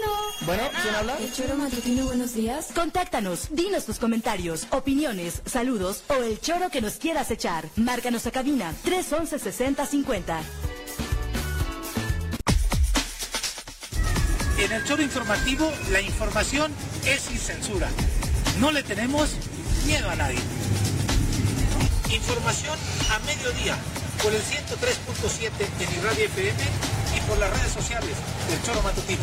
Bueno, 0.47 0.63
¿quién 0.83 0.95
habla? 0.95 1.17
El 1.19 1.33
choro 1.33 1.55
matutino, 1.57 2.05
buenos 2.07 2.35
días. 2.35 2.71
Contáctanos, 2.75 3.49
dinos 3.51 3.87
tus 3.87 3.99
comentarios, 3.99 4.67
opiniones, 4.71 5.22
saludos 5.31 6.03
o 6.09 6.15
el 6.23 6.41
choro 6.41 6.71
que 6.71 6.81
nos 6.81 6.95
quieras 6.95 7.31
echar. 7.31 7.69
Márcanos 7.77 8.27
a 8.27 8.31
cabina 8.31 8.75
311 8.85 9.39
6050. 9.39 10.41
En 14.59 14.73
el 14.73 14.85
choro 14.85 15.03
informativo, 15.03 15.71
la 15.91 16.01
información 16.01 16.73
es 17.05 17.23
sin 17.23 17.39
censura. 17.39 17.89
No 18.61 18.71
le 18.71 18.83
tenemos 18.83 19.31
miedo 19.87 20.09
a 20.09 20.15
nadie. 20.15 20.39
Información 22.11 22.79
a 23.11 23.19
mediodía 23.21 23.77
por 24.23 24.33
el 24.33 24.43
103.7 24.43 25.51
en 25.81 25.99
Irradia 25.99 26.25
FM 26.27 26.59
y 27.17 27.21
por 27.29 27.39
las 27.39 27.51
redes 27.51 27.73
sociales 27.73 28.15
del 28.49 28.63
Choro 28.63 28.83
Matutino. 28.83 29.23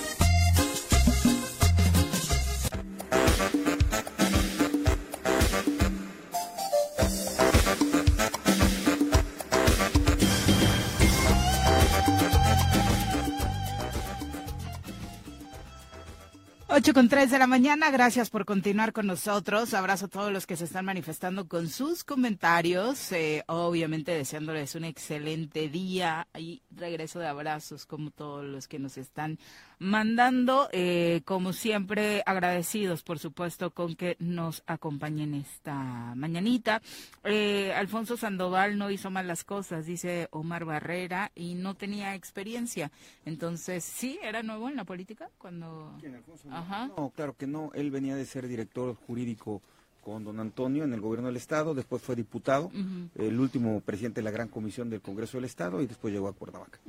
Ocho 16.81 16.95
con 16.95 17.09
tres 17.09 17.29
de 17.29 17.37
la 17.37 17.45
mañana, 17.45 17.91
gracias 17.91 18.31
por 18.31 18.43
continuar 18.43 18.91
con 18.91 19.05
nosotros. 19.05 19.75
Abrazo 19.75 20.05
a 20.05 20.07
todos 20.07 20.33
los 20.33 20.47
que 20.47 20.57
se 20.57 20.63
están 20.63 20.83
manifestando 20.83 21.47
con 21.47 21.69
sus 21.69 22.03
comentarios. 22.03 23.11
eh, 23.11 23.43
obviamente 23.45 24.11
deseándoles 24.11 24.73
un 24.73 24.85
excelente 24.85 25.69
día 25.69 26.27
y 26.35 26.63
regreso 26.71 27.19
de 27.19 27.27
abrazos 27.27 27.85
como 27.85 28.09
todos 28.09 28.45
los 28.45 28.67
que 28.67 28.79
nos 28.79 28.97
están 28.97 29.37
mandando. 29.81 30.69
eh, 30.71 31.21
como 31.25 31.53
siempre, 31.53 32.21
agradecidos, 32.25 33.01
por 33.03 33.17
supuesto, 33.17 33.71
con 33.71 33.95
que 33.95 34.15
nos 34.19 34.63
acompañen 34.67 35.33
esta 35.33 36.13
mañanita. 36.15 36.81
Eh, 37.23 37.73
Alfonso 37.73 38.15
Sandoval 38.15 38.77
no 38.77 38.91
hizo 38.91 39.09
mal 39.09 39.27
las 39.27 39.43
cosas, 39.43 39.85
dice 39.85 40.27
Omar 40.31 40.65
Barrera, 40.65 41.31
y 41.35 41.55
no 41.55 41.73
tenía 41.75 42.13
experiencia. 42.13 42.91
Entonces, 43.25 43.83
sí, 43.83 44.19
era 44.21 44.43
nuevo 44.43 44.69
en 44.69 44.75
la 44.75 44.83
política 44.83 45.29
cuando... 45.39 45.97
Ajá. 46.51 46.87
No, 46.95 47.09
claro 47.09 47.35
que 47.35 47.47
no. 47.47 47.71
Él 47.73 47.89
venía 47.89 48.15
de 48.15 48.25
ser 48.25 48.47
director 48.47 48.95
jurídico 48.95 49.61
con 50.01 50.23
don 50.23 50.39
Antonio 50.39 50.83
en 50.83 50.93
el 50.93 51.01
gobierno 51.01 51.27
del 51.27 51.37
Estado, 51.37 51.73
después 51.73 52.01
fue 52.01 52.15
diputado, 52.15 52.71
el 53.15 53.39
último 53.39 53.81
presidente 53.81 54.19
de 54.21 54.23
la 54.25 54.31
Gran 54.31 54.47
Comisión 54.47 54.89
del 54.89 55.01
Congreso 55.01 55.37
del 55.37 55.45
Estado 55.45 55.81
y 55.81 55.87
después 55.87 56.13
llegó 56.13 56.27
a 56.27 56.33
Cuernavaca. 56.33 56.79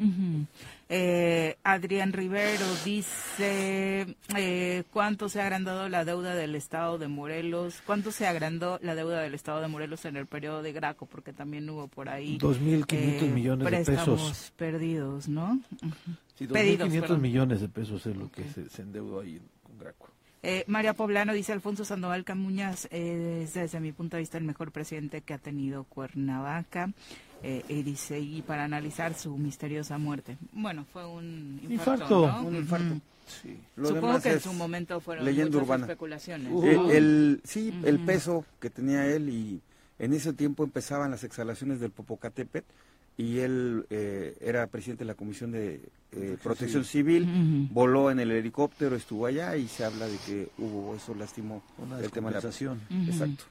Eh, 0.88 1.56
Adrián 1.62 2.12
Rivero 2.12 2.64
dice, 2.84 4.16
eh, 4.36 4.84
¿cuánto 4.92 5.28
se 5.28 5.40
ha 5.40 5.44
agrandado 5.44 5.88
la 5.88 6.04
deuda 6.04 6.34
del 6.34 6.54
Estado 6.54 6.98
de 6.98 7.08
Morelos? 7.08 7.82
¿Cuánto 7.86 8.10
se 8.12 8.26
agrandó 8.26 8.78
la 8.82 8.94
deuda 8.94 9.20
del 9.20 9.34
Estado 9.34 9.60
de 9.60 9.68
Morelos 9.68 10.04
en 10.04 10.16
el 10.16 10.26
periodo 10.26 10.62
de 10.62 10.72
Graco? 10.72 11.06
Porque 11.06 11.32
también 11.32 11.68
hubo 11.68 11.88
por 11.88 12.08
ahí... 12.08 12.38
2.500 12.38 13.30
millones 13.32 13.70
de 13.70 13.84
pesos. 13.84 14.52
perdidos, 14.56 15.28
¿no? 15.28 15.60
Sí, 16.34 16.46
Pedidos, 16.46 16.88
2.500 16.88 17.00
perdón. 17.00 17.20
millones 17.20 17.60
de 17.60 17.68
pesos 17.68 18.06
es 18.06 18.16
lo 18.16 18.30
que 18.30 18.44
se, 18.44 18.68
se 18.68 18.82
endeudó 18.82 19.20
ahí. 19.20 19.40
Eh, 20.44 20.64
María 20.66 20.92
Poblano 20.94 21.32
dice 21.32 21.52
Alfonso 21.52 21.84
Sandoval 21.84 22.24
Camuñas 22.24 22.88
eh, 22.90 23.42
es 23.44 23.54
desde 23.54 23.78
mi 23.78 23.92
punto 23.92 24.16
de 24.16 24.22
vista 24.22 24.38
el 24.38 24.44
mejor 24.44 24.72
presidente 24.72 25.20
que 25.20 25.34
ha 25.34 25.38
tenido 25.38 25.84
Cuernavaca 25.84 26.90
eh, 27.44 27.62
y 27.68 27.82
dice 27.84 28.18
y 28.18 28.42
para 28.42 28.64
analizar 28.64 29.14
su 29.14 29.36
misteriosa 29.38 29.98
muerte 29.98 30.38
bueno 30.52 30.84
fue 30.92 31.06
un 31.06 31.60
infarto, 31.62 31.92
Infarto. 32.02 32.26
¿no? 32.26 32.48
Un 32.48 32.56
infarto. 32.56 32.94
Sí. 33.26 33.56
Lo 33.76 33.88
supongo 33.88 34.06
demás 34.08 34.22
que 34.24 34.32
en 34.32 34.40
su 34.40 34.52
momento 34.52 34.98
fueron 35.00 35.24
leyenda 35.24 35.58
urbana. 35.58 35.84
especulaciones 35.86 36.52
El, 36.64 36.90
el- 36.90 37.40
sí, 37.44 37.72
el 37.84 38.00
peso 38.00 38.44
que 38.58 38.68
tenía 38.68 39.06
él 39.06 39.28
y 39.28 39.60
en 40.00 40.12
ese 40.12 40.32
tiempo 40.32 40.64
empezaban 40.64 41.12
las 41.12 41.22
exhalaciones 41.22 41.78
del 41.78 41.92
Popocatépetl 41.92 42.66
y 43.16 43.38
él 43.38 43.86
eh, 43.90 44.36
era 44.40 44.66
presidente 44.66 45.04
de 45.04 45.08
la 45.08 45.14
Comisión 45.14 45.52
de 45.52 45.80
eh, 46.12 46.36
Protección 46.42 46.84
Civil, 46.84 47.68
voló 47.70 48.10
en 48.10 48.20
el 48.20 48.30
helicóptero, 48.30 48.96
estuvo 48.96 49.26
allá 49.26 49.56
y 49.56 49.68
se 49.68 49.84
habla 49.84 50.06
de 50.06 50.16
que 50.26 50.48
hubo 50.58 50.94
eso 50.94 51.14
lastimó 51.14 51.62
Una 51.78 51.98
el 52.00 52.10
tema 52.10 52.30
de 52.30 52.34
la. 52.34 52.40
Exacto. 53.06 53.44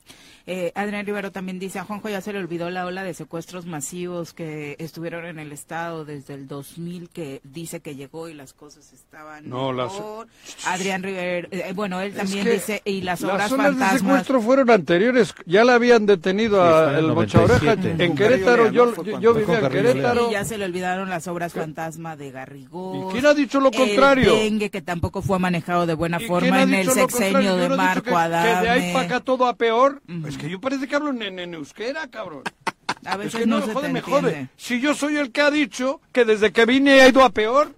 Eh, 0.48 0.72
Adrián 0.76 1.06
Rivero 1.06 1.32
también 1.32 1.60
dice, 1.60 1.80
a 1.80 1.84
Juanjo 1.84 2.10
ya 2.10 2.22
se 2.22 2.34
le 2.34 2.40
olvidó 2.40 2.70
la 2.70 2.86
ola 2.86 3.04
de 3.04 3.14
secuestros 3.14 3.66
masivos 3.66 4.34
que 4.34 4.76
estuvieron 4.80 5.26
en 5.26 5.40
el 5.40 5.52
Estado 5.52 6.06
desde 6.06 6.34
el 6.34 6.48
2000, 6.48 7.10
que 7.10 7.42
dice 7.44 7.80
que 7.82 7.96
llegó 7.96 8.28
y 8.30 8.34
las 8.34 8.54
cosas 8.54 8.92
estaban 8.94 9.48
No, 9.50 9.72
las- 9.74 9.94
mejor. 9.94 10.28
Adrián 10.66 11.04
Rivero, 11.04 11.48
eh, 11.52 11.72
bueno, 11.76 12.02
él 12.02 12.12
Es 12.12 12.18
también 12.18 12.44
que 12.46 12.52
dice, 12.54 12.82
y 12.86 13.02
las 13.02 13.24
obras 13.24 13.38
Las 13.38 13.52
olas 13.52 13.66
de 13.68 13.72
fantasmas. 13.74 14.00
secuestro 14.02 14.42
fueron 14.42 14.70
anteriores. 14.70 15.34
Ya 15.46 15.64
la 15.64 15.76
habían 15.76 16.06
detenido 16.06 16.58
Sí, 16.62 16.74
a 16.96 17.00
el 17.00 17.08
Mocha 17.14 17.42
Oreja 17.42 17.76
97. 17.76 18.04
en 18.06 18.16
Querétaro. 18.16 18.72
Yo, 18.72 19.04
yo, 19.20 19.34
vivía 19.34 19.60
en. 19.60 19.70
Querétaro. 19.70 20.30
Y 20.30 20.34
ya 20.34 20.44
se 20.46 20.58
le 20.58 20.66
olvidaron 20.66 21.10
las 21.10 21.28
obras 21.28 21.54
fantasma 21.54 22.16
de 22.16 22.32
Garrigós. 22.32 23.10
¿Y 23.10 23.14
quién 23.14 23.26
ha 23.26 23.34
dicho 23.34 23.60
lo 23.60 23.72
contrario? 23.72 24.34
El 24.34 24.40
dengue, 24.40 24.70
que 24.70 24.82
tampoco 24.82 25.22
fue 25.22 25.40
manejado 25.40 25.86
de 25.86 25.94
buena 25.94 26.18
¿Y 26.18 26.20
quién 26.20 26.30
forma 26.30 26.62
en 26.64 26.74
el 26.74 26.90
sexenio 26.90 27.56
de 27.58 27.70
Marco 27.70 28.04
que, 28.04 28.10
que 28.12 28.16
Adame. 28.16 28.62
de 28.62 28.70
ahí 28.70 28.94
para 28.94 29.06
acá 29.06 29.20
todo 29.20 29.46
a 29.46 29.56
peor. 29.56 30.02
Ujú. 30.08 30.28
Es 30.28 30.38
que 30.38 30.41
yo 30.50 30.60
parece 30.62 30.88
que 30.88 30.96
hablo 30.96 31.10
en, 31.12 31.40
en 31.40 31.54
euskera, 31.54 32.08
cabrón. 32.08 32.44
A 33.06 33.14
Es 33.14 33.18
veces 33.18 33.40
que 33.42 33.46
no, 33.48 33.60
no, 33.60 33.66
se 33.66 33.74
jode, 33.74 33.88
te 33.88 33.94
me 33.94 34.00
entiende. 34.00 34.22
jode. 34.32 34.48
Si 34.58 34.80
yo 34.80 34.94
soy 34.94 35.18
el 35.18 35.32
que 35.32 35.42
ha 35.42 35.50
dicho 35.52 36.02
que 36.12 36.24
desde 36.26 36.52
que 36.52 36.66
vine 36.66 37.02
ha 37.02 37.08
ido 37.08 37.24
a 37.24 37.30
peor, 37.32 37.74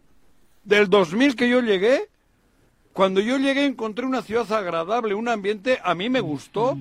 del 0.66 0.90
2000 0.90 1.36
que 1.36 1.48
yo 1.48 1.62
llegué, 1.62 2.10
cuando 2.92 3.22
yo 3.22 3.38
llegué 3.38 3.66
encontré 3.66 4.06
una 4.06 4.22
ciudad 4.22 4.52
agradable, 4.52 5.14
un 5.16 5.30
ambiente, 5.30 5.80
a 5.84 5.96
mí 5.96 6.10
me 6.10 6.20
gustó, 6.20 6.78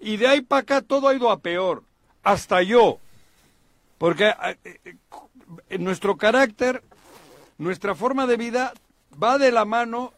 y 0.00 0.16
de 0.16 0.26
ahí 0.26 0.40
para 0.40 0.62
acá 0.62 0.80
todo 0.82 1.08
ha 1.08 1.14
ido 1.14 1.30
a 1.30 1.38
peor, 1.40 1.82
hasta 2.22 2.62
yo. 2.62 2.98
Porque 3.98 4.28
eh, 4.28 4.56
eh, 4.64 4.96
eh, 5.68 5.78
nuestro 5.78 6.16
carácter, 6.16 6.82
nuestra 7.58 7.94
forma 7.94 8.26
de 8.26 8.36
vida 8.38 8.72
va 9.22 9.36
de 9.38 9.52
la 9.52 9.64
mano 9.66 10.12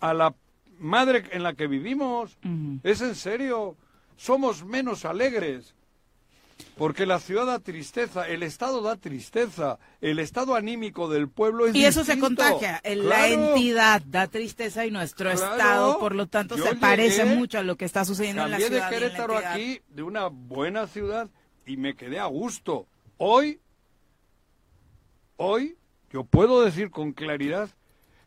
a 0.00 0.14
la 0.14 0.34
madre 0.78 1.24
en 1.32 1.42
la 1.42 1.54
que 1.54 1.66
vivimos. 1.66 2.36
Es 2.82 3.00
en 3.00 3.14
serio. 3.16 3.76
Somos 4.26 4.64
menos 4.64 5.04
alegres. 5.04 5.74
Porque 6.76 7.06
la 7.06 7.18
ciudad 7.18 7.46
da 7.46 7.58
tristeza, 7.58 8.28
el 8.28 8.44
Estado 8.44 8.80
da 8.82 8.94
tristeza, 8.96 9.80
el 10.00 10.20
estado 10.20 10.54
anímico 10.54 11.08
del 11.08 11.28
pueblo 11.28 11.66
es 11.66 11.74
Y 11.74 11.84
eso 11.84 12.04
se 12.04 12.20
contagia. 12.20 12.80
La 12.84 13.26
entidad 13.28 14.00
da 14.06 14.28
tristeza 14.28 14.86
y 14.86 14.92
nuestro 14.92 15.32
Claro. 15.32 15.52
estado, 15.56 15.98
por 15.98 16.14
lo 16.14 16.28
tanto, 16.28 16.56
Yo 16.56 16.64
se 16.64 16.76
parece 16.76 17.24
mucho 17.24 17.58
a 17.58 17.64
lo 17.64 17.76
que 17.76 17.84
está 17.84 18.04
sucediendo 18.04 18.44
en 18.44 18.52
la 18.52 18.58
de 18.58 18.66
ciudad. 18.66 18.76
y 18.78 18.78
en 18.78 18.84
la 18.84 18.90
Querétaro 19.08 19.32
entidad. 19.34 19.52
aquí, 19.54 19.80
de 19.88 20.02
una 20.04 20.26
buena 20.28 20.86
ciudad, 20.86 21.28
y 21.66 21.76
me 21.76 21.96
quedé 21.96 22.20
a 22.20 22.26
gusto. 22.26 22.86
Hoy, 23.18 23.58
hoy, 25.36 25.76
yo 26.12 26.22
puedo 26.22 26.62
decir 26.62 26.90
con 26.90 27.12
claridad 27.12 27.70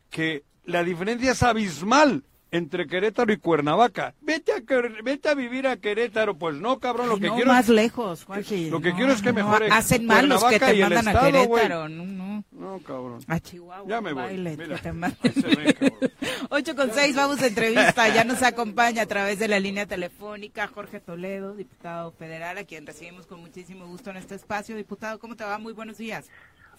que 0.10 0.44
la 0.66 0.84
diferencia 0.84 1.32
es 1.32 1.42
abismal 1.42 2.24
entre 2.56 2.88
Querétaro 2.88 3.32
y 3.32 3.38
Cuernavaca. 3.38 4.14
Vete 4.22 4.52
a, 4.54 4.62
vete 5.04 5.30
a 5.30 5.34
vivir 5.36 5.68
a 5.68 5.78
Querétaro, 5.78 6.38
pues 6.38 6.56
no, 6.56 6.80
cabrón, 6.80 7.08
lo 7.10 7.16
Ay, 7.16 7.22
que 7.22 7.28
no, 7.28 7.36
quiero 7.36 7.52
más 7.52 7.66
es- 7.66 7.70
lejos, 7.76 8.24
Juanji. 8.26 8.70
lo 8.70 8.82
que 8.82 8.90
No, 8.92 8.96
quiero 8.96 9.12
es 9.12 9.22
que 9.22 9.30
no, 9.30 9.36
mejore 9.36 9.68
Hacen 9.72 10.06
mal 10.06 10.28
los 10.28 10.44
que 10.44 10.60
te 10.60 10.80
mandan 10.82 11.08
a 11.08 11.12
Estado. 11.12 11.32
Querétaro. 11.32 11.90
No, 11.90 12.06
no. 12.06 12.44
No, 12.52 12.80
cabrón. 12.80 13.20
A 13.28 13.40
Chihuahua. 13.40 13.88
Ya 13.90 14.02
me 14.02 14.14
voy, 14.14 14.38
mira. 14.38 14.78
te 14.78 14.92
ve, 14.92 15.74
cabrón. 15.74 16.12
8 16.50 16.76
con 16.76 16.92
6, 16.92 17.16
vamos 17.16 17.42
a 17.42 17.48
entrevista. 17.48 18.08
Ya 18.14 18.24
nos 18.24 18.42
acompaña 18.44 19.04
a 19.04 19.06
través 19.06 19.40
de 19.40 19.48
la 19.48 19.60
línea 19.60 19.86
telefónica 19.86 20.68
Jorge 20.68 21.00
Toledo, 21.00 21.56
diputado 21.56 22.12
federal, 22.14 22.58
a 22.58 22.64
quien 22.64 22.86
recibimos 22.88 23.26
con 23.28 23.42
muchísimo 23.42 23.86
gusto 23.88 24.10
en 24.10 24.18
este 24.18 24.36
espacio. 24.36 24.76
Diputado, 24.76 25.20
¿cómo 25.20 25.36
te 25.36 25.44
va? 25.44 25.58
Muy 25.58 25.74
buenos 25.74 25.98
días. 25.98 26.26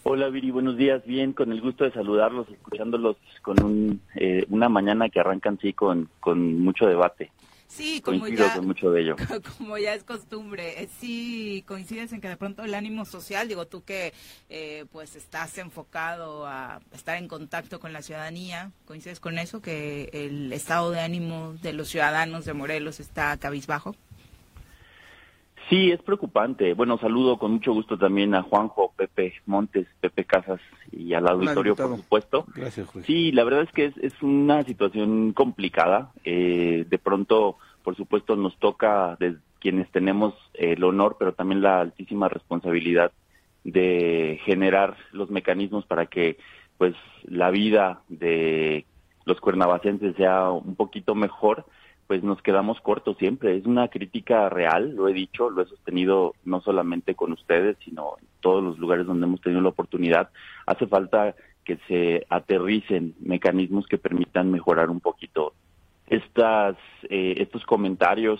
Hola 0.03 0.29
Viri, 0.29 0.51
buenos 0.51 0.77
días. 0.77 1.05
Bien, 1.05 1.33
con 1.33 1.51
el 1.51 1.61
gusto 1.61 1.83
de 1.83 1.91
saludarlos, 1.91 2.47
escuchándolos 2.49 3.17
con 3.41 3.61
un, 3.63 4.01
eh, 4.15 4.45
una 4.49 4.69
mañana 4.69 5.09
que 5.09 5.19
arrancan 5.19 5.59
sí 5.59 5.73
con, 5.73 6.09
con 6.19 6.59
mucho 6.61 6.85
debate. 6.85 7.31
Sí, 7.67 8.01
como 8.01 8.21
Coincido 8.21 8.47
ya, 8.47 8.55
con 8.55 8.67
mucho 8.67 8.91
de 8.91 9.01
ello. 9.01 9.15
como 9.57 9.77
ya 9.77 9.93
es 9.93 10.03
costumbre, 10.05 10.81
eh, 10.81 10.87
sí 10.99 11.65
coincides 11.67 12.13
en 12.13 12.21
que 12.21 12.29
de 12.29 12.37
pronto 12.37 12.63
el 12.63 12.73
ánimo 12.73 13.03
social, 13.03 13.49
digo 13.49 13.67
tú 13.67 13.83
que 13.83 14.13
eh, 14.49 14.85
pues 14.91 15.17
estás 15.17 15.57
enfocado 15.57 16.47
a 16.47 16.79
estar 16.93 17.17
en 17.17 17.27
contacto 17.27 17.81
con 17.81 17.91
la 17.91 18.01
ciudadanía, 18.01 18.71
coincides 18.85 19.19
con 19.19 19.37
eso, 19.37 19.61
que 19.61 20.09
el 20.13 20.53
estado 20.53 20.91
de 20.91 21.01
ánimo 21.01 21.55
de 21.61 21.73
los 21.73 21.89
ciudadanos 21.89 22.45
de 22.45 22.53
Morelos 22.53 23.01
está 23.01 23.35
cabizbajo. 23.37 23.95
Sí, 25.69 25.91
es 25.91 26.01
preocupante. 26.01 26.73
Bueno, 26.73 26.97
saludo 26.97 27.37
con 27.37 27.51
mucho 27.51 27.73
gusto 27.73 27.97
también 27.97 28.33
a 28.35 28.41
Juanjo, 28.41 28.93
Pepe 28.95 29.33
Montes, 29.45 29.85
Pepe 29.99 30.23
Casas 30.23 30.61
y 30.91 31.13
al 31.13 31.27
auditorio, 31.27 31.75
por 31.75 31.97
supuesto. 31.97 32.45
Gracias, 32.55 32.87
Jorge. 32.87 33.05
Sí, 33.05 33.31
la 33.33 33.43
verdad 33.43 33.63
es 33.63 33.71
que 33.71 33.85
es, 33.85 33.97
es 33.97 34.13
una 34.21 34.63
situación 34.63 35.33
complicada. 35.33 36.11
Eh, 36.23 36.85
de 36.89 36.97
pronto, 36.97 37.57
por 37.83 37.97
supuesto, 37.97 38.37
nos 38.37 38.57
toca 38.59 39.17
de 39.19 39.35
quienes 39.59 39.91
tenemos 39.91 40.33
el 40.53 40.83
honor, 40.83 41.17
pero 41.19 41.33
también 41.33 41.61
la 41.61 41.81
altísima 41.81 42.29
responsabilidad 42.29 43.11
de 43.65 44.39
generar 44.45 44.95
los 45.11 45.29
mecanismos 45.29 45.85
para 45.85 46.05
que, 46.05 46.37
pues, 46.77 46.95
la 47.23 47.49
vida 47.49 48.01
de 48.07 48.85
los 49.25 49.41
cuernavacenses 49.41 50.15
sea 50.15 50.49
un 50.51 50.75
poquito 50.75 51.13
mejor, 51.13 51.65
pues 52.07 52.23
nos 52.23 52.41
quedamos 52.41 52.79
cortos 52.81 53.17
siempre. 53.17 53.55
Es 53.57 53.65
una 53.65 53.89
crítica 53.89 54.49
real, 54.49 54.95
lo 54.95 55.07
he 55.07 55.13
dicho, 55.13 55.49
lo 55.49 55.61
he 55.61 55.67
sostenido 55.67 56.33
no 56.45 56.61
solamente 56.61 57.15
con 57.15 57.33
ustedes, 57.33 57.77
sino 57.83 58.15
en 58.19 58.27
todos 58.39 58.63
los 58.63 58.79
lugares 58.79 59.05
donde 59.05 59.25
hemos 59.25 59.41
tenido 59.41 59.61
la 59.61 59.69
oportunidad. 59.69 60.29
Hace 60.65 60.87
falta 60.87 61.35
que 61.65 61.77
se 61.87 62.25
aterricen 62.29 63.13
mecanismos 63.19 63.85
que 63.87 63.97
permitan 63.97 64.51
mejorar 64.51 64.89
un 64.89 65.01
poquito 65.01 65.53
estas 66.07 66.77
eh, 67.09 67.35
estos 67.39 67.65
comentarios 67.65 68.39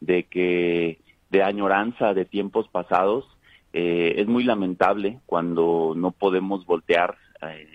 de 0.00 0.24
que 0.24 0.98
de 1.30 1.42
añoranza 1.44 2.14
de 2.14 2.24
tiempos 2.24 2.68
pasados 2.68 3.24
eh, 3.72 4.14
es 4.16 4.26
muy 4.26 4.42
lamentable 4.42 5.20
cuando 5.26 5.94
no 5.96 6.10
podemos 6.10 6.66
voltear 6.66 7.16
eh, 7.42 7.68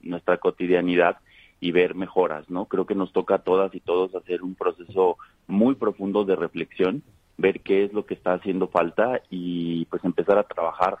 nuestra 0.00 0.38
cotidianidad 0.38 1.18
y 1.60 1.72
ver 1.72 1.94
mejoras, 1.94 2.48
¿no? 2.50 2.66
Creo 2.66 2.86
que 2.86 2.94
nos 2.94 3.12
toca 3.12 3.36
a 3.36 3.42
todas 3.42 3.74
y 3.74 3.80
todos 3.80 4.14
hacer 4.14 4.42
un 4.42 4.54
proceso 4.54 5.18
muy 5.46 5.74
profundo 5.74 6.24
de 6.24 6.36
reflexión, 6.36 7.02
ver 7.36 7.60
qué 7.60 7.84
es 7.84 7.92
lo 7.92 8.06
que 8.06 8.14
está 8.14 8.34
haciendo 8.34 8.68
falta 8.68 9.20
y 9.30 9.84
pues 9.86 10.04
empezar 10.04 10.38
a 10.38 10.44
trabajar 10.44 10.98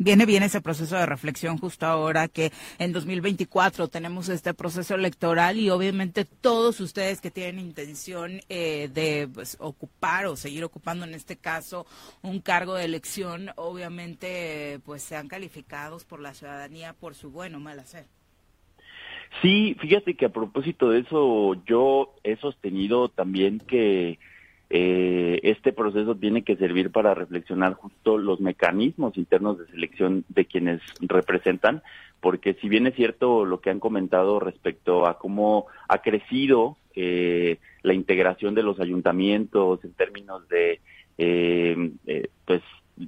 Viene 0.00 0.26
bien 0.26 0.44
ese 0.44 0.60
proceso 0.60 0.94
de 0.94 1.06
reflexión 1.06 1.58
justo 1.58 1.84
ahora 1.84 2.28
que 2.28 2.52
en 2.78 2.92
2024 2.92 3.88
tenemos 3.88 4.28
este 4.28 4.54
proceso 4.54 4.94
electoral 4.94 5.58
y 5.58 5.70
obviamente 5.70 6.24
todos 6.24 6.78
ustedes 6.78 7.20
que 7.20 7.32
tienen 7.32 7.58
intención 7.58 8.40
eh, 8.48 8.88
de 8.94 9.26
pues, 9.26 9.56
ocupar 9.58 10.26
o 10.26 10.36
seguir 10.36 10.62
ocupando 10.62 11.04
en 11.04 11.14
este 11.14 11.36
caso 11.36 11.84
un 12.22 12.40
cargo 12.40 12.74
de 12.74 12.84
elección, 12.84 13.50
obviamente 13.56 14.78
pues 14.84 15.02
sean 15.02 15.26
calificados 15.26 16.04
por 16.04 16.20
la 16.20 16.32
ciudadanía 16.32 16.92
por 16.92 17.16
su 17.16 17.32
bueno 17.32 17.58
o 17.58 17.60
mal 17.60 17.80
hacer. 17.80 18.06
Sí, 19.42 19.76
fíjate 19.80 20.14
que 20.14 20.26
a 20.26 20.30
propósito 20.30 20.90
de 20.90 21.00
eso, 21.00 21.54
yo 21.66 22.14
he 22.24 22.36
sostenido 22.36 23.08
también 23.08 23.58
que 23.58 24.18
eh, 24.70 25.40
este 25.44 25.72
proceso 25.72 26.14
tiene 26.14 26.42
que 26.42 26.56
servir 26.56 26.90
para 26.90 27.14
reflexionar 27.14 27.74
justo 27.74 28.18
los 28.18 28.40
mecanismos 28.40 29.16
internos 29.16 29.58
de 29.58 29.66
selección 29.66 30.24
de 30.28 30.44
quienes 30.44 30.80
representan, 31.00 31.82
porque 32.20 32.54
si 32.54 32.68
bien 32.68 32.86
es 32.86 32.94
cierto 32.94 33.44
lo 33.44 33.60
que 33.60 33.70
han 33.70 33.80
comentado 33.80 34.40
respecto 34.40 35.06
a 35.06 35.18
cómo 35.18 35.66
ha 35.88 35.98
crecido 36.02 36.76
eh, 36.94 37.58
la 37.82 37.94
integración 37.94 38.54
de 38.54 38.62
los 38.62 38.80
ayuntamientos 38.80 39.84
en 39.84 39.92
términos 39.92 40.48
de 40.48 40.80
eh, 41.16 41.92
eh, 42.06 42.28
pues 42.44 42.62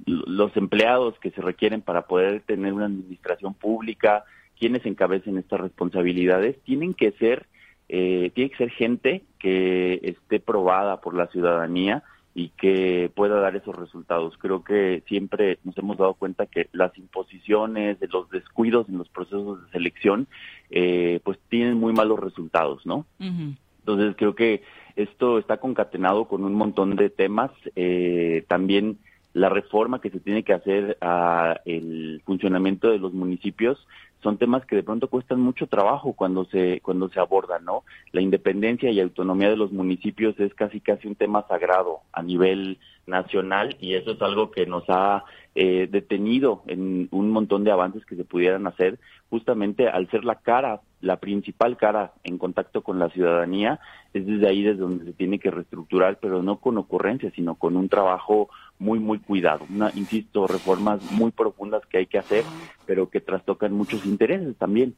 los 0.05 0.55
empleados 0.55 1.17
que 1.19 1.31
se 1.31 1.41
requieren 1.41 1.81
para 1.81 2.07
poder 2.07 2.41
tener 2.41 2.73
una 2.73 2.85
administración 2.85 3.53
pública, 3.53 4.23
quienes 4.61 4.85
encabecen 4.85 5.39
estas 5.39 5.59
responsabilidades, 5.59 6.55
tienen 6.61 6.93
que 6.93 7.13
ser 7.13 7.47
eh, 7.89 8.31
tiene 8.35 8.51
que 8.51 8.57
ser 8.57 8.69
gente 8.69 9.23
que 9.39 9.99
esté 10.03 10.39
probada 10.39 11.01
por 11.01 11.15
la 11.15 11.27
ciudadanía 11.27 12.03
y 12.35 12.49
que 12.49 13.11
pueda 13.13 13.41
dar 13.41 13.55
esos 13.55 13.75
resultados. 13.75 14.37
Creo 14.37 14.63
que 14.63 15.03
siempre 15.07 15.57
nos 15.63 15.75
hemos 15.79 15.97
dado 15.97 16.13
cuenta 16.13 16.45
que 16.45 16.69
las 16.73 16.95
imposiciones, 16.97 17.97
los 18.13 18.29
descuidos 18.29 18.87
en 18.87 18.99
los 18.99 19.09
procesos 19.09 19.65
de 19.65 19.71
selección, 19.71 20.27
eh, 20.69 21.19
pues 21.23 21.39
tienen 21.49 21.77
muy 21.77 21.91
malos 21.91 22.19
resultados, 22.19 22.85
¿no? 22.85 23.05
Entonces 23.19 24.15
creo 24.15 24.35
que 24.35 24.61
esto 24.95 25.39
está 25.39 25.57
concatenado 25.57 26.25
con 26.25 26.45
un 26.45 26.53
montón 26.53 26.95
de 26.95 27.09
temas. 27.09 27.51
Eh, 27.75 28.45
también 28.47 28.99
la 29.33 29.49
reforma 29.49 29.99
que 29.99 30.09
se 30.09 30.19
tiene 30.19 30.43
que 30.43 30.53
hacer 30.53 30.97
a 31.01 31.59
el 31.65 32.21
funcionamiento 32.25 32.89
de 32.89 32.99
los 32.99 33.13
municipios 33.13 33.85
son 34.21 34.37
temas 34.37 34.65
que 34.65 34.75
de 34.75 34.83
pronto 34.83 35.09
cuestan 35.09 35.41
mucho 35.41 35.67
trabajo 35.67 36.13
cuando 36.13 36.45
se 36.45 36.79
cuando 36.81 37.09
se 37.09 37.19
abordan, 37.19 37.65
¿no? 37.65 37.83
La 38.11 38.21
independencia 38.21 38.91
y 38.91 38.99
autonomía 38.99 39.49
de 39.49 39.57
los 39.57 39.71
municipios 39.71 40.39
es 40.39 40.53
casi 40.53 40.79
casi 40.79 41.07
un 41.07 41.15
tema 41.15 41.45
sagrado 41.47 42.01
a 42.13 42.21
nivel 42.21 42.77
nacional 43.07 43.75
y 43.79 43.95
eso 43.95 44.11
es 44.11 44.21
algo 44.21 44.51
que 44.51 44.65
nos 44.65 44.83
ha 44.89 45.23
eh, 45.55 45.87
detenido 45.91 46.63
en 46.67 47.07
un 47.11 47.31
montón 47.31 47.63
de 47.63 47.71
avances 47.71 48.05
que 48.05 48.15
se 48.15 48.23
pudieran 48.23 48.67
hacer 48.67 48.99
justamente 49.29 49.87
al 49.87 50.09
ser 50.09 50.23
la 50.23 50.35
cara, 50.35 50.81
la 50.99 51.17
principal 51.17 51.77
cara 51.77 52.13
en 52.23 52.37
contacto 52.37 52.83
con 52.83 52.99
la 52.99 53.09
ciudadanía, 53.09 53.79
es 54.13 54.25
desde 54.25 54.47
ahí 54.47 54.61
desde 54.61 54.81
donde 54.81 55.05
se 55.05 55.13
tiene 55.13 55.39
que 55.39 55.49
reestructurar, 55.49 56.19
pero 56.21 56.43
no 56.43 56.57
con 56.57 56.77
ocurrencias, 56.77 57.33
sino 57.33 57.55
con 57.55 57.77
un 57.77 57.87
trabajo 57.87 58.49
muy, 58.81 58.99
muy 58.99 59.19
cuidado. 59.19 59.65
Una, 59.69 59.91
insisto, 59.95 60.47
reformas 60.47 60.99
muy 61.11 61.31
profundas 61.31 61.85
que 61.85 61.99
hay 61.99 62.07
que 62.07 62.17
hacer, 62.17 62.43
pero 62.85 63.09
que 63.09 63.21
trastocan 63.21 63.71
muchos 63.73 64.05
intereses 64.05 64.57
también, 64.57 64.95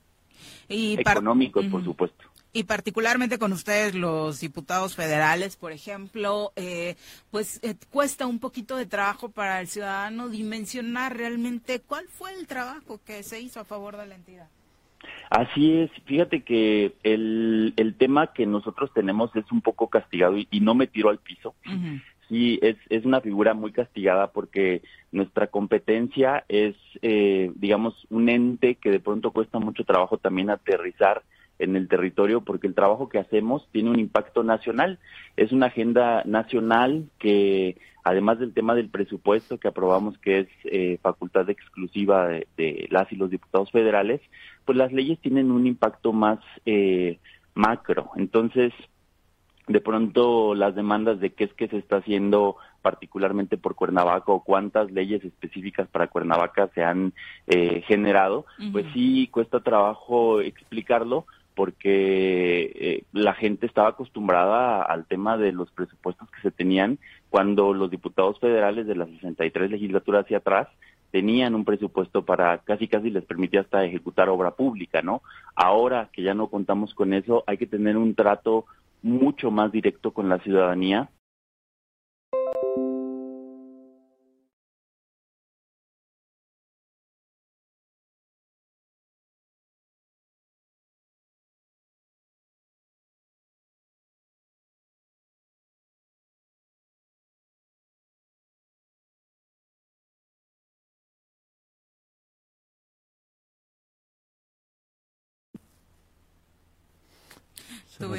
Y 0.69 0.99
económicos, 0.99 1.65
por 1.65 1.83
supuesto. 1.83 2.23
Y 2.53 2.63
particularmente 2.63 3.39
con 3.39 3.51
ustedes, 3.51 3.93
los 3.95 4.39
diputados 4.39 4.95
federales, 4.95 5.57
por 5.57 5.71
ejemplo, 5.71 6.53
eh, 6.55 6.95
pues 7.31 7.59
eh, 7.63 7.75
cuesta 7.89 8.25
un 8.27 8.39
poquito 8.39 8.77
de 8.77 8.85
trabajo 8.85 9.29
para 9.29 9.59
el 9.59 9.67
ciudadano 9.67 10.29
dimensionar 10.29 11.17
realmente 11.17 11.81
cuál 11.81 12.05
fue 12.07 12.33
el 12.35 12.47
trabajo 12.47 12.99
que 13.05 13.23
se 13.23 13.41
hizo 13.41 13.59
a 13.59 13.65
favor 13.65 13.97
de 13.97 14.05
la 14.05 14.15
entidad. 14.15 14.47
Así 15.29 15.79
es, 15.79 15.91
fíjate 16.05 16.43
que 16.43 16.93
el, 17.03 17.73
el 17.75 17.95
tema 17.95 18.33
que 18.33 18.45
nosotros 18.45 18.91
tenemos 18.93 19.35
es 19.35 19.51
un 19.51 19.61
poco 19.61 19.89
castigado 19.89 20.37
y, 20.37 20.47
y 20.51 20.59
no 20.61 20.75
me 20.75 20.87
tiro 20.87 21.09
al 21.09 21.17
piso. 21.17 21.55
Sí, 22.33 22.59
es, 22.63 23.05
una 23.05 23.21
figura 23.21 23.53
muy 23.53 23.71
castigada 23.71 24.31
porque 24.31 24.81
nuestra 25.11 25.45
competencia 25.45 26.45
es, 26.49 26.75
eh, 27.03 27.51
digamos, 27.53 28.07
un 28.09 28.27
ente 28.27 28.73
que 28.73 28.89
de 28.89 28.99
pronto 28.99 29.29
cuesta 29.29 29.59
mucho 29.59 29.83
trabajo 29.83 30.17
también 30.17 30.49
aterrizar 30.49 31.21
en 31.59 31.75
el 31.75 31.87
territorio 31.87 32.41
porque 32.41 32.65
el 32.65 32.73
trabajo 32.73 33.07
que 33.07 33.19
hacemos 33.19 33.67
tiene 33.71 33.91
un 33.91 33.99
impacto 33.99 34.41
nacional. 34.43 34.97
Es 35.37 35.51
una 35.51 35.67
agenda 35.67 36.23
nacional 36.25 37.05
que, 37.19 37.77
además 38.03 38.39
del 38.39 38.55
tema 38.55 38.73
del 38.73 38.89
presupuesto 38.89 39.59
que 39.59 39.67
aprobamos, 39.67 40.17
que 40.17 40.39
es 40.39 40.47
eh, 40.63 40.97
facultad 41.03 41.47
exclusiva 41.51 42.29
de, 42.29 42.47
de 42.57 42.87
las 42.89 43.11
y 43.11 43.15
los 43.15 43.29
diputados 43.29 43.69
federales, 43.69 44.21
pues 44.65 44.75
las 44.75 44.91
leyes 44.91 45.19
tienen 45.19 45.51
un 45.51 45.67
impacto 45.67 46.13
más 46.13 46.39
eh, 46.65 47.19
macro. 47.53 48.09
Entonces, 48.15 48.73
de 49.67 49.81
pronto 49.81 50.55
las 50.55 50.75
demandas 50.75 51.19
de 51.19 51.31
qué 51.31 51.45
es 51.45 51.53
que 51.53 51.67
se 51.67 51.77
está 51.77 51.97
haciendo 51.97 52.57
particularmente 52.81 53.57
por 53.57 53.75
Cuernavaca 53.75 54.31
o 54.31 54.43
cuántas 54.43 54.91
leyes 54.91 55.23
específicas 55.23 55.87
para 55.87 56.07
Cuernavaca 56.07 56.69
se 56.75 56.83
han 56.83 57.13
eh, 57.47 57.81
generado, 57.87 58.45
pues 58.71 58.85
sí 58.93 59.27
cuesta 59.31 59.61
trabajo 59.61 60.41
explicarlo 60.41 61.25
porque 61.55 62.71
eh, 62.75 63.03
la 63.13 63.33
gente 63.33 63.65
estaba 63.65 63.89
acostumbrada 63.89 64.81
al 64.81 65.05
tema 65.05 65.37
de 65.37 65.51
los 65.51 65.71
presupuestos 65.71 66.29
que 66.31 66.41
se 66.41 66.51
tenían 66.51 66.99
cuando 67.29 67.73
los 67.73 67.89
diputados 67.89 68.39
federales 68.39 68.87
de 68.87 68.95
las 68.95 69.09
63 69.09 69.71
legislaturas 69.71 70.25
hacia 70.25 70.37
atrás 70.37 70.67
tenían 71.11 71.53
un 71.53 71.63
presupuesto 71.63 72.25
para 72.25 72.57
casi 72.59 72.87
casi 72.87 73.11
les 73.11 73.23
permitía 73.23 73.61
hasta 73.61 73.85
ejecutar 73.85 74.29
obra 74.29 74.51
pública, 74.51 75.03
¿no? 75.03 75.21
Ahora 75.55 76.09
que 76.11 76.23
ya 76.23 76.33
no 76.33 76.47
contamos 76.47 76.95
con 76.95 77.13
eso, 77.13 77.43
hay 77.45 77.57
que 77.57 77.67
tener 77.67 77.97
un 77.97 78.15
trato 78.15 78.65
mucho 79.03 79.51
más 79.51 79.71
directo 79.71 80.11
con 80.11 80.29
la 80.29 80.39
ciudadanía 80.39 81.09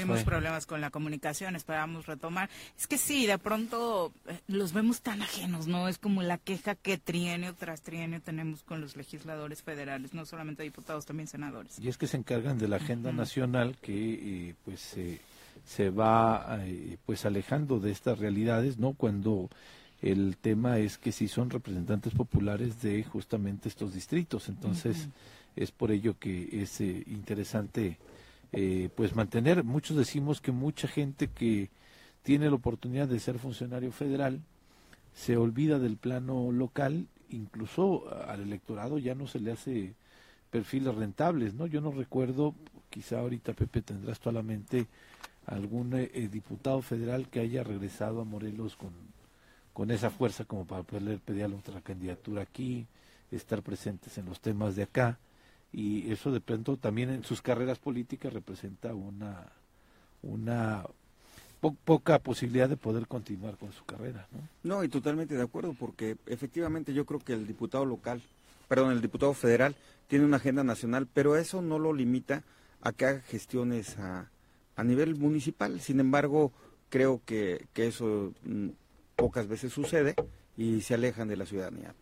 Tuvimos 0.04 0.24
fue. 0.24 0.32
problemas 0.32 0.66
con 0.66 0.80
la 0.80 0.90
comunicación, 0.90 1.56
esperábamos 1.56 2.06
retomar. 2.06 2.48
Es 2.78 2.86
que 2.86 2.98
sí, 2.98 3.26
de 3.26 3.38
pronto 3.38 4.12
eh, 4.26 4.38
los 4.48 4.72
vemos 4.72 5.00
tan 5.00 5.22
ajenos, 5.22 5.66
¿no? 5.66 5.88
Es 5.88 5.98
como 5.98 6.22
la 6.22 6.38
queja 6.38 6.74
que 6.74 6.98
trienio 6.98 7.54
tras 7.54 7.82
trienio 7.82 8.20
tenemos 8.20 8.62
con 8.62 8.80
los 8.80 8.96
legisladores 8.96 9.62
federales, 9.62 10.14
no 10.14 10.24
solamente 10.26 10.62
diputados, 10.62 11.06
también 11.06 11.26
senadores. 11.26 11.78
Y 11.78 11.88
es 11.88 11.96
que 11.96 12.06
se 12.06 12.16
encargan 12.16 12.58
de 12.58 12.68
la 12.68 12.76
agenda 12.76 13.12
nacional 13.12 13.76
que 13.80 14.50
eh, 14.50 14.54
pues 14.64 14.96
eh, 14.96 15.20
se 15.66 15.90
va 15.90 16.58
eh, 16.60 16.96
pues 17.06 17.24
alejando 17.24 17.80
de 17.80 17.90
estas 17.90 18.18
realidades, 18.18 18.78
¿no? 18.78 18.92
Cuando 18.92 19.48
el 20.02 20.36
tema 20.36 20.78
es 20.78 20.98
que 20.98 21.12
sí 21.12 21.28
son 21.28 21.50
representantes 21.50 22.12
populares 22.12 22.82
de 22.82 23.02
justamente 23.04 23.68
estos 23.68 23.94
distritos, 23.94 24.48
entonces 24.48 25.08
es 25.56 25.70
por 25.70 25.90
ello 25.90 26.18
que 26.18 26.62
es 26.62 26.80
eh, 26.80 27.04
interesante 27.06 27.96
eh, 28.56 28.88
pues 28.94 29.16
mantener, 29.16 29.64
muchos 29.64 29.96
decimos 29.96 30.40
que 30.40 30.52
mucha 30.52 30.86
gente 30.86 31.26
que 31.26 31.70
tiene 32.22 32.48
la 32.48 32.54
oportunidad 32.54 33.08
de 33.08 33.18
ser 33.18 33.40
funcionario 33.40 33.90
federal 33.90 34.40
se 35.12 35.36
olvida 35.36 35.80
del 35.80 35.96
plano 35.96 36.52
local, 36.52 37.08
incluso 37.30 38.08
al 38.28 38.42
electorado 38.42 38.98
ya 38.98 39.16
no 39.16 39.26
se 39.26 39.40
le 39.40 39.50
hace 39.50 39.94
perfiles 40.50 40.94
rentables, 40.94 41.54
¿no? 41.54 41.66
Yo 41.66 41.80
no 41.80 41.90
recuerdo, 41.90 42.54
quizá 42.90 43.18
ahorita 43.18 43.54
Pepe 43.54 43.82
tendrás 43.82 44.20
tú 44.20 44.28
a 44.28 44.32
la 44.32 44.42
mente 44.44 44.86
algún 45.46 45.92
eh, 45.94 46.12
eh, 46.14 46.28
diputado 46.28 46.80
federal 46.80 47.28
que 47.28 47.40
haya 47.40 47.64
regresado 47.64 48.20
a 48.20 48.24
Morelos 48.24 48.76
con, 48.76 48.92
con 49.72 49.90
esa 49.90 50.10
fuerza 50.10 50.44
como 50.44 50.64
para 50.64 50.84
poder 50.84 51.18
pedir 51.18 51.46
otra 51.46 51.80
candidatura 51.80 52.42
aquí, 52.42 52.86
estar 53.32 53.62
presentes 53.62 54.16
en 54.16 54.26
los 54.26 54.38
temas 54.38 54.76
de 54.76 54.84
acá 54.84 55.18
y 55.74 56.12
eso 56.12 56.30
de 56.30 56.40
pronto 56.40 56.76
también 56.76 57.10
en 57.10 57.24
sus 57.24 57.42
carreras 57.42 57.78
políticas 57.78 58.32
representa 58.32 58.94
una 58.94 59.50
una 60.22 60.84
po- 61.60 61.76
poca 61.84 62.18
posibilidad 62.18 62.68
de 62.68 62.76
poder 62.76 63.06
continuar 63.06 63.56
con 63.56 63.72
su 63.72 63.84
carrera, 63.84 64.26
¿no? 64.32 64.38
No, 64.76 64.84
y 64.84 64.88
totalmente 64.88 65.34
de 65.34 65.42
acuerdo, 65.42 65.74
porque 65.78 66.16
efectivamente 66.26 66.94
yo 66.94 67.04
creo 67.04 67.20
que 67.20 67.32
el 67.34 67.46
diputado 67.46 67.84
local, 67.84 68.22
perdón, 68.68 68.92
el 68.92 69.00
diputado 69.02 69.34
federal 69.34 69.74
tiene 70.08 70.24
una 70.24 70.36
agenda 70.36 70.64
nacional, 70.64 71.08
pero 71.12 71.36
eso 71.36 71.60
no 71.60 71.78
lo 71.78 71.92
limita 71.92 72.42
a 72.80 72.92
que 72.92 73.06
haga 73.06 73.20
gestiones 73.22 73.98
a, 73.98 74.30
a 74.76 74.84
nivel 74.84 75.16
municipal. 75.16 75.80
Sin 75.80 76.00
embargo, 76.00 76.52
creo 76.90 77.20
que, 77.26 77.66
que 77.72 77.86
eso 77.88 78.32
mm, 78.44 78.68
pocas 79.16 79.46
veces 79.48 79.72
sucede 79.72 80.14
y 80.56 80.80
se 80.82 80.94
alejan 80.94 81.28
de 81.28 81.36
la 81.36 81.46
ciudadanía. 81.46 81.94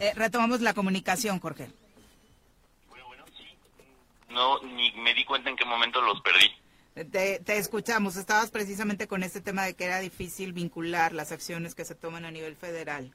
Eh, 0.00 0.12
retomamos 0.14 0.60
la 0.60 0.74
comunicación, 0.74 1.38
Jorge. 1.38 1.68
No, 4.30 4.60
ni 4.62 4.92
me 4.92 5.14
di 5.14 5.24
cuenta 5.24 5.50
en 5.50 5.56
qué 5.56 5.64
momento 5.64 6.00
los 6.00 6.20
perdí. 6.22 6.50
Te, 7.10 7.40
te 7.40 7.56
escuchamos, 7.56 8.16
estabas 8.16 8.50
precisamente 8.50 9.06
con 9.06 9.22
este 9.22 9.40
tema 9.40 9.64
de 9.64 9.74
que 9.74 9.84
era 9.84 10.00
difícil 10.00 10.52
vincular 10.52 11.12
las 11.12 11.32
acciones 11.32 11.74
que 11.74 11.84
se 11.84 11.94
toman 11.94 12.24
a 12.24 12.30
nivel 12.30 12.56
federal. 12.56 13.14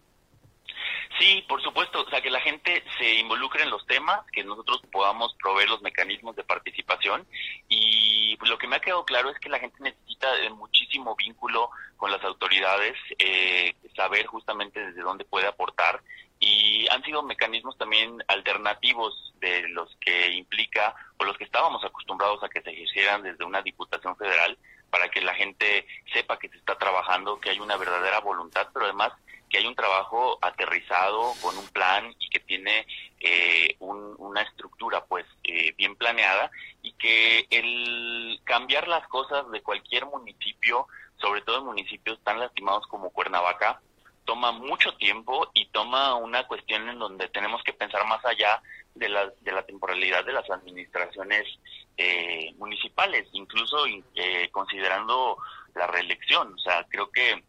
Sí, 1.19 1.45
por 1.47 1.61
supuesto, 1.61 2.01
o 2.01 2.09
sea, 2.09 2.21
que 2.21 2.29
la 2.29 2.41
gente 2.41 2.83
se 2.97 3.15
involucre 3.15 3.63
en 3.63 3.69
los 3.69 3.85
temas, 3.85 4.19
que 4.33 4.43
nosotros 4.43 4.81
podamos 4.91 5.33
proveer 5.35 5.69
los 5.69 5.81
mecanismos 5.81 6.35
de 6.35 6.43
participación 6.43 7.25
y 7.69 8.37
lo 8.45 8.57
que 8.57 8.67
me 8.67 8.75
ha 8.75 8.81
quedado 8.81 9.05
claro 9.05 9.29
es 9.29 9.39
que 9.39 9.49
la 9.49 9.59
gente 9.59 9.77
necesita 9.79 10.33
de 10.35 10.49
muchísimo 10.49 11.15
vínculo 11.15 11.69
con 11.95 12.11
las 12.11 12.23
autoridades, 12.23 12.95
eh, 13.17 13.73
saber 13.95 14.25
justamente 14.25 14.79
desde 14.79 15.01
dónde 15.01 15.25
puede 15.25 15.47
aportar 15.47 16.01
y 16.45 16.87
han 16.91 17.03
sido 17.03 17.23
mecanismos 17.23 17.75
también 17.77 18.23
alternativos 18.27 19.33
de 19.39 19.67
los 19.69 19.89
que 19.99 20.31
implica 20.33 20.95
o 21.17 21.23
los 21.23 21.35
que 21.37 21.43
estábamos 21.45 21.83
acostumbrados 21.83 22.43
a 22.43 22.49
que 22.49 22.61
se 22.61 22.69
ejercieran 22.69 23.23
desde 23.23 23.43
una 23.45 23.63
diputación 23.63 24.15
federal 24.15 24.55
para 24.91 25.09
que 25.09 25.21
la 25.21 25.33
gente 25.33 25.87
sepa 26.13 26.37
que 26.37 26.49
se 26.49 26.57
está 26.57 26.77
trabajando, 26.77 27.39
que 27.39 27.49
hay 27.49 27.59
una 27.59 27.77
verdadera 27.77 28.19
voluntad, 28.19 28.67
pero 28.73 28.85
además 28.85 29.11
que 29.49 29.57
hay 29.57 29.65
un 29.65 29.75
trabajo 29.75 30.37
aterrizado 30.41 31.33
con 31.41 31.57
un 31.57 31.67
plan 31.69 32.13
y 32.19 32.29
que 32.29 32.39
tiene 32.39 32.85
eh, 33.19 33.75
un- 33.79 34.13
una 34.19 34.41
estructura 34.43 35.03
pues 35.05 35.25
eh, 35.43 35.73
bien 35.77 35.95
planeada 35.95 36.51
y 36.83 36.91
que 36.93 37.47
el 37.49 38.39
cambiar 38.43 38.87
las 38.87 39.07
cosas 39.07 39.49
de 39.51 39.61
cualquier 39.63 40.05
municipio, 40.05 40.87
sobre 41.19 41.41
todo 41.41 41.57
en 41.59 41.65
municipios 41.65 42.19
tan 42.23 42.39
lastimados 42.39 42.85
como 42.87 43.09
Cuernavaca, 43.09 43.81
toma 44.25 44.51
mucho 44.51 44.95
tiempo 44.97 45.49
y 45.53 45.67
toma 45.67 46.15
una 46.15 46.45
cuestión 46.47 46.89
en 46.89 46.99
donde 46.99 47.29
tenemos 47.29 47.63
que 47.63 47.73
pensar 47.73 48.05
más 48.07 48.23
allá 48.25 48.61
de 48.95 49.09
la, 49.09 49.31
de 49.41 49.51
la 49.51 49.63
temporalidad 49.63 50.25
de 50.25 50.33
las 50.33 50.49
administraciones 50.49 51.43
eh, 51.97 52.53
municipales, 52.57 53.27
incluso 53.31 53.85
eh, 54.15 54.49
considerando 54.51 55.37
la 55.75 55.87
reelección. 55.87 56.53
O 56.53 56.59
sea, 56.59 56.85
creo 56.89 57.11
que 57.11 57.43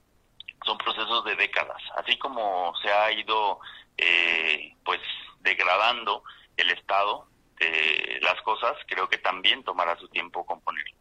son 0.64 0.78
procesos 0.78 1.24
de 1.24 1.36
décadas. 1.36 1.82
Así 1.96 2.18
como 2.18 2.74
se 2.82 2.92
ha 2.92 3.10
ido, 3.12 3.60
eh, 3.96 4.74
pues, 4.84 5.00
degradando 5.40 6.22
el 6.56 6.70
estado 6.70 7.28
de 7.58 8.18
las 8.22 8.40
cosas, 8.42 8.74
creo 8.86 9.08
que 9.08 9.18
también 9.18 9.64
tomará 9.64 9.96
su 9.98 10.08
tiempo 10.08 10.44
componerlo. 10.44 10.96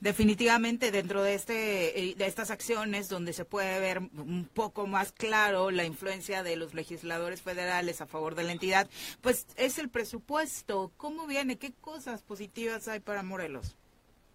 Definitivamente 0.00 0.90
dentro 0.90 1.22
de 1.22 1.34
este 1.34 2.00
eh, 2.00 2.14
de 2.14 2.26
estas 2.26 2.50
acciones 2.50 3.10
donde 3.10 3.34
se 3.34 3.44
puede 3.44 3.78
ver 3.80 3.98
un 3.98 4.48
poco 4.52 4.86
más 4.86 5.12
claro 5.12 5.70
la 5.70 5.84
influencia 5.84 6.42
de 6.42 6.56
los 6.56 6.72
legisladores 6.72 7.42
federales 7.42 8.00
a 8.00 8.06
favor 8.06 8.34
de 8.34 8.44
la 8.44 8.52
entidad, 8.52 8.88
pues 9.20 9.46
es 9.56 9.78
el 9.78 9.90
presupuesto. 9.90 10.90
¿Cómo 10.96 11.26
viene? 11.26 11.58
¿Qué 11.58 11.74
cosas 11.82 12.22
positivas 12.22 12.88
hay 12.88 13.00
para 13.00 13.22
Morelos 13.22 13.76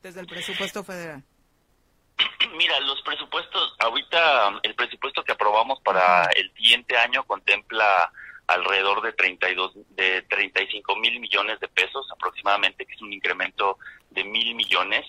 desde 0.03 0.19
el 0.19 0.27
presupuesto 0.27 0.83
federal? 0.83 1.23
Mira, 2.57 2.79
los 2.81 3.01
presupuestos, 3.01 3.75
ahorita 3.79 4.59
el 4.61 4.75
presupuesto 4.75 5.23
que 5.23 5.31
aprobamos 5.31 5.79
para 5.81 6.25
el 6.35 6.53
siguiente 6.53 6.95
año 6.95 7.23
contempla 7.23 8.11
alrededor 8.47 9.01
de 9.01 9.13
32, 9.13 9.73
de 9.89 10.21
35 10.23 10.95
mil 10.97 11.19
millones 11.19 11.59
de 11.59 11.67
pesos 11.67 12.07
aproximadamente, 12.11 12.85
que 12.85 12.93
es 12.93 13.01
un 13.01 13.13
incremento 13.13 13.79
de 14.11 14.23
mil 14.23 14.55
millones. 14.55 15.05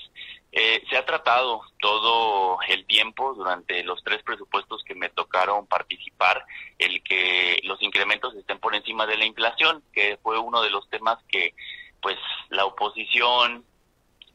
Eh, 0.59 0.83
se 0.89 0.97
ha 0.97 1.05
tratado 1.05 1.61
todo 1.81 2.57
el 2.67 2.87
tiempo 2.87 3.35
durante 3.35 3.85
los 3.85 4.03
tres 4.03 4.23
presupuestos 4.23 4.83
que 4.85 4.95
me 4.95 5.11
tocaron 5.11 5.67
participar, 5.67 6.47
el 6.79 7.03
que 7.03 7.61
los 7.65 7.83
incrementos 7.83 8.35
estén 8.35 8.59
por 8.59 8.75
encima 8.75 9.07
de 9.07 9.19
la 9.19 9.27
inflación, 9.27 9.83
que 9.93 10.19
fue 10.23 10.39
uno 10.39 10.63
de 10.63 10.71
los 10.71 10.89
temas 10.89 11.19
que 11.29 11.55
pues 12.01 12.17
la 12.49 12.65
oposición, 12.65 13.67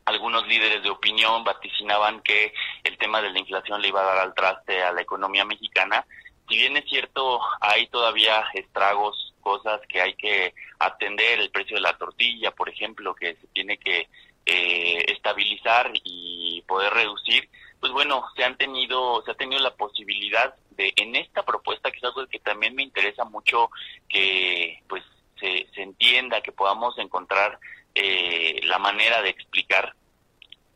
algunos 0.06 0.48
líderes 0.48 0.84
de 0.84 0.91
opinión 0.91 1.43
vaticinaban 1.43 2.22
que 2.22 2.53
el 2.84 2.99
tema 2.99 3.19
de 3.19 3.31
la 3.31 3.39
inflación 3.39 3.81
le 3.81 3.88
iba 3.88 4.02
a 4.02 4.14
dar 4.14 4.19
al 4.19 4.35
traste 4.35 4.84
a 4.84 4.91
la 4.91 5.02
economía 5.02 5.43
mexicana. 5.43 6.06
Si 6.48 6.56
bien 6.56 6.77
es 6.77 6.85
cierto, 6.88 7.39
hay 7.61 7.88
todavía 7.88 8.45
estragos, 8.53 9.34
cosas 9.41 9.81
que 9.89 9.99
hay 9.99 10.14
que 10.14 10.53
atender, 10.77 11.39
el 11.39 11.49
precio 11.49 11.77
de 11.77 11.81
la 11.81 11.98
tortilla, 11.98 12.52
por 12.52 12.69
ejemplo, 12.69 13.15
que 13.15 13.35
se 13.38 13.48
tiene 13.48 13.80
que 13.80 14.07
eh, 14.46 15.06
estabilizar 15.08 15.92
y 16.04 16.64
poder 16.68 16.94
reducir, 16.94 17.50
pues 17.80 17.92
bueno, 17.92 18.24
se 18.36 18.44
han 18.44 18.58
tenido, 18.58 19.24
se 19.24 19.32
ha 19.32 19.36
tenido 19.36 19.62
la 19.62 19.76
posibilidad 19.76 20.56
de 20.72 20.94
en 20.96 21.16
esta 21.16 21.44
propuesta, 21.44 21.92
que 21.92 21.98
es 21.98 22.04
algo 22.04 22.26
que 22.28 22.40
también 22.40 22.76
me 22.76 22.84
interesa 22.84 23.26
mucho 23.26 23.70
que 24.08 24.82
pues 24.88 25.04
se, 25.40 25.68
se 25.74 25.82
entienda, 25.82 26.42
que 26.42 26.52
podamos 26.52 26.98
encontrar 26.98 27.60
eh, 27.96 28.62
la 28.64 28.80
manera 28.80 29.22
de 29.22 29.30
explicar 29.30 29.96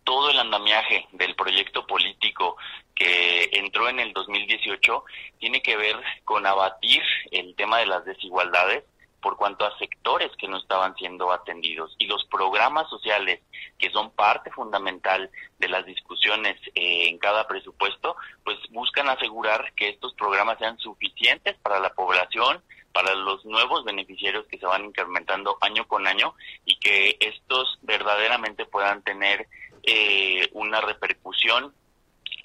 todo 0.04 0.30
el 0.30 0.40
andamiaje 0.40 1.08
del 1.14 1.36
proyecto 1.36 1.86
político 1.88 2.58
que 2.94 3.50
entró 3.54 3.90
en 3.90 4.00
el 4.00 4.14
2018 4.14 5.04
tiene 5.40 5.62
que 5.62 5.76
ver 5.76 5.96
con 6.24 6.46
abatir 6.46 7.02
el 7.32 7.56
tema 7.56 7.80
de 7.80 7.88
las 7.88 8.06
desigualdades 8.06 8.84
por 9.22 9.38
cuanto 9.38 9.66
a 9.66 9.78
sectores 9.78 10.32
que 10.38 10.48
no 10.48 10.58
estaban 10.58 10.96
siendo 10.96 11.32
atendidos 11.32 11.96
y 11.98 12.06
los 12.06 12.26
programas 12.26 12.90
sociales 12.90 13.42
que 13.78 13.90
son 13.90 14.12
parte 14.12 14.52
fundamental 14.52 15.30
de 15.60 15.70
las 15.70 15.86
discusiones 15.86 16.58
eh, 16.76 17.08
en 17.08 17.18
cada 17.18 17.48
presupuesto 17.48 18.16
pues 18.44 18.58
buscan 18.72 19.10
asegurar 19.10 19.74
que 19.76 19.90
estos 19.90 20.14
programas 20.14 20.58
sean 20.60 20.78
suficientes 20.78 21.56
para 21.64 21.80
la 21.80 21.94
población 21.94 22.62
para 22.96 23.14
los 23.14 23.44
nuevos 23.46 23.84
beneficiarios 23.84 24.46
que 24.48 24.58
se 24.58 24.66
van 24.66 24.86
incrementando 24.86 25.58
año 25.60 25.86
con 25.86 26.08
año 26.08 26.34
y 26.64 26.78
que 26.78 27.18
estos 27.20 27.78
verdaderamente 27.82 28.66
puedan 28.66 29.02
tener 29.04 29.48
eh, 29.84 30.48
una 30.54 30.80
repercusión 30.80 31.74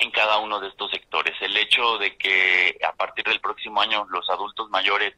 en 0.00 0.10
cada 0.10 0.38
uno 0.38 0.60
de 0.60 0.68
estos 0.68 0.90
sectores. 0.90 1.34
El 1.40 1.56
hecho 1.56 1.98
de 1.98 2.16
que 2.16 2.78
a 2.82 2.92
partir 2.94 3.24
del 3.26 3.40
próximo 3.40 3.80
año 3.80 4.06
los 4.10 4.28
adultos 4.28 4.68
mayores 4.70 5.14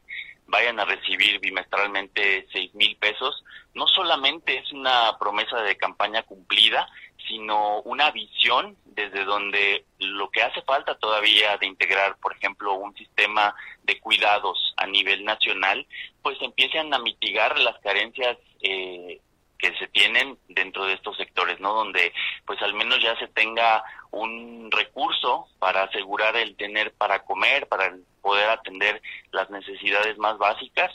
vayan 0.46 0.78
a 0.80 0.84
recibir 0.84 1.40
bimestralmente 1.40 2.46
seis 2.52 2.74
mil 2.74 2.96
pesos, 2.96 3.44
no 3.74 3.86
solamente 3.86 4.58
es 4.58 4.72
una 4.72 5.16
promesa 5.18 5.62
de 5.62 5.76
campaña 5.76 6.22
cumplida, 6.22 6.88
sino 7.28 7.80
una 7.82 8.10
visión 8.10 8.76
desde 8.84 9.24
donde 9.24 9.84
lo 9.98 10.30
que 10.30 10.42
hace 10.42 10.62
falta 10.62 10.96
todavía 10.96 11.56
de 11.58 11.66
integrar, 11.66 12.16
por 12.18 12.34
ejemplo, 12.36 12.74
un 12.74 12.94
sistema 12.96 13.54
de 13.84 13.98
cuidados 14.00 14.74
a 14.76 14.86
nivel 14.86 15.24
nacional, 15.24 15.86
pues 16.22 16.36
empiecen 16.42 16.92
a 16.92 16.98
mitigar 16.98 17.58
las 17.58 17.78
carencias 17.78 18.36
eh, 18.60 19.20
que 19.62 19.72
se 19.78 19.86
tienen 19.86 20.36
dentro 20.48 20.84
de 20.84 20.94
estos 20.94 21.16
sectores, 21.16 21.60
¿no? 21.60 21.72
Donde 21.72 22.12
pues 22.44 22.60
al 22.62 22.74
menos 22.74 23.00
ya 23.00 23.16
se 23.16 23.28
tenga 23.28 23.84
un 24.10 24.68
recurso 24.72 25.46
para 25.60 25.84
asegurar 25.84 26.36
el 26.36 26.56
tener 26.56 26.92
para 26.94 27.20
comer, 27.20 27.68
para 27.68 27.94
poder 28.20 28.50
atender 28.50 29.00
las 29.30 29.48
necesidades 29.50 30.18
más 30.18 30.36
básicas 30.36 30.90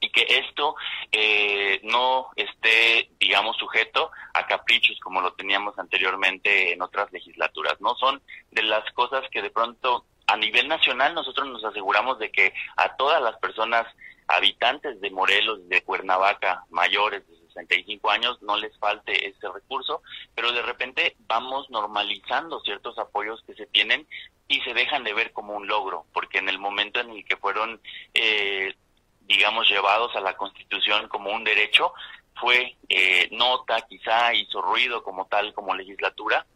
y 0.00 0.10
que 0.10 0.24
esto 0.26 0.74
eh, 1.12 1.80
no 1.84 2.30
esté, 2.34 3.10
digamos, 3.20 3.58
sujeto 3.58 4.10
a 4.32 4.46
caprichos 4.46 4.98
como 5.00 5.20
lo 5.20 5.34
teníamos 5.34 5.78
anteriormente 5.78 6.72
en 6.72 6.80
otras 6.80 7.12
legislaturas, 7.12 7.78
¿no? 7.80 7.94
Son 7.96 8.22
de 8.50 8.62
las 8.62 8.90
cosas 8.92 9.22
que 9.30 9.42
de 9.42 9.50
pronto 9.50 10.06
a 10.26 10.36
nivel 10.38 10.66
nacional 10.66 11.14
nosotros 11.14 11.46
nos 11.48 11.62
aseguramos 11.62 12.18
de 12.18 12.32
que 12.32 12.54
a 12.78 12.96
todas 12.96 13.20
las 13.20 13.36
personas 13.36 13.86
habitantes 14.28 14.98
de 15.02 15.10
Morelos, 15.10 15.68
de 15.68 15.82
Cuernavaca, 15.82 16.64
mayores 16.70 17.22
65 17.52 18.10
años, 18.10 18.40
no 18.42 18.56
les 18.56 18.76
falte 18.78 19.28
este 19.28 19.48
recurso, 19.50 20.02
pero 20.34 20.52
de 20.52 20.62
repente 20.62 21.16
vamos 21.26 21.68
normalizando 21.70 22.60
ciertos 22.60 22.98
apoyos 22.98 23.42
que 23.46 23.54
se 23.54 23.66
tienen 23.66 24.06
y 24.48 24.60
se 24.60 24.74
dejan 24.74 25.04
de 25.04 25.14
ver 25.14 25.32
como 25.32 25.54
un 25.54 25.66
logro, 25.66 26.04
porque 26.12 26.38
en 26.38 26.48
el 26.48 26.58
momento 26.58 27.00
en 27.00 27.10
el 27.10 27.24
que 27.24 27.36
fueron, 27.36 27.80
eh, 28.14 28.74
digamos, 29.22 29.68
llevados 29.68 30.14
a 30.16 30.20
la 30.20 30.36
Constitución 30.36 31.08
como 31.08 31.30
un 31.30 31.44
derecho, 31.44 31.92
fue 32.40 32.76
eh, 32.88 33.28
nota, 33.30 33.80
quizá 33.82 34.34
hizo 34.34 34.60
ruido 34.60 35.02
como 35.02 35.26
tal, 35.26 35.52
como 35.54 35.74
legislatura, 35.74 36.46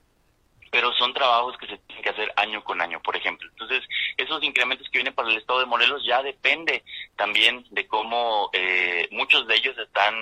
pero 0.70 0.92
son 0.94 1.14
trabajos 1.14 1.56
que 1.58 1.66
se 1.66 1.78
tienen 1.78 2.04
que 2.04 2.10
hacer 2.10 2.32
año 2.36 2.62
con 2.64 2.80
año, 2.80 3.00
por 3.00 3.16
ejemplo. 3.16 3.48
Entonces, 3.50 3.82
esos 4.16 4.42
incrementos 4.42 4.88
que 4.88 4.98
vienen 4.98 5.14
para 5.14 5.30
el 5.30 5.38
Estado 5.38 5.60
de 5.60 5.66
Morelos 5.66 6.04
ya 6.04 6.22
depende 6.22 6.84
también 7.16 7.64
de 7.70 7.86
cómo 7.86 8.50
eh, 8.52 9.08
muchos 9.10 9.46
de 9.46 9.56
ellos 9.56 9.78
están 9.78 10.14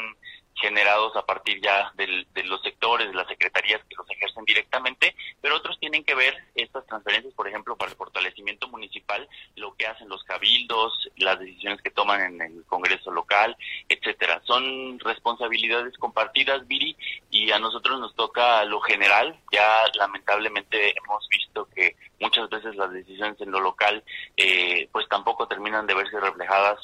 generados 0.54 1.14
a 1.16 1.26
partir 1.26 1.60
ya 1.60 1.92
del, 1.94 2.26
de 2.32 2.44
los 2.44 2.62
sectores, 2.62 3.08
de 3.08 3.14
las 3.14 3.26
secretarías 3.26 3.80
que 3.88 3.96
los 3.96 4.08
ejercen 4.10 4.44
directamente, 4.44 5.14
pero 5.40 5.56
otros 5.56 5.78
tienen 5.78 6.04
que 6.04 6.14
ver 6.14 6.34
estas 6.54 6.86
transferencias, 6.86 7.34
por 7.34 7.48
ejemplo, 7.48 7.76
para 7.76 7.90
el 7.90 7.96
fortalecimiento 7.96 8.68
municipal, 8.68 9.28
lo 9.56 9.74
que 9.74 9.86
hacen 9.86 10.08
los 10.08 10.22
cabildos, 10.24 11.10
las 11.16 11.38
decisiones 11.38 11.82
que 11.82 11.90
toman 11.90 12.20
en 12.22 12.40
el 12.40 12.64
Congreso 12.66 13.10
local, 13.10 13.56
etcétera. 13.88 14.40
Son 14.44 14.98
responsabilidades 15.00 15.96
compartidas, 15.98 16.66
Viri, 16.66 16.96
y 17.30 17.50
a 17.50 17.58
nosotros 17.58 18.00
nos 18.00 18.14
toca 18.14 18.64
lo 18.64 18.80
general. 18.80 19.38
Ya 19.52 19.82
lamentablemente 19.94 20.94
hemos 20.96 21.28
visto 21.28 21.68
que 21.74 21.96
muchas 22.20 22.48
veces 22.48 22.74
las 22.76 22.92
decisiones 22.92 23.40
en 23.40 23.50
lo 23.50 23.60
local, 23.60 24.02
eh, 24.36 24.88
pues 24.92 25.08
tampoco 25.08 25.48
terminan 25.48 25.86
de 25.86 25.94
verse 25.94 26.18
reflejadas 26.20 26.78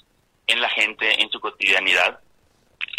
en 0.46 0.60
la 0.60 0.68
gente, 0.68 1.22
en 1.22 1.30
su 1.30 1.40
cotidianidad 1.40 2.20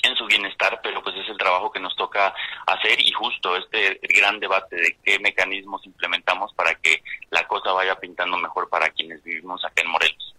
en 0.04 0.16
su 0.16 0.26
bienestar, 0.26 0.80
pero 0.82 1.02
pues 1.04 1.16
es 1.16 1.30
el 1.30 1.38
trabajo 1.38 1.72
que 1.72 1.80
nos 1.80 1.96
toca 1.96 2.34
hacer 2.66 3.00
y 3.00 3.12
justo 3.12 3.56
este 3.56 4.00
gran 4.16 4.40
debate 4.40 4.76
de 4.76 4.98
qué 5.04 5.20
mecanismos 5.20 5.86
implementamos 5.86 6.54
para 6.54 6.74
que 6.76 7.04
la 7.30 7.48
cosa 7.48 7.72
vaya 7.72 7.96
pintando 7.96 8.38
mejor 8.38 8.70
para 8.70 8.90
quienes 8.90 9.24
vivimos 9.24 9.64
acá 9.64 9.82
en 9.84 9.90
Morelos. 9.90 10.36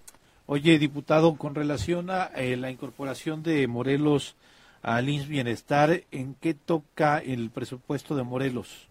Oye, 0.46 0.78
diputado, 0.78 1.36
con 1.36 1.54
relación 1.54 2.10
a 2.10 2.26
eh, 2.36 2.56
la 2.56 2.70
incorporación 2.70 3.42
de 3.42 3.66
Morelos 3.68 4.36
al 4.82 5.08
INS 5.08 5.28
Bienestar, 5.28 6.02
¿en 6.10 6.34
qué 6.34 6.54
toca 6.54 7.18
el 7.18 7.50
presupuesto 7.50 8.16
de 8.16 8.24
Morelos? 8.24 8.88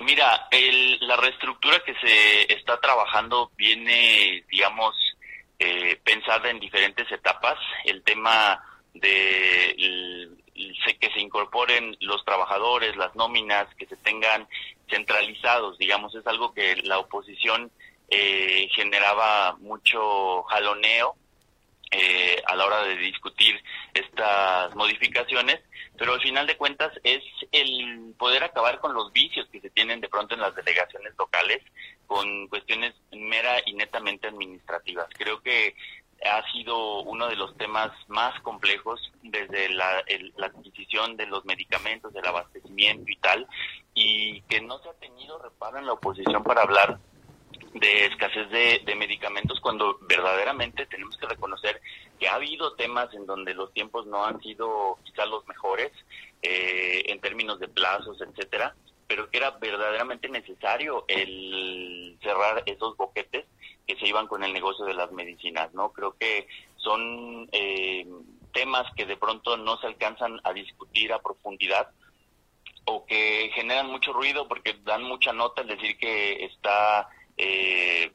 Mira, 0.00 0.48
el, 0.50 0.98
la 1.06 1.16
reestructura 1.16 1.80
que 1.84 1.94
se 1.94 2.52
está 2.52 2.78
trabajando 2.80 3.50
viene, 3.56 4.44
digamos, 4.50 4.94
eh, 5.58 5.98
pensada 6.04 6.50
en 6.50 6.60
diferentes 6.60 7.10
etapas. 7.10 7.58
El 7.84 8.02
tema 8.02 8.62
de 8.94 9.70
el- 9.70 10.42
que 11.00 11.10
se 11.12 11.20
incorporen 11.20 11.96
los 12.00 12.24
trabajadores, 12.24 12.96
las 12.96 13.14
nóminas, 13.14 13.66
que 13.76 13.86
se 13.86 13.96
tengan 13.96 14.48
centralizados, 14.88 15.76
digamos, 15.78 16.14
es 16.14 16.26
algo 16.26 16.54
que 16.54 16.76
la 16.84 16.98
oposición 16.98 17.70
eh, 18.08 18.68
generaba 18.74 19.56
mucho 19.58 20.44
jaloneo 20.44 21.16
eh, 21.90 22.42
a 22.46 22.56
la 22.56 22.66
hora 22.66 22.82
de 22.82 22.96
discutir 22.96 23.62
estas 23.94 24.74
modificaciones, 24.74 25.60
pero 25.96 26.14
al 26.14 26.20
final 26.20 26.46
de 26.46 26.56
cuentas 26.56 26.92
es 27.04 27.22
el 27.52 28.14
poder 28.18 28.44
acabar 28.44 28.80
con 28.80 28.92
los 28.94 29.12
vicios 29.12 29.46
que 29.50 29.60
se 29.60 29.70
tienen 29.70 30.00
de 30.00 30.08
pronto 30.08 30.34
en 30.34 30.40
las 30.40 30.54
delegaciones 30.54 31.12
locales 31.18 31.62
con 32.06 32.48
cuestiones 32.48 32.94
mera 33.12 33.56
y 33.66 33.72
netamente 33.74 34.28
administrativas. 34.28 35.06
Creo 35.16 35.40
que 35.42 35.74
ha 36.24 36.42
sido 36.52 37.00
uno 37.02 37.28
de 37.28 37.36
los 37.36 37.56
temas 37.58 37.90
más 38.08 38.38
complejos 38.40 39.12
desde 39.22 39.68
la, 39.68 40.00
el- 40.06 40.32
la 40.36 40.46
adquisición 40.46 41.16
de 41.16 41.26
los 41.26 41.44
medicamentos, 41.44 42.12
del 42.12 42.26
abastecimiento 42.26 43.04
y 43.10 43.16
tal, 43.16 43.46
y 43.94 44.40
que 44.42 44.60
no 44.60 44.78
se 44.78 44.88
ha 44.88 44.94
tenido 44.94 45.38
reparo 45.38 45.78
en 45.78 45.86
la 45.86 45.92
oposición 45.92 46.42
para 46.42 46.62
hablar 46.62 46.98
de 47.80 48.06
escasez 48.06 48.48
de, 48.50 48.80
de 48.84 48.94
medicamentos 48.94 49.60
cuando 49.60 49.98
verdaderamente 50.02 50.86
tenemos 50.86 51.16
que 51.16 51.26
reconocer 51.26 51.80
que 52.18 52.28
ha 52.28 52.34
habido 52.34 52.74
temas 52.74 53.12
en 53.14 53.26
donde 53.26 53.54
los 53.54 53.72
tiempos 53.72 54.06
no 54.06 54.24
han 54.24 54.40
sido 54.40 54.98
quizás 55.04 55.28
los 55.28 55.46
mejores 55.46 55.92
eh, 56.42 57.02
en 57.06 57.20
términos 57.20 57.60
de 57.60 57.68
plazos, 57.68 58.20
etcétera, 58.20 58.74
pero 59.06 59.28
que 59.30 59.36
era 59.36 59.50
verdaderamente 59.52 60.28
necesario 60.28 61.04
el 61.08 62.16
cerrar 62.22 62.62
esos 62.66 62.96
boquetes 62.96 63.44
que 63.86 63.96
se 63.96 64.08
iban 64.08 64.26
con 64.26 64.42
el 64.42 64.52
negocio 64.52 64.84
de 64.84 64.94
las 64.94 65.12
medicinas, 65.12 65.72
¿no? 65.74 65.92
Creo 65.92 66.16
que 66.18 66.48
son 66.76 67.48
eh, 67.52 68.06
temas 68.52 68.86
que 68.96 69.06
de 69.06 69.16
pronto 69.16 69.56
no 69.56 69.76
se 69.78 69.86
alcanzan 69.86 70.40
a 70.44 70.52
discutir 70.52 71.12
a 71.12 71.20
profundidad 71.20 71.90
o 72.86 73.04
que 73.04 73.50
generan 73.54 73.88
mucho 73.88 74.12
ruido 74.12 74.48
porque 74.48 74.76
dan 74.84 75.02
mucha 75.02 75.32
nota 75.32 75.60
al 75.60 75.68
decir 75.68 75.98
que 75.98 76.44
está 76.44 77.08
eh, 77.36 78.12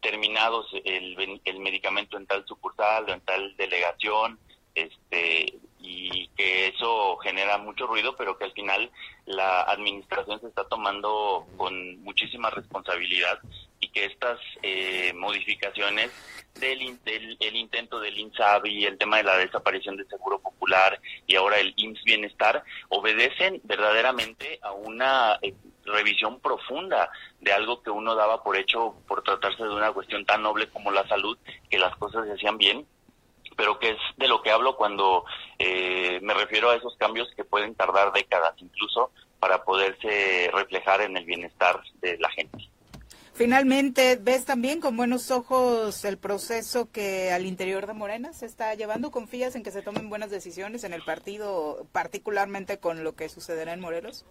terminados 0.00 0.66
el, 0.84 1.16
medicamento 1.60 2.16
en 2.16 2.26
tal 2.26 2.46
sucursal 2.46 3.08
o 3.08 3.12
en 3.12 3.20
tal 3.22 3.56
delegación, 3.56 4.38
este 4.74 5.54
y 5.78 6.28
que 6.36 6.68
eso 6.68 7.16
genera 7.18 7.58
mucho 7.58 7.86
ruido, 7.86 8.16
pero 8.16 8.36
que 8.36 8.44
al 8.44 8.52
final 8.52 8.90
la 9.24 9.62
administración 9.62 10.40
se 10.40 10.48
está 10.48 10.66
tomando 10.68 11.46
con 11.56 12.02
muchísima 12.02 12.50
responsabilidad 12.50 13.38
y 13.78 13.88
que 13.88 14.06
estas 14.06 14.40
eh, 14.62 15.12
modificaciones 15.14 16.10
del, 16.54 16.98
del 17.04 17.36
el 17.38 17.56
intento 17.56 18.00
del 18.00 18.18
INSABI, 18.18 18.84
el 18.84 18.98
tema 18.98 19.18
de 19.18 19.24
la 19.24 19.36
desaparición 19.36 19.96
del 19.96 20.08
Seguro 20.08 20.40
Popular 20.40 21.00
y 21.26 21.36
ahora 21.36 21.58
el 21.58 21.72
IMSS 21.76 22.04
Bienestar 22.04 22.64
obedecen 22.88 23.60
verdaderamente 23.64 24.58
a 24.62 24.72
una 24.72 25.38
eh, 25.42 25.54
revisión 25.86 26.40
profunda 26.40 27.10
de 27.40 27.52
algo 27.52 27.82
que 27.82 27.90
uno 27.90 28.14
daba 28.14 28.42
por 28.42 28.56
hecho 28.56 28.94
por 29.06 29.22
tratarse 29.22 29.62
de 29.62 29.74
una 29.74 29.92
cuestión 29.92 30.24
tan 30.24 30.42
noble 30.42 30.68
como 30.68 30.90
la 30.90 31.06
salud, 31.08 31.38
que 31.70 31.78
las 31.78 31.96
cosas 31.96 32.26
se 32.26 32.32
hacían 32.32 32.58
bien, 32.58 32.86
pero 33.56 33.78
que 33.78 33.90
es 33.90 33.98
de 34.16 34.28
lo 34.28 34.42
que 34.42 34.50
hablo 34.50 34.76
cuando 34.76 35.24
eh, 35.58 36.20
me 36.22 36.34
refiero 36.34 36.70
a 36.70 36.76
esos 36.76 36.96
cambios 36.96 37.28
que 37.34 37.44
pueden 37.44 37.74
tardar 37.74 38.12
décadas 38.12 38.54
incluso 38.58 39.10
para 39.40 39.64
poderse 39.64 40.50
reflejar 40.52 41.02
en 41.02 41.16
el 41.16 41.24
bienestar 41.24 41.80
de 42.00 42.18
la 42.18 42.30
gente. 42.30 42.68
Finalmente, 43.36 44.16
¿ves 44.18 44.46
también 44.46 44.80
con 44.80 44.96
buenos 44.96 45.30
ojos 45.30 46.06
el 46.06 46.16
proceso 46.16 46.90
que 46.90 47.32
al 47.32 47.44
interior 47.44 47.86
de 47.86 47.92
Morena 47.92 48.32
se 48.32 48.46
está 48.46 48.74
llevando? 48.74 49.10
¿Confías 49.10 49.54
en 49.56 49.62
que 49.62 49.70
se 49.70 49.82
tomen 49.82 50.08
buenas 50.08 50.30
decisiones 50.30 50.84
en 50.84 50.94
el 50.94 51.02
partido, 51.02 51.86
particularmente 51.92 52.78
con 52.78 53.04
lo 53.04 53.14
que 53.14 53.28
sucederá 53.28 53.74
en 53.74 53.80
Morelos? 53.80 54.24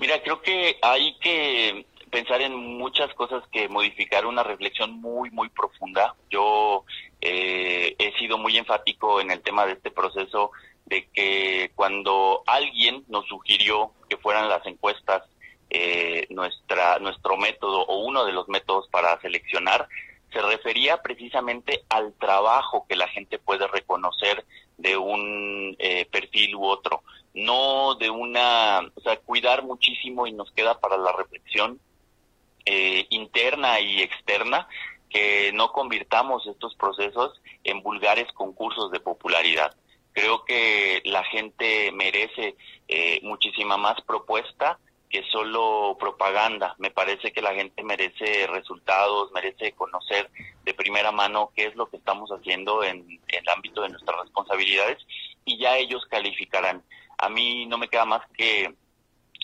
Mira, 0.00 0.22
creo 0.22 0.40
que 0.40 0.78
hay 0.80 1.14
que 1.18 1.84
pensar 2.10 2.40
en 2.40 2.56
muchas 2.56 3.12
cosas 3.12 3.44
que 3.52 3.68
modificar 3.68 4.24
una 4.24 4.42
reflexión 4.42 4.92
muy, 4.92 5.30
muy 5.30 5.50
profunda. 5.50 6.16
Yo 6.30 6.86
eh, 7.20 7.96
he 7.98 8.18
sido 8.18 8.38
muy 8.38 8.56
enfático 8.56 9.20
en 9.20 9.30
el 9.30 9.42
tema 9.42 9.66
de 9.66 9.72
este 9.72 9.90
proceso 9.90 10.52
de 10.86 11.06
que 11.12 11.70
cuando 11.74 12.42
alguien 12.46 13.04
nos 13.08 13.26
sugirió 13.26 13.92
que 14.08 14.16
fueran 14.16 14.48
las 14.48 14.66
encuestas 14.66 15.22
eh, 15.68 16.26
nuestra 16.30 16.98
nuestro 16.98 17.36
método 17.36 17.82
o 17.82 17.98
uno 17.98 18.24
de 18.24 18.32
los 18.32 18.48
métodos 18.48 18.88
para 18.88 19.20
seleccionar 19.20 19.86
se 20.32 20.40
refería 20.40 21.02
precisamente 21.02 21.84
al 21.90 22.14
trabajo 22.14 22.86
que 22.88 22.96
la 22.96 23.06
gente 23.08 23.38
puede 23.38 23.66
reconocer 23.68 24.44
de 24.80 24.96
un 24.96 25.76
eh, 25.78 26.06
perfil 26.06 26.56
u 26.56 26.64
otro, 26.64 27.02
no 27.34 27.94
de 27.94 28.10
una, 28.10 28.80
o 28.94 29.00
sea, 29.00 29.16
cuidar 29.18 29.62
muchísimo 29.62 30.26
y 30.26 30.32
nos 30.32 30.50
queda 30.52 30.80
para 30.80 30.96
la 30.96 31.12
reflexión 31.12 31.80
eh, 32.64 33.06
interna 33.10 33.80
y 33.80 34.00
externa 34.00 34.68
que 35.08 35.50
no 35.52 35.72
convirtamos 35.72 36.46
estos 36.46 36.74
procesos 36.76 37.40
en 37.64 37.82
vulgares 37.82 38.30
concursos 38.32 38.90
de 38.90 39.00
popularidad. 39.00 39.74
Creo 40.12 40.44
que 40.44 41.02
la 41.04 41.24
gente 41.24 41.92
merece 41.92 42.56
eh, 42.88 43.20
muchísima 43.22 43.76
más 43.76 44.00
propuesta 44.02 44.78
que 45.10 45.24
solo 45.24 45.96
propaganda. 45.98 46.76
Me 46.78 46.90
parece 46.90 47.32
que 47.32 47.42
la 47.42 47.52
gente 47.52 47.82
merece 47.82 48.46
resultados, 48.46 49.32
merece 49.32 49.72
conocer 49.72 50.30
de 50.64 50.72
primera 50.72 51.10
mano 51.10 51.50
qué 51.54 51.66
es 51.66 51.74
lo 51.74 51.90
que 51.90 51.96
estamos 51.96 52.30
haciendo 52.30 52.84
en, 52.84 53.20
el 53.28 53.48
ámbito 53.48 53.82
de 53.82 53.90
nuestras 53.90 54.20
responsabilidades 54.20 54.98
y 55.44 55.58
ya 55.58 55.76
ellos 55.76 56.06
calificarán. 56.08 56.82
a 57.18 57.28
mí 57.28 57.66
no 57.66 57.76
me 57.76 57.88
queda 57.88 58.04
más 58.06 58.22
que 58.38 58.72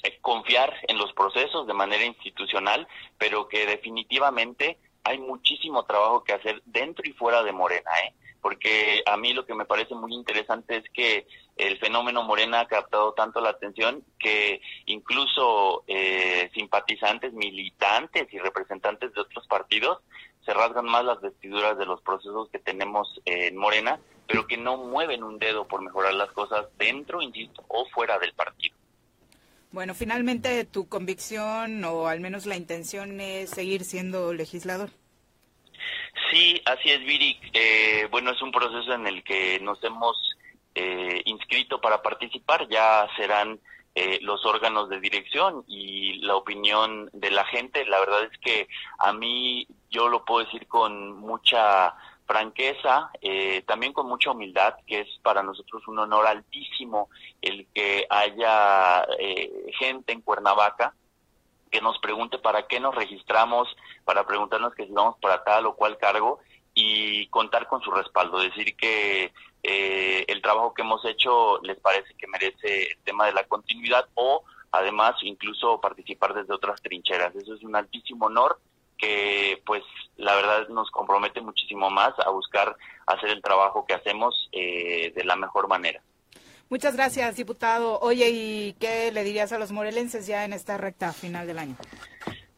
eh, 0.03 0.19
confiar 0.21 0.73
en 0.89 0.99
los 0.99 1.13
procesos 1.13 1.67
de 1.67 1.75
manera 1.75 2.05
institucional, 2.05 2.87
pero 3.19 3.49
que 3.49 3.67
definitivamente 3.67 4.79
hay 5.03 5.19
muchísimo 5.19 5.85
trabajo 5.85 6.23
que 6.25 6.33
hacer 6.33 6.63
dentro 6.65 7.05
y 7.09 7.13
fuera 7.13 7.43
de 7.43 7.53
Morena, 7.53 7.91
¿eh? 8.05 8.15
porque 8.41 9.03
a 9.05 9.17
mí 9.17 9.33
lo 9.33 9.45
que 9.45 9.55
me 9.55 9.65
parece 9.65 9.95
muy 9.95 10.15
interesante 10.15 10.77
es 10.77 10.85
que 10.91 11.27
el 11.57 11.79
fenómeno 11.79 12.23
Morena 12.23 12.61
ha 12.61 12.69
captado 12.69 13.13
tanto 13.15 13.41
la 13.41 13.51
atención 13.51 14.05
que 14.19 14.61
incluso 14.85 15.85
eh, 15.87 16.51
simpatizantes, 16.55 17.33
militantes 17.33 18.33
y 18.33 18.39
representantes 18.39 19.13
de 19.15 19.21
otros 19.23 19.47
partidos 19.47 20.03
se 20.45 20.55
rasgan 20.55 20.85
más 20.85 21.05
las 21.05 21.21
vestiduras 21.21 21.77
de 21.77 21.87
los 21.87 22.01
procesos 22.03 22.49
que 22.51 22.61
tenemos 22.61 23.21
en 23.25 23.57
Morena, 23.57 23.99
pero 24.29 24.47
que 24.47 24.57
no 24.57 24.77
mueven 24.77 25.25
un 25.25 25.39
dedo 25.39 25.67
por 25.67 25.83
mejorar 25.83 26.15
las 26.15 26.31
cosas 26.31 26.67
dentro, 26.79 27.21
insisto, 27.21 27.65
o 27.67 27.85
fuera 27.87 28.19
del 28.21 28.33
partido. 28.33 28.77
Bueno, 29.73 29.95
finalmente 29.95 30.65
tu 30.65 30.89
convicción 30.89 31.85
o 31.85 32.07
al 32.07 32.21
menos 32.21 32.47
la 32.47 32.57
intención 32.57 33.21
es 33.21 33.51
seguir 33.51 33.85
siendo 33.85 34.33
legislador. 34.33 34.91
Sí, 36.31 36.63
así 36.65 36.91
es, 36.91 37.01
Viri. 37.01 37.39
Eh, 37.53 38.09
bueno, 38.11 38.31
es 38.31 38.41
un 38.41 38.53
proceso 38.53 38.93
en 38.95 39.07
el 39.07 39.23
que 39.25 39.59
nos 39.61 39.83
hemos 39.85 40.17
eh, 40.77 41.23
inscrito 41.25 41.81
para 41.81 42.03
participar. 42.03 42.69
Ya 42.69 43.09
serán 43.17 43.59
eh, 43.95 44.19
los 44.21 44.45
órganos 44.45 44.91
de 44.91 45.01
dirección 45.01 45.65
y 45.67 46.21
la 46.21 46.37
opinión 46.37 47.09
de 47.15 47.31
la 47.31 47.47
gente. 47.47 47.87
La 47.87 47.99
verdad 47.99 48.25
es 48.25 48.39
que 48.39 48.69
a 48.99 49.15
mí, 49.15 49.67
yo 49.91 50.09
lo 50.09 50.25
puedo 50.25 50.45
decir 50.45 50.69
con 50.69 51.19
mucha 51.19 51.95
franqueza, 52.27 53.11
eh, 53.23 53.63
también 53.67 53.95
con 53.95 54.07
mucha 54.07 54.33
humildad, 54.33 54.75
que 54.87 55.01
es 55.01 55.09
para 55.23 55.43
nosotros 55.43 55.87
un 55.89 55.99
honor 55.99 56.27
altísimo 56.27 57.09
el 57.41 57.67
que 57.73 58.07
haya 58.11 59.07
eh, 59.19 59.51
gente 59.79 60.13
en 60.13 60.21
Cuernavaca 60.21 60.95
que 61.71 61.81
nos 61.81 61.99
pregunte 61.99 62.39
para 62.39 62.67
qué 62.67 62.81
nos 62.81 62.95
registramos, 62.95 63.69
para 64.05 64.27
preguntarnos 64.27 64.75
que 64.75 64.87
si 64.87 64.93
vamos 64.93 65.17
para 65.21 65.43
tal 65.43 65.67
o 65.67 65.75
cual 65.75 65.99
cargo 65.99 66.41
y 66.75 67.27
contar 67.29 67.67
con 67.67 67.81
su 67.81 67.91
respaldo, 67.91 68.41
decir 68.41 68.77
que 68.77 69.33
eh, 69.69 70.25
el 70.29 70.41
trabajo 70.43 70.73
que 70.73 70.83
hemos 70.83 71.05
hecho 71.05 71.59
les 71.63 71.77
parece 71.81 72.15
que 72.15 72.29
merece 72.29 72.85
el 72.93 72.99
tema 73.05 73.27
de 73.27 73.33
la 73.33 73.43
continuidad 73.45 74.07
o 74.15 74.45
además 74.71 75.17
incluso 75.23 75.81
participar 75.81 76.35
desde 76.35 76.55
otras 76.55 76.81
trincheras. 76.81 77.35
Eso 77.35 77.55
es 77.55 77.65
un 77.65 77.75
altísimo 77.75 78.27
honor 78.27 78.61
que 78.97 79.61
pues 79.67 79.83
la 80.17 80.37
verdad 80.37 80.69
nos 80.69 80.89
compromete 80.93 81.41
muchísimo 81.41 81.91
más 81.91 82.15
a 82.25 82.31
buscar 82.31 82.77
hacer 83.07 83.31
el 83.31 83.43
trabajo 83.43 83.85
que 83.87 83.95
hacemos 83.95 84.49
eh, 84.53 85.13
de 85.17 85.25
la 85.25 85.35
mejor 85.35 85.67
manera. 85.67 86.01
Muchas 86.69 86.95
gracias, 86.95 87.37
diputado. 87.37 87.99
Oye, 88.01 88.31
¿y 88.31 88.73
qué 88.75 89.11
le 89.11 89.25
dirías 89.25 89.53
a 89.53 89.59
los 89.59 89.73
morelenses 89.73 90.29
ya 90.29 90.45
en 90.45 90.53
esta 90.53 90.77
recta 90.77 91.13
final 91.13 91.49
del 91.49 91.59
año? 91.59 91.77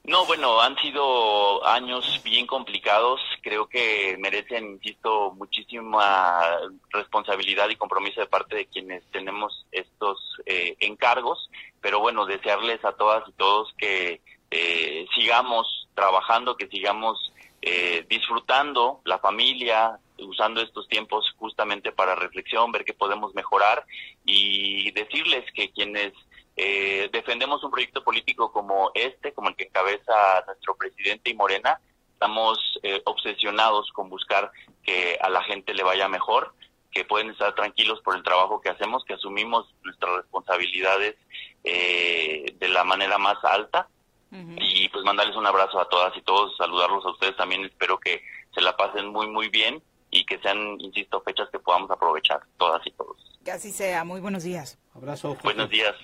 No, 0.09 0.25
bueno, 0.25 0.59
han 0.63 0.75
sido 0.79 1.67
años 1.67 2.23
bien 2.25 2.47
complicados. 2.47 3.21
Creo 3.43 3.69
que 3.69 4.17
merecen, 4.19 4.73
insisto, 4.73 5.33
muchísima 5.33 6.41
responsabilidad 6.89 7.69
y 7.69 7.77
compromiso 7.77 8.23
de 8.23 8.27
parte 8.27 8.57
de 8.57 8.67
quienes 8.67 9.05
tenemos 9.11 9.67
estos 9.71 10.19
eh, 10.47 10.79
encargos. 10.81 11.51
Pero 11.83 12.01
bueno, 12.01 12.25
desearles 12.25 12.83
a 12.87 12.93
todas 12.93 13.29
y 13.29 13.33
todos 13.33 13.75
que 13.77 14.23
eh, 14.51 15.07
sigamos 15.15 15.89
trabajando, 15.95 16.57
que 16.57 16.69
sigamos 16.69 17.35
eh, 17.61 18.07
disfrutando 18.09 19.03
la 19.05 19.19
familia, 19.19 19.99
usando 20.21 20.63
estos 20.63 20.89
tiempos 20.89 21.35
justamente 21.37 21.93
para 21.93 22.15
reflexión, 22.15 22.73
ver 22.73 22.87
qué 22.87 22.95
podemos 22.95 23.35
mejorar 23.35 23.85
y 24.25 24.91
decirles 24.93 25.45
que 25.53 25.71
quienes 25.71 26.15
eh, 26.61 27.09
defendemos 27.13 27.63
un 27.63 27.71
proyecto 27.71 28.03
político 28.03 28.51
como 28.51 28.91
este, 28.93 29.33
como 29.33 29.49
el 29.49 29.55
que 29.55 29.67
encabeza 29.67 30.43
nuestro 30.45 30.75
presidente 30.77 31.31
y 31.31 31.35
Morena, 31.35 31.81
estamos 32.15 32.59
eh, 32.83 33.01
obsesionados 33.05 33.93
con 33.93 34.11
buscar 34.11 34.51
que 34.83 35.17
a 35.21 35.31
la 35.31 35.41
gente 35.45 35.73
le 35.73 35.85
vaya 35.85 36.09
mejor, 36.09 36.53
que 36.91 37.05
pueden 37.05 37.31
estar 37.31 37.55
tranquilos 37.55 38.01
por 38.03 38.17
el 38.17 38.25
trabajo 38.25 38.61
que 38.61 38.71
hacemos, 38.71 39.05
que 39.05 39.15
asumimos 39.15 39.73
nuestras 39.85 40.17
responsabilidades 40.17 41.15
eh, 41.63 42.57
de 42.59 42.69
la 42.69 42.83
manera 42.83 43.19
más 43.19 43.39
alta 43.45 43.89
y 44.31 44.89
pues 44.91 45.05
mandarles 45.05 45.37
un 45.37 45.47
abrazo 45.47 45.81
a 45.81 45.89
todas 45.89 46.15
y 46.15 46.21
todos, 46.21 46.55
saludarlos 46.59 47.07
a 47.07 47.11
ustedes 47.13 47.37
también, 47.37 47.65
espero 47.65 47.99
que 47.99 48.21
se 48.53 48.61
la 48.61 48.77
pasen 48.77 49.07
muy 49.07 49.27
muy 49.27 49.49
bien 49.49 49.81
y 50.11 50.27
que 50.27 50.39
sean, 50.41 50.79
insisto, 50.81 51.23
fechas 51.23 51.49
que 51.51 51.59
podamos 51.61 51.91
aprovechar 51.91 52.41
todas 52.59 52.85
y 52.87 52.91
todos. 52.91 53.17
Que 53.45 53.53
así 53.53 53.71
sea, 53.71 54.05
muy 54.05 54.21
buenos 54.21 54.43
días. 54.43 54.79
Abrazo. 54.93 55.39
Buenos 55.43 55.71
días. 55.71 55.95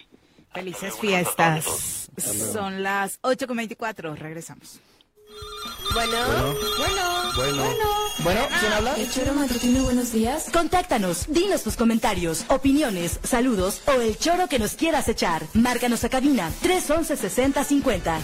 Felices 0.55 0.95
fiestas. 1.01 2.09
Son 2.53 2.83
las 2.83 3.21
8.24, 3.23 4.17
regresamos. 4.17 4.81
Bueno, 5.93 6.17
bueno, 6.79 7.33
Bueno. 7.37 7.65
bueno. 8.21 8.41
¿quién 8.61 8.73
habla? 8.73 8.95
El 8.97 9.11
choro 9.11 9.35
matutino, 9.35 9.83
buenos 9.83 10.13
días. 10.13 10.47
Contáctanos, 10.53 11.27
dinos 11.29 11.63
tus 11.65 11.77
comentarios, 11.77 12.45
opiniones, 12.49 13.19
saludos 13.25 13.83
o 13.87 14.01
el 14.01 14.17
choro 14.17 14.47
que 14.49 14.59
nos 14.61 14.75
quieras 14.75 15.09
echar. 15.09 15.43
Márcanos 15.55 16.05
a 16.05 16.09
cabina 16.09 16.51
311 16.63 17.17
6050. 17.17 18.21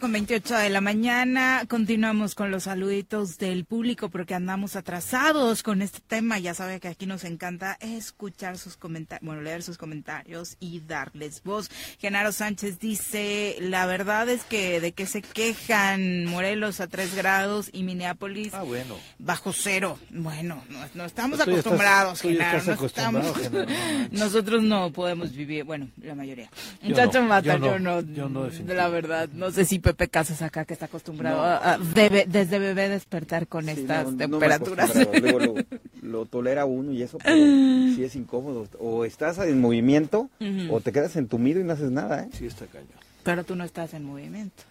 Con 0.00 0.10
28 0.12 0.56
de 0.56 0.70
la 0.70 0.80
mañana, 0.80 1.64
continuamos 1.68 2.34
con 2.34 2.50
los 2.50 2.64
saluditos 2.64 3.38
del 3.38 3.64
público 3.64 4.08
porque 4.08 4.34
andamos 4.34 4.74
atrasados 4.74 5.62
con 5.62 5.80
este 5.80 6.00
tema. 6.00 6.38
Ya 6.40 6.54
sabe 6.54 6.80
que 6.80 6.88
aquí 6.88 7.06
nos 7.06 7.22
encanta 7.24 7.76
escuchar 7.80 8.58
sus 8.58 8.76
comentarios, 8.76 9.24
bueno, 9.24 9.42
leer 9.42 9.62
sus 9.62 9.78
comentarios 9.78 10.56
y 10.58 10.80
darles 10.80 11.42
voz. 11.44 11.70
Genaro 12.00 12.32
Sánchez 12.32 12.80
dice, 12.80 13.56
la 13.60 13.86
verdad 13.86 14.28
es 14.28 14.42
que 14.44 14.80
de 14.80 14.90
que 14.92 15.06
se 15.06 15.22
quejan 15.22 16.24
Morelos 16.24 16.80
a 16.80 16.88
3 16.88 17.14
grados 17.14 17.68
y 17.72 17.84
Minneapolis 17.84 18.54
Ah, 18.54 18.62
bueno. 18.62 18.96
bajo 19.18 19.52
cero. 19.52 19.98
Bueno, 20.10 20.64
no, 20.68 20.78
no 20.94 21.04
estamos 21.04 21.38
estás- 21.38 21.48
acostumbrados, 21.52 22.22
Genaro. 22.22 22.62
no 22.64 22.86
estamos- 22.86 23.36
Genaro, 23.36 23.66
no. 23.70 24.18
Nosotros 24.18 24.62
no 24.64 24.90
podemos 24.92 25.32
vivir, 25.32 25.62
bueno, 25.64 25.88
la 26.02 26.14
mayoría. 26.16 26.50
Yo 26.82 26.88
Muchacho 26.90 27.20
no, 27.22 27.28
Mata, 27.28 27.56
yo 27.58 27.64
yo 27.64 27.78
no, 27.78 28.00
no, 28.02 28.12
yo 28.14 28.28
no, 28.28 28.44
de 28.48 28.74
la 28.74 28.88
verdad, 28.88 29.28
no 29.32 29.50
sé 29.52 29.64
si 29.64 29.78
Pepe 29.82 30.08
Casas 30.08 30.40
acá 30.42 30.64
que 30.64 30.72
está 30.72 30.86
acostumbrado 30.86 31.36
No. 31.38 31.42
a- 31.42 31.74
a- 31.74 31.78
debe- 31.78 32.24
desde 32.26 32.58
bebé 32.58 32.88
despertar 32.88 33.46
con 33.46 33.64
Sí, 33.66 33.72
estas 33.72 34.10
no, 34.12 34.16
temperaturas. 34.16 34.90
luego 35.20 35.38
lo, 35.38 35.54
lo 36.02 36.26
tolera 36.26 36.64
uno 36.64 36.92
y 36.92 37.02
eso, 37.02 37.18
pero 37.18 37.36
sí 37.36 38.02
es 38.04 38.16
incómodo. 38.16 38.66
O 38.78 39.04
estás 39.04 39.38
en 39.38 39.60
movimiento 39.60 40.30
o 40.70 40.80
te 40.80 40.92
quedas 40.92 41.16
entumido 41.16 41.60
y 41.60 41.64
no 41.64 41.72
haces 41.74 41.90
nada, 41.90 42.22
¿eh? 42.24 42.28
Sí, 42.32 42.46
está 42.46 42.66
cañón. 42.66 42.88
Pero 43.24 43.44
tú 43.44 43.54
no 43.56 43.64
estás 43.64 43.92
en 43.94 44.04
movimiento. 44.04 44.62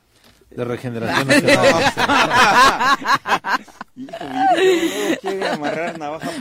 De 0.55 0.65
regeneración. 0.65 1.27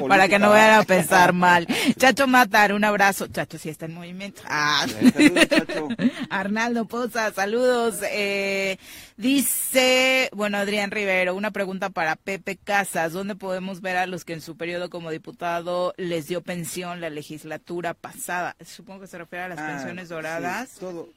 Para 0.08 0.28
que 0.28 0.38
no 0.38 0.50
vayan 0.50 0.80
a 0.80 0.82
pensar 0.84 1.32
mal. 1.32 1.66
Chacho 1.96 2.26
Matar, 2.26 2.72
un 2.72 2.84
abrazo. 2.84 3.26
Chacho 3.28 3.58
sí 3.58 3.68
está 3.68 3.86
en 3.86 3.94
movimiento. 3.94 4.42
Ah. 4.46 4.86
Saludos, 4.88 5.48
Chacho. 5.48 5.88
Arnaldo 6.30 6.84
Poza, 6.86 7.32
saludos. 7.32 7.96
Eh, 8.10 8.78
dice, 9.16 10.30
bueno, 10.32 10.58
Adrián 10.58 10.90
Rivero, 10.90 11.34
una 11.34 11.50
pregunta 11.50 11.90
para 11.90 12.16
Pepe 12.16 12.56
Casas. 12.56 13.12
¿Dónde 13.12 13.34
podemos 13.36 13.80
ver 13.80 13.96
a 13.96 14.06
los 14.06 14.24
que 14.24 14.32
en 14.32 14.40
su 14.40 14.56
periodo 14.56 14.90
como 14.90 15.10
diputado 15.10 15.94
les 15.96 16.28
dio 16.28 16.42
pensión 16.42 17.00
la 17.00 17.10
legislatura 17.10 17.94
pasada? 17.94 18.56
Supongo 18.64 19.02
que 19.02 19.06
se 19.06 19.18
refiere 19.18 19.44
a 19.44 19.48
las 19.48 19.58
Ah, 19.58 19.66
pensiones 19.68 20.08
sí, 20.08 20.14
doradas. 20.14 20.70
todo. 20.78 21.08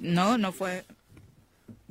No, 0.00 0.38
no 0.38 0.52
fue. 0.52 0.84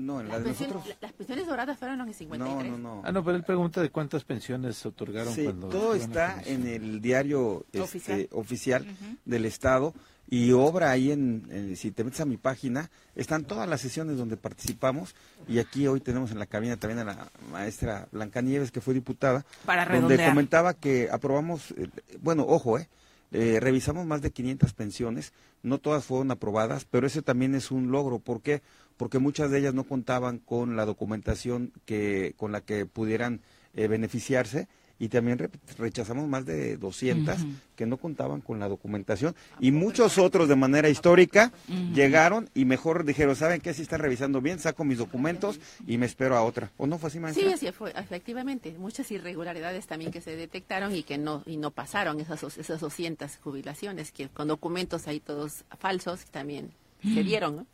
No, 0.06 0.19
en 0.22 0.28
la 0.28 0.34
Las 0.36 0.44
de 0.44 0.49
pensiones, 0.49 0.76
nosotros. 0.76 0.98
las 1.02 1.14
pensiones 1.14 1.48
doradas 1.48 1.78
fueron 1.78 1.98
los 1.99 2.07
de 2.07 2.14
53. 2.14 2.72
No, 2.72 2.78
no, 2.78 2.95
no. 2.95 3.02
Ah, 3.06 3.11
no, 3.11 3.23
pero 3.23 3.38
él 3.38 3.44
pregunta 3.44 3.82
de 3.82 3.90
cuántas 3.90 4.23
pensiones 4.23 4.76
se 4.78 4.88
otorgaron 4.88 5.34
Sí, 5.34 5.44
cuando... 5.44 5.68
todo 5.69 5.95
está 5.95 6.41
en 6.45 6.68
el 6.68 7.02
diario 7.02 7.65
este, 7.72 8.28
Oficial. 8.32 8.86
del 9.26 9.45
Estado 9.45 9.94
y 10.30 10.52
obra 10.53 10.91
ahí 10.91 11.11
en, 11.11 11.45
en- 11.52 11.76
si 11.76 11.91
te 11.91 12.03
metes 12.06 12.22
a 12.22 12.26
mi 12.26 12.38
página, 12.38 12.90
están 13.15 13.44
todas 13.44 13.68
las 13.68 13.82
sesiones 13.82 14.18
donde 14.18 14.38
participamos 14.38 15.14
y 15.48 15.60
aquí 15.60 15.88
hoy 15.88 15.99
tenemos 15.99 16.32
en 16.32 16.40
la 16.40 16.45
cabina 16.45 16.78
también 16.78 16.99
a 16.99 17.03
la 17.03 17.30
maestra 17.52 18.07
Blanca 18.14 18.41
Nieves 18.41 18.72
que 18.72 18.80
fue 18.80 18.94
diputada, 18.94 19.45
Para 19.65 19.82
donde 19.84 19.98
redondear. 19.99 20.30
comentaba 20.30 20.73
que 20.73 21.10
aprobamos, 21.11 21.72
eh, 21.72 21.90
bueno, 22.22 22.45
ojo, 22.48 22.78
eh, 22.80 22.88
eh, 23.34 23.60
revisamos 23.61 24.06
más 24.06 24.22
de 24.22 24.32
500 24.32 24.73
pensiones, 24.73 25.34
no 25.64 25.78
todas 25.80 26.06
fueron 26.06 26.32
aprobadas, 26.32 26.86
pero 26.90 27.07
ese 27.07 27.22
también 27.22 27.53
es 27.56 27.69
un 27.72 27.91
logro, 27.91 28.19
¿por 28.19 28.41
qué? 28.41 28.61
Porque 29.02 29.18
muchas 29.18 29.49
de 29.49 29.57
ellas 29.57 29.73
no 29.73 29.84
contaban 29.84 30.38
con 30.38 30.76
la 30.76 30.86
documentación 30.86 31.72
que 31.86 32.36
con 32.38 32.52
la 32.52 32.61
que 32.61 32.86
pudieran 32.86 33.41
eh, 33.73 33.88
beneficiarse 33.88 34.68
y 34.99 35.10
también 35.10 35.40
re- 35.40 35.49
rechazamos 35.80 36.28
más 36.28 36.45
de 36.45 36.78
200 36.78 37.40
Ujú. 37.40 37.48
que 37.76 37.88
no 37.88 37.98
contaban 37.98 38.41
con 38.41 38.60
la 38.60 38.68
documentación 38.69 39.36
y 39.60 39.72
muchos 39.72 40.19
otros 40.19 40.48
de 40.48 40.56
manera 40.56 40.88
histórica 40.88 41.52
llegaron 41.95 42.48
y 42.53 42.65
mejor 42.65 43.03
dijeron, 43.03 43.36
¿saben 43.36 43.60
qué? 43.61 43.73
Si 43.73 43.82
están 43.82 44.02
revisando 44.02 44.40
bien, 44.40 44.60
saco 44.60 44.84
mis 44.84 44.99
documentos 44.99 45.60
y 45.88 45.98
me 45.98 46.06
espero 46.06 46.38
a 46.38 46.44
otra. 46.44 46.72
¿O 46.78 46.86
no 46.86 46.99
fue 46.99 47.07
así, 47.10 47.19
maestra? 47.19 47.44
Sí, 47.44 47.52
así 47.52 47.72
fue, 47.72 47.91
efectivamente. 47.98 48.76
Muchas 48.78 49.10
irregularidades 49.10 49.88
también 49.88 50.11
que 50.11 50.22
se 50.22 50.36
detectaron 50.36 50.95
y 50.95 51.02
que 51.02 51.18
no 51.18 51.41
y 51.48 51.57
no 51.57 51.72
pasaron 51.72 52.19
esas, 52.19 52.44
esas 52.60 52.80
200 52.80 53.38
jubilaciones, 53.38 54.11
que 54.11 54.30
con 54.30 54.48
documentos 54.48 55.07
ahí 55.07 55.19
todos 55.19 55.64
falsos 55.80 56.26
también 56.26 56.69
se 57.02 57.23
dieron. 57.23 57.56
¿no? 57.57 57.68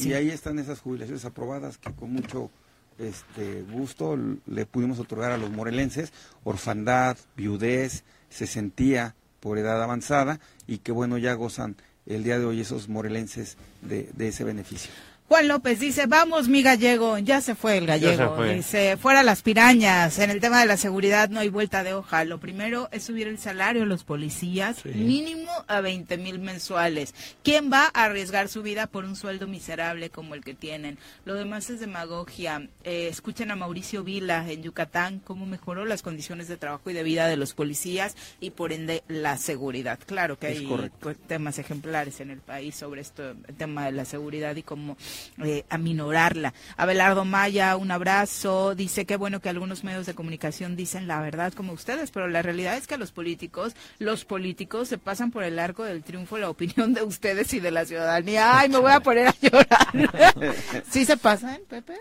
Y 0.00 0.12
ahí 0.12 0.28
están 0.28 0.58
esas 0.58 0.80
jubilaciones 0.80 1.24
aprobadas 1.24 1.78
que 1.78 1.92
con 1.92 2.12
mucho 2.12 2.50
este 2.98 3.62
gusto 3.62 4.16
le 4.46 4.66
pudimos 4.66 4.98
otorgar 4.98 5.32
a 5.32 5.38
los 5.38 5.50
morelenses, 5.50 6.12
orfandad, 6.44 7.16
viudez, 7.36 8.04
se 8.28 8.46
sentía 8.46 9.14
por 9.40 9.58
edad 9.58 9.82
avanzada 9.82 10.40
y 10.66 10.78
que 10.78 10.92
bueno, 10.92 11.18
ya 11.18 11.34
gozan 11.34 11.76
el 12.06 12.22
día 12.22 12.38
de 12.38 12.44
hoy 12.44 12.60
esos 12.60 12.88
morelenses 12.88 13.56
de, 13.82 14.10
de 14.14 14.28
ese 14.28 14.44
beneficio. 14.44 14.90
Juan 15.26 15.48
López 15.48 15.80
dice, 15.80 16.06
vamos 16.06 16.48
mi 16.48 16.62
gallego, 16.62 17.18
ya 17.18 17.40
se 17.40 17.54
fue 17.54 17.78
el 17.78 17.86
gallego. 17.86 18.36
fue. 18.36 18.56
Dice, 18.56 18.98
fuera 18.98 19.22
las 19.22 19.40
pirañas, 19.40 20.18
en 20.18 20.30
el 20.30 20.38
tema 20.38 20.60
de 20.60 20.66
la 20.66 20.76
seguridad 20.76 21.30
no 21.30 21.40
hay 21.40 21.48
vuelta 21.48 21.82
de 21.82 21.94
hoja. 21.94 22.24
Lo 22.24 22.38
primero 22.38 22.88
es 22.92 23.04
subir 23.04 23.26
el 23.26 23.38
salario 23.38 23.84
a 23.84 23.86
los 23.86 24.04
policías, 24.04 24.84
mínimo 24.84 25.50
a 25.66 25.80
20 25.80 26.18
mil 26.18 26.40
mensuales. 26.40 27.14
¿Quién 27.42 27.72
va 27.72 27.90
a 27.94 28.04
arriesgar 28.04 28.48
su 28.48 28.62
vida 28.62 28.86
por 28.86 29.06
un 29.06 29.16
sueldo 29.16 29.46
miserable 29.46 30.10
como 30.10 30.34
el 30.34 30.44
que 30.44 30.52
tienen? 30.52 30.98
Lo 31.24 31.34
demás 31.34 31.70
es 31.70 31.80
demagogia. 31.80 32.68
Eh, 32.84 33.08
escuchen 33.08 33.50
a 33.50 33.56
Mauricio 33.56 34.04
Vila 34.04 34.44
en 34.48 34.62
Yucatán, 34.62 35.20
cómo 35.24 35.46
mejoró 35.46 35.86
las 35.86 36.02
condiciones 36.02 36.48
de 36.48 36.58
trabajo 36.58 36.90
y 36.90 36.92
de 36.92 37.02
vida 37.02 37.28
de 37.28 37.38
los 37.38 37.54
policías 37.54 38.14
y 38.40 38.50
por 38.50 38.72
ende 38.72 39.02
la 39.08 39.38
seguridad. 39.38 39.98
Claro 40.04 40.38
que 40.38 40.52
Es 40.52 40.58
hay 40.58 40.90
pues, 41.00 41.16
temas 41.26 41.58
ejemplares 41.58 42.20
en 42.20 42.30
el 42.30 42.40
país 42.40 42.76
sobre 42.76 43.00
esto, 43.00 43.30
el 43.30 43.54
tema 43.56 43.86
de 43.86 43.92
la 43.92 44.04
seguridad 44.04 44.54
y 44.56 44.62
cómo 44.62 44.98
eh, 45.42 45.64
aminorarla. 45.68 46.54
Abelardo 46.76 47.24
Maya, 47.24 47.76
un 47.76 47.90
abrazo. 47.90 48.74
Dice 48.74 49.06
que 49.06 49.16
bueno 49.16 49.40
que 49.40 49.48
algunos 49.48 49.84
medios 49.84 50.06
de 50.06 50.14
comunicación 50.14 50.76
dicen 50.76 51.06
la 51.06 51.20
verdad 51.20 51.52
como 51.52 51.72
ustedes, 51.72 52.10
pero 52.10 52.28
la 52.28 52.42
realidad 52.42 52.76
es 52.76 52.86
que 52.86 52.98
los 52.98 53.12
políticos, 53.12 53.74
los 53.98 54.24
políticos 54.24 54.88
se 54.88 54.98
pasan 54.98 55.30
por 55.30 55.44
el 55.44 55.58
arco 55.58 55.84
del 55.84 56.02
triunfo 56.02 56.38
la 56.38 56.50
opinión 56.50 56.94
de 56.94 57.02
ustedes 57.02 57.52
y 57.54 57.60
de 57.60 57.70
la 57.70 57.84
ciudadanía. 57.84 58.58
Ay, 58.58 58.68
me 58.68 58.78
voy 58.78 58.92
a 58.92 59.00
poner 59.00 59.28
a 59.28 59.34
llorar. 59.40 60.44
¿Sí 60.90 61.04
se 61.04 61.16
pasan, 61.16 61.60
Pepe? 61.68 61.94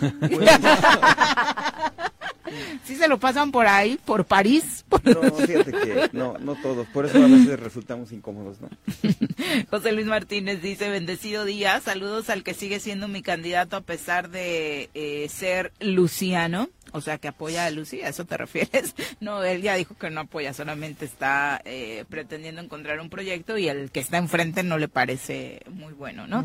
¿Sí 2.84 2.96
se 2.96 3.08
lo 3.08 3.18
pasan 3.18 3.52
por 3.52 3.66
ahí, 3.66 3.98
por 4.04 4.24
París? 4.24 4.84
No, 5.04 5.22
fíjate 5.22 5.72
que 5.72 6.10
no, 6.12 6.38
no 6.38 6.54
todos, 6.56 6.86
por 6.88 7.06
eso 7.06 7.18
a 7.18 7.26
veces 7.26 7.58
resultamos 7.60 8.12
incómodos, 8.12 8.58
¿no? 8.60 8.68
José 9.70 9.92
Luis 9.92 10.06
Martínez 10.06 10.62
dice, 10.62 10.88
bendecido 10.88 11.44
día, 11.44 11.80
saludos 11.80 12.30
al 12.30 12.42
que 12.42 12.54
sigue 12.54 12.80
siendo 12.80 13.08
mi 13.08 13.22
candidato 13.22 13.76
a 13.76 13.80
pesar 13.80 14.30
de 14.30 14.90
eh, 14.94 15.28
ser 15.28 15.72
Luciano, 15.80 16.68
o 16.92 17.00
sea, 17.00 17.18
que 17.18 17.28
apoya 17.28 17.66
a 17.66 17.70
Lucía, 17.70 18.06
¿a 18.06 18.10
eso 18.10 18.24
te 18.24 18.36
refieres? 18.36 18.94
No, 19.20 19.42
él 19.42 19.62
ya 19.62 19.74
dijo 19.74 19.96
que 19.96 20.10
no 20.10 20.20
apoya, 20.20 20.52
solamente 20.52 21.04
está 21.04 21.60
eh, 21.64 22.04
pretendiendo 22.08 22.60
encontrar 22.60 23.00
un 23.00 23.10
proyecto 23.10 23.58
y 23.58 23.68
el 23.68 23.90
que 23.90 24.00
está 24.00 24.16
enfrente 24.16 24.62
no 24.62 24.78
le 24.78 24.88
parece 24.88 25.60
muy 25.70 25.92
bueno, 25.92 26.26
¿no? 26.26 26.44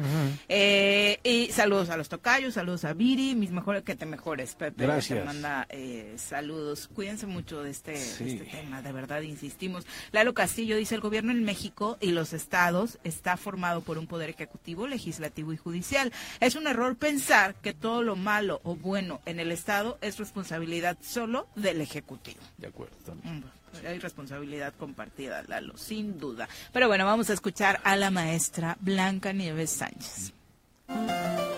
Eh, 0.50 1.20
y 1.24 1.52
saludos 1.52 1.90
a 1.90 1.98
los 1.98 2.10
tocayos, 2.10 2.56
saludos 2.56 2.86
a 2.86 2.94
Viri, 2.94 3.36
mis 3.36 3.52
mejores, 3.52 3.84
que 3.84 3.96
te 3.96 4.06
mejores, 4.06 4.56
Pepe. 4.56 4.84
Gracias. 4.84 5.20
Te 5.20 5.26
manda 5.26 5.68
eh, 5.70 6.16
saludos. 6.18 6.90
Cuídense 6.94 7.28
mucho 7.28 7.64
de 7.64 7.72
este, 7.72 7.92
de 7.92 7.98
este 7.98 8.46
tema, 8.46 8.82
de 8.82 8.92
verdad, 8.92 9.22
insistimos. 9.22 9.86
Lalo 10.12 10.34
Castillo 10.34 10.78
dice, 10.78 10.96
el 10.96 11.02
gobierno 11.02 11.32
en 11.32 11.44
México 11.44 11.98
y 12.02 12.12
los 12.12 12.34
estados 12.34 12.98
está 13.04 13.38
formado 13.38 13.82
por 13.82 13.98
un 13.98 14.08
poder 14.08 14.30
ejecutivo, 14.30 14.88
legislativo 14.88 15.54
y 15.54 15.58
judicial. 15.58 16.12
Es 16.40 16.56
un 16.56 16.68
error 16.68 16.96
pensar 16.96 17.56
que 17.56 17.74
todo 17.74 18.04
lo 18.04 18.16
malo 18.16 18.62
o 18.64 18.76
bueno 18.76 19.22
en 19.26 19.40
el 19.40 19.52
estado 19.52 19.98
es 20.02 20.16
responsabilidad 20.34 20.98
solo 21.04 21.48
del 21.56 21.80
ejecutivo. 21.82 22.40
De 22.58 22.68
acuerdo. 22.68 22.96
Mm, 23.22 23.44
Hay 23.88 24.00
responsabilidad 24.00 24.74
compartida, 24.80 25.44
Lalo, 25.48 25.78
sin 25.78 26.20
duda. 26.20 26.48
Pero 26.72 26.88
bueno, 26.88 27.06
vamos 27.06 27.30
a 27.30 27.34
escuchar 27.34 27.80
a 27.84 27.96
la 27.96 28.10
maestra 28.10 28.76
Blanca 28.82 29.32
Nieves 29.32 29.70
Sánchez. 29.70 30.34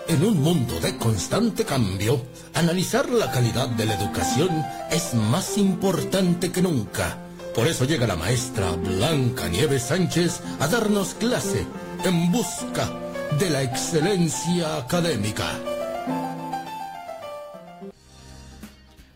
En 0.10 0.24
un 0.24 0.42
mundo 0.42 0.78
de 0.82 0.98
constante 0.98 1.64
cambio, 1.64 2.22
analizar 2.54 3.10
la 3.10 3.32
calidad 3.32 3.70
de 3.70 3.86
la 3.86 3.96
educación 3.96 4.50
es 4.92 5.14
más 5.14 5.58
importante 5.58 6.52
que 6.52 6.62
nunca. 6.62 7.18
Por 7.56 7.68
eso 7.68 7.86
llega 7.86 8.06
la 8.06 8.18
maestra 8.18 8.72
Blanca 8.72 9.48
Nieves 9.48 9.84
Sánchez 9.84 10.42
a 10.60 10.68
darnos 10.68 11.14
clase 11.16 11.66
en 12.04 12.30
busca 12.32 12.92
de 13.40 13.50
la 13.50 13.64
excelencia 13.64 14.78
académica. 14.78 15.75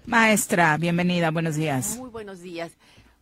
Maestra, 0.09 0.75
bienvenida, 0.77 1.29
buenos 1.29 1.55
días. 1.55 1.95
Muy 1.95 2.09
buenos 2.09 2.41
días. 2.41 2.71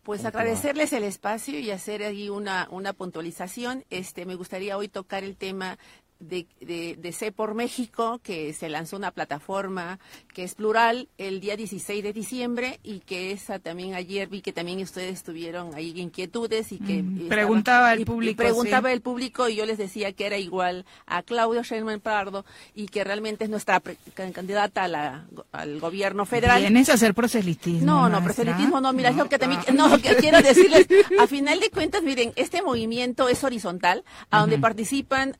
Pues 0.04 0.24
agradecerles 0.24 0.94
el 0.94 1.04
espacio 1.04 1.58
y 1.58 1.70
hacer 1.70 2.02
ahí 2.02 2.30
una, 2.30 2.66
una 2.70 2.94
puntualización. 2.94 3.84
Este, 3.90 4.24
me 4.24 4.36
gustaría 4.36 4.78
hoy 4.78 4.88
tocar 4.88 5.22
el 5.22 5.36
tema 5.36 5.78
de, 6.20 6.46
de, 6.60 6.96
de 6.98 7.12
C 7.12 7.30
por 7.32 7.54
México, 7.54 8.20
que 8.22 8.52
se 8.52 8.68
lanzó 8.68 8.96
una 8.96 9.10
plataforma 9.12 9.98
que 10.34 10.42
es 10.44 10.54
plural 10.54 11.08
el 11.18 11.40
día 11.40 11.56
16 11.56 12.02
de 12.02 12.12
diciembre 12.12 12.80
y 12.82 13.00
que 13.00 13.30
esa 13.32 13.58
también 13.58 13.94
ayer 13.94 14.28
vi 14.28 14.40
que 14.42 14.52
también 14.52 14.80
ustedes 14.82 15.22
tuvieron 15.22 15.74
ahí 15.74 15.98
inquietudes 16.00 16.72
y 16.72 16.78
que... 16.78 17.02
Mm, 17.02 17.12
estaba- 17.22 17.28
preguntaba 17.28 17.92
el 17.92 17.98
y- 18.00 18.02
y 18.02 18.04
público, 18.04 18.36
preguntaba 18.36 18.88
sí. 18.88 18.94
el 18.94 19.00
público 19.00 19.48
y 19.48 19.56
yo 19.56 19.64
les 19.66 19.78
decía 19.78 20.12
que 20.12 20.26
era 20.26 20.38
igual 20.38 20.84
a 21.06 21.22
Claudio 21.22 21.62
Sheinbaum 21.62 22.00
Pardo 22.00 22.44
y 22.74 22.86
que 22.86 23.04
realmente 23.04 23.44
es 23.44 23.50
nuestra 23.50 23.80
pre- 23.80 23.96
candidata 24.32 24.84
a 24.84 24.88
la- 24.88 25.26
al 25.52 25.78
gobierno 25.80 26.26
federal. 26.26 26.60
¿Vienes 26.60 26.88
a 26.88 26.94
hacer 26.94 27.14
proselitismo? 27.14 27.86
No, 27.86 28.02
no, 28.08 28.20
maestra? 28.20 28.24
proselitismo 28.44 28.80
no, 28.80 28.92
mira, 28.92 29.10
es 29.10 29.16
lo 29.16 29.28
que 29.28 29.38
también, 29.38 29.60
no, 29.74 29.96
que 30.00 30.16
quiero 30.16 30.42
decirles, 30.42 30.86
a 31.18 31.26
final 31.26 31.60
de 31.60 31.70
cuentas, 31.70 32.02
miren, 32.02 32.32
este 32.36 32.60
movimiento 32.62 33.28
es 33.28 33.44
horizontal, 33.44 34.04
a 34.30 34.40
donde 34.40 34.58
participan 34.58 35.36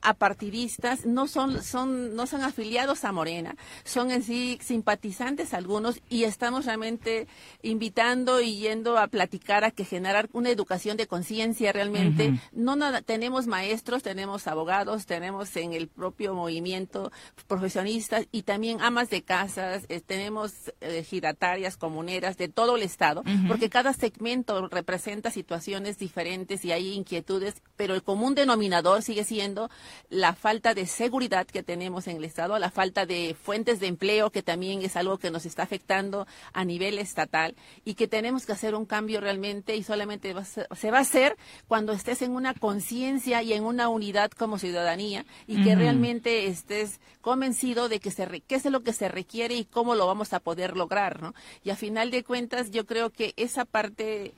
no 1.05 1.27
son, 1.27 1.63
son, 1.63 2.15
no 2.15 2.27
son 2.27 2.41
afiliados 2.41 3.03
a 3.03 3.11
Morena, 3.11 3.55
son 3.83 4.11
en 4.11 4.23
sí 4.23 4.59
simpatizantes 4.61 5.53
algunos, 5.53 6.01
y 6.09 6.23
estamos 6.23 6.65
realmente 6.65 7.27
invitando 7.61 8.41
y 8.41 8.57
yendo 8.57 8.97
a 8.97 9.07
platicar 9.07 9.63
a 9.63 9.71
que 9.71 9.85
generar 9.85 10.29
una 10.33 10.49
educación 10.49 10.97
de 10.97 11.07
conciencia 11.07 11.71
realmente. 11.71 12.39
No 12.51 12.75
nada, 12.75 13.01
tenemos 13.01 13.47
maestros, 13.47 14.03
tenemos 14.03 14.47
abogados, 14.47 15.05
tenemos 15.05 15.55
en 15.55 15.73
el 15.73 15.87
propio 15.87 16.33
movimiento 16.33 17.11
profesionistas 17.47 18.27
y 18.31 18.43
también 18.43 18.81
amas 18.81 19.09
de 19.09 19.21
casas, 19.23 19.85
eh, 19.89 20.01
tenemos 20.01 20.53
eh, 20.81 21.03
giratarias, 21.03 21.77
comuneras 21.77 22.37
de 22.37 22.47
todo 22.49 22.75
el 22.75 22.83
estado, 22.83 23.23
porque 23.47 23.69
cada 23.69 23.93
segmento 23.93 24.67
representa 24.67 25.31
situaciones 25.31 25.97
diferentes 25.97 26.65
y 26.65 26.71
hay 26.71 26.93
inquietudes, 26.93 27.61
pero 27.75 27.93
el 27.95 28.03
común 28.03 28.35
denominador 28.35 29.01
sigue 29.01 29.23
siendo 29.23 29.69
la 30.09 30.33
falta 30.33 30.58
de 30.59 30.85
seguridad 30.85 31.47
que 31.47 31.63
tenemos 31.63 32.07
en 32.07 32.17
el 32.17 32.25
estado, 32.25 32.59
la 32.59 32.69
falta 32.69 33.05
de 33.05 33.35
fuentes 33.41 33.79
de 33.79 33.87
empleo, 33.87 34.29
que 34.29 34.43
también 34.43 34.81
es 34.81 34.95
algo 34.97 35.17
que 35.17 35.31
nos 35.31 35.45
está 35.45 35.63
afectando 35.63 36.27
a 36.53 36.65
nivel 36.65 36.99
estatal 36.99 37.55
y 37.85 37.93
que 37.93 38.07
tenemos 38.09 38.45
que 38.45 38.51
hacer 38.51 38.75
un 38.75 38.85
cambio 38.85 39.21
realmente 39.21 39.75
y 39.77 39.83
solamente 39.83 40.33
va 40.33 40.43
ser- 40.43 40.67
se 40.75 40.91
va 40.91 40.97
a 40.97 41.01
hacer 41.01 41.37
cuando 41.67 41.93
estés 41.93 42.21
en 42.21 42.31
una 42.31 42.53
conciencia 42.53 43.41
y 43.41 43.53
en 43.53 43.63
una 43.63 43.87
unidad 43.87 44.31
como 44.31 44.59
ciudadanía 44.59 45.25
y 45.47 45.63
que 45.63 45.75
realmente 45.75 46.47
estés 46.47 46.99
convencido 47.21 47.87
de 47.89 47.99
que 48.01 48.11
se 48.11 48.25
re- 48.25 48.41
qué 48.41 48.55
es 48.55 48.65
lo 48.65 48.81
que 48.83 48.91
se 48.93 49.07
requiere 49.07 49.55
y 49.55 49.63
cómo 49.65 49.95
lo 49.95 50.05
vamos 50.05 50.33
a 50.33 50.39
poder 50.41 50.75
lograr, 50.75 51.21
¿no? 51.21 51.33
Y 51.63 51.69
a 51.69 51.75
final 51.77 52.11
de 52.11 52.23
cuentas 52.25 52.69
yo 52.71 52.85
creo 52.85 53.09
que 53.09 53.33
esa 53.37 53.63
parte 53.65 54.33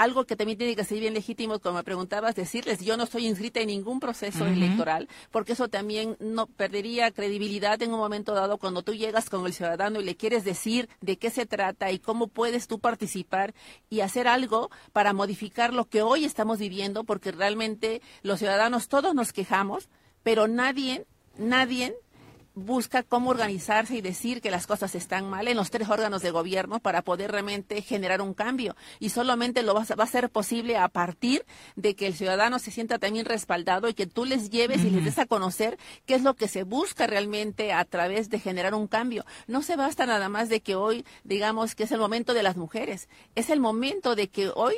algo 0.00 0.24
que 0.24 0.34
también 0.34 0.56
tiene 0.56 0.74
que 0.74 0.84
ser 0.84 0.98
bien 0.98 1.12
legítimo, 1.12 1.58
como 1.58 1.76
me 1.76 1.84
preguntabas, 1.84 2.34
decirles, 2.34 2.80
yo 2.80 2.96
no 2.96 3.04
estoy 3.04 3.26
inscrita 3.26 3.60
en 3.60 3.66
ningún 3.66 4.00
proceso 4.00 4.46
electoral, 4.46 5.08
porque 5.30 5.52
eso 5.52 5.68
también 5.68 6.16
no 6.20 6.46
perdería 6.46 7.10
credibilidad 7.10 7.82
en 7.82 7.92
un 7.92 7.98
momento 7.98 8.32
dado 8.32 8.56
cuando 8.56 8.80
tú 8.80 8.94
llegas 8.94 9.28
con 9.28 9.44
el 9.44 9.52
ciudadano 9.52 10.00
y 10.00 10.04
le 10.04 10.16
quieres 10.16 10.42
decir 10.42 10.88
de 11.02 11.18
qué 11.18 11.28
se 11.28 11.44
trata 11.44 11.92
y 11.92 11.98
cómo 11.98 12.28
puedes 12.28 12.66
tú 12.66 12.78
participar 12.78 13.52
y 13.90 14.00
hacer 14.00 14.26
algo 14.26 14.70
para 14.94 15.12
modificar 15.12 15.74
lo 15.74 15.84
que 15.84 16.00
hoy 16.00 16.24
estamos 16.24 16.58
viviendo, 16.58 17.04
porque 17.04 17.30
realmente 17.30 18.00
los 18.22 18.38
ciudadanos 18.38 18.88
todos 18.88 19.14
nos 19.14 19.34
quejamos, 19.34 19.90
pero 20.22 20.48
nadie, 20.48 21.04
nadie 21.36 21.94
busca 22.54 23.02
cómo 23.02 23.30
organizarse 23.30 23.94
y 23.96 24.00
decir 24.00 24.40
que 24.40 24.50
las 24.50 24.66
cosas 24.66 24.94
están 24.94 25.28
mal 25.28 25.48
en 25.48 25.56
los 25.56 25.70
tres 25.70 25.88
órganos 25.88 26.22
de 26.22 26.30
gobierno 26.30 26.80
para 26.80 27.02
poder 27.02 27.30
realmente 27.30 27.82
generar 27.82 28.20
un 28.20 28.34
cambio. 28.34 28.76
Y 28.98 29.10
solamente 29.10 29.62
lo 29.62 29.74
va 29.74 29.84
a, 29.88 29.94
va 29.94 30.04
a 30.04 30.08
ser 30.08 30.30
posible 30.30 30.76
a 30.76 30.88
partir 30.88 31.44
de 31.76 31.94
que 31.94 32.06
el 32.06 32.14
ciudadano 32.14 32.58
se 32.58 32.70
sienta 32.70 32.98
también 32.98 33.26
respaldado 33.26 33.88
y 33.88 33.94
que 33.94 34.06
tú 34.06 34.24
les 34.24 34.50
lleves 34.50 34.82
y 34.84 34.90
les 34.90 35.04
des 35.04 35.18
a 35.18 35.26
conocer 35.26 35.78
qué 36.06 36.14
es 36.14 36.22
lo 36.22 36.34
que 36.34 36.48
se 36.48 36.64
busca 36.64 37.06
realmente 37.06 37.72
a 37.72 37.84
través 37.84 38.30
de 38.30 38.38
generar 38.38 38.74
un 38.74 38.86
cambio. 38.86 39.24
No 39.46 39.62
se 39.62 39.76
basta 39.76 40.06
nada 40.06 40.28
más 40.28 40.48
de 40.48 40.60
que 40.60 40.74
hoy 40.74 41.04
digamos 41.24 41.74
que 41.74 41.84
es 41.84 41.92
el 41.92 42.00
momento 42.00 42.34
de 42.34 42.42
las 42.42 42.56
mujeres. 42.56 43.08
Es 43.34 43.50
el 43.50 43.60
momento 43.60 44.14
de 44.14 44.28
que 44.28 44.50
hoy 44.54 44.74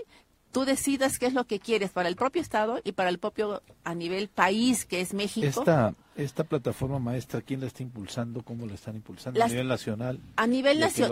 tú 0.52 0.64
decidas 0.64 1.18
qué 1.18 1.26
es 1.26 1.32
lo 1.32 1.44
que 1.44 1.58
quieres 1.58 1.90
para 1.90 2.08
el 2.08 2.16
propio 2.16 2.42
Estado 2.42 2.80
y 2.84 2.92
para 2.92 3.08
el 3.08 3.18
propio 3.18 3.62
a 3.84 3.94
nivel 3.94 4.28
país 4.28 4.84
que 4.84 5.00
es 5.00 5.14
México. 5.14 5.60
Esta, 5.60 5.94
esta 6.14 6.44
plataforma 6.44 6.98
maestra, 6.98 7.40
¿quién 7.40 7.60
la 7.60 7.66
está 7.66 7.82
impulsando? 7.82 8.42
¿Cómo 8.42 8.66
la 8.66 8.74
están 8.74 8.96
impulsando? 8.96 9.38
Las- 9.38 9.48
¿A 9.48 9.52
nivel 9.54 9.68
nacional? 9.68 10.20
A 10.36 10.46
nivel, 10.46 10.78
nacio- 10.80 11.06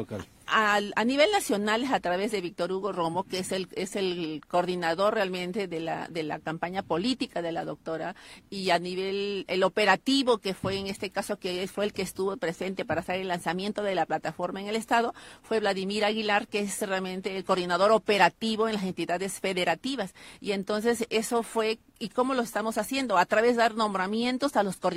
a 0.53 1.05
nivel 1.05 1.31
nacional 1.31 1.85
es 1.85 1.91
a 1.93 2.01
través 2.01 2.33
de 2.33 2.41
Víctor 2.41 2.71
Hugo 2.73 2.93
Romo, 2.93 3.23
que 3.25 3.39
es 3.39 3.53
el, 3.53 3.69
es 3.73 3.97
el 3.97 4.43
coordinador 4.49 5.15
realmente 5.15 5.69
de 5.69 5.81
la, 5.81 6.09
de 6.09 6.23
la 6.25 6.39
campaña 6.41 6.83
política 6.83 7.41
de 7.41 7.53
la 7.53 7.65
doctora, 7.65 8.15
y 8.51 8.71
a 8.71 8.79
nivel 8.79 9.45
el 9.49 9.63
operativo, 9.63 10.39
que 10.39 10.53
fue 10.53 10.77
en 10.77 10.87
este 10.89 11.11
caso 11.11 11.39
que 11.39 11.67
fue 11.69 11.85
el 11.87 11.93
que 11.93 12.03
estuvo 12.03 12.37
presente 12.37 12.85
para 12.85 13.01
hacer 13.01 13.21
el 13.21 13.29
lanzamiento 13.29 13.83
de 13.83 13.95
la 13.95 14.07
plataforma 14.07 14.61
en 14.61 14.67
el 14.67 14.77
Estado, 14.77 15.15
fue 15.43 15.61
Vladimir 15.61 16.05
Aguilar, 16.05 16.47
que 16.49 16.61
es 16.61 16.81
realmente 16.83 17.37
el 17.37 17.45
coordinador 17.45 17.93
operativo 17.93 18.69
en 18.69 18.75
las 18.75 18.83
entidades 18.85 19.41
federativas. 19.41 20.15
Y 20.41 20.53
entonces 20.53 21.07
eso 21.11 21.43
fue, 21.43 21.79
¿y 21.99 22.09
cómo 22.11 22.35
lo 22.35 22.43
estamos 22.43 22.77
haciendo? 22.77 23.17
A 23.19 23.25
través 23.27 23.53
de 23.57 23.63
dar 23.63 23.77
nombramientos 23.77 24.57
a 24.57 24.63
los 24.63 24.77
coordinadores 24.77 24.90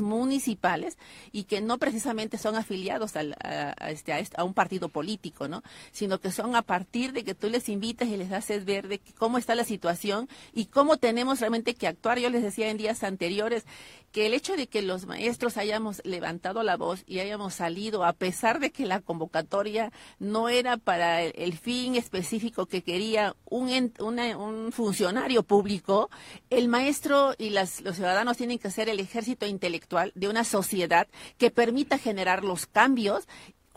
municipales 0.00 0.96
y 1.32 1.44
que 1.44 1.60
no 1.60 1.78
precisamente 1.78 2.38
son 2.38 2.54
afiliados 2.56 3.16
al- 3.16 3.36
a, 3.42 3.90
este, 3.90 4.12
a 4.36 4.44
un 4.44 4.54
partido 4.54 4.88
político, 4.88 5.48
¿no? 5.48 5.62
Sino 5.92 6.20
que 6.20 6.30
son 6.30 6.54
a 6.56 6.62
partir 6.62 7.12
de 7.12 7.24
que 7.24 7.34
tú 7.34 7.48
les 7.48 7.68
invitas 7.68 8.08
y 8.08 8.16
les 8.16 8.32
haces 8.32 8.64
ver 8.64 8.88
de 8.88 9.00
cómo 9.18 9.38
está 9.38 9.54
la 9.54 9.64
situación 9.64 10.28
y 10.54 10.66
cómo 10.66 10.96
tenemos 10.96 11.40
realmente 11.40 11.74
que 11.74 11.86
actuar. 11.86 12.18
Yo 12.18 12.30
les 12.30 12.42
decía 12.42 12.68
en 12.70 12.76
días 12.76 13.02
anteriores 13.02 13.64
que 14.12 14.26
el 14.26 14.34
hecho 14.34 14.56
de 14.56 14.66
que 14.66 14.82
los 14.82 15.06
maestros 15.06 15.56
hayamos 15.56 16.00
levantado 16.04 16.62
la 16.62 16.76
voz 16.76 17.04
y 17.06 17.20
hayamos 17.20 17.54
salido, 17.54 18.04
a 18.04 18.12
pesar 18.12 18.58
de 18.58 18.70
que 18.72 18.86
la 18.86 19.00
convocatoria 19.00 19.92
no 20.18 20.48
era 20.48 20.76
para 20.76 21.22
el, 21.22 21.56
fin 21.58 21.94
específico 21.94 22.66
que 22.66 22.82
quería 22.82 23.36
un, 23.44 23.92
una- 24.00 24.36
un 24.36 24.72
funcionario 24.72 25.42
público, 25.44 26.10
el 26.50 26.68
maestro 26.68 27.34
y 27.38 27.50
las- 27.50 27.80
los 27.82 27.96
ciudadanos 27.96 28.36
tienen 28.36 28.58
que 28.58 28.70
ser 28.70 28.88
el 28.88 28.98
ejército 29.00 29.46
intelectual 29.46 30.12
de 30.14 30.28
una 30.28 30.44
sociedad 30.44 31.06
que 31.38 31.50
permita 31.50 31.98
generar 31.98 32.42
los 32.44 32.66
cambios 32.66 33.28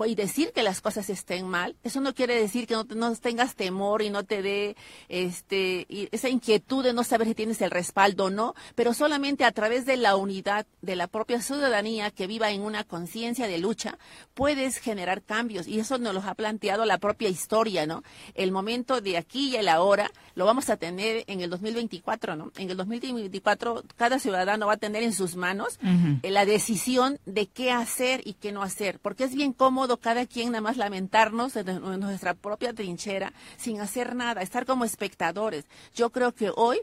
y 0.05 0.15
decir 0.15 0.51
que 0.53 0.63
las 0.63 0.81
cosas 0.81 1.09
estén 1.09 1.47
mal, 1.47 1.75
eso 1.83 2.01
no 2.01 2.13
quiere 2.13 2.35
decir 2.35 2.67
que 2.67 2.73
no, 2.73 2.83
no 2.83 3.15
tengas 3.15 3.55
temor 3.55 4.01
y 4.01 4.09
no 4.09 4.23
te 4.23 4.41
dé 4.41 4.75
este, 5.07 5.85
esa 6.13 6.29
inquietud 6.29 6.83
de 6.83 6.93
no 6.93 7.03
saber 7.03 7.27
si 7.27 7.35
tienes 7.35 7.61
el 7.61 7.69
respaldo 7.69 8.25
o 8.25 8.29
no, 8.29 8.55
pero 8.75 8.93
solamente 8.93 9.45
a 9.45 9.51
través 9.51 9.85
de 9.85 9.95
la 9.97 10.15
unidad 10.15 10.65
de 10.81 10.95
la 10.95 11.07
propia 11.07 11.41
ciudadanía 11.41 12.09
que 12.09 12.27
viva 12.27 12.51
en 12.51 12.61
una 12.61 12.83
conciencia 12.83 13.47
de 13.47 13.59
lucha, 13.59 13.97
puedes 14.33 14.77
generar 14.77 15.21
cambios. 15.21 15.67
Y 15.67 15.79
eso 15.79 15.99
nos 15.99 16.13
lo 16.13 16.21
ha 16.21 16.33
planteado 16.33 16.85
la 16.85 16.97
propia 16.97 17.29
historia, 17.29 17.85
¿no? 17.85 18.03
El 18.33 18.51
momento 18.51 18.99
de 18.99 19.17
aquí 19.17 19.51
y 19.51 19.55
el 19.57 19.69
ahora 19.69 20.11
lo 20.35 20.45
vamos 20.45 20.69
a 20.69 20.77
tener 20.77 21.23
en 21.27 21.41
el 21.41 21.49
2024, 21.51 22.35
¿no? 22.35 22.51
En 22.57 22.69
el 22.69 22.77
2024 22.77 23.83
cada 23.95 24.17
ciudadano 24.17 24.67
va 24.67 24.73
a 24.73 24.77
tener 24.77 25.03
en 25.03 25.13
sus 25.13 25.35
manos 25.35 25.79
la 26.23 26.45
decisión 26.45 27.19
de 27.25 27.47
qué 27.47 27.71
hacer 27.71 28.21
y 28.25 28.33
qué 28.33 28.51
no 28.51 28.63
hacer, 28.63 28.99
porque 28.99 29.25
es 29.25 29.35
bien 29.35 29.53
cómodo 29.53 29.82
cada 29.97 30.25
quien 30.25 30.51
nada 30.51 30.61
más 30.61 30.77
lamentarnos 30.77 31.55
en, 31.55 31.69
en 31.69 31.99
nuestra 31.99 32.33
propia 32.33 32.73
trinchera 32.73 33.33
sin 33.57 33.79
hacer 33.81 34.15
nada, 34.15 34.41
estar 34.41 34.65
como 34.65 34.85
espectadores. 34.85 35.65
Yo 35.95 36.09
creo 36.09 36.33
que 36.33 36.51
hoy 36.55 36.79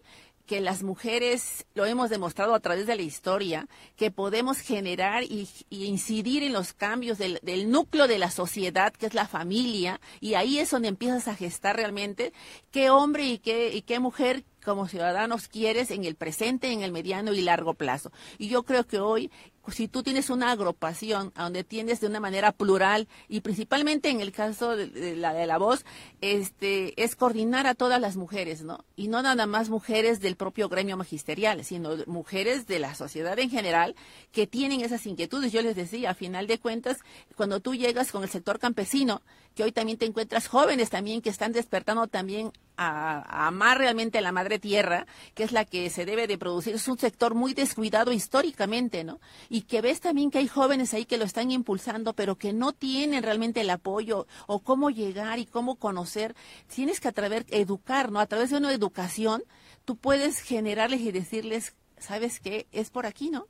que 0.50 0.60
las 0.60 0.82
mujeres 0.82 1.64
lo 1.74 1.86
hemos 1.86 2.10
demostrado 2.10 2.56
a 2.56 2.58
través 2.58 2.84
de 2.88 2.96
la 2.96 3.02
historia, 3.02 3.68
que 3.96 4.10
podemos 4.10 4.58
generar 4.58 5.22
y, 5.22 5.48
y 5.70 5.84
incidir 5.84 6.42
en 6.42 6.52
los 6.52 6.72
cambios 6.72 7.18
del, 7.18 7.38
del 7.42 7.70
núcleo 7.70 8.08
de 8.08 8.18
la 8.18 8.32
sociedad, 8.32 8.92
que 8.92 9.06
es 9.06 9.14
la 9.14 9.28
familia, 9.28 10.00
y 10.20 10.34
ahí 10.34 10.58
es 10.58 10.70
donde 10.70 10.88
empiezas 10.88 11.28
a 11.28 11.36
gestar 11.36 11.76
realmente 11.76 12.32
qué 12.72 12.90
hombre 12.90 13.26
y 13.26 13.38
qué, 13.38 13.72
y 13.72 13.82
qué 13.82 14.00
mujer 14.00 14.42
como 14.64 14.88
ciudadanos 14.88 15.48
quieres 15.48 15.90
en 15.90 16.04
el 16.04 16.14
presente, 16.14 16.72
en 16.72 16.82
el 16.82 16.92
mediano 16.92 17.32
y 17.32 17.40
largo 17.40 17.74
plazo. 17.74 18.12
Y 18.38 18.48
yo 18.48 18.62
creo 18.62 18.86
que 18.86 19.00
hoy, 19.00 19.30
si 19.68 19.88
tú 19.88 20.02
tienes 20.02 20.30
una 20.30 20.50
agrupación 20.50 21.32
a 21.34 21.44
donde 21.44 21.64
tienes 21.64 22.00
de 22.00 22.06
una 22.06 22.20
manera 22.20 22.52
plural 22.52 23.08
y 23.28 23.40
principalmente 23.40 24.08
en 24.08 24.20
el 24.20 24.32
caso 24.32 24.76
de, 24.76 25.16
la 25.16 25.32
de 25.32 25.46
la 25.46 25.58
voz, 25.58 25.84
este, 26.20 27.02
es 27.02 27.16
coordinar 27.16 27.66
a 27.66 27.74
todas 27.74 28.00
las 28.00 28.16
mujeres, 28.16 28.62
¿no? 28.62 28.84
Y 28.96 29.08
no 29.08 29.22
nada 29.22 29.46
más 29.46 29.68
mujeres 29.68 30.20
del 30.20 30.36
propio 30.36 30.68
gremio 30.68 30.96
magisterial, 30.96 31.64
sino 31.64 31.96
mujeres 32.06 32.66
de 32.66 32.78
la 32.78 32.94
sociedad 32.94 33.38
en 33.38 33.50
general 33.50 33.94
que 34.32 34.46
tienen 34.46 34.80
esas 34.80 35.06
inquietudes. 35.06 35.52
Yo 35.52 35.62
les 35.62 35.76
decía, 35.76 36.10
a 36.10 36.14
final 36.14 36.46
de 36.46 36.58
cuentas, 36.58 36.98
cuando 37.36 37.60
tú 37.60 37.74
llegas 37.74 38.12
con 38.12 38.22
el 38.22 38.30
sector 38.30 38.58
campesino, 38.58 39.22
que 39.54 39.64
hoy 39.64 39.72
también 39.72 39.98
te 39.98 40.06
encuentras 40.06 40.48
jóvenes 40.48 40.90
también 40.90 41.20
que 41.20 41.30
están 41.30 41.52
despertando 41.52 42.06
también 42.06 42.52
a, 42.80 43.18
a 43.20 43.46
amar 43.46 43.78
realmente 43.78 44.18
a 44.18 44.22
la 44.22 44.32
madre 44.32 44.58
tierra, 44.58 45.06
que 45.34 45.44
es 45.44 45.52
la 45.52 45.64
que 45.64 45.90
se 45.90 46.06
debe 46.06 46.26
de 46.26 46.38
producir. 46.38 46.74
Es 46.74 46.88
un 46.88 46.98
sector 46.98 47.34
muy 47.34 47.54
descuidado 47.54 48.12
históricamente, 48.12 49.04
¿no? 49.04 49.20
Y 49.48 49.62
que 49.62 49.82
ves 49.82 50.00
también 50.00 50.30
que 50.30 50.38
hay 50.38 50.48
jóvenes 50.48 50.94
ahí 50.94 51.04
que 51.04 51.18
lo 51.18 51.24
están 51.24 51.50
impulsando, 51.50 52.14
pero 52.14 52.36
que 52.36 52.52
no 52.52 52.72
tienen 52.72 53.22
realmente 53.22 53.60
el 53.60 53.70
apoyo 53.70 54.26
o 54.46 54.60
cómo 54.60 54.90
llegar 54.90 55.38
y 55.38 55.46
cómo 55.46 55.76
conocer. 55.76 56.34
Tienes 56.74 57.00
que 57.00 57.08
a 57.08 57.14
educar, 57.50 58.10
¿no? 58.10 58.20
A 58.20 58.26
través 58.26 58.50
de 58.50 58.56
una 58.56 58.72
educación, 58.72 59.42
tú 59.84 59.96
puedes 59.96 60.40
generarles 60.40 61.00
y 61.00 61.12
decirles, 61.12 61.74
¿sabes 61.98 62.40
qué? 62.40 62.66
Es 62.72 62.90
por 62.90 63.06
aquí, 63.06 63.30
¿no? 63.30 63.46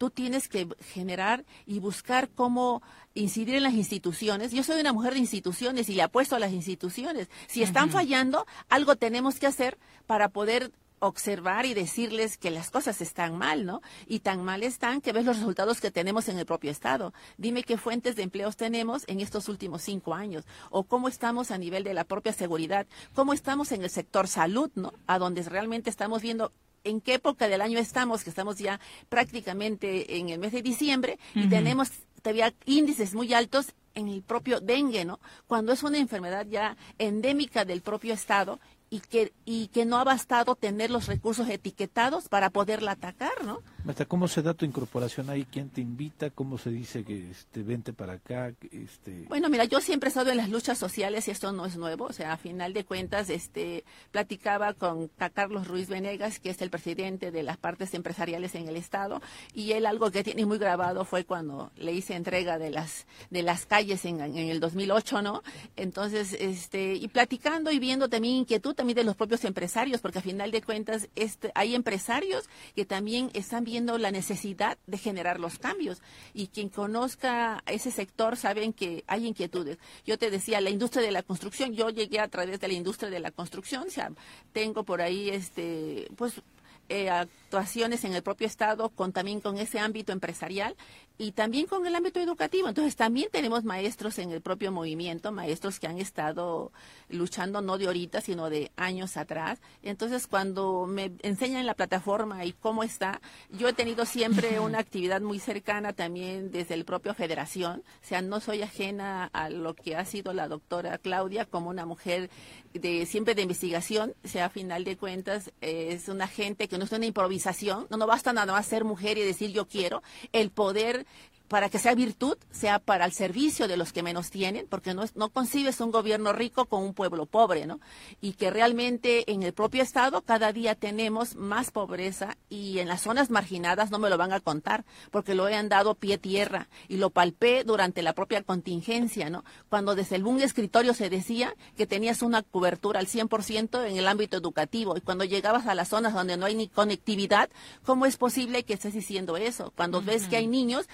Tú 0.00 0.08
tienes 0.08 0.48
que 0.48 0.66
generar 0.94 1.44
y 1.66 1.78
buscar 1.78 2.30
cómo 2.30 2.82
incidir 3.12 3.56
en 3.56 3.64
las 3.64 3.74
instituciones. 3.74 4.50
Yo 4.50 4.62
soy 4.62 4.80
una 4.80 4.94
mujer 4.94 5.12
de 5.12 5.18
instituciones 5.18 5.90
y 5.90 5.94
le 5.94 6.00
apuesto 6.00 6.36
a 6.36 6.38
las 6.38 6.52
instituciones. 6.52 7.28
Si 7.48 7.62
están 7.62 7.90
fallando, 7.90 8.46
algo 8.70 8.96
tenemos 8.96 9.38
que 9.38 9.46
hacer 9.46 9.76
para 10.06 10.30
poder 10.30 10.72
observar 11.00 11.66
y 11.66 11.74
decirles 11.74 12.38
que 12.38 12.50
las 12.50 12.70
cosas 12.70 13.02
están 13.02 13.36
mal, 13.36 13.66
¿no? 13.66 13.82
Y 14.06 14.20
tan 14.20 14.42
mal 14.42 14.62
están 14.62 15.02
que 15.02 15.12
ves 15.12 15.26
los 15.26 15.36
resultados 15.36 15.82
que 15.82 15.90
tenemos 15.90 16.30
en 16.30 16.38
el 16.38 16.46
propio 16.46 16.70
Estado. 16.70 17.12
Dime 17.36 17.62
qué 17.62 17.76
fuentes 17.76 18.16
de 18.16 18.22
empleos 18.22 18.56
tenemos 18.56 19.04
en 19.06 19.20
estos 19.20 19.50
últimos 19.50 19.82
cinco 19.82 20.14
años, 20.14 20.44
o 20.70 20.84
cómo 20.84 21.08
estamos 21.08 21.50
a 21.50 21.58
nivel 21.58 21.84
de 21.84 21.92
la 21.92 22.04
propia 22.04 22.32
seguridad, 22.32 22.86
cómo 23.14 23.34
estamos 23.34 23.70
en 23.72 23.82
el 23.82 23.90
sector 23.90 24.28
salud, 24.28 24.70
¿no? 24.76 24.94
A 25.06 25.18
donde 25.18 25.42
realmente 25.42 25.90
estamos 25.90 26.22
viendo 26.22 26.52
en 26.84 27.00
qué 27.00 27.14
época 27.14 27.48
del 27.48 27.60
año 27.60 27.78
estamos, 27.78 28.24
que 28.24 28.30
estamos 28.30 28.58
ya 28.58 28.80
prácticamente 29.08 30.18
en 30.18 30.28
el 30.28 30.38
mes 30.38 30.52
de 30.52 30.62
diciembre 30.62 31.18
y 31.34 31.48
tenemos 31.48 31.90
todavía 32.22 32.52
índices 32.66 33.14
muy 33.14 33.32
altos 33.34 33.72
en 33.94 34.08
el 34.08 34.22
propio 34.22 34.60
dengue, 34.60 35.04
¿no? 35.04 35.20
Cuando 35.46 35.72
es 35.72 35.82
una 35.82 35.98
enfermedad 35.98 36.46
ya 36.48 36.76
endémica 36.98 37.64
del 37.64 37.82
propio 37.82 38.14
estado 38.14 38.60
y 38.88 39.00
que 39.00 39.32
y 39.44 39.68
que 39.68 39.84
no 39.84 39.98
ha 39.98 40.04
bastado 40.04 40.56
tener 40.56 40.90
los 40.90 41.06
recursos 41.06 41.48
etiquetados 41.48 42.28
para 42.28 42.50
poderla 42.50 42.92
atacar, 42.92 43.44
¿no? 43.44 43.62
¿Cómo 44.08 44.28
se 44.28 44.42
da 44.42 44.54
tu 44.54 44.64
incorporación 44.64 45.30
ahí? 45.30 45.44
¿Quién 45.50 45.68
te 45.70 45.80
invita? 45.80 46.30
¿Cómo 46.30 46.58
se 46.58 46.70
dice 46.70 47.04
que 47.04 47.30
este, 47.30 47.62
vente 47.62 47.92
para 47.92 48.14
acá? 48.14 48.52
Este... 48.70 49.24
Bueno, 49.28 49.48
mira, 49.48 49.64
yo 49.64 49.80
siempre 49.80 50.08
he 50.08 50.10
estado 50.10 50.30
en 50.30 50.36
las 50.36 50.48
luchas 50.48 50.78
sociales 50.78 51.26
y 51.28 51.30
esto 51.30 51.52
no 51.52 51.66
es 51.66 51.76
nuevo. 51.76 52.04
O 52.06 52.12
sea, 52.12 52.32
a 52.32 52.36
final 52.36 52.72
de 52.72 52.84
cuentas, 52.84 53.30
este, 53.30 53.84
platicaba 54.10 54.74
con 54.74 55.08
Ca- 55.08 55.30
Carlos 55.30 55.66
Ruiz 55.66 55.88
Venegas, 55.88 56.38
que 56.40 56.50
es 56.50 56.60
el 56.62 56.70
presidente 56.70 57.30
de 57.30 57.42
las 57.42 57.56
partes 57.56 57.94
empresariales 57.94 58.54
en 58.54 58.68
el 58.68 58.76
Estado, 58.76 59.20
y 59.54 59.72
él 59.72 59.86
algo 59.86 60.10
que 60.10 60.22
tiene 60.24 60.46
muy 60.46 60.58
grabado 60.58 61.04
fue 61.04 61.24
cuando 61.24 61.70
le 61.76 61.92
hice 61.92 62.14
entrega 62.14 62.58
de 62.58 62.70
las, 62.70 63.06
de 63.30 63.42
las 63.42 63.66
calles 63.66 64.04
en, 64.04 64.20
en 64.20 64.36
el 64.36 64.60
2008, 64.60 65.22
¿no? 65.22 65.42
Entonces, 65.76 66.36
este, 66.38 66.94
y 66.94 67.08
platicando 67.08 67.70
y 67.70 67.78
viendo 67.78 68.08
también 68.08 68.34
inquietud 68.36 68.74
también 68.74 68.96
de 68.96 69.04
los 69.04 69.16
propios 69.16 69.44
empresarios, 69.44 70.00
porque 70.00 70.18
a 70.18 70.22
final 70.22 70.50
de 70.50 70.62
cuentas, 70.62 71.08
este, 71.16 71.50
hay 71.54 71.74
empresarios 71.74 72.48
que 72.74 72.84
también 72.84 73.30
están 73.34 73.64
viendo 73.70 73.98
la 73.98 74.10
necesidad 74.10 74.78
de 74.86 74.98
generar 74.98 75.38
los 75.38 75.58
cambios. 75.58 76.02
Y 76.34 76.48
quien 76.48 76.68
conozca 76.68 77.62
ese 77.66 77.90
sector 77.90 78.36
saben 78.36 78.72
que 78.72 79.04
hay 79.06 79.26
inquietudes. 79.26 79.78
Yo 80.04 80.18
te 80.18 80.30
decía, 80.30 80.60
la 80.60 80.70
industria 80.70 81.04
de 81.04 81.12
la 81.12 81.22
construcción, 81.22 81.72
yo 81.72 81.90
llegué 81.90 82.18
a 82.18 82.28
través 82.28 82.58
de 82.60 82.68
la 82.68 82.74
industria 82.74 83.10
de 83.10 83.20
la 83.20 83.30
construcción, 83.30 83.84
o 83.86 83.90
sea, 83.90 84.10
tengo 84.52 84.82
por 84.82 85.00
ahí, 85.00 85.30
este, 85.30 86.08
pues, 86.16 86.42
eh, 86.88 87.08
actuaciones 87.08 88.02
en 88.02 88.14
el 88.14 88.22
propio 88.24 88.48
estado 88.48 88.88
con 88.88 89.12
también 89.12 89.40
con 89.40 89.58
ese 89.58 89.78
ámbito 89.78 90.10
empresarial 90.10 90.74
y 91.20 91.32
también 91.32 91.66
con 91.66 91.86
el 91.86 91.94
ámbito 91.94 92.18
educativo. 92.18 92.66
Entonces 92.66 92.96
también 92.96 93.28
tenemos 93.30 93.62
maestros 93.62 94.18
en 94.18 94.32
el 94.32 94.40
propio 94.40 94.72
movimiento, 94.72 95.32
maestros 95.32 95.78
que 95.78 95.86
han 95.86 95.98
estado 95.98 96.72
luchando 97.10 97.60
no 97.60 97.76
de 97.76 97.88
ahorita, 97.88 98.22
sino 98.22 98.48
de 98.48 98.72
años 98.76 99.18
atrás. 99.18 99.58
Entonces 99.82 100.26
cuando 100.26 100.86
me 100.86 101.12
enseñan 101.20 101.66
la 101.66 101.74
plataforma 101.74 102.46
y 102.46 102.54
cómo 102.54 102.84
está, 102.84 103.20
yo 103.50 103.68
he 103.68 103.74
tenido 103.74 104.06
siempre 104.06 104.60
una 104.60 104.78
actividad 104.78 105.20
muy 105.20 105.40
cercana 105.40 105.92
también 105.92 106.50
desde 106.50 106.72
el 106.72 106.86
propio 106.86 107.12
federación. 107.12 107.80
O 108.02 108.06
sea, 108.06 108.22
no 108.22 108.40
soy 108.40 108.62
ajena 108.62 109.26
a 109.34 109.50
lo 109.50 109.74
que 109.74 109.96
ha 109.96 110.06
sido 110.06 110.32
la 110.32 110.48
doctora 110.48 110.96
Claudia 110.96 111.44
como 111.44 111.68
una 111.68 111.84
mujer 111.84 112.30
de 112.72 113.04
siempre 113.04 113.34
de 113.34 113.42
investigación. 113.42 114.14
O 114.24 114.28
sea, 114.28 114.46
a 114.46 114.48
final 114.48 114.84
de 114.84 114.96
cuentas 114.96 115.52
es 115.60 116.08
una 116.08 116.28
gente 116.28 116.66
que 116.66 116.78
no 116.78 116.84
es 116.84 116.92
una 116.92 117.04
improvisación. 117.04 117.88
No, 117.90 117.98
no 117.98 118.06
basta 118.06 118.32
nada 118.32 118.54
más 118.54 118.64
ser 118.64 118.84
mujer 118.84 119.18
y 119.18 119.22
decir 119.22 119.50
yo 119.50 119.68
quiero. 119.68 120.02
El 120.32 120.50
poder 120.50 121.04
para 121.50 121.68
que 121.68 121.80
sea 121.80 121.96
virtud, 121.96 122.36
sea 122.52 122.78
para 122.78 123.04
el 123.04 123.12
servicio 123.12 123.66
de 123.66 123.76
los 123.76 123.92
que 123.92 124.04
menos 124.04 124.30
tienen, 124.30 124.68
porque 124.70 124.94
no, 124.94 125.02
es- 125.02 125.16
no 125.16 125.30
concibes 125.30 125.80
un 125.80 125.90
gobierno 125.90 126.32
rico 126.32 126.66
con 126.66 126.84
un 126.84 126.94
pueblo 126.94 127.26
pobre, 127.26 127.66
¿no? 127.66 127.80
Y 128.20 128.34
que 128.34 128.50
realmente 128.52 129.28
en 129.32 129.42
el 129.42 129.52
propio 129.52 129.82
Estado 129.82 130.22
cada 130.22 130.52
día 130.52 130.76
tenemos 130.76 131.34
más 131.34 131.72
pobreza 131.72 132.36
y 132.48 132.78
en 132.78 132.86
las 132.86 133.00
zonas 133.00 133.30
marginadas 133.30 133.90
no 133.90 133.98
me 133.98 134.08
lo 134.10 134.16
van 134.16 134.32
a 134.32 134.38
contar, 134.38 134.84
porque 135.10 135.34
lo 135.34 135.48
he 135.48 135.56
andado 135.56 135.96
pie 135.96 136.18
tierra 136.18 136.68
y 136.86 136.98
lo 136.98 137.10
palpé 137.10 137.64
durante 137.64 138.02
la 138.02 138.12
propia 138.12 138.44
contingencia, 138.44 139.28
¿no? 139.28 139.44
Cuando 139.68 139.96
desde 139.96 140.22
un 140.22 140.40
escritorio 140.40 140.94
se 140.94 141.10
decía 141.10 141.56
que 141.76 141.84
tenías 141.88 142.22
una 142.22 142.44
cobertura 142.44 143.00
al 143.00 143.08
100% 143.08 143.84
en 143.88 143.96
el 143.96 144.06
ámbito 144.06 144.36
educativo 144.36 144.96
y 144.96 145.00
cuando 145.00 145.24
llegabas 145.24 145.66
a 145.66 145.74
las 145.74 145.88
zonas 145.88 146.14
donde 146.14 146.36
no 146.36 146.46
hay 146.46 146.54
ni 146.54 146.68
conectividad, 146.68 147.50
¿cómo 147.84 148.06
es 148.06 148.16
posible 148.16 148.62
que 148.62 148.74
estés 148.74 148.94
diciendo 148.94 149.36
eso? 149.36 149.72
Cuando 149.74 150.00
ves 150.00 150.28
que 150.28 150.36
hay 150.36 150.46
niños 150.46 150.86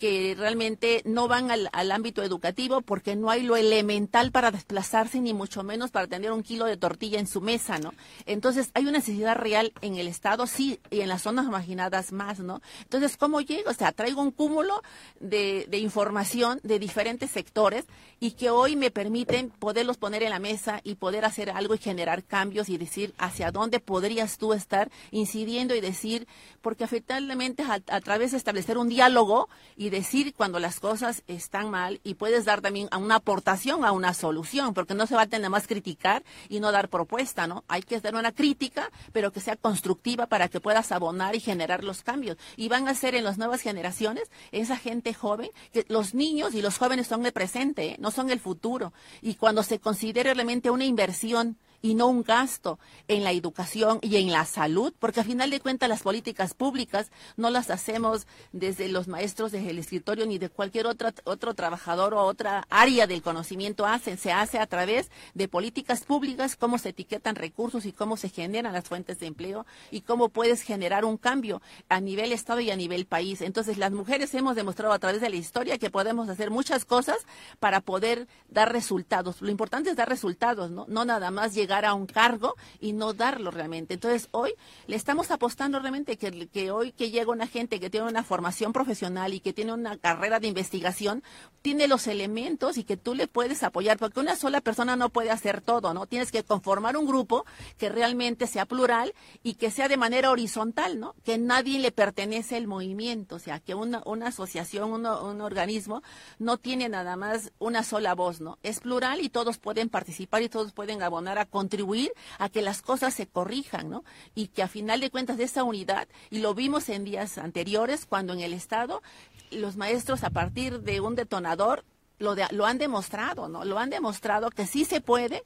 que 0.00 0.34
realmente 0.36 1.02
no 1.04 1.28
van 1.28 1.50
al, 1.50 1.92
ámbito 1.92 2.22
educativo 2.22 2.80
porque 2.80 3.16
no 3.16 3.30
hay 3.30 3.42
lo 3.42 3.54
elemental 3.54 4.32
para 4.32 4.50
desplazarse, 4.50 5.20
ni 5.20 5.34
mucho 5.34 5.62
menos 5.62 5.90
para 5.90 6.06
tener 6.06 6.32
un 6.32 6.42
kilo 6.42 6.64
de 6.64 6.78
tortilla 6.78 7.20
en 7.20 7.26
su 7.26 7.42
mesa, 7.42 7.78
¿no? 7.78 7.92
Entonces, 8.24 8.70
hay 8.72 8.84
una 8.84 8.92
necesidad 8.92 9.36
real 9.36 9.74
en 9.82 9.96
el 9.96 10.08
Estado, 10.08 10.46
sí, 10.46 10.80
y 10.90 11.02
en 11.02 11.08
las 11.10 11.22
zonas 11.22 11.46
marginadas 11.46 12.12
más, 12.12 12.40
¿no? 12.40 12.62
Entonces, 12.80 13.18
¿cómo 13.18 13.42
llego? 13.42 13.70
O 13.70 13.74
sea, 13.74 13.92
traigo 13.92 14.22
un 14.22 14.30
cúmulo 14.30 14.82
de, 15.20 15.66
de 15.68 15.78
información 15.78 16.60
de 16.62 16.78
diferentes 16.78 17.30
sectores 17.30 17.84
y 18.20 18.32
que 18.32 18.50
hoy 18.50 18.76
me 18.76 18.90
permiten 18.90 19.50
poderlos 19.50 19.96
poner 19.96 20.22
en 20.22 20.30
la 20.30 20.38
mesa 20.38 20.80
y 20.84 20.94
poder 20.94 21.24
hacer 21.24 21.50
algo 21.50 21.74
y 21.74 21.78
generar 21.78 22.22
cambios 22.22 22.68
y 22.68 22.78
decir 22.78 23.14
hacia 23.18 23.50
dónde 23.50 23.80
podrías 23.80 24.38
tú 24.38 24.52
estar 24.52 24.90
incidiendo 25.10 25.74
y 25.74 25.80
decir, 25.80 26.28
porque 26.60 26.84
efectivamente 26.84 27.62
a, 27.62 27.80
a 27.86 28.00
través 28.00 28.32
de 28.32 28.36
establecer 28.36 28.78
un 28.78 28.88
diálogo 28.88 29.48
y 29.76 29.90
decir 29.90 30.34
cuando 30.34 30.58
las 30.58 30.80
cosas 30.80 31.22
están 31.26 31.70
mal 31.70 32.00
y 32.04 32.14
puedes 32.14 32.44
dar 32.44 32.60
también 32.60 32.88
a 32.90 32.98
una 32.98 33.16
aportación 33.16 33.84
a 33.84 33.92
una 33.92 34.12
solución, 34.12 34.74
porque 34.74 34.94
no 34.94 35.06
se 35.06 35.14
va 35.14 35.22
a 35.22 35.26
tener 35.26 35.48
más 35.48 35.66
criticar 35.66 36.22
y 36.48 36.60
no 36.60 36.72
dar 36.72 36.88
propuesta, 36.88 37.46
¿no? 37.46 37.64
Hay 37.68 37.82
que 37.82 38.00
dar 38.00 38.14
una 38.14 38.32
crítica, 38.32 38.90
pero 39.12 39.32
que 39.32 39.40
sea 39.40 39.56
constructiva 39.56 40.26
para 40.26 40.48
que 40.48 40.60
puedas 40.60 40.92
abonar 40.92 41.34
y 41.34 41.40
generar 41.40 41.84
los 41.84 42.02
cambios. 42.02 42.36
Y 42.56 42.68
van 42.68 42.88
a 42.88 42.94
ser 42.94 43.14
en 43.14 43.24
las 43.24 43.38
nuevas 43.38 43.62
generaciones 43.62 44.30
esa 44.52 44.76
gente 44.76 45.14
joven, 45.14 45.50
que 45.72 45.84
los 45.88 46.14
niños 46.14 46.54
y 46.54 46.62
los 46.62 46.76
jóvenes 46.76 47.06
son 47.06 47.24
el 47.24 47.32
presente, 47.32 47.92
¿eh? 47.92 47.96
no 47.98 48.09
son 48.10 48.30
el 48.30 48.40
futuro. 48.40 48.92
Y 49.22 49.34
cuando 49.34 49.62
se 49.62 49.78
considere 49.78 50.34
realmente 50.34 50.70
una 50.70 50.84
inversión 50.84 51.56
y 51.82 51.94
no 51.94 52.08
un 52.08 52.22
gasto 52.22 52.78
en 53.08 53.24
la 53.24 53.32
educación 53.32 53.98
y 54.02 54.16
en 54.16 54.30
la 54.30 54.44
salud, 54.44 54.92
porque 54.98 55.20
al 55.20 55.26
final 55.26 55.50
de 55.50 55.60
cuentas 55.60 55.88
las 55.88 56.02
políticas 56.02 56.54
públicas 56.54 57.10
no 57.36 57.50
las 57.50 57.70
hacemos 57.70 58.26
desde 58.52 58.88
los 58.88 59.08
maestros 59.08 59.52
del 59.52 59.78
escritorio 59.78 60.26
ni 60.26 60.38
de 60.38 60.48
cualquier 60.48 60.86
otra, 60.86 61.14
otro 61.24 61.54
trabajador 61.54 62.14
o 62.14 62.22
otra 62.22 62.64
área 62.70 63.06
del 63.06 63.22
conocimiento 63.22 63.86
hacen, 63.86 64.18
se 64.18 64.32
hace 64.32 64.58
a 64.58 64.66
través 64.66 65.10
de 65.34 65.48
políticas 65.48 66.04
públicas, 66.04 66.56
cómo 66.56 66.78
se 66.78 66.90
etiquetan 66.90 67.34
recursos 67.34 67.86
y 67.86 67.92
cómo 67.92 68.16
se 68.16 68.28
generan 68.28 68.72
las 68.72 68.84
fuentes 68.84 69.18
de 69.18 69.26
empleo 69.26 69.66
y 69.90 70.02
cómo 70.02 70.28
puedes 70.28 70.62
generar 70.62 71.04
un 71.04 71.16
cambio 71.16 71.62
a 71.88 72.00
nivel 72.00 72.32
Estado 72.32 72.60
y 72.60 72.70
a 72.70 72.76
nivel 72.76 73.06
país. 73.06 73.40
Entonces 73.40 73.78
las 73.78 73.92
mujeres 73.92 74.34
hemos 74.34 74.56
demostrado 74.56 74.92
a 74.92 74.98
través 74.98 75.20
de 75.20 75.30
la 75.30 75.36
historia 75.36 75.78
que 75.78 75.90
podemos 75.90 76.28
hacer 76.28 76.50
muchas 76.50 76.84
cosas 76.84 77.16
para 77.58 77.80
poder 77.80 78.28
dar 78.48 78.72
resultados. 78.72 79.40
Lo 79.40 79.50
importante 79.50 79.90
es 79.90 79.96
dar 79.96 80.08
resultados, 80.08 80.70
¿no? 80.70 80.86
No 80.88 81.04
nada 81.04 81.30
más 81.30 81.54
llegar 81.54 81.69
a 81.84 81.94
un 81.94 82.06
cargo 82.06 82.54
y 82.80 82.92
no 82.92 83.12
darlo 83.14 83.50
realmente. 83.50 83.94
Entonces, 83.94 84.28
hoy 84.32 84.54
le 84.86 84.96
estamos 84.96 85.30
apostando 85.30 85.78
realmente 85.78 86.16
que, 86.18 86.48
que 86.48 86.70
hoy 86.70 86.92
que 86.92 87.10
llega 87.10 87.30
una 87.30 87.46
gente 87.46 87.80
que 87.80 87.90
tiene 87.90 88.08
una 88.08 88.22
formación 88.24 88.72
profesional 88.72 89.34
y 89.34 89.40
que 89.40 89.52
tiene 89.52 89.72
una 89.72 89.96
carrera 89.96 90.40
de 90.40 90.48
investigación, 90.48 91.22
tiene 91.62 91.86
los 91.88 92.06
elementos 92.06 92.76
y 92.78 92.84
que 92.84 92.96
tú 92.96 93.14
le 93.14 93.28
puedes 93.28 93.62
apoyar, 93.62 93.98
porque 93.98 94.20
una 94.20 94.36
sola 94.36 94.60
persona 94.60 94.96
no 94.96 95.10
puede 95.10 95.30
hacer 95.30 95.60
todo, 95.60 95.94
¿no? 95.94 96.06
Tienes 96.06 96.32
que 96.32 96.42
conformar 96.42 96.96
un 96.96 97.06
grupo 97.06 97.44
que 97.78 97.88
realmente 97.88 98.46
sea 98.46 98.66
plural 98.66 99.14
y 99.42 99.54
que 99.54 99.70
sea 99.70 99.88
de 99.88 99.96
manera 99.96 100.30
horizontal, 100.30 100.98
¿no? 100.98 101.14
Que 101.24 101.38
nadie 101.38 101.78
le 101.78 101.92
pertenece 101.92 102.56
el 102.56 102.66
movimiento, 102.66 103.36
o 103.36 103.38
sea, 103.38 103.60
que 103.60 103.74
una, 103.74 104.02
una 104.06 104.28
asociación, 104.28 104.90
uno- 104.92 105.22
un 105.24 105.40
organismo 105.40 106.02
no 106.38 106.56
tiene 106.58 106.88
nada 106.88 107.16
más 107.16 107.52
una 107.58 107.82
sola 107.84 108.14
voz, 108.14 108.40
¿no? 108.40 108.58
Es 108.62 108.80
plural 108.80 109.20
y 109.20 109.28
todos 109.28 109.58
pueden 109.58 109.88
participar 109.88 110.42
y 110.42 110.48
todos 110.48 110.72
pueden 110.72 111.02
abonar 111.02 111.38
a 111.38 111.46
contribuir 111.60 112.10
a 112.38 112.48
que 112.48 112.62
las 112.62 112.80
cosas 112.80 113.12
se 113.12 113.26
corrijan, 113.26 113.90
¿no? 113.90 114.02
Y 114.34 114.48
que 114.48 114.62
a 114.62 114.68
final 114.68 115.00
de 115.00 115.10
cuentas 115.10 115.36
de 115.36 115.44
esa 115.44 115.62
unidad, 115.62 116.08
y 116.30 116.38
lo 116.38 116.54
vimos 116.54 116.88
en 116.88 117.04
días 117.04 117.36
anteriores, 117.36 118.06
cuando 118.06 118.32
en 118.32 118.40
el 118.40 118.54
Estado 118.54 119.02
los 119.50 119.76
maestros 119.76 120.24
a 120.24 120.30
partir 120.30 120.80
de 120.80 121.00
un 121.00 121.14
detonador 121.16 121.84
lo, 122.18 122.34
de- 122.34 122.46
lo 122.50 122.64
han 122.64 122.78
demostrado, 122.78 123.48
¿no? 123.48 123.64
Lo 123.64 123.78
han 123.78 123.90
demostrado 123.90 124.48
que 124.50 124.66
sí 124.66 124.84
se 124.86 125.00
puede 125.02 125.42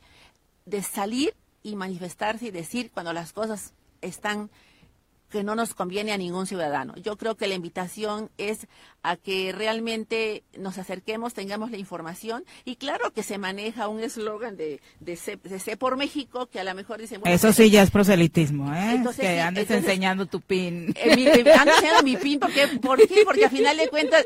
de 0.66 0.82
salir 0.82 1.34
y 1.62 1.74
manifestarse 1.74 2.46
y 2.46 2.50
decir 2.52 2.90
cuando 2.92 3.12
las 3.12 3.32
cosas 3.32 3.72
están 4.00 4.50
que 5.34 5.42
no 5.42 5.56
nos 5.56 5.74
conviene 5.74 6.12
a 6.12 6.16
ningún 6.16 6.46
ciudadano. 6.46 6.94
Yo 6.96 7.16
creo 7.16 7.34
que 7.34 7.48
la 7.48 7.54
invitación 7.56 8.30
es 8.38 8.68
a 9.02 9.16
que 9.16 9.50
realmente 9.50 10.44
nos 10.56 10.78
acerquemos, 10.78 11.34
tengamos 11.34 11.72
la 11.72 11.76
información 11.76 12.44
y 12.64 12.76
claro 12.76 13.10
que 13.12 13.24
se 13.24 13.36
maneja 13.36 13.88
un 13.88 13.98
eslogan 14.00 14.56
de, 14.56 14.80
de, 15.00 15.16
sé, 15.16 15.36
de 15.42 15.58
sé 15.58 15.76
por 15.76 15.96
México 15.96 16.46
que 16.46 16.60
a 16.60 16.64
lo 16.64 16.72
mejor 16.76 17.00
dicen... 17.00 17.20
bueno, 17.20 17.34
Eso 17.34 17.52
sí 17.52 17.68
ya 17.68 17.82
es 17.82 17.90
proselitismo, 17.90 18.72
¿eh? 18.72 18.92
Entonces, 18.92 19.22
que 19.22 19.40
andes 19.40 19.62
entonces- 19.62 19.84
enseñando 19.90 20.26
tu 20.26 20.40
pin. 20.40 20.94
Eh, 20.96 21.16
mi- 21.16 21.26
ando 21.26 21.72
enseñando 21.72 22.02
mi 22.04 22.16
pin 22.16 22.38
porque, 22.38 22.68
¿por 22.80 22.98
qué? 23.04 23.22
Porque 23.24 23.44
a 23.46 23.50
final 23.50 23.76
de 23.76 23.88
cuentas 23.88 24.24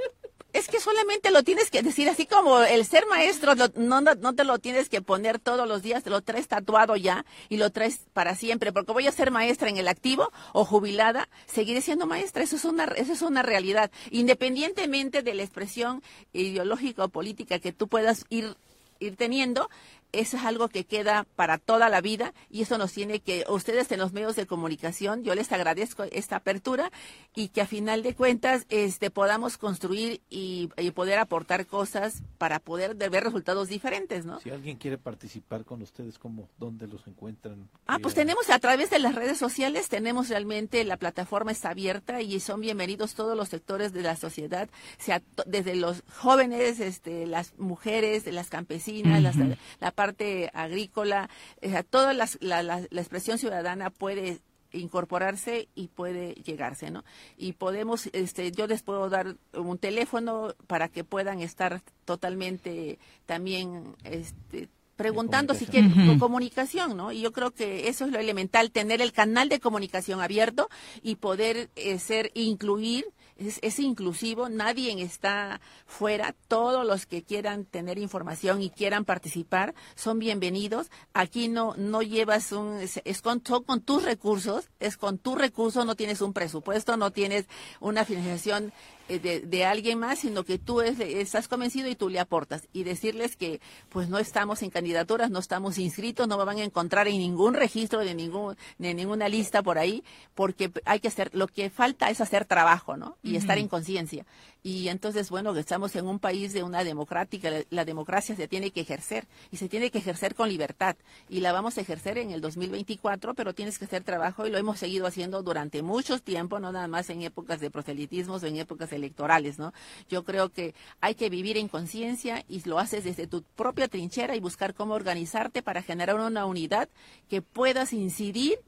es 0.53 0.67
que 0.69 0.81
solamente 0.81 1.31
lo 1.31 1.43
tienes 1.43 1.71
que 1.71 1.83
decir 1.83 2.09
así 2.09 2.25
como 2.27 2.61
el 2.63 2.85
ser 2.87 3.05
maestro 3.07 3.55
lo- 3.55 3.69
no, 3.77 4.01
no, 4.01 4.15
no 4.15 4.35
te 4.35 4.45
lo 4.45 4.59
tienes 4.59 4.89
que 4.89 5.03
poner 5.03 5.39
todos 5.39 5.69
los 5.69 5.83
días, 5.83 6.03
te 6.03 6.11
lo 6.11 6.23
traes 6.23 6.49
tatuado 6.49 6.97
ya 6.97 7.25
y 7.49 7.59
lo 7.59 7.71
traes 7.71 8.01
para 8.15 8.35
siempre, 8.35 8.73
porque 8.73 8.93
voy 8.93 9.07
a 9.07 9.13
ser 9.13 9.31
maestra 9.31 9.69
en 9.69 9.77
el 9.77 9.89
activo 9.89 10.33
o 10.55 10.65
jubilada, 10.65 11.29
seguiré 11.47 11.81
siendo 11.83 12.07
maestra, 12.07 12.43
eso 12.43 12.57
es 12.57 12.65
una, 12.65 12.85
eso 12.85 13.13
es 13.13 13.23
una 13.23 13.43
realidad, 13.43 13.91
independientemente 14.11 15.23
de 15.23 15.35
la 15.35 15.43
expresión 15.43 16.03
ideológica 16.33 17.05
o 17.05 17.09
política 17.09 17.59
que 17.59 17.73
tú 17.73 17.89
puedas 17.89 18.25
ir 18.31 18.57
ir 19.01 19.15
teniendo, 19.15 19.71
eso 20.13 20.37
es 20.37 20.45
algo 20.45 20.69
que 20.69 20.85
queda 20.85 21.27
para 21.37 21.59
toda 21.59 21.89
la 21.89 22.01
vida 22.01 22.33
y 22.51 22.63
eso 22.63 22.79
nos 22.79 22.93
tiene 22.93 23.21
que, 23.21 23.45
ustedes 23.49 23.91
en 23.93 23.99
los 24.01 24.13
medios 24.13 24.37
de 24.37 24.47
comunicación, 24.47 25.23
yo 25.25 25.35
les 25.35 25.51
agradezco 25.53 26.05
esta 26.05 26.37
apertura 26.37 26.91
y 27.35 27.49
que 27.49 27.61
a 27.61 27.67
final 27.67 28.03
de 28.03 28.15
cuentas 28.15 28.67
este, 28.69 29.11
podamos 29.11 29.59
construir 29.59 30.21
y, 30.31 30.71
y 30.77 30.91
poder 30.93 31.19
aportar 31.19 31.67
cosas 31.67 32.23
para 32.39 32.59
poder 32.59 32.97
de 32.97 33.09
ver 33.09 33.25
resultados 33.25 33.69
diferentes, 33.69 34.25
¿no? 34.25 34.41
Si 34.41 34.51
alguien 34.51 34.77
quiere 34.79 34.99
participar 34.99 35.65
con 35.65 35.83
ustedes, 35.83 36.19
¿cómo, 36.19 36.49
¿dónde 36.59 36.87
los 36.87 37.07
encuentran? 37.07 37.69
Ah, 37.87 37.99
pues 38.03 38.15
tenemos 38.15 38.49
a 38.51 38.59
través 38.59 38.91
de 38.91 38.99
las 38.99 39.15
redes 39.15 39.39
sociales, 39.39 39.89
tenemos 39.89 40.29
realmente 40.29 40.83
la 40.85 40.97
plataforma 40.97 41.53
está 41.53 41.71
abierta 41.71 42.23
y 42.23 42.41
son 42.41 42.61
bienvenidos 42.61 43.15
todos 43.15 43.37
los 43.37 43.49
sectores 43.49 43.93
de 43.93 44.03
la 44.03 44.17
sociedad, 44.17 44.69
sea, 44.99 45.23
desde 45.47 45.77
los 45.77 46.03
jóvenes, 46.17 46.81
este, 46.81 47.27
las 47.27 47.57
mujeres, 47.59 48.27
las 48.33 48.49
campesinas, 48.49 49.23
las- 49.23 49.37
la 49.81 49.93
parte 49.99 50.49
agrícola, 50.55 51.29
eh, 51.61 51.83
toda 51.91 52.13
la, 52.15 52.29
la- 52.41 52.63
la 52.63 53.01
expresión 53.01 53.37
ciudadana 53.39 53.91
puede 53.91 54.39
incorporarse 54.73 55.69
y 55.75 55.89
puede 55.89 56.35
llegarse, 56.35 56.91
¿no? 56.91 57.03
Y 57.37 57.55
podemos, 57.55 58.09
este, 58.13 58.53
yo 58.53 58.67
les 58.67 58.83
puedo 58.83 59.09
dar 59.09 59.35
un 59.55 59.79
teléfono 59.79 60.55
para 60.67 60.89
que 60.89 61.05
puedan 61.05 61.41
estar 61.41 61.81
totalmente 62.05 62.99
también, 63.27 63.95
este, 64.05 64.69
preguntando 64.97 65.55
si 65.55 65.65
quieren 65.67 66.19
comunicación, 66.19 66.97
¿no? 66.97 67.13
Y 67.13 67.21
yo 67.23 67.33
creo 67.33 67.51
que 67.53 67.89
eso 67.89 68.05
es 68.05 68.11
lo 68.13 68.19
elemental, 68.19 68.71
tener 68.71 69.01
el 69.01 69.13
canal 69.13 69.49
de 69.49 69.61
comunicación 69.61 70.21
abierto 70.21 70.69
y 71.03 71.15
poder 71.17 71.71
eh, 71.77 71.99
ser, 71.99 72.31
incluir, 72.35 73.05
es, 73.39 73.59
es 73.63 73.79
inclusivo, 73.79 74.49
nadie 74.49 75.01
está 75.03 75.61
fuera, 75.87 76.35
todos 76.49 76.85
los 76.85 77.07
que 77.07 77.23
quieran 77.23 77.65
tener 77.65 77.99
información 77.99 78.61
y 78.63 78.71
quieran 78.71 79.05
participar 79.05 79.75
son 79.95 80.19
bienvenidos. 80.19 80.91
Aquí 81.15 81.49
no, 81.49 81.75
no 81.77 82.03
llevas 82.03 82.53
un, 82.53 82.81
es, 82.81 83.23
con, 83.23 83.43
son 83.47 83.63
con 83.65 83.81
tus 83.81 84.03
recursos, 84.03 84.69
es 84.81 84.97
con 84.97 85.19
tu 85.19 85.37
recurso, 85.37 85.85
no 85.85 85.95
tienes 85.95 86.21
un 86.21 86.33
presupuesto, 86.33 86.97
no 86.97 87.13
tienes 87.13 87.47
una 87.81 88.05
financiación 88.05 88.73
de, 89.09 89.41
de 89.41 89.65
alguien 89.65 89.99
más, 89.99 90.19
sino 90.21 90.45
que 90.45 90.59
tú 90.59 90.81
es- 90.81 91.01
estás 91.01 91.49
convencido 91.49 91.89
y 91.89 91.95
tú 91.97 92.09
le 92.09 92.21
aportas. 92.21 92.69
Y 92.73 92.85
decirles 92.85 93.37
que 93.37 93.61
pues 93.89 94.09
no 94.09 94.19
estamos 94.19 94.63
en 94.63 94.71
candidaturas, 94.71 95.31
no 95.31 95.39
estamos 95.39 95.79
inscritos, 95.79 96.29
no 96.29 96.37
me 96.39 96.45
van 96.45 96.59
a 96.59 96.65
encontrar 96.65 97.09
en 97.09 97.19
ningún 97.19 97.55
registro 97.55 98.01
de 98.01 98.15
ningún 98.15 98.57
de 98.79 98.95
ninguna 98.95 99.29
lista 99.29 99.63
por 99.63 99.79
ahí, 99.79 100.05
porque 100.35 100.71
hay 100.85 101.01
que 101.01 101.09
hacer, 101.09 101.31
lo 101.33 101.47
que 101.49 101.71
falta 101.71 102.11
es 102.11 102.21
hacer 102.21 102.45
trabajo, 102.45 102.97
¿no? 102.97 103.17
Y 103.23 103.37
estar 103.37 103.57
en 103.59 103.69
conciencia. 103.69 104.27
Y 104.63 104.89
entonces, 104.89 105.31
bueno, 105.31 105.57
estamos 105.57 105.95
en 105.97 106.07
un 106.07 106.19
país 106.19 106.53
de 106.53 106.63
una 106.63 106.85
democrática, 106.85 107.51
la, 107.51 107.63
la 107.71 107.85
democracia 107.85 108.35
se 108.35 108.49
tiene 108.49 108.71
que 108.71 108.81
ejercer 108.81 109.27
y 109.51 109.57
se 109.57 109.69
tiene 109.69 109.91
que 109.91 109.99
ejercer 109.99 110.35
con 110.35 110.49
libertad. 110.49 110.97
Y 111.29 111.41
la 111.41 111.53
vamos 111.53 111.79
a 111.79 111.81
ejercer 111.81 112.19
en 112.19 112.33
el 112.33 112.41
2024, 112.41 113.35
pero 113.35 113.55
tienes 113.55 113.79
que 113.79 113.85
hacer 113.85 114.03
trabajo 114.03 114.47
y 114.47 114.51
lo 114.51 114.59
hemos 114.59 114.79
seguido 114.79 115.07
haciendo 115.07 115.43
durante 115.43 115.83
mucho 115.83 116.19
tiempo, 116.19 116.59
no 116.59 116.73
nada 116.73 116.89
más 116.89 117.09
en 117.11 117.23
épocas 117.23 117.61
de 117.61 117.71
proselitismos 117.71 118.43
o 118.43 118.47
en 118.47 118.57
épocas 118.57 118.93
electorales, 118.93 119.59
¿no? 119.59 119.73
Yo 120.09 120.25
creo 120.25 120.49
que 120.51 120.75
hay 121.01 121.15
que 121.15 121.31
vivir 121.31 121.57
en 121.57 121.69
conciencia 121.69 122.45
y 122.49 122.63
lo 122.69 122.79
haces 122.79 123.05
desde 123.05 123.27
tu 123.27 123.43
propia 123.43 123.89
trinchera 123.89 124.37
y 124.37 124.41
buscar 124.41 124.75
cómo 124.75 124.95
organizarte 124.95 125.63
para 125.63 125.83
generar 125.83 126.17
una 126.17 126.47
unidad 126.47 126.89
que 127.29 127.43
puedas 127.43 127.93
incidir 127.93 128.59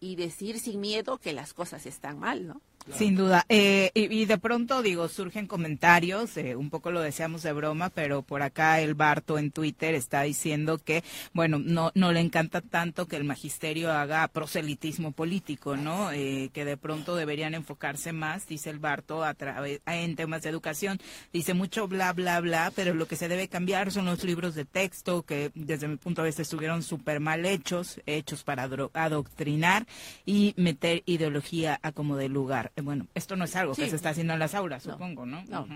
y 0.00 0.16
decir 0.16 0.58
sin 0.58 0.80
miedo 0.80 1.18
que 1.18 1.32
las 1.32 1.52
cosas 1.52 1.86
están 1.86 2.18
mal, 2.18 2.46
¿no? 2.46 2.60
Sin 2.92 3.14
duda. 3.14 3.44
Eh, 3.48 3.90
y, 3.94 4.22
y 4.22 4.24
de 4.24 4.38
pronto, 4.38 4.82
digo, 4.82 5.08
surgen 5.08 5.46
comentarios, 5.46 6.36
eh, 6.36 6.56
un 6.56 6.70
poco 6.70 6.90
lo 6.90 7.00
deseamos 7.00 7.42
de 7.42 7.52
broma, 7.52 7.90
pero 7.90 8.22
por 8.22 8.42
acá 8.42 8.80
el 8.80 8.94
Barto 8.94 9.38
en 9.38 9.50
Twitter 9.50 9.94
está 9.94 10.22
diciendo 10.22 10.78
que, 10.78 11.04
bueno, 11.32 11.58
no, 11.58 11.92
no 11.94 12.10
le 12.10 12.20
encanta 12.20 12.60
tanto 12.60 13.06
que 13.06 13.16
el 13.16 13.24
magisterio 13.24 13.92
haga 13.92 14.26
proselitismo 14.28 15.12
político, 15.12 15.76
¿no? 15.76 16.10
Eh, 16.10 16.50
que 16.52 16.64
de 16.64 16.76
pronto 16.76 17.14
deberían 17.14 17.54
enfocarse 17.54 18.12
más, 18.12 18.46
dice 18.48 18.70
el 18.70 18.78
Barto, 18.78 19.24
a 19.24 19.34
través, 19.34 19.80
en 19.86 20.16
temas 20.16 20.42
de 20.42 20.50
educación. 20.50 20.98
Dice 21.32 21.54
mucho 21.54 21.86
bla, 21.86 22.12
bla, 22.12 22.40
bla, 22.40 22.72
pero 22.74 22.94
lo 22.94 23.06
que 23.06 23.16
se 23.16 23.28
debe 23.28 23.48
cambiar 23.48 23.92
son 23.92 24.06
los 24.06 24.24
libros 24.24 24.54
de 24.54 24.64
texto, 24.64 25.22
que 25.22 25.52
desde 25.54 25.86
mi 25.86 25.96
punto 25.96 26.22
de 26.22 26.28
vista 26.28 26.42
estuvieron 26.42 26.82
súper 26.82 27.20
mal 27.20 27.46
hechos, 27.46 28.00
hechos 28.06 28.42
para 28.42 28.64
adoctrinar 28.94 29.86
y 30.26 30.54
meter 30.56 31.02
ideología 31.06 31.78
a 31.82 31.92
como 31.92 32.16
de 32.16 32.28
lugar. 32.28 32.69
Eh, 32.76 32.80
Bueno, 32.82 33.06
esto 33.14 33.36
no 33.36 33.44
es 33.44 33.54
algo 33.56 33.74
que 33.74 33.88
se 33.88 33.96
está 33.96 34.10
haciendo 34.10 34.32
en 34.32 34.38
las 34.38 34.54
aulas, 34.54 34.86
No, 34.86 34.92
supongo, 34.92 35.26
¿no? 35.26 35.42
no. 35.48 35.66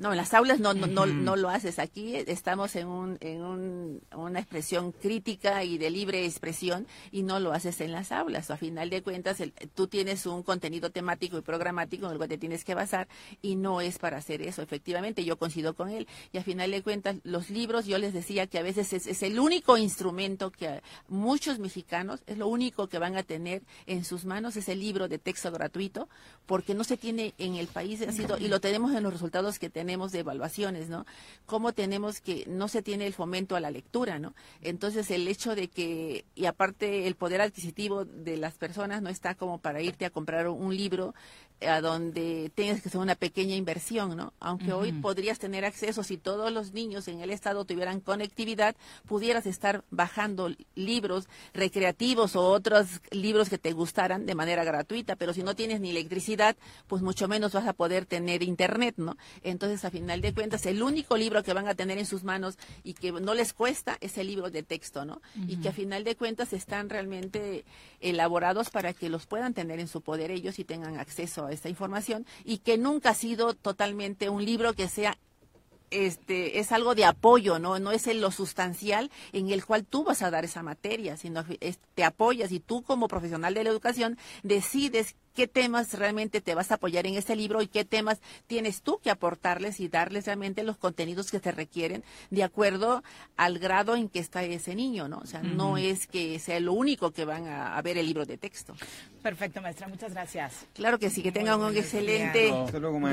No, 0.00 0.12
en 0.12 0.16
las 0.16 0.32
aulas 0.32 0.60
no, 0.60 0.72
no, 0.72 0.86
no, 0.86 1.04
no 1.04 1.36
lo 1.36 1.50
haces. 1.50 1.78
Aquí 1.78 2.16
estamos 2.16 2.74
en, 2.74 2.86
un, 2.86 3.18
en 3.20 3.42
un- 3.42 4.00
una 4.16 4.40
expresión 4.40 4.92
crítica 4.92 5.62
y 5.62 5.76
de 5.76 5.90
libre 5.90 6.24
expresión 6.24 6.86
y 7.12 7.22
no 7.22 7.38
lo 7.38 7.52
haces 7.52 7.82
en 7.82 7.92
las 7.92 8.10
aulas. 8.10 8.50
A 8.50 8.56
final 8.56 8.88
de 8.88 9.02
cuentas, 9.02 9.40
el- 9.40 9.52
tú 9.74 9.88
tienes 9.88 10.24
un 10.24 10.42
contenido 10.42 10.88
temático 10.88 11.36
y 11.36 11.42
programático 11.42 12.06
en 12.06 12.12
el 12.12 12.16
cual 12.16 12.30
te 12.30 12.38
tienes 12.38 12.64
que 12.64 12.74
basar 12.74 13.08
y 13.42 13.56
no 13.56 13.82
es 13.82 13.98
para 13.98 14.16
hacer 14.16 14.40
eso. 14.40 14.62
Efectivamente, 14.62 15.22
yo 15.22 15.36
coincido 15.36 15.74
con 15.74 15.90
él. 15.90 16.08
Y 16.32 16.38
a 16.38 16.44
final 16.44 16.70
de 16.70 16.82
cuentas, 16.82 17.16
los 17.22 17.50
libros, 17.50 17.84
yo 17.84 17.98
les 17.98 18.14
decía 18.14 18.46
que 18.46 18.58
a 18.58 18.62
veces 18.62 18.94
es, 18.94 19.06
es 19.06 19.22
el 19.22 19.38
único 19.38 19.76
instrumento 19.76 20.50
que 20.50 20.80
muchos 21.08 21.58
mexicanos, 21.58 22.22
es 22.26 22.38
lo 22.38 22.48
único 22.48 22.88
que 22.88 22.98
van 22.98 23.18
a 23.18 23.22
tener 23.22 23.60
en 23.86 24.06
sus 24.06 24.24
manos, 24.24 24.56
es 24.56 24.70
el 24.70 24.80
libro 24.80 25.08
de 25.08 25.18
texto 25.18 25.52
gratuito, 25.52 26.08
porque 26.46 26.74
no 26.74 26.84
se 26.84 26.96
tiene 26.96 27.34
en 27.36 27.56
el 27.56 27.66
país, 27.66 28.00
ha 28.00 28.12
sido, 28.12 28.38
y 28.38 28.48
lo 28.48 28.60
tenemos 28.62 28.94
en 28.94 29.02
los 29.02 29.12
resultados 29.12 29.58
que 29.58 29.68
tenemos 29.68 29.89
de 29.90 30.20
evaluaciones, 30.20 30.88
¿no? 30.88 31.04
Cómo 31.46 31.72
tenemos 31.72 32.20
que 32.20 32.44
no 32.46 32.68
se 32.68 32.80
tiene 32.80 33.06
el 33.06 33.12
fomento 33.12 33.56
a 33.56 33.60
la 33.60 33.72
lectura, 33.72 34.20
¿no? 34.20 34.34
Entonces 34.62 35.10
el 35.10 35.26
hecho 35.26 35.56
de 35.56 35.68
que, 35.68 36.24
y 36.36 36.46
aparte 36.46 37.08
el 37.08 37.16
poder 37.16 37.40
adquisitivo 37.40 38.04
de 38.04 38.36
las 38.36 38.54
personas 38.54 39.02
no 39.02 39.10
está 39.10 39.34
como 39.34 39.58
para 39.58 39.82
irte 39.82 40.06
a 40.06 40.10
comprar 40.10 40.48
un 40.48 40.76
libro 40.76 41.12
a 41.66 41.80
donde 41.80 42.50
tienes 42.54 42.80
que 42.80 42.88
hacer 42.88 43.00
una 43.00 43.14
pequeña 43.14 43.54
inversión, 43.54 44.16
¿no? 44.16 44.32
Aunque 44.40 44.72
hoy 44.72 44.92
podrías 44.92 45.38
tener 45.38 45.64
acceso, 45.64 46.02
si 46.02 46.16
todos 46.16 46.50
los 46.52 46.72
niños 46.72 47.08
en 47.08 47.20
el 47.20 47.30
estado 47.30 47.64
tuvieran 47.64 48.00
conectividad, 48.00 48.76
pudieras 49.06 49.44
estar 49.46 49.84
bajando 49.90 50.50
libros 50.74 51.28
recreativos 51.52 52.36
o 52.36 52.48
otros 52.50 53.00
libros 53.10 53.50
que 53.50 53.58
te 53.58 53.72
gustaran 53.72 54.24
de 54.24 54.34
manera 54.34 54.64
gratuita, 54.64 55.16
pero 55.16 55.34
si 55.34 55.42
no 55.42 55.54
tienes 55.54 55.80
ni 55.80 55.90
electricidad, 55.90 56.56
pues 56.86 57.02
mucho 57.02 57.28
menos 57.28 57.52
vas 57.52 57.66
a 57.66 57.72
poder 57.72 58.06
tener 58.06 58.42
internet, 58.42 58.94
¿no? 58.96 59.16
Entonces, 59.42 59.79
a 59.84 59.90
final 59.90 60.20
de 60.20 60.32
cuentas, 60.32 60.66
el 60.66 60.82
único 60.82 61.16
libro 61.16 61.42
que 61.42 61.52
van 61.52 61.68
a 61.68 61.74
tener 61.74 61.98
en 61.98 62.06
sus 62.06 62.24
manos 62.24 62.58
y 62.84 62.94
que 62.94 63.12
no 63.12 63.34
les 63.34 63.52
cuesta 63.52 63.96
es 64.00 64.18
el 64.18 64.26
libro 64.26 64.50
de 64.50 64.62
texto, 64.62 65.04
¿no? 65.04 65.20
Y 65.46 65.56
que 65.56 65.68
a 65.68 65.72
final 65.72 66.04
de 66.04 66.16
cuentas 66.16 66.52
están 66.52 66.88
realmente 66.88 67.64
elaborados 68.00 68.70
para 68.70 68.92
que 68.92 69.08
los 69.08 69.26
puedan 69.26 69.54
tener 69.54 69.80
en 69.80 69.88
su 69.88 70.00
poder 70.00 70.30
ellos 70.30 70.58
y 70.58 70.64
tengan 70.64 70.98
acceso 70.98 71.46
a 71.46 71.52
esta 71.52 71.68
información 71.68 72.26
y 72.44 72.58
que 72.58 72.78
nunca 72.78 73.10
ha 73.10 73.14
sido 73.14 73.54
totalmente 73.54 74.28
un 74.28 74.44
libro 74.44 74.74
que 74.74 74.88
sea 74.88 75.16
este 75.90 76.60
es 76.60 76.72
algo 76.72 76.94
de 76.94 77.04
apoyo, 77.04 77.58
¿no? 77.58 77.78
No 77.78 77.92
es 77.92 78.06
en 78.06 78.20
lo 78.20 78.30
sustancial 78.30 79.10
en 79.32 79.50
el 79.50 79.64
cual 79.64 79.84
tú 79.84 80.04
vas 80.04 80.22
a 80.22 80.30
dar 80.30 80.44
esa 80.44 80.62
materia, 80.62 81.16
sino 81.16 81.44
te 81.94 82.04
apoyas 82.04 82.52
y 82.52 82.60
tú 82.60 82.82
como 82.82 83.08
profesional 83.08 83.54
de 83.54 83.64
la 83.64 83.70
educación 83.70 84.18
decides 84.42 85.16
qué 85.34 85.46
temas 85.46 85.94
realmente 85.94 86.40
te 86.40 86.54
vas 86.54 86.70
a 86.70 86.74
apoyar 86.74 87.06
en 87.06 87.14
este 87.14 87.36
libro 87.36 87.62
y 87.62 87.68
qué 87.68 87.84
temas 87.84 88.20
tienes 88.46 88.82
tú 88.82 88.98
que 89.02 89.10
aportarles 89.10 89.80
y 89.80 89.88
darles 89.88 90.26
realmente 90.26 90.62
los 90.62 90.76
contenidos 90.76 91.30
que 91.30 91.40
se 91.40 91.52
requieren 91.52 92.04
de 92.30 92.42
acuerdo 92.42 93.02
al 93.36 93.58
grado 93.58 93.96
en 93.96 94.08
que 94.08 94.18
está 94.18 94.42
ese 94.42 94.74
niño, 94.74 95.08
¿no? 95.08 95.18
O 95.18 95.26
sea, 95.26 95.42
no 95.42 95.76
es 95.76 96.06
que 96.06 96.38
sea 96.38 96.60
lo 96.60 96.72
único 96.72 97.10
que 97.10 97.24
van 97.24 97.46
a, 97.46 97.76
a 97.76 97.82
ver 97.82 97.98
el 97.98 98.06
libro 98.06 98.26
de 98.26 98.38
texto. 98.38 98.74
Perfecto, 99.22 99.60
maestra, 99.60 99.88
muchas 99.88 100.12
gracias. 100.12 100.66
Claro 100.74 100.98
que 100.98 101.10
sí, 101.10 101.22
que 101.22 101.32
tengan 101.32 101.60
un 101.60 101.76
excelente 101.76 102.52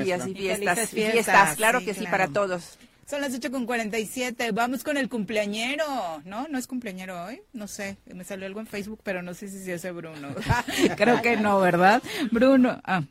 días 0.04 0.26
y 0.26 0.34
fiestas. 0.34 0.90
fiestas, 0.90 0.90
fiestas, 0.90 1.56
claro 1.56 1.80
sí, 1.80 1.86
que 1.86 1.94
sí, 1.94 2.04
para 2.06 2.28
todos. 2.28 2.78
Son 3.08 3.22
las 3.22 3.34
8 3.34 3.50
con 3.50 3.64
47. 3.64 4.52
Vamos 4.52 4.84
con 4.84 4.98
el 4.98 5.08
cumpleañero. 5.08 6.20
¿No? 6.26 6.46
¿No 6.48 6.58
es 6.58 6.66
cumpleañero 6.66 7.24
hoy? 7.24 7.40
No 7.54 7.66
sé. 7.66 7.96
Me 8.04 8.22
salió 8.22 8.44
algo 8.44 8.60
en 8.60 8.66
Facebook, 8.66 9.00
pero 9.02 9.22
no 9.22 9.32
sé 9.32 9.48
si 9.48 9.56
es 9.56 9.68
ese 9.68 9.92
Bruno. 9.92 10.28
Creo 10.96 11.22
que 11.22 11.38
no, 11.38 11.58
¿verdad? 11.58 12.02
Bruno. 12.30 12.78
Ah. 12.84 13.02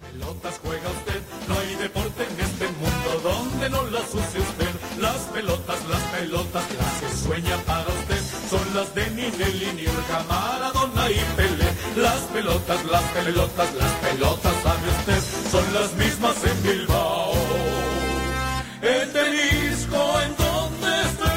Pelotas 0.00 0.58
juega 0.64 0.88
usted, 0.88 1.20
no 1.46 1.58
hay 1.58 1.74
deporte 1.74 2.22
en 2.24 2.40
este 2.40 2.66
mundo 2.68 3.20
donde 3.22 3.68
no 3.68 3.82
las 3.90 4.14
use 4.14 4.40
usted. 4.40 4.70
Las 4.98 5.18
pelotas, 5.34 5.86
las 5.90 6.02
pelotas, 6.18 6.64
las 6.78 7.00
que 7.00 7.16
sueña 7.18 7.58
para 7.66 7.88
usted 7.88 8.22
son 8.48 8.74
las 8.74 8.94
de 8.94 9.10
Ninelli, 9.10 9.72
Niurka, 9.76 10.24
Maradona 10.30 11.10
y 11.10 11.20
Pelé. 11.36 12.02
Las 12.02 12.20
pelotas, 12.32 12.86
las 12.86 13.02
pelotas, 13.02 13.74
las 13.74 13.92
pelotas, 13.96 14.62
sabe 14.62 14.88
usted, 14.88 15.50
son 15.50 15.74
las 15.74 15.92
mismas 15.96 16.36
en 16.42 16.62
Bilbao. 16.62 17.49
En 18.92 19.12
Tenisco, 19.12 20.20
en 20.22 20.36
donde 20.36 21.00
esté. 21.02 21.30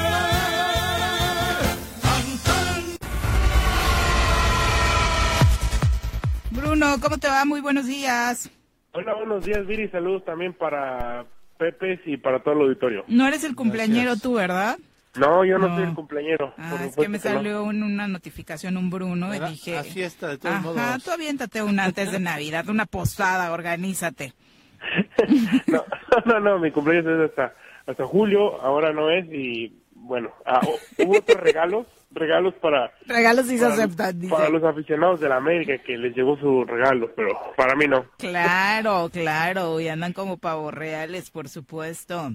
Bruno, 6.52 6.98
¿cómo 7.02 7.18
te 7.18 7.28
va? 7.28 7.46
Muy 7.46 7.62
buenos 7.62 7.86
días. 7.88 8.50
Hola, 8.94 9.16
buenos 9.16 9.44
días, 9.46 9.66
Viri. 9.66 9.90
Saludos 9.90 10.24
también 10.26 10.54
para 10.54 11.26
Pepe 11.58 12.00
y 12.06 12.18
para 12.18 12.44
todo 12.44 12.54
el 12.56 12.62
auditorio. 12.62 13.04
No 13.08 13.28
eres 13.28 13.44
el 13.44 13.56
cumpleañero 13.56 14.18
tú, 14.18 14.34
¿verdad? 14.36 14.78
No, 15.16 15.46
yo 15.46 15.58
no, 15.60 15.68
No. 15.70 15.76
soy 15.76 15.84
el 15.86 15.94
cumpleañero. 15.94 16.54
Ah, 16.58 16.70
por 16.72 16.82
es 16.82 16.96
que 16.96 17.08
me 17.08 17.18
no. 17.20 17.24
salió 17.24 17.64
un- 17.64 17.84
una 17.84 18.08
notificación, 18.08 18.78
un 18.78 18.90
Bruno, 18.90 19.28
y 19.28 19.32
¿Verdad? 19.40 19.50
dije... 19.52 19.78
A 19.78 19.84
fiesta, 19.84 20.28
de 20.28 20.38
todos 20.40 20.56
Ajá, 20.56 20.64
modos. 20.64 21.04
tú 21.04 21.12
aviéntate 21.12 21.62
una 21.62 21.84
antes 21.86 22.12
de 22.12 22.20
Navidad, 22.20 22.68
una 22.70 22.86
posada, 22.88 23.52
organízate. 23.52 24.34
No, 25.68 25.84
no, 26.26 26.40
no, 26.40 26.60
mi 26.60 26.72
cumpleaños 26.72 27.08
es 27.20 27.30
hasta, 27.30 27.54
hasta 27.88 28.06
julio, 28.06 28.62
ahora 28.62 28.92
no 28.94 29.10
es. 29.10 29.26
Y 29.32 29.74
bueno, 29.96 30.32
ah, 30.46 30.62
hu- 30.62 31.06
hubo 31.06 31.18
otros 31.18 31.40
regalos, 31.42 31.88
regalos 32.12 32.54
para. 32.56 32.92
Regalos 33.08 33.48
sí 33.48 33.58
se 33.58 33.64
para- 33.64 33.74
aceptan, 33.76 34.20
dice. 34.20 34.34
Para 34.34 34.50
los 34.50 34.64
aficionados 34.64 35.20
de 35.20 35.30
la 35.30 35.38
América 35.38 35.78
que 35.80 35.98
les 35.98 36.16
llegó 36.16 36.38
su 36.38 36.66
regalo, 36.66 37.12
pero 37.16 37.30
para 37.56 37.76
mí 37.76 37.88
no. 37.88 38.06
Claro, 38.18 39.10
claro, 39.12 39.80
y 39.80 39.88
andan 39.88 40.14
como 40.14 40.38
pavos 40.38 40.74
reales, 40.74 41.30
por 41.32 41.48
supuesto. 41.50 42.32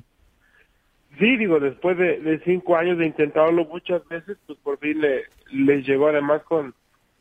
Sí, 1.18 1.36
digo, 1.36 1.58
después 1.58 1.96
de, 1.98 2.20
de 2.20 2.38
cinco 2.44 2.76
años 2.76 2.98
de 2.98 3.06
intentarlo 3.06 3.64
muchas 3.64 4.06
veces, 4.08 4.36
pues 4.46 4.58
por 4.60 4.78
fin 4.78 5.00
le, 5.00 5.24
les 5.50 5.84
llegó 5.86 6.08
además 6.08 6.42
con 6.44 6.74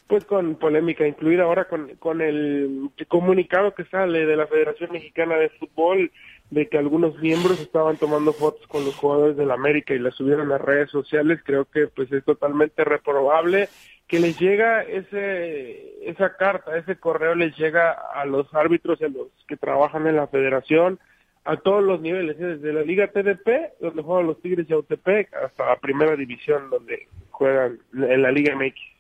pues 0.08 0.26
con 0.26 0.56
polémica 0.56 1.06
incluida 1.06 1.44
ahora 1.44 1.66
con, 1.66 1.96
con 1.98 2.22
el 2.22 2.90
comunicado 3.08 3.74
que 3.74 3.86
sale 3.86 4.26
de 4.26 4.36
la 4.36 4.48
Federación 4.48 4.92
Mexicana 4.92 5.36
de 5.36 5.50
Fútbol 5.50 6.12
de 6.50 6.68
que 6.68 6.78
algunos 6.78 7.18
miembros 7.20 7.60
estaban 7.60 7.98
tomando 7.98 8.32
fotos 8.32 8.66
con 8.68 8.86
los 8.86 8.96
jugadores 8.96 9.36
del 9.36 9.52
América 9.52 9.94
y 9.94 10.00
las 10.00 10.16
subieron 10.16 10.52
a 10.52 10.58
redes 10.58 10.90
sociales, 10.90 11.42
creo 11.44 11.66
que 11.66 11.88
pues 11.88 12.12
es 12.12 12.24
totalmente 12.24 12.86
reprobable 12.86 13.68
que 14.08 14.20
les 14.20 14.40
llega 14.40 14.82
ese 14.84 16.10
esa 16.10 16.38
carta, 16.38 16.78
ese 16.78 16.96
correo 16.96 17.36
les 17.36 17.58
llega 17.58 17.92
a 17.92 18.26
los 18.26 18.54
árbitros 18.54 19.02
a 19.02 19.10
los 19.10 19.28
que 19.48 19.58
trabajan 19.58 20.08
en 20.08 20.16
la 20.16 20.28
federación 20.28 21.00
a 21.44 21.56
todos 21.58 21.84
los 21.84 22.02
niveles, 22.02 22.38
¿eh? 22.40 22.58
desde 22.58 22.74
la 22.74 22.82
Liga 22.82 23.08
TDP, 23.08 23.80
donde 23.80 24.04
juegan 24.04 24.28
los 24.28 24.42
Tigres 24.42 24.70
y 24.70 24.74
Autepec, 24.74 25.34
hasta 25.34 25.66
la 25.66 25.78
Primera 25.78 26.16
División, 26.16 26.70
donde 26.70 27.08
juegan 27.32 27.80
en 27.94 28.22
la 28.22 28.32
Liga 28.32 28.54
MX. 28.54 28.97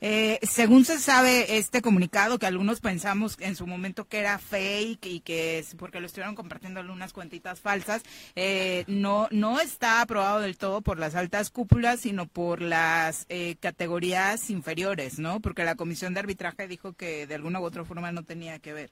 Eh, 0.00 0.38
según 0.42 0.84
se 0.84 0.98
sabe, 0.98 1.56
este 1.58 1.82
comunicado 1.82 2.38
que 2.38 2.46
algunos 2.46 2.80
pensamos 2.80 3.36
en 3.40 3.56
su 3.56 3.66
momento 3.66 4.04
que 4.04 4.18
era 4.18 4.38
fake 4.38 5.06
y 5.06 5.20
que 5.20 5.58
es 5.58 5.74
porque 5.74 6.00
lo 6.00 6.06
estuvieron 6.06 6.34
compartiendo 6.34 6.80
algunas 6.80 7.12
cuentitas 7.12 7.60
falsas, 7.60 8.02
eh, 8.34 8.84
no, 8.86 9.28
no 9.30 9.60
está 9.60 10.00
aprobado 10.02 10.40
del 10.40 10.58
todo 10.58 10.82
por 10.82 10.98
las 10.98 11.14
altas 11.14 11.50
cúpulas, 11.50 12.00
sino 12.00 12.26
por 12.26 12.60
las 12.60 13.26
eh, 13.28 13.56
categorías 13.60 14.50
inferiores, 14.50 15.18
¿no? 15.18 15.40
Porque 15.40 15.64
la 15.64 15.76
comisión 15.76 16.14
de 16.14 16.20
arbitraje 16.20 16.68
dijo 16.68 16.92
que 16.92 17.26
de 17.26 17.34
alguna 17.34 17.60
u 17.60 17.64
otra 17.64 17.84
forma 17.84 18.12
no 18.12 18.22
tenía 18.22 18.58
que 18.58 18.72
ver. 18.72 18.90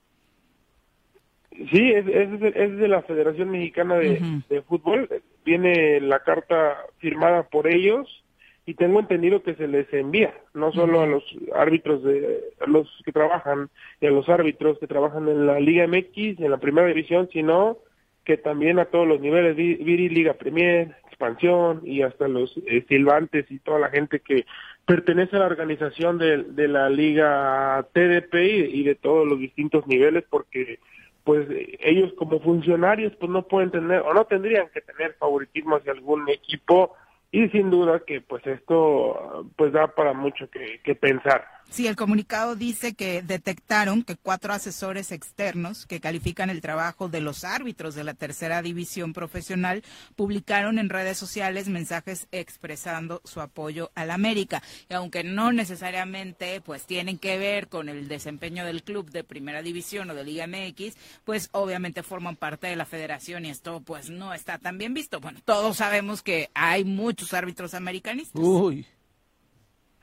Sí, 1.51 1.93
es, 1.93 2.07
es, 2.09 2.41
de, 2.41 2.49
es 2.49 2.77
de 2.79 2.89
la 2.89 3.03
Federación 3.03 3.51
Mexicana 3.51 3.95
de, 3.97 4.43
de 4.49 4.63
Fútbol. 4.63 5.09
Viene 5.45 6.01
la 6.01 6.19
carta 6.21 6.77
firmada 6.99 7.45
por 7.45 7.69
ellos 7.69 8.24
y 8.67 8.75
tengo 8.75 8.99
entendido 9.01 9.43
que 9.43 9.55
se 9.57 9.69
les 9.69 9.93
envía, 9.93 10.33
no 10.55 10.73
solo 10.73 11.01
a 11.03 11.07
los 11.07 11.23
árbitros, 11.55 12.03
de, 12.03 12.41
a 12.61 12.67
los 12.69 12.89
que 13.05 13.13
trabajan 13.13 13.69
y 14.01 14.07
a 14.07 14.11
los 14.11 14.29
árbitros 14.29 14.79
que 14.79 14.87
trabajan 14.87 15.29
en 15.29 15.47
la 15.47 15.61
Liga 15.61 15.87
MX, 15.87 16.41
en 16.41 16.51
la 16.51 16.57
Primera 16.59 16.87
División, 16.89 17.29
sino 17.33 17.77
que 18.25 18.39
también 18.39 18.79
a 18.79 18.87
todos 18.87 19.07
los 19.07 19.21
niveles, 19.21 19.55
Vi- 19.55 19.75
Viri, 19.77 20.09
Liga 20.09 20.33
Premier, 20.35 20.97
Expansión 21.09 21.83
y 21.85 22.01
hasta 22.03 22.27
los 22.27 22.57
eh, 22.67 22.85
silbantes 22.89 23.51
y 23.51 23.59
toda 23.59 23.79
la 23.79 23.91
gente 23.91 24.21
que 24.21 24.47
pertenece 24.87 25.37
a 25.37 25.41
la 25.41 25.47
organización 25.47 26.17
de, 26.17 26.43
de 26.45 26.67
la 26.69 26.89
Liga 26.89 27.87
TDP 27.93 28.35
y, 28.35 28.81
y 28.81 28.83
de 28.85 28.95
todos 28.95 29.27
los 29.29 29.39
distintos 29.39 29.87
niveles, 29.87 30.25
porque 30.31 30.79
pues 31.23 31.47
ellos 31.81 32.13
como 32.15 32.41
funcionarios 32.41 33.15
pues 33.17 33.31
no 33.31 33.47
pueden 33.47 33.71
tener 33.71 34.01
o 34.01 34.13
no 34.15 34.25
tendrían 34.27 34.69
que 34.73 34.81
tener 34.83 35.15
favoritismo 35.15 35.77
hacia 35.77 35.93
algún 35.93 36.29
equipo 36.29 36.95
y 37.35 37.49
sin 37.49 37.69
duda 37.69 38.01
que 38.07 38.21
pues 38.21 38.47
esto 38.47 39.51
pues 39.57 39.73
da 39.73 39.89
para 39.89 40.13
mucho 40.13 40.49
que, 40.51 40.81
que 40.85 40.95
pensar. 40.95 41.45
Sí, 41.71 41.89
el 41.89 41.97
comunicado 41.97 42.55
dice 42.55 42.95
que 42.95 43.23
detectaron 43.23 44.05
que 44.05 44.15
cuatro 44.17 44.53
asesores 44.53 45.11
externos 45.11 45.87
que 45.87 46.01
califican 46.01 46.49
el 46.49 46.61
trabajo 46.61 47.09
de 47.09 47.21
los 47.21 47.43
árbitros 47.43 47.97
de 47.97 48.05
la 48.05 48.15
tercera 48.15 48.63
división 48.63 49.13
profesional 49.13 49.83
publicaron 50.15 50.79
en 50.79 50.89
redes 50.89 51.19
sociales 51.19 51.69
mensajes 51.69 52.29
expresando 52.31 53.21
su 53.25 53.41
apoyo 53.41 53.91
al 53.97 54.13
América. 54.13 54.63
Y 54.89 54.95
aunque 54.95 55.25
no 55.25 55.53
necesariamente 55.53 56.61
pues 56.61 56.87
tienen 56.87 57.19
que 57.19 57.39
ver 57.39 57.69
con 57.69 57.89
el 57.89 58.07
desempeño 58.07 58.65
del 58.65 58.85
club 58.85 59.11
de 59.11 59.25
primera 59.25 59.63
división 59.63 60.11
o 60.11 60.15
de 60.15 60.25
Liga 60.25 60.47
MX, 60.47 60.95
pues 61.25 61.49
obviamente 61.53 62.05
forman 62.05 62.37
parte 62.37 62.69
de 62.69 62.77
la 62.77 62.85
federación 62.85 63.47
y 63.47 63.51
esto 63.51 63.81
pues 63.81 64.11
no 64.11 64.33
está 64.33 64.59
tan 64.59 64.79
bien 64.79 64.95
visto. 64.95 65.19
Bueno, 65.19 65.41
todos 65.45 65.79
sabemos 65.79 66.23
que 66.23 66.51
hay 66.55 66.85
muchos 66.85 67.35
árbitros 67.35 67.75
americanistas. 67.75 68.41
Uy. 68.41 68.87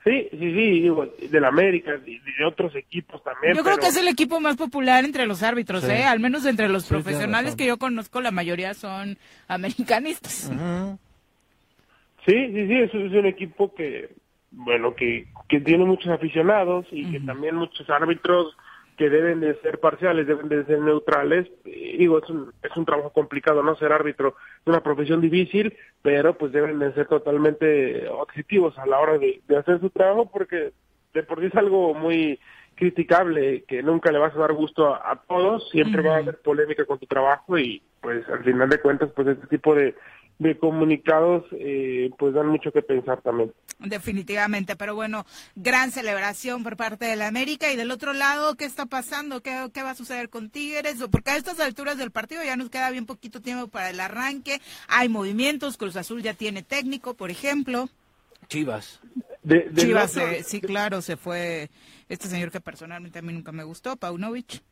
Sí, 0.04 0.28
sí, 0.32 0.38
sí, 0.38 0.80
digo, 0.80 1.06
del 1.30 1.44
América 1.44 1.92
y 2.04 2.18
de 2.18 2.44
otros 2.44 2.74
equipos 2.74 3.22
también. 3.22 3.54
Yo 3.54 3.62
creo 3.62 3.76
pero- 3.76 3.82
que 3.82 3.88
es 3.90 3.96
el 3.96 4.08
equipo 4.08 4.40
más 4.40 4.56
popular 4.56 5.04
entre 5.04 5.26
los 5.26 5.44
árbitros, 5.44 5.84
Sí. 5.84 5.92
¿eh? 5.92 6.02
Al 6.04 6.18
menos 6.18 6.44
entre 6.44 6.68
los 6.68 6.82
Sí, 6.84 6.88
profesionales 6.88 7.54
que 7.54 7.66
yo 7.66 7.78
conozco, 7.78 8.20
la 8.20 8.32
mayoría 8.32 8.74
son 8.74 9.16
americanistas. 9.48 10.50
Sí, 12.24 12.34
sí, 12.52 12.66
sí, 12.68 12.74
es, 12.74 12.94
es 12.94 13.12
un 13.12 13.26
equipo 13.26 13.74
que, 13.74 14.14
bueno, 14.52 14.94
que, 14.94 15.26
que 15.48 15.60
tiene 15.60 15.84
muchos 15.84 16.08
aficionados 16.12 16.86
y 16.92 17.10
que 17.10 17.18
también 17.18 17.56
muchos 17.56 17.88
árbitros 17.90 18.56
que 18.96 19.08
deben 19.08 19.40
de 19.40 19.54
ser 19.60 19.80
parciales, 19.80 20.26
deben 20.26 20.48
de 20.48 20.64
ser 20.64 20.80
neutrales. 20.80 21.48
Digo, 21.64 22.18
es 22.18 22.28
un, 22.28 22.52
es 22.62 22.76
un 22.76 22.84
trabajo 22.84 23.10
complicado, 23.10 23.62
¿no? 23.62 23.74
Ser 23.76 23.92
árbitro 23.92 24.36
es 24.60 24.66
una 24.66 24.82
profesión 24.82 25.20
difícil, 25.20 25.76
pero 26.02 26.36
pues 26.36 26.52
deben 26.52 26.78
de 26.78 26.92
ser 26.92 27.06
totalmente 27.06 28.08
objetivos 28.08 28.78
a 28.78 28.86
la 28.86 28.98
hora 29.00 29.18
de, 29.18 29.40
de 29.46 29.56
hacer 29.56 29.80
su 29.80 29.90
trabajo 29.90 30.30
porque 30.30 30.72
de 31.14 31.22
por 31.22 31.40
sí 31.40 31.46
es 31.46 31.54
algo 31.56 31.94
muy 31.94 32.38
criticable, 32.74 33.64
que 33.64 33.82
nunca 33.82 34.10
le 34.10 34.18
vas 34.18 34.34
a 34.34 34.38
dar 34.38 34.52
gusto 34.52 34.94
a, 34.94 35.12
a 35.12 35.16
todos, 35.16 35.68
siempre 35.70 36.02
va 36.02 36.14
a 36.14 36.18
haber 36.18 36.38
polémica 36.38 36.84
con 36.84 36.98
tu 36.98 37.06
trabajo 37.06 37.58
y 37.58 37.82
pues 38.00 38.26
al 38.28 38.42
final 38.42 38.68
de 38.68 38.80
cuentas 38.80 39.10
pues 39.14 39.28
este 39.28 39.46
tipo 39.46 39.74
de, 39.74 39.94
de 40.38 40.58
comunicados 40.58 41.44
eh, 41.52 42.10
pues 42.18 42.34
dan 42.34 42.48
mucho 42.48 42.72
que 42.72 42.82
pensar 42.82 43.20
también. 43.22 43.52
Definitivamente, 43.78 44.76
pero 44.76 44.94
bueno, 44.94 45.24
gran 45.54 45.90
celebración 45.90 46.62
por 46.62 46.76
parte 46.76 47.04
de 47.04 47.16
la 47.16 47.26
América 47.28 47.72
y 47.72 47.76
del 47.76 47.90
otro 47.90 48.12
lado, 48.12 48.54
¿qué 48.56 48.64
está 48.64 48.86
pasando? 48.86 49.40
¿Qué, 49.42 49.68
qué 49.72 49.82
va 49.82 49.90
a 49.90 49.94
suceder 49.94 50.28
con 50.30 50.50
Tigres? 50.50 50.96
Porque 51.10 51.30
a 51.30 51.36
estas 51.36 51.60
alturas 51.60 51.96
del 51.98 52.10
partido 52.10 52.42
ya 52.44 52.56
nos 52.56 52.70
queda 52.70 52.90
bien 52.90 53.06
poquito 53.06 53.40
tiempo 53.40 53.68
para 53.68 53.90
el 53.90 54.00
arranque, 54.00 54.60
hay 54.88 55.08
movimientos, 55.08 55.76
Cruz 55.76 55.96
Azul 55.96 56.22
ya 56.22 56.34
tiene 56.34 56.62
técnico, 56.62 57.14
por 57.14 57.30
ejemplo. 57.30 57.88
Chivas. 58.48 59.00
De, 59.42 59.70
Chivas, 59.74 60.16
otro- 60.16 60.28
eh, 60.28 60.42
sí, 60.44 60.60
claro, 60.60 61.02
se 61.02 61.16
fue 61.16 61.70
este 62.08 62.28
señor 62.28 62.50
que 62.50 62.60
personalmente 62.60 63.18
a 63.18 63.22
mí 63.22 63.32
nunca 63.32 63.52
me 63.52 63.64
gustó, 63.64 63.96
Paunovic. 63.96 64.62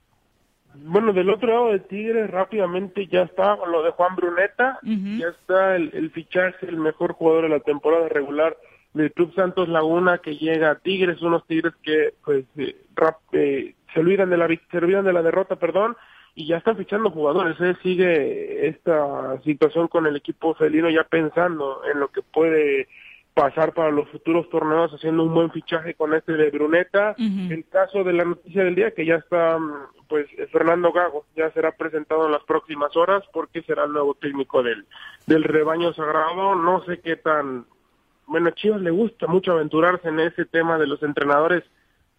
Bueno, 0.75 1.13
del 1.13 1.31
otro 1.31 1.49
lado 1.49 1.73
de 1.73 1.81
Tigres 1.81 2.31
rápidamente 2.31 3.07
ya 3.07 3.23
está 3.23 3.57
lo 3.67 3.83
de 3.83 3.91
Juan 3.91 4.15
Bruneta, 4.17 4.79
ya 5.19 5.29
está 5.29 5.77
el, 5.77 5.91
el 5.95 6.11
fichaje, 6.11 6.67
el 6.67 6.77
mejor 6.77 7.13
jugador 7.13 7.45
de 7.45 7.49
la 7.51 7.61
temporada 7.61 8.09
regular 8.09 8.57
del 8.95 9.13
Club 9.13 9.33
Santos 9.35 9.69
Laguna 9.69 10.19
que 10.19 10.37
llega 10.37 10.71
a 10.71 10.79
Tigres, 10.79 11.23
unos 11.23 11.47
Tigres 11.47 11.75
que 11.83 12.15
pues 12.25 12.45
eh, 12.57 12.77
rap- 12.95 13.19
eh, 13.33 13.75
se 13.93 14.01
olvidan 14.01 14.31
de 14.31 14.37
la 14.37 14.49
se 14.71 14.79
olvidan 14.79 15.05
de 15.05 15.13
la 15.13 15.23
derrota, 15.23 15.57
perdón, 15.57 15.97
y 16.35 16.47
ya 16.47 16.57
están 16.59 16.77
fichando 16.77 17.11
jugadores, 17.11 17.61
¿eh? 17.61 17.75
sigue 17.83 18.69
esta 18.69 19.41
situación 19.43 19.89
con 19.89 20.07
el 20.07 20.17
equipo 20.17 20.55
felino 20.55 20.89
ya 20.89 21.05
pensando 21.05 21.83
en 21.93 22.01
lo 22.01 22.09
que 22.09 22.23
puede 22.23 22.89
pasar 23.41 23.73
para 23.73 23.91
los 23.91 24.09
futuros 24.11 24.49
torneos 24.51 24.93
haciendo 24.93 25.23
un 25.23 25.33
buen 25.33 25.51
fichaje 25.51 25.95
con 25.95 26.13
este 26.15 26.33
de 26.35 26.51
Bruneta. 26.51 27.15
El 27.51 27.65
caso 27.69 28.05
de 28.05 28.13
la 28.13 28.25
noticia 28.25 28.65
del 28.65 28.75
día 28.75 28.91
que 28.91 29.07
ya 29.07 29.15
está 29.17 29.59
mm, 29.59 29.73
pues 30.09 30.27
eh, 30.37 30.47
Fernando 30.53 30.93
Gago 30.93 31.25
ya 31.37 31.51
será 31.53 31.73
presentado 31.73 32.27
en 32.27 32.33
las 32.33 32.45
próximas 32.45 32.95
horas 32.97 33.23
porque 33.33 33.63
será 33.63 33.85
el 33.85 33.93
nuevo 33.93 34.15
técnico 34.15 34.63
del 34.63 34.85
del 35.27 35.45
rebaño 35.45 35.93
sagrado. 35.95 36.55
No 36.55 36.83
sé 36.85 37.01
qué 37.01 37.17
tan 37.17 37.65
bueno, 38.27 38.51
a 38.51 38.53
Chivas 38.53 38.81
le 38.83 38.91
gusta 38.91 39.27
mucho 39.27 39.53
aventurarse 39.53 40.09
en 40.09 40.21
ese 40.21 40.45
tema 40.45 40.79
de 40.79 40.87
los 40.87 41.03
entrenadores 41.03 41.65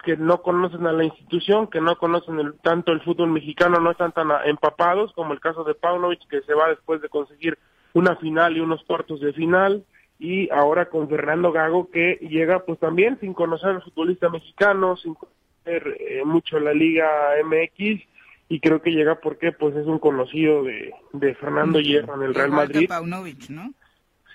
que 0.03 0.17
no 0.17 0.41
conocen 0.41 0.87
a 0.87 0.91
la 0.91 1.03
institución, 1.03 1.67
que 1.67 1.79
no 1.79 1.95
conocen 1.97 2.39
el- 2.39 2.53
tanto 2.61 2.91
el 2.91 3.01
fútbol 3.01 3.29
mexicano, 3.29 3.79
no 3.79 3.91
están 3.91 4.11
tan 4.11 4.31
a- 4.31 4.43
empapados, 4.45 5.13
como 5.13 5.31
el 5.33 5.39
caso 5.39 5.63
de 5.63 5.75
Paunovic, 5.75 6.27
que 6.27 6.41
se 6.41 6.53
va 6.55 6.69
después 6.69 7.01
de 7.01 7.07
conseguir 7.09 7.57
una 7.93 8.15
final 8.15 8.57
y 8.57 8.61
unos 8.61 8.83
cuartos 8.85 9.19
de 9.21 9.31
final, 9.33 9.83
y 10.21 10.47
ahora 10.51 10.85
con 10.85 11.09
Fernando 11.09 11.51
Gago, 11.51 11.89
que 11.89 12.19
llega 12.21 12.63
pues 12.63 12.77
también 12.77 13.17
sin 13.19 13.33
conocer 13.33 13.69
al 13.69 13.81
futbolista 13.81 14.29
mexicano, 14.29 14.95
sin 14.95 15.15
conocer 15.15 15.97
eh, 15.99 16.21
mucho 16.23 16.59
la 16.59 16.75
Liga 16.75 17.09
MX, 17.43 18.03
y 18.47 18.59
creo 18.59 18.83
que 18.83 18.91
llega 18.91 19.15
porque 19.15 19.51
pues 19.51 19.75
es 19.75 19.87
un 19.87 19.97
conocido 19.97 20.63
de, 20.63 20.93
de 21.13 21.33
Fernando 21.33 21.79
Hierro 21.79 22.13
en 22.17 22.21
el 22.21 22.35
Real 22.35 22.49
Igual 22.49 22.67
que 22.67 22.73
Madrid. 22.73 22.87
Paunovic, 22.87 23.49
¿no? 23.49 23.73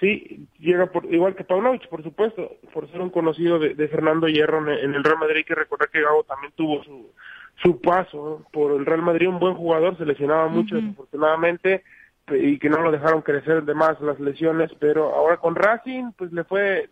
Sí, 0.01 0.49
llega 0.59 0.87
por, 0.87 1.05
igual 1.05 1.37
que 1.37 1.45
Paunovic, 1.45 1.89
por 1.89 2.03
supuesto, 2.03 2.57
por 2.75 2.91
ser 2.91 3.01
un 3.01 3.11
conocido 3.11 3.61
de, 3.61 3.75
de 3.75 3.87
Fernando 3.87 4.27
Hierro 4.27 4.59
en, 4.69 4.79
en 4.81 4.95
el 4.95 5.05
Real 5.05 5.19
Madrid. 5.19 5.37
Hay 5.37 5.45
que 5.45 5.55
recordar 5.55 5.89
que 5.89 6.03
Gago 6.03 6.25
también 6.25 6.53
tuvo 6.57 6.83
su, 6.83 7.13
su 7.63 7.81
paso 7.81 8.45
por 8.53 8.73
el 8.73 8.85
Real 8.85 9.03
Madrid, 9.03 9.29
un 9.29 9.39
buen 9.39 9.55
jugador, 9.55 9.97
se 9.97 10.05
lesionaba 10.05 10.49
mucho 10.49 10.75
desafortunadamente 10.75 11.85
y 12.29 12.59
que 12.59 12.69
no 12.69 12.83
lo 12.83 12.91
dejaron 12.91 13.23
crecer 13.23 13.65
de 13.65 13.75
más 13.75 14.01
las 14.01 14.19
lesiones, 14.19 14.71
pero 14.79 15.15
ahora 15.15 15.37
con 15.37 15.55
Racing 15.55 16.13
pues 16.17 16.33
le 16.33 16.45
fue 16.45 16.89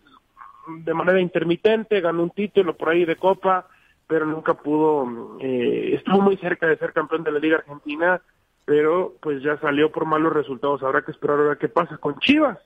de 0.69 0.94
manera 0.94 1.20
intermitente, 1.20 2.01
ganó 2.01 2.23
un 2.23 2.31
título 2.31 2.77
por 2.77 2.90
ahí 2.90 3.05
de 3.05 3.16
Copa, 3.16 3.66
pero 4.06 4.27
nunca 4.27 4.55
pudo, 4.55 5.39
eh, 5.40 5.94
estuvo 5.94 6.20
muy 6.20 6.36
cerca 6.36 6.66
de 6.66 6.77
ser 6.77 6.93
campeón 6.93 7.24
de 7.24 7.32
la 7.32 7.39
Liga 7.39 7.56
Argentina, 7.56 8.20
pero 8.65 9.15
pues 9.20 9.43
ya 9.43 9.59
salió 9.59 9.90
por 9.90 10.06
malos 10.06 10.32
resultados. 10.32 10.82
Habrá 10.82 11.02
que 11.02 11.11
esperar 11.11 11.39
a 11.39 11.43
ver 11.43 11.59
qué 11.59 11.69
pasa 11.69 11.97
con 11.98 12.19
Chivas. 12.19 12.59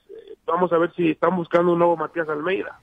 Vamos 0.49 0.73
a 0.73 0.79
ver 0.79 0.93
si 0.97 1.11
están 1.11 1.37
buscando 1.37 1.73
un 1.73 1.79
nuevo 1.79 1.97
Matías 1.97 2.29
Almeida. 2.29 2.81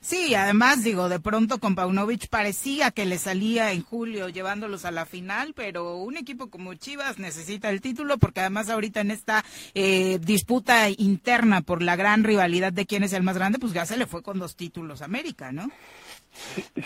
Sí, 0.00 0.34
además, 0.34 0.84
digo, 0.84 1.08
de 1.08 1.20
pronto 1.20 1.58
con 1.58 1.74
Paunovic 1.74 2.28
parecía 2.28 2.90
que 2.90 3.04
le 3.04 3.18
salía 3.18 3.72
en 3.72 3.82
julio 3.82 4.28
llevándolos 4.28 4.84
a 4.84 4.90
la 4.90 5.04
final, 5.04 5.52
pero 5.54 5.96
un 5.96 6.16
equipo 6.16 6.48
como 6.48 6.74
Chivas 6.74 7.18
necesita 7.18 7.68
el 7.68 7.80
título 7.80 8.16
porque 8.18 8.40
además 8.40 8.70
ahorita 8.70 9.00
en 9.00 9.10
esta 9.10 9.44
eh, 9.74 10.18
disputa 10.20 10.88
interna 10.96 11.60
por 11.60 11.82
la 11.82 11.96
gran 11.96 12.24
rivalidad 12.24 12.72
de 12.72 12.86
quién 12.86 13.02
es 13.02 13.12
el 13.12 13.24
más 13.24 13.36
grande, 13.36 13.58
pues 13.58 13.72
ya 13.72 13.84
se 13.84 13.96
le 13.96 14.06
fue 14.06 14.22
con 14.22 14.38
dos 14.38 14.56
títulos 14.56 15.02
a 15.02 15.06
América, 15.06 15.52
¿no? 15.52 15.68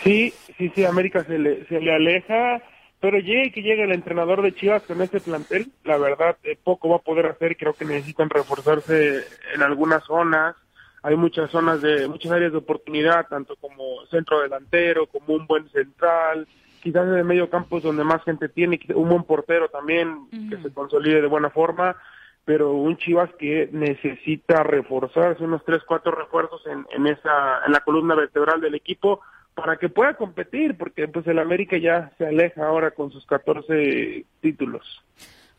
Sí, 0.03 0.33
sí, 0.57 0.71
sí, 0.73 0.83
América 0.83 1.23
se 1.23 1.37
le, 1.37 1.65
se 1.67 1.79
le 1.79 1.93
aleja, 1.93 2.61
pero 3.03 3.19
llegue 3.19 3.51
que 3.51 3.61
llegue 3.61 3.83
el 3.83 3.91
entrenador 3.91 4.41
de 4.41 4.55
Chivas 4.55 4.81
con 4.83 5.01
este 5.01 5.19
plantel, 5.19 5.67
la 5.83 5.97
verdad, 5.97 6.37
eh, 6.41 6.57
poco 6.63 6.87
va 6.87 6.95
a 6.95 6.99
poder 6.99 7.25
hacer, 7.25 7.57
creo 7.57 7.73
que 7.73 7.83
necesitan 7.83 8.29
reforzarse 8.29 9.25
en 9.53 9.61
algunas 9.61 10.05
zonas, 10.05 10.55
hay 11.01 11.17
muchas 11.17 11.51
zonas 11.51 11.81
de, 11.81 12.07
muchas 12.07 12.31
áreas 12.31 12.53
de 12.53 12.59
oportunidad, 12.59 13.27
tanto 13.27 13.57
como 13.57 14.05
centro 14.09 14.39
delantero, 14.39 15.07
como 15.07 15.33
un 15.35 15.45
buen 15.45 15.67
central, 15.71 16.47
quizás 16.81 17.05
en 17.05 17.15
el 17.15 17.25
medio 17.25 17.49
campo 17.49 17.79
es 17.79 17.83
donde 17.83 18.05
más 18.05 18.23
gente 18.23 18.47
tiene, 18.47 18.79
un 18.95 19.09
buen 19.09 19.23
portero 19.25 19.67
también, 19.67 20.29
que 20.49 20.55
se 20.61 20.73
consolide 20.73 21.21
de 21.21 21.27
buena 21.27 21.49
forma, 21.49 21.97
pero 22.45 22.71
un 22.71 22.95
Chivas 22.95 23.31
que 23.37 23.67
necesita 23.73 24.63
reforzarse, 24.63 25.43
unos 25.43 25.65
tres, 25.65 25.81
cuatro 25.85 26.13
refuerzos 26.13 26.65
en, 26.67 26.85
en 26.95 27.07
esa, 27.07 27.65
en 27.65 27.73
la 27.73 27.81
columna 27.81 28.15
vertebral 28.15 28.61
del 28.61 28.75
equipo, 28.75 29.19
para 29.55 29.77
que 29.77 29.89
pueda 29.89 30.15
competir, 30.15 30.77
porque 30.77 31.07
pues 31.07 31.27
el 31.27 31.39
América 31.39 31.77
ya 31.77 32.11
se 32.17 32.25
aleja 32.25 32.65
ahora 32.65 32.91
con 32.91 33.11
sus 33.11 33.25
14 33.25 34.25
títulos. 34.41 35.03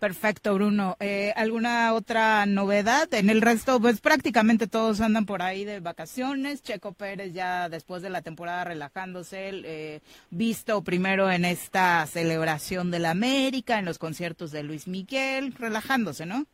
Perfecto, 0.04 0.52
Bruno. 0.54 0.96
Eh, 1.00 1.32
¿Alguna 1.34 1.94
otra 1.94 2.44
novedad? 2.44 3.12
En 3.14 3.30
el 3.30 3.40
resto, 3.40 3.80
pues 3.80 4.02
prácticamente 4.02 4.66
todos 4.66 5.00
andan 5.00 5.24
por 5.24 5.40
ahí 5.40 5.64
de 5.64 5.80
vacaciones. 5.80 6.62
Checo 6.62 6.92
Pérez 6.92 7.32
ya 7.32 7.70
después 7.70 8.02
de 8.02 8.10
la 8.10 8.20
temporada 8.20 8.64
relajándose, 8.64 9.50
eh, 9.64 10.00
visto 10.30 10.82
primero 10.82 11.30
en 11.30 11.46
esta 11.46 12.04
celebración 12.06 12.90
de 12.90 12.98
la 12.98 13.12
América, 13.12 13.78
en 13.78 13.86
los 13.86 13.98
conciertos 13.98 14.50
de 14.52 14.64
Luis 14.64 14.88
Miguel, 14.88 15.54
relajándose, 15.58 16.26
¿no? 16.26 16.44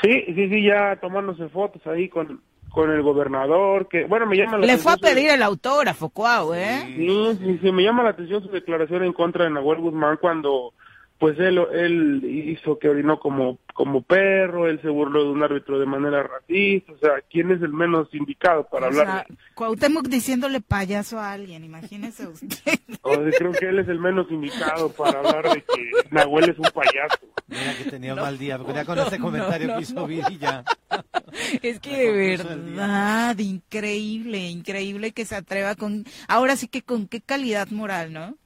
Sí, 0.00 0.22
sí, 0.26 0.48
sí, 0.48 0.62
ya 0.62 0.96
tomándose 1.00 1.48
fotos 1.48 1.84
ahí 1.86 2.08
con, 2.08 2.40
con 2.70 2.90
el 2.90 3.02
gobernador, 3.02 3.88
que 3.88 4.04
bueno, 4.04 4.26
me 4.26 4.36
llama 4.36 4.58
la 4.58 4.66
Le 4.66 4.78
fue 4.78 4.92
a 4.92 4.94
su- 4.94 5.00
pedir 5.00 5.30
el 5.30 5.42
autógrafo, 5.42 6.08
Cuau, 6.10 6.54
¿eh? 6.54 6.84
Sí, 6.96 7.38
sí, 7.44 7.58
sí, 7.62 7.72
me 7.72 7.82
llama 7.82 8.02
la 8.02 8.10
atención 8.10 8.42
su 8.42 8.48
declaración 8.50 9.02
en 9.04 9.12
contra 9.12 9.44
de 9.44 9.50
Nahuel 9.50 9.80
Guzmán 9.80 10.18
cuando 10.20 10.72
pues 11.20 11.38
él, 11.38 11.58
él 11.74 12.24
hizo 12.24 12.78
que 12.78 12.88
orinó 12.88 13.20
como, 13.20 13.58
como 13.74 14.00
perro, 14.00 14.66
él 14.66 14.80
se 14.80 14.88
burló 14.88 15.22
de 15.24 15.30
un 15.30 15.42
árbitro 15.42 15.78
de 15.78 15.84
manera 15.84 16.22
racista, 16.22 16.92
o 16.92 16.98
sea, 16.98 17.10
¿quién 17.30 17.50
es 17.50 17.60
el 17.60 17.74
menos 17.74 18.08
indicado 18.14 18.66
para 18.70 18.86
O 18.86 18.88
hablar? 18.88 19.06
sea, 19.06 19.26
Cuauhtémoc 19.54 20.08
diciéndole 20.08 20.62
payaso 20.62 21.18
a 21.20 21.32
alguien, 21.32 21.62
imagínese 21.62 22.26
usted. 22.26 22.48
O 23.02 23.14
sea, 23.14 23.30
creo 23.38 23.52
que 23.52 23.68
él 23.68 23.78
es 23.80 23.88
el 23.88 23.98
menos 23.98 24.30
indicado 24.30 24.90
para 24.92 25.18
hablar 25.18 25.54
de 25.54 25.62
que 25.62 25.90
Nahuel 26.10 26.50
es 26.50 26.58
un 26.58 26.68
payaso. 26.72 27.18
Mira 27.48 27.74
que 27.76 27.90
tenía 27.90 28.14
No, 28.14 28.22
mal 28.22 28.38
día, 28.38 28.56
porque 28.58 28.74
ya 28.74 28.84
con 28.84 28.96
no, 28.96 29.06
ese 29.06 29.18
comentario 29.18 29.68
no, 29.68 29.76
que 29.76 29.82
hizo 29.82 30.08
ya. 30.38 30.64
Es 31.62 31.80
que 31.80 31.96
de 31.96 32.36
verdad, 32.36 33.38
increíble, 33.38 34.48
increíble 34.48 35.12
que 35.12 35.24
se 35.24 35.36
atreva 35.36 35.74
con, 35.74 36.04
ahora 36.28 36.56
sí 36.56 36.66
que 36.68 36.82
con 36.82 37.08
qué 37.08 37.20
calidad 37.20 37.68
moral, 37.68 38.12
¿no? 38.12 38.36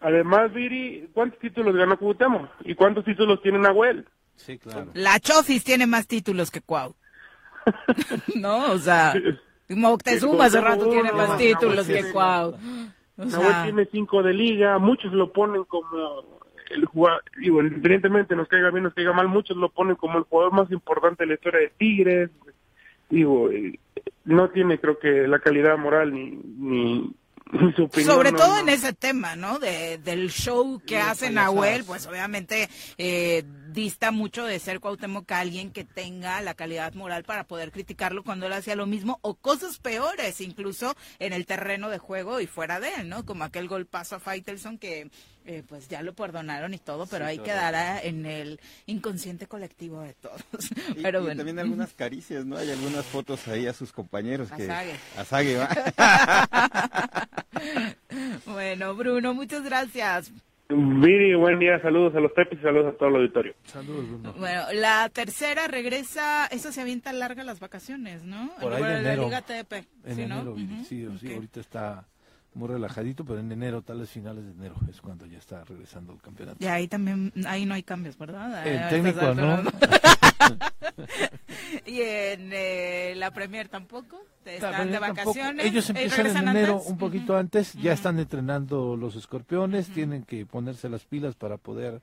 Además, 0.00 0.52
Viri, 0.52 1.08
¿cuántos 1.12 1.38
títulos 1.40 1.74
ganó 1.74 1.98
Cuauhtémoc? 1.98 2.48
¿Y 2.64 2.74
cuántos 2.74 3.04
títulos 3.04 3.40
tiene 3.42 3.58
Nahuel? 3.58 4.06
Sí, 4.34 4.58
claro. 4.58 4.90
La 4.94 5.18
Chofis 5.18 5.64
tiene 5.64 5.86
más 5.86 6.06
títulos 6.06 6.50
que 6.50 6.60
Cuau. 6.60 6.94
no, 8.36 8.72
o 8.72 8.78
sea, 8.78 9.14
Moctezuma 9.68 10.44
hace 10.44 10.60
rato 10.60 10.88
tiene 10.88 11.12
más 11.12 11.36
títulos 11.38 11.86
que 11.86 12.12
Cuau. 12.12 12.56
O 13.18 13.24
Nahuel 13.24 13.50
sea, 13.50 13.64
tiene 13.64 13.88
cinco 13.90 14.22
de 14.22 14.34
liga, 14.34 14.78
muchos 14.78 15.12
lo 15.12 15.32
ponen 15.32 15.64
como 15.64 16.36
el 16.70 16.84
jugador, 16.84 17.22
digo, 17.38 17.62
independientemente 17.62 18.36
nos 18.36 18.48
caiga 18.48 18.70
bien, 18.70 18.84
nos 18.84 18.94
caiga 18.94 19.12
mal, 19.12 19.28
muchos 19.28 19.56
lo 19.56 19.70
ponen 19.70 19.96
como 19.96 20.18
el 20.18 20.24
jugador 20.24 20.52
más 20.52 20.70
importante 20.70 21.24
de 21.24 21.28
la 21.28 21.34
historia 21.34 21.60
de 21.60 21.72
Tigres. 21.78 22.30
Digo, 23.08 23.50
eh, 23.50 23.78
no 24.24 24.50
tiene 24.50 24.78
creo 24.78 24.98
que 24.98 25.28
la 25.28 25.38
calidad 25.38 25.78
moral 25.78 26.12
ni, 26.12 26.30
ni, 26.58 27.14
opinión. 27.52 27.90
Sobre 28.04 28.32
no, 28.32 28.38
todo 28.38 28.54
no. 28.54 28.58
en 28.60 28.68
ese 28.68 28.92
tema, 28.92 29.36
¿no? 29.36 29.58
De, 29.58 29.98
del 29.98 30.30
show 30.30 30.80
que 30.84 30.98
hace 30.98 31.26
payasadas. 31.26 31.54
Nahuel, 31.54 31.84
pues 31.84 32.06
obviamente 32.06 32.68
eh, 32.98 33.44
dista 33.76 34.10
mucho 34.10 34.46
de 34.46 34.58
ser 34.58 34.80
Cuauhtémoc 34.80 35.30
alguien 35.32 35.70
que 35.70 35.84
tenga 35.84 36.40
la 36.40 36.54
calidad 36.54 36.94
moral 36.94 37.24
para 37.24 37.44
poder 37.44 37.70
criticarlo 37.70 38.24
cuando 38.24 38.46
él 38.46 38.54
hacía 38.54 38.74
lo 38.74 38.86
mismo 38.86 39.18
o 39.20 39.34
cosas 39.34 39.78
peores, 39.78 40.40
incluso 40.40 40.96
en 41.18 41.34
el 41.34 41.44
terreno 41.44 41.90
de 41.90 41.98
juego 41.98 42.40
y 42.40 42.46
fuera 42.46 42.80
de 42.80 42.88
él, 42.94 43.10
¿no? 43.10 43.26
Como 43.26 43.44
aquel 43.44 43.68
golpazo 43.68 44.16
a 44.16 44.20
Faitelson 44.20 44.78
que 44.78 45.10
eh, 45.44 45.62
pues 45.68 45.88
ya 45.88 46.00
lo 46.00 46.14
perdonaron 46.14 46.72
y 46.72 46.78
todo, 46.78 47.06
pero 47.06 47.26
Sí, 47.26 47.32
ahí 47.32 47.38
quedará 47.38 48.00
en 48.00 48.24
el 48.24 48.60
inconsciente 48.86 49.46
colectivo 49.46 50.00
de 50.00 50.14
todos. 50.14 50.40
Y, 50.96 51.02
pero 51.02 51.20
y 51.20 51.24
bueno. 51.24 51.36
también 51.40 51.58
algunas 51.58 51.92
caricias, 51.92 52.46
¿no? 52.46 52.56
Hay 52.56 52.70
algunas 52.70 53.04
fotos 53.04 53.46
ahí 53.48 53.66
a 53.66 53.74
sus 53.74 53.92
compañeros 53.92 54.48
que... 54.50 54.62
Azague. 54.62 54.96
Azague, 55.18 55.56
¿va? 55.58 55.68
bueno, 58.46 58.94
Bruno, 58.94 59.34
muchas 59.34 59.62
gracias. 59.64 60.32
Viri, 60.68 61.34
buen 61.36 61.60
día, 61.60 61.80
saludos 61.80 62.14
a 62.16 62.20
los 62.20 62.32
Pepis 62.32 62.58
y 62.58 62.62
saludos 62.62 62.92
a 62.94 62.98
todo 62.98 63.08
el 63.10 63.16
auditorio. 63.16 63.54
Saludos, 63.66 64.08
Bruno. 64.08 64.32
Bueno, 64.36 64.62
la 64.72 65.08
tercera 65.10 65.68
regresa, 65.68 66.46
eso 66.46 66.72
se 66.72 66.80
avienta 66.80 67.12
larga 67.12 67.44
las 67.44 67.60
vacaciones, 67.60 68.24
¿no? 68.24 68.50
Por 68.60 68.72
En 68.72 68.78
ahí 68.78 68.82
de 68.82 68.88
de 68.96 69.02
la 69.02 69.12
enero. 69.12 69.24
Liga 69.26 69.42
TDP. 69.42 69.72
En 70.04 70.16
¿sí, 70.16 70.26
no? 70.26 70.34
enero, 70.36 70.54
Viri, 70.54 70.74
Ujú. 70.74 70.84
sí, 70.84 71.08
sí, 71.20 71.26
Ok. 71.28 71.34
ahorita 71.34 71.60
está 71.60 72.04
muy 72.54 72.68
relajadito, 72.68 73.24
pero 73.24 73.38
en 73.38 73.52
enero, 73.52 73.82
tal 73.82 74.00
vez 74.00 74.10
finales 74.10 74.44
de 74.44 74.50
enero, 74.52 74.74
es 74.90 75.00
cuando 75.00 75.24
ya 75.26 75.38
está 75.38 75.62
regresando 75.62 76.12
el 76.12 76.20
campeonato. 76.20 76.56
Y 76.58 76.66
ahí 76.66 76.88
también, 76.88 77.32
ahí 77.46 77.64
no 77.64 77.74
hay 77.74 77.84
cambios, 77.84 78.18
¿verdad? 78.18 78.66
El 78.66 78.88
técnico, 78.88 79.34
¿no? 79.34 79.62
y 81.86 82.00
en 82.00 82.50
eh, 82.52 83.14
la 83.16 83.30
Premier 83.30 83.68
tampoco, 83.68 84.20
están 84.44 84.90
de 84.90 84.98
tampoco. 84.98 85.14
vacaciones. 85.24 85.66
Ellos 85.66 85.88
Eh, 85.90 85.92
empiezan 85.96 86.26
en 86.26 86.48
enero 86.48 86.74
antes. 86.74 86.90
un 86.90 86.98
poquito 86.98 87.36
antes, 87.36 87.72
ya 87.74 87.92
están 87.92 88.18
entrenando 88.18 88.96
los 88.96 89.16
escorpiones, 89.16 89.88
tienen 89.88 90.24
que 90.24 90.46
ponerse 90.46 90.88
las 90.88 91.04
pilas 91.04 91.34
para 91.34 91.56
poder 91.56 92.00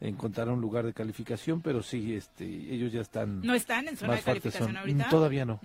encontrar 0.00 0.48
un 0.50 0.60
lugar 0.60 0.84
de 0.84 0.92
calificación, 0.92 1.62
pero 1.62 1.82
sí, 1.82 2.14
este, 2.14 2.44
ellos 2.44 2.92
ya 2.92 3.00
están. 3.00 3.40
¿No 3.40 3.54
están 3.54 3.88
en 3.88 3.96
zona 3.96 4.08
más 4.12 4.18
de 4.18 4.22
fuertes 4.24 4.42
calificación 4.52 4.68
son- 4.68 4.76
ahorita? 4.76 5.08
Todavía 5.08 5.44
no. 5.46 5.60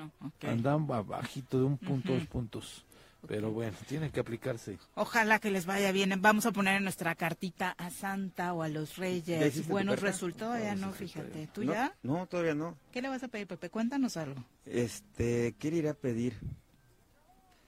Andan 0.48 0.88
abajito 0.91 1.57
de 1.60 1.65
un 1.65 1.77
punto, 1.77 2.14
dos 2.14 2.26
puntos. 2.27 2.85
Pero 3.27 3.52
bueno, 3.52 3.77
tienen 3.88 4.11
que 4.11 4.19
aplicarse. 4.19 4.77
Ojalá 4.95 5.39
que 5.39 5.52
les 5.52 5.65
vaya 5.65 5.91
bien. 5.91 6.14
Vamos 6.22 6.45
a 6.45 6.52
poner 6.52 6.77
en 6.77 6.84
nuestra 6.84 7.14
cartita 7.15 7.72
a 7.77 7.89
Santa 7.91 8.53
o 8.53 8.64
a 8.64 8.68
los 8.68 8.95
¿Ya 8.95 9.02
Reyes. 9.03 9.68
Buenos 9.68 10.02
resultados, 10.02 10.60
ya 10.60 10.76
no, 10.76 10.91
fíjate. 10.91 11.48
¿Tú 11.53 11.64
No, 11.64 11.73
ya? 11.73 11.95
No, 12.02 12.26
todavía 12.26 12.56
no. 12.56 12.76
¿Qué 12.91 13.02
le 13.02 13.10
vas 13.10 13.23
a 13.23 13.27
pedir, 13.27 13.48
Pepe? 13.48 13.69
Cuéntanos 13.69 14.18
algo. 14.18 14.43
Este, 14.65 15.56
¿qué 15.60 15.69
le 15.72 15.77
iré 15.77 15.89
a 15.89 15.93
pedir? 15.93 16.39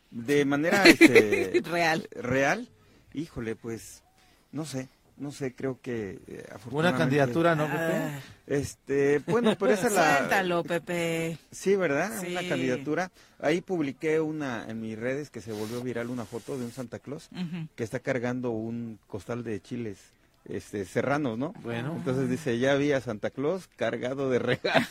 De 0.09 0.43
manera 0.45 0.83
este, 0.85 1.61
Real. 1.65 2.07
Real, 2.11 2.69
híjole, 3.13 3.55
pues, 3.55 4.03
no 4.51 4.65
sé, 4.65 4.89
no 5.17 5.31
sé, 5.31 5.53
creo 5.53 5.79
que 5.81 6.19
eh, 6.27 6.43
Una 6.47 6.55
afortunadamente- 6.55 6.99
candidatura, 6.99 7.55
¿no, 7.55 7.65
Pepe? 7.67 7.77
Ah. 7.77 8.19
Este, 8.47 9.19
bueno, 9.27 9.55
pero 9.57 9.71
esa 9.73 9.87
es 9.87 9.93
la... 9.93 10.17
Suéltalo, 10.17 10.63
Pepe. 10.63 11.37
Sí, 11.51 11.75
¿verdad? 11.75 12.11
Sí. 12.21 12.31
Una 12.31 12.47
candidatura. 12.47 13.11
Ahí 13.39 13.61
publiqué 13.61 14.19
una 14.19 14.65
en 14.69 14.81
mis 14.81 14.97
redes 14.97 15.29
que 15.29 15.41
se 15.41 15.51
volvió 15.51 15.81
viral 15.81 16.09
una 16.09 16.25
foto 16.25 16.57
de 16.57 16.65
un 16.65 16.71
Santa 16.71 16.99
Claus 16.99 17.29
que 17.75 17.83
está 17.83 17.99
cargando 17.99 18.51
un 18.51 18.99
costal 19.07 19.43
de 19.43 19.61
chiles 19.61 19.97
este 20.45 20.85
serranos, 20.85 21.37
¿no? 21.37 21.53
Bueno. 21.61 21.93
Entonces 21.95 22.29
dice, 22.29 22.59
ya 22.59 22.75
vi 22.75 22.91
a 22.91 23.01
Santa 23.01 23.29
Claus 23.29 23.67
cargado 23.75 24.29
de 24.29 24.39
regalos. 24.39 24.87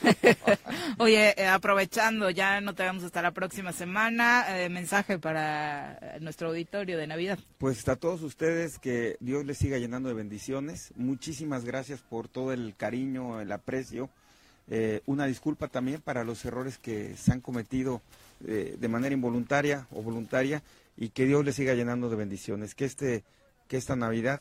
Oye, 0.98 1.34
eh, 1.36 1.46
aprovechando, 1.46 2.30
ya 2.30 2.60
no 2.60 2.74
te 2.74 2.84
vamos 2.84 3.02
a 3.02 3.06
estar 3.06 3.22
la 3.22 3.32
próxima 3.32 3.72
semana. 3.72 4.44
eh, 4.48 4.68
mensaje 4.68 5.18
para 5.18 5.98
eh, 6.00 6.18
nuestro 6.20 6.48
auditorio 6.48 6.98
de 6.98 7.06
Navidad. 7.06 7.38
Pues 7.58 7.86
a 7.88 7.96
todos 7.96 8.22
ustedes 8.22 8.78
que 8.78 9.16
Dios 9.20 9.44
les 9.44 9.58
siga 9.58 9.78
llenando 9.78 10.08
de 10.08 10.14
bendiciones. 10.14 10.92
Muchísimas 10.96 11.64
gracias 11.64 12.00
por 12.00 12.28
todo 12.28 12.52
el 12.52 12.74
cariño, 12.76 13.40
el 13.40 13.52
aprecio. 13.52 14.10
Eh, 14.68 15.02
una 15.06 15.26
disculpa 15.26 15.68
también 15.68 16.00
para 16.00 16.24
los 16.24 16.44
errores 16.44 16.78
que 16.78 17.16
se 17.16 17.32
han 17.32 17.40
cometido 17.40 18.00
eh, 18.46 18.76
de 18.78 18.88
manera 18.88 19.14
involuntaria 19.14 19.86
o 19.90 20.02
voluntaria 20.02 20.62
y 20.96 21.10
que 21.10 21.26
Dios 21.26 21.44
les 21.44 21.56
siga 21.56 21.74
llenando 21.74 22.08
de 22.08 22.16
bendiciones. 22.16 22.74
Que 22.74 22.84
este, 22.84 23.24
que 23.68 23.76
esta 23.76 23.96
Navidad 23.96 24.40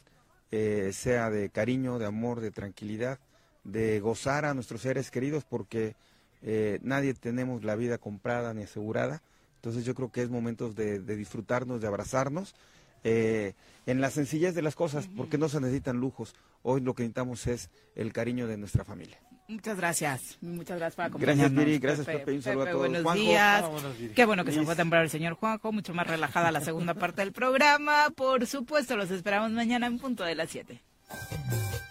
eh, 0.51 0.91
sea 0.93 1.29
de 1.29 1.49
cariño, 1.49 1.99
de 1.99 2.05
amor, 2.05 2.41
de 2.41 2.51
tranquilidad, 2.51 3.19
de 3.63 3.99
gozar 3.99 4.45
a 4.45 4.53
nuestros 4.53 4.81
seres 4.81 5.11
queridos 5.11 5.43
porque 5.43 5.95
eh, 6.41 6.79
nadie 6.81 7.13
tenemos 7.13 7.63
la 7.63 7.75
vida 7.75 7.97
comprada 7.97 8.53
ni 8.53 8.63
asegurada. 8.63 9.21
Entonces 9.55 9.85
yo 9.85 9.93
creo 9.93 10.11
que 10.11 10.23
es 10.23 10.29
momentos 10.29 10.75
de, 10.75 10.99
de 10.99 11.15
disfrutarnos, 11.15 11.81
de 11.81 11.87
abrazarnos, 11.87 12.55
eh, 13.03 13.53
en 13.85 14.01
la 14.01 14.11
sencillez 14.11 14.53
de 14.53 14.61
las 14.61 14.75
cosas, 14.75 15.07
porque 15.15 15.37
no 15.37 15.49
se 15.49 15.59
necesitan 15.59 15.97
lujos. 15.97 16.35
Hoy 16.63 16.81
lo 16.81 16.93
que 16.93 17.03
necesitamos 17.03 17.47
es 17.47 17.69
el 17.95 18.13
cariño 18.13 18.47
de 18.47 18.57
nuestra 18.57 18.83
familia. 18.83 19.19
Muchas 19.47 19.77
gracias. 19.77 20.37
Muchas 20.41 20.77
gracias 20.79 20.95
por 20.95 21.19
Gracias, 21.19 21.45
acompañarnos. 21.45 21.65
Viri. 21.65 21.79
Gracias, 21.79 22.05
Pepe. 22.07 22.33
Y 22.33 22.35
un 22.37 22.41
saludo 22.41 22.63
a 22.63 22.65
todos. 22.67 22.79
Buenos 22.79 23.03
Juanjo. 23.03 23.21
días. 23.21 23.63
Ah, 23.63 23.67
buenos 23.67 23.97
días. 23.97 24.11
Qué 24.15 24.25
bueno 24.25 24.45
que 24.45 24.51
se 24.53 24.63
fue 24.63 24.75
temprano 24.75 25.03
el 25.03 25.09
señor 25.09 25.33
Juanjo. 25.33 25.71
Mucho 25.71 25.93
más 25.93 26.07
relajada 26.07 26.51
la 26.51 26.61
segunda 26.61 26.93
parte 26.93 27.21
del 27.21 27.33
programa. 27.33 28.09
Por 28.15 28.47
supuesto, 28.47 28.95
los 28.95 29.11
esperamos 29.11 29.51
mañana 29.51 29.87
en 29.87 29.99
punto 29.99 30.23
de 30.23 30.35
las 30.35 30.49
7. 30.49 30.81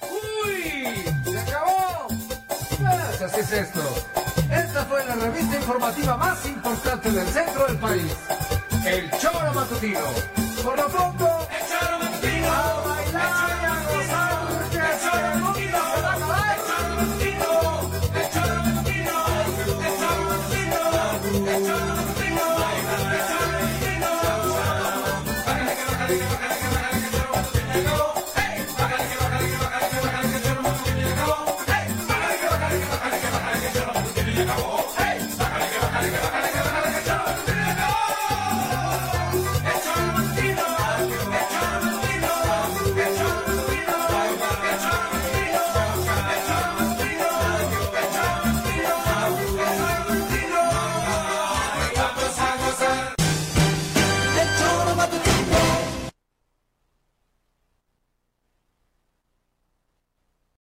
¡Uy! 0.03 0.95
¡Se 1.33 1.39
acabó! 1.39 2.07
Así 3.25 3.41
es 3.41 3.53
esto. 3.53 3.81
Esta 4.51 4.85
fue 4.87 5.05
la 5.07 5.15
revista 5.17 5.57
informativa 5.57 6.17
más 6.17 6.47
importante 6.47 7.11
del 7.11 7.27
centro 7.29 7.67
del 7.67 7.77
país. 7.77 8.17
El 8.87 9.11
Choro 9.19 9.53
Matutino. 9.55 10.01
Por 10.65 10.77
lo 10.77 10.89
pronto, 10.89 11.49
el 11.51 11.69
Choro 11.69 11.90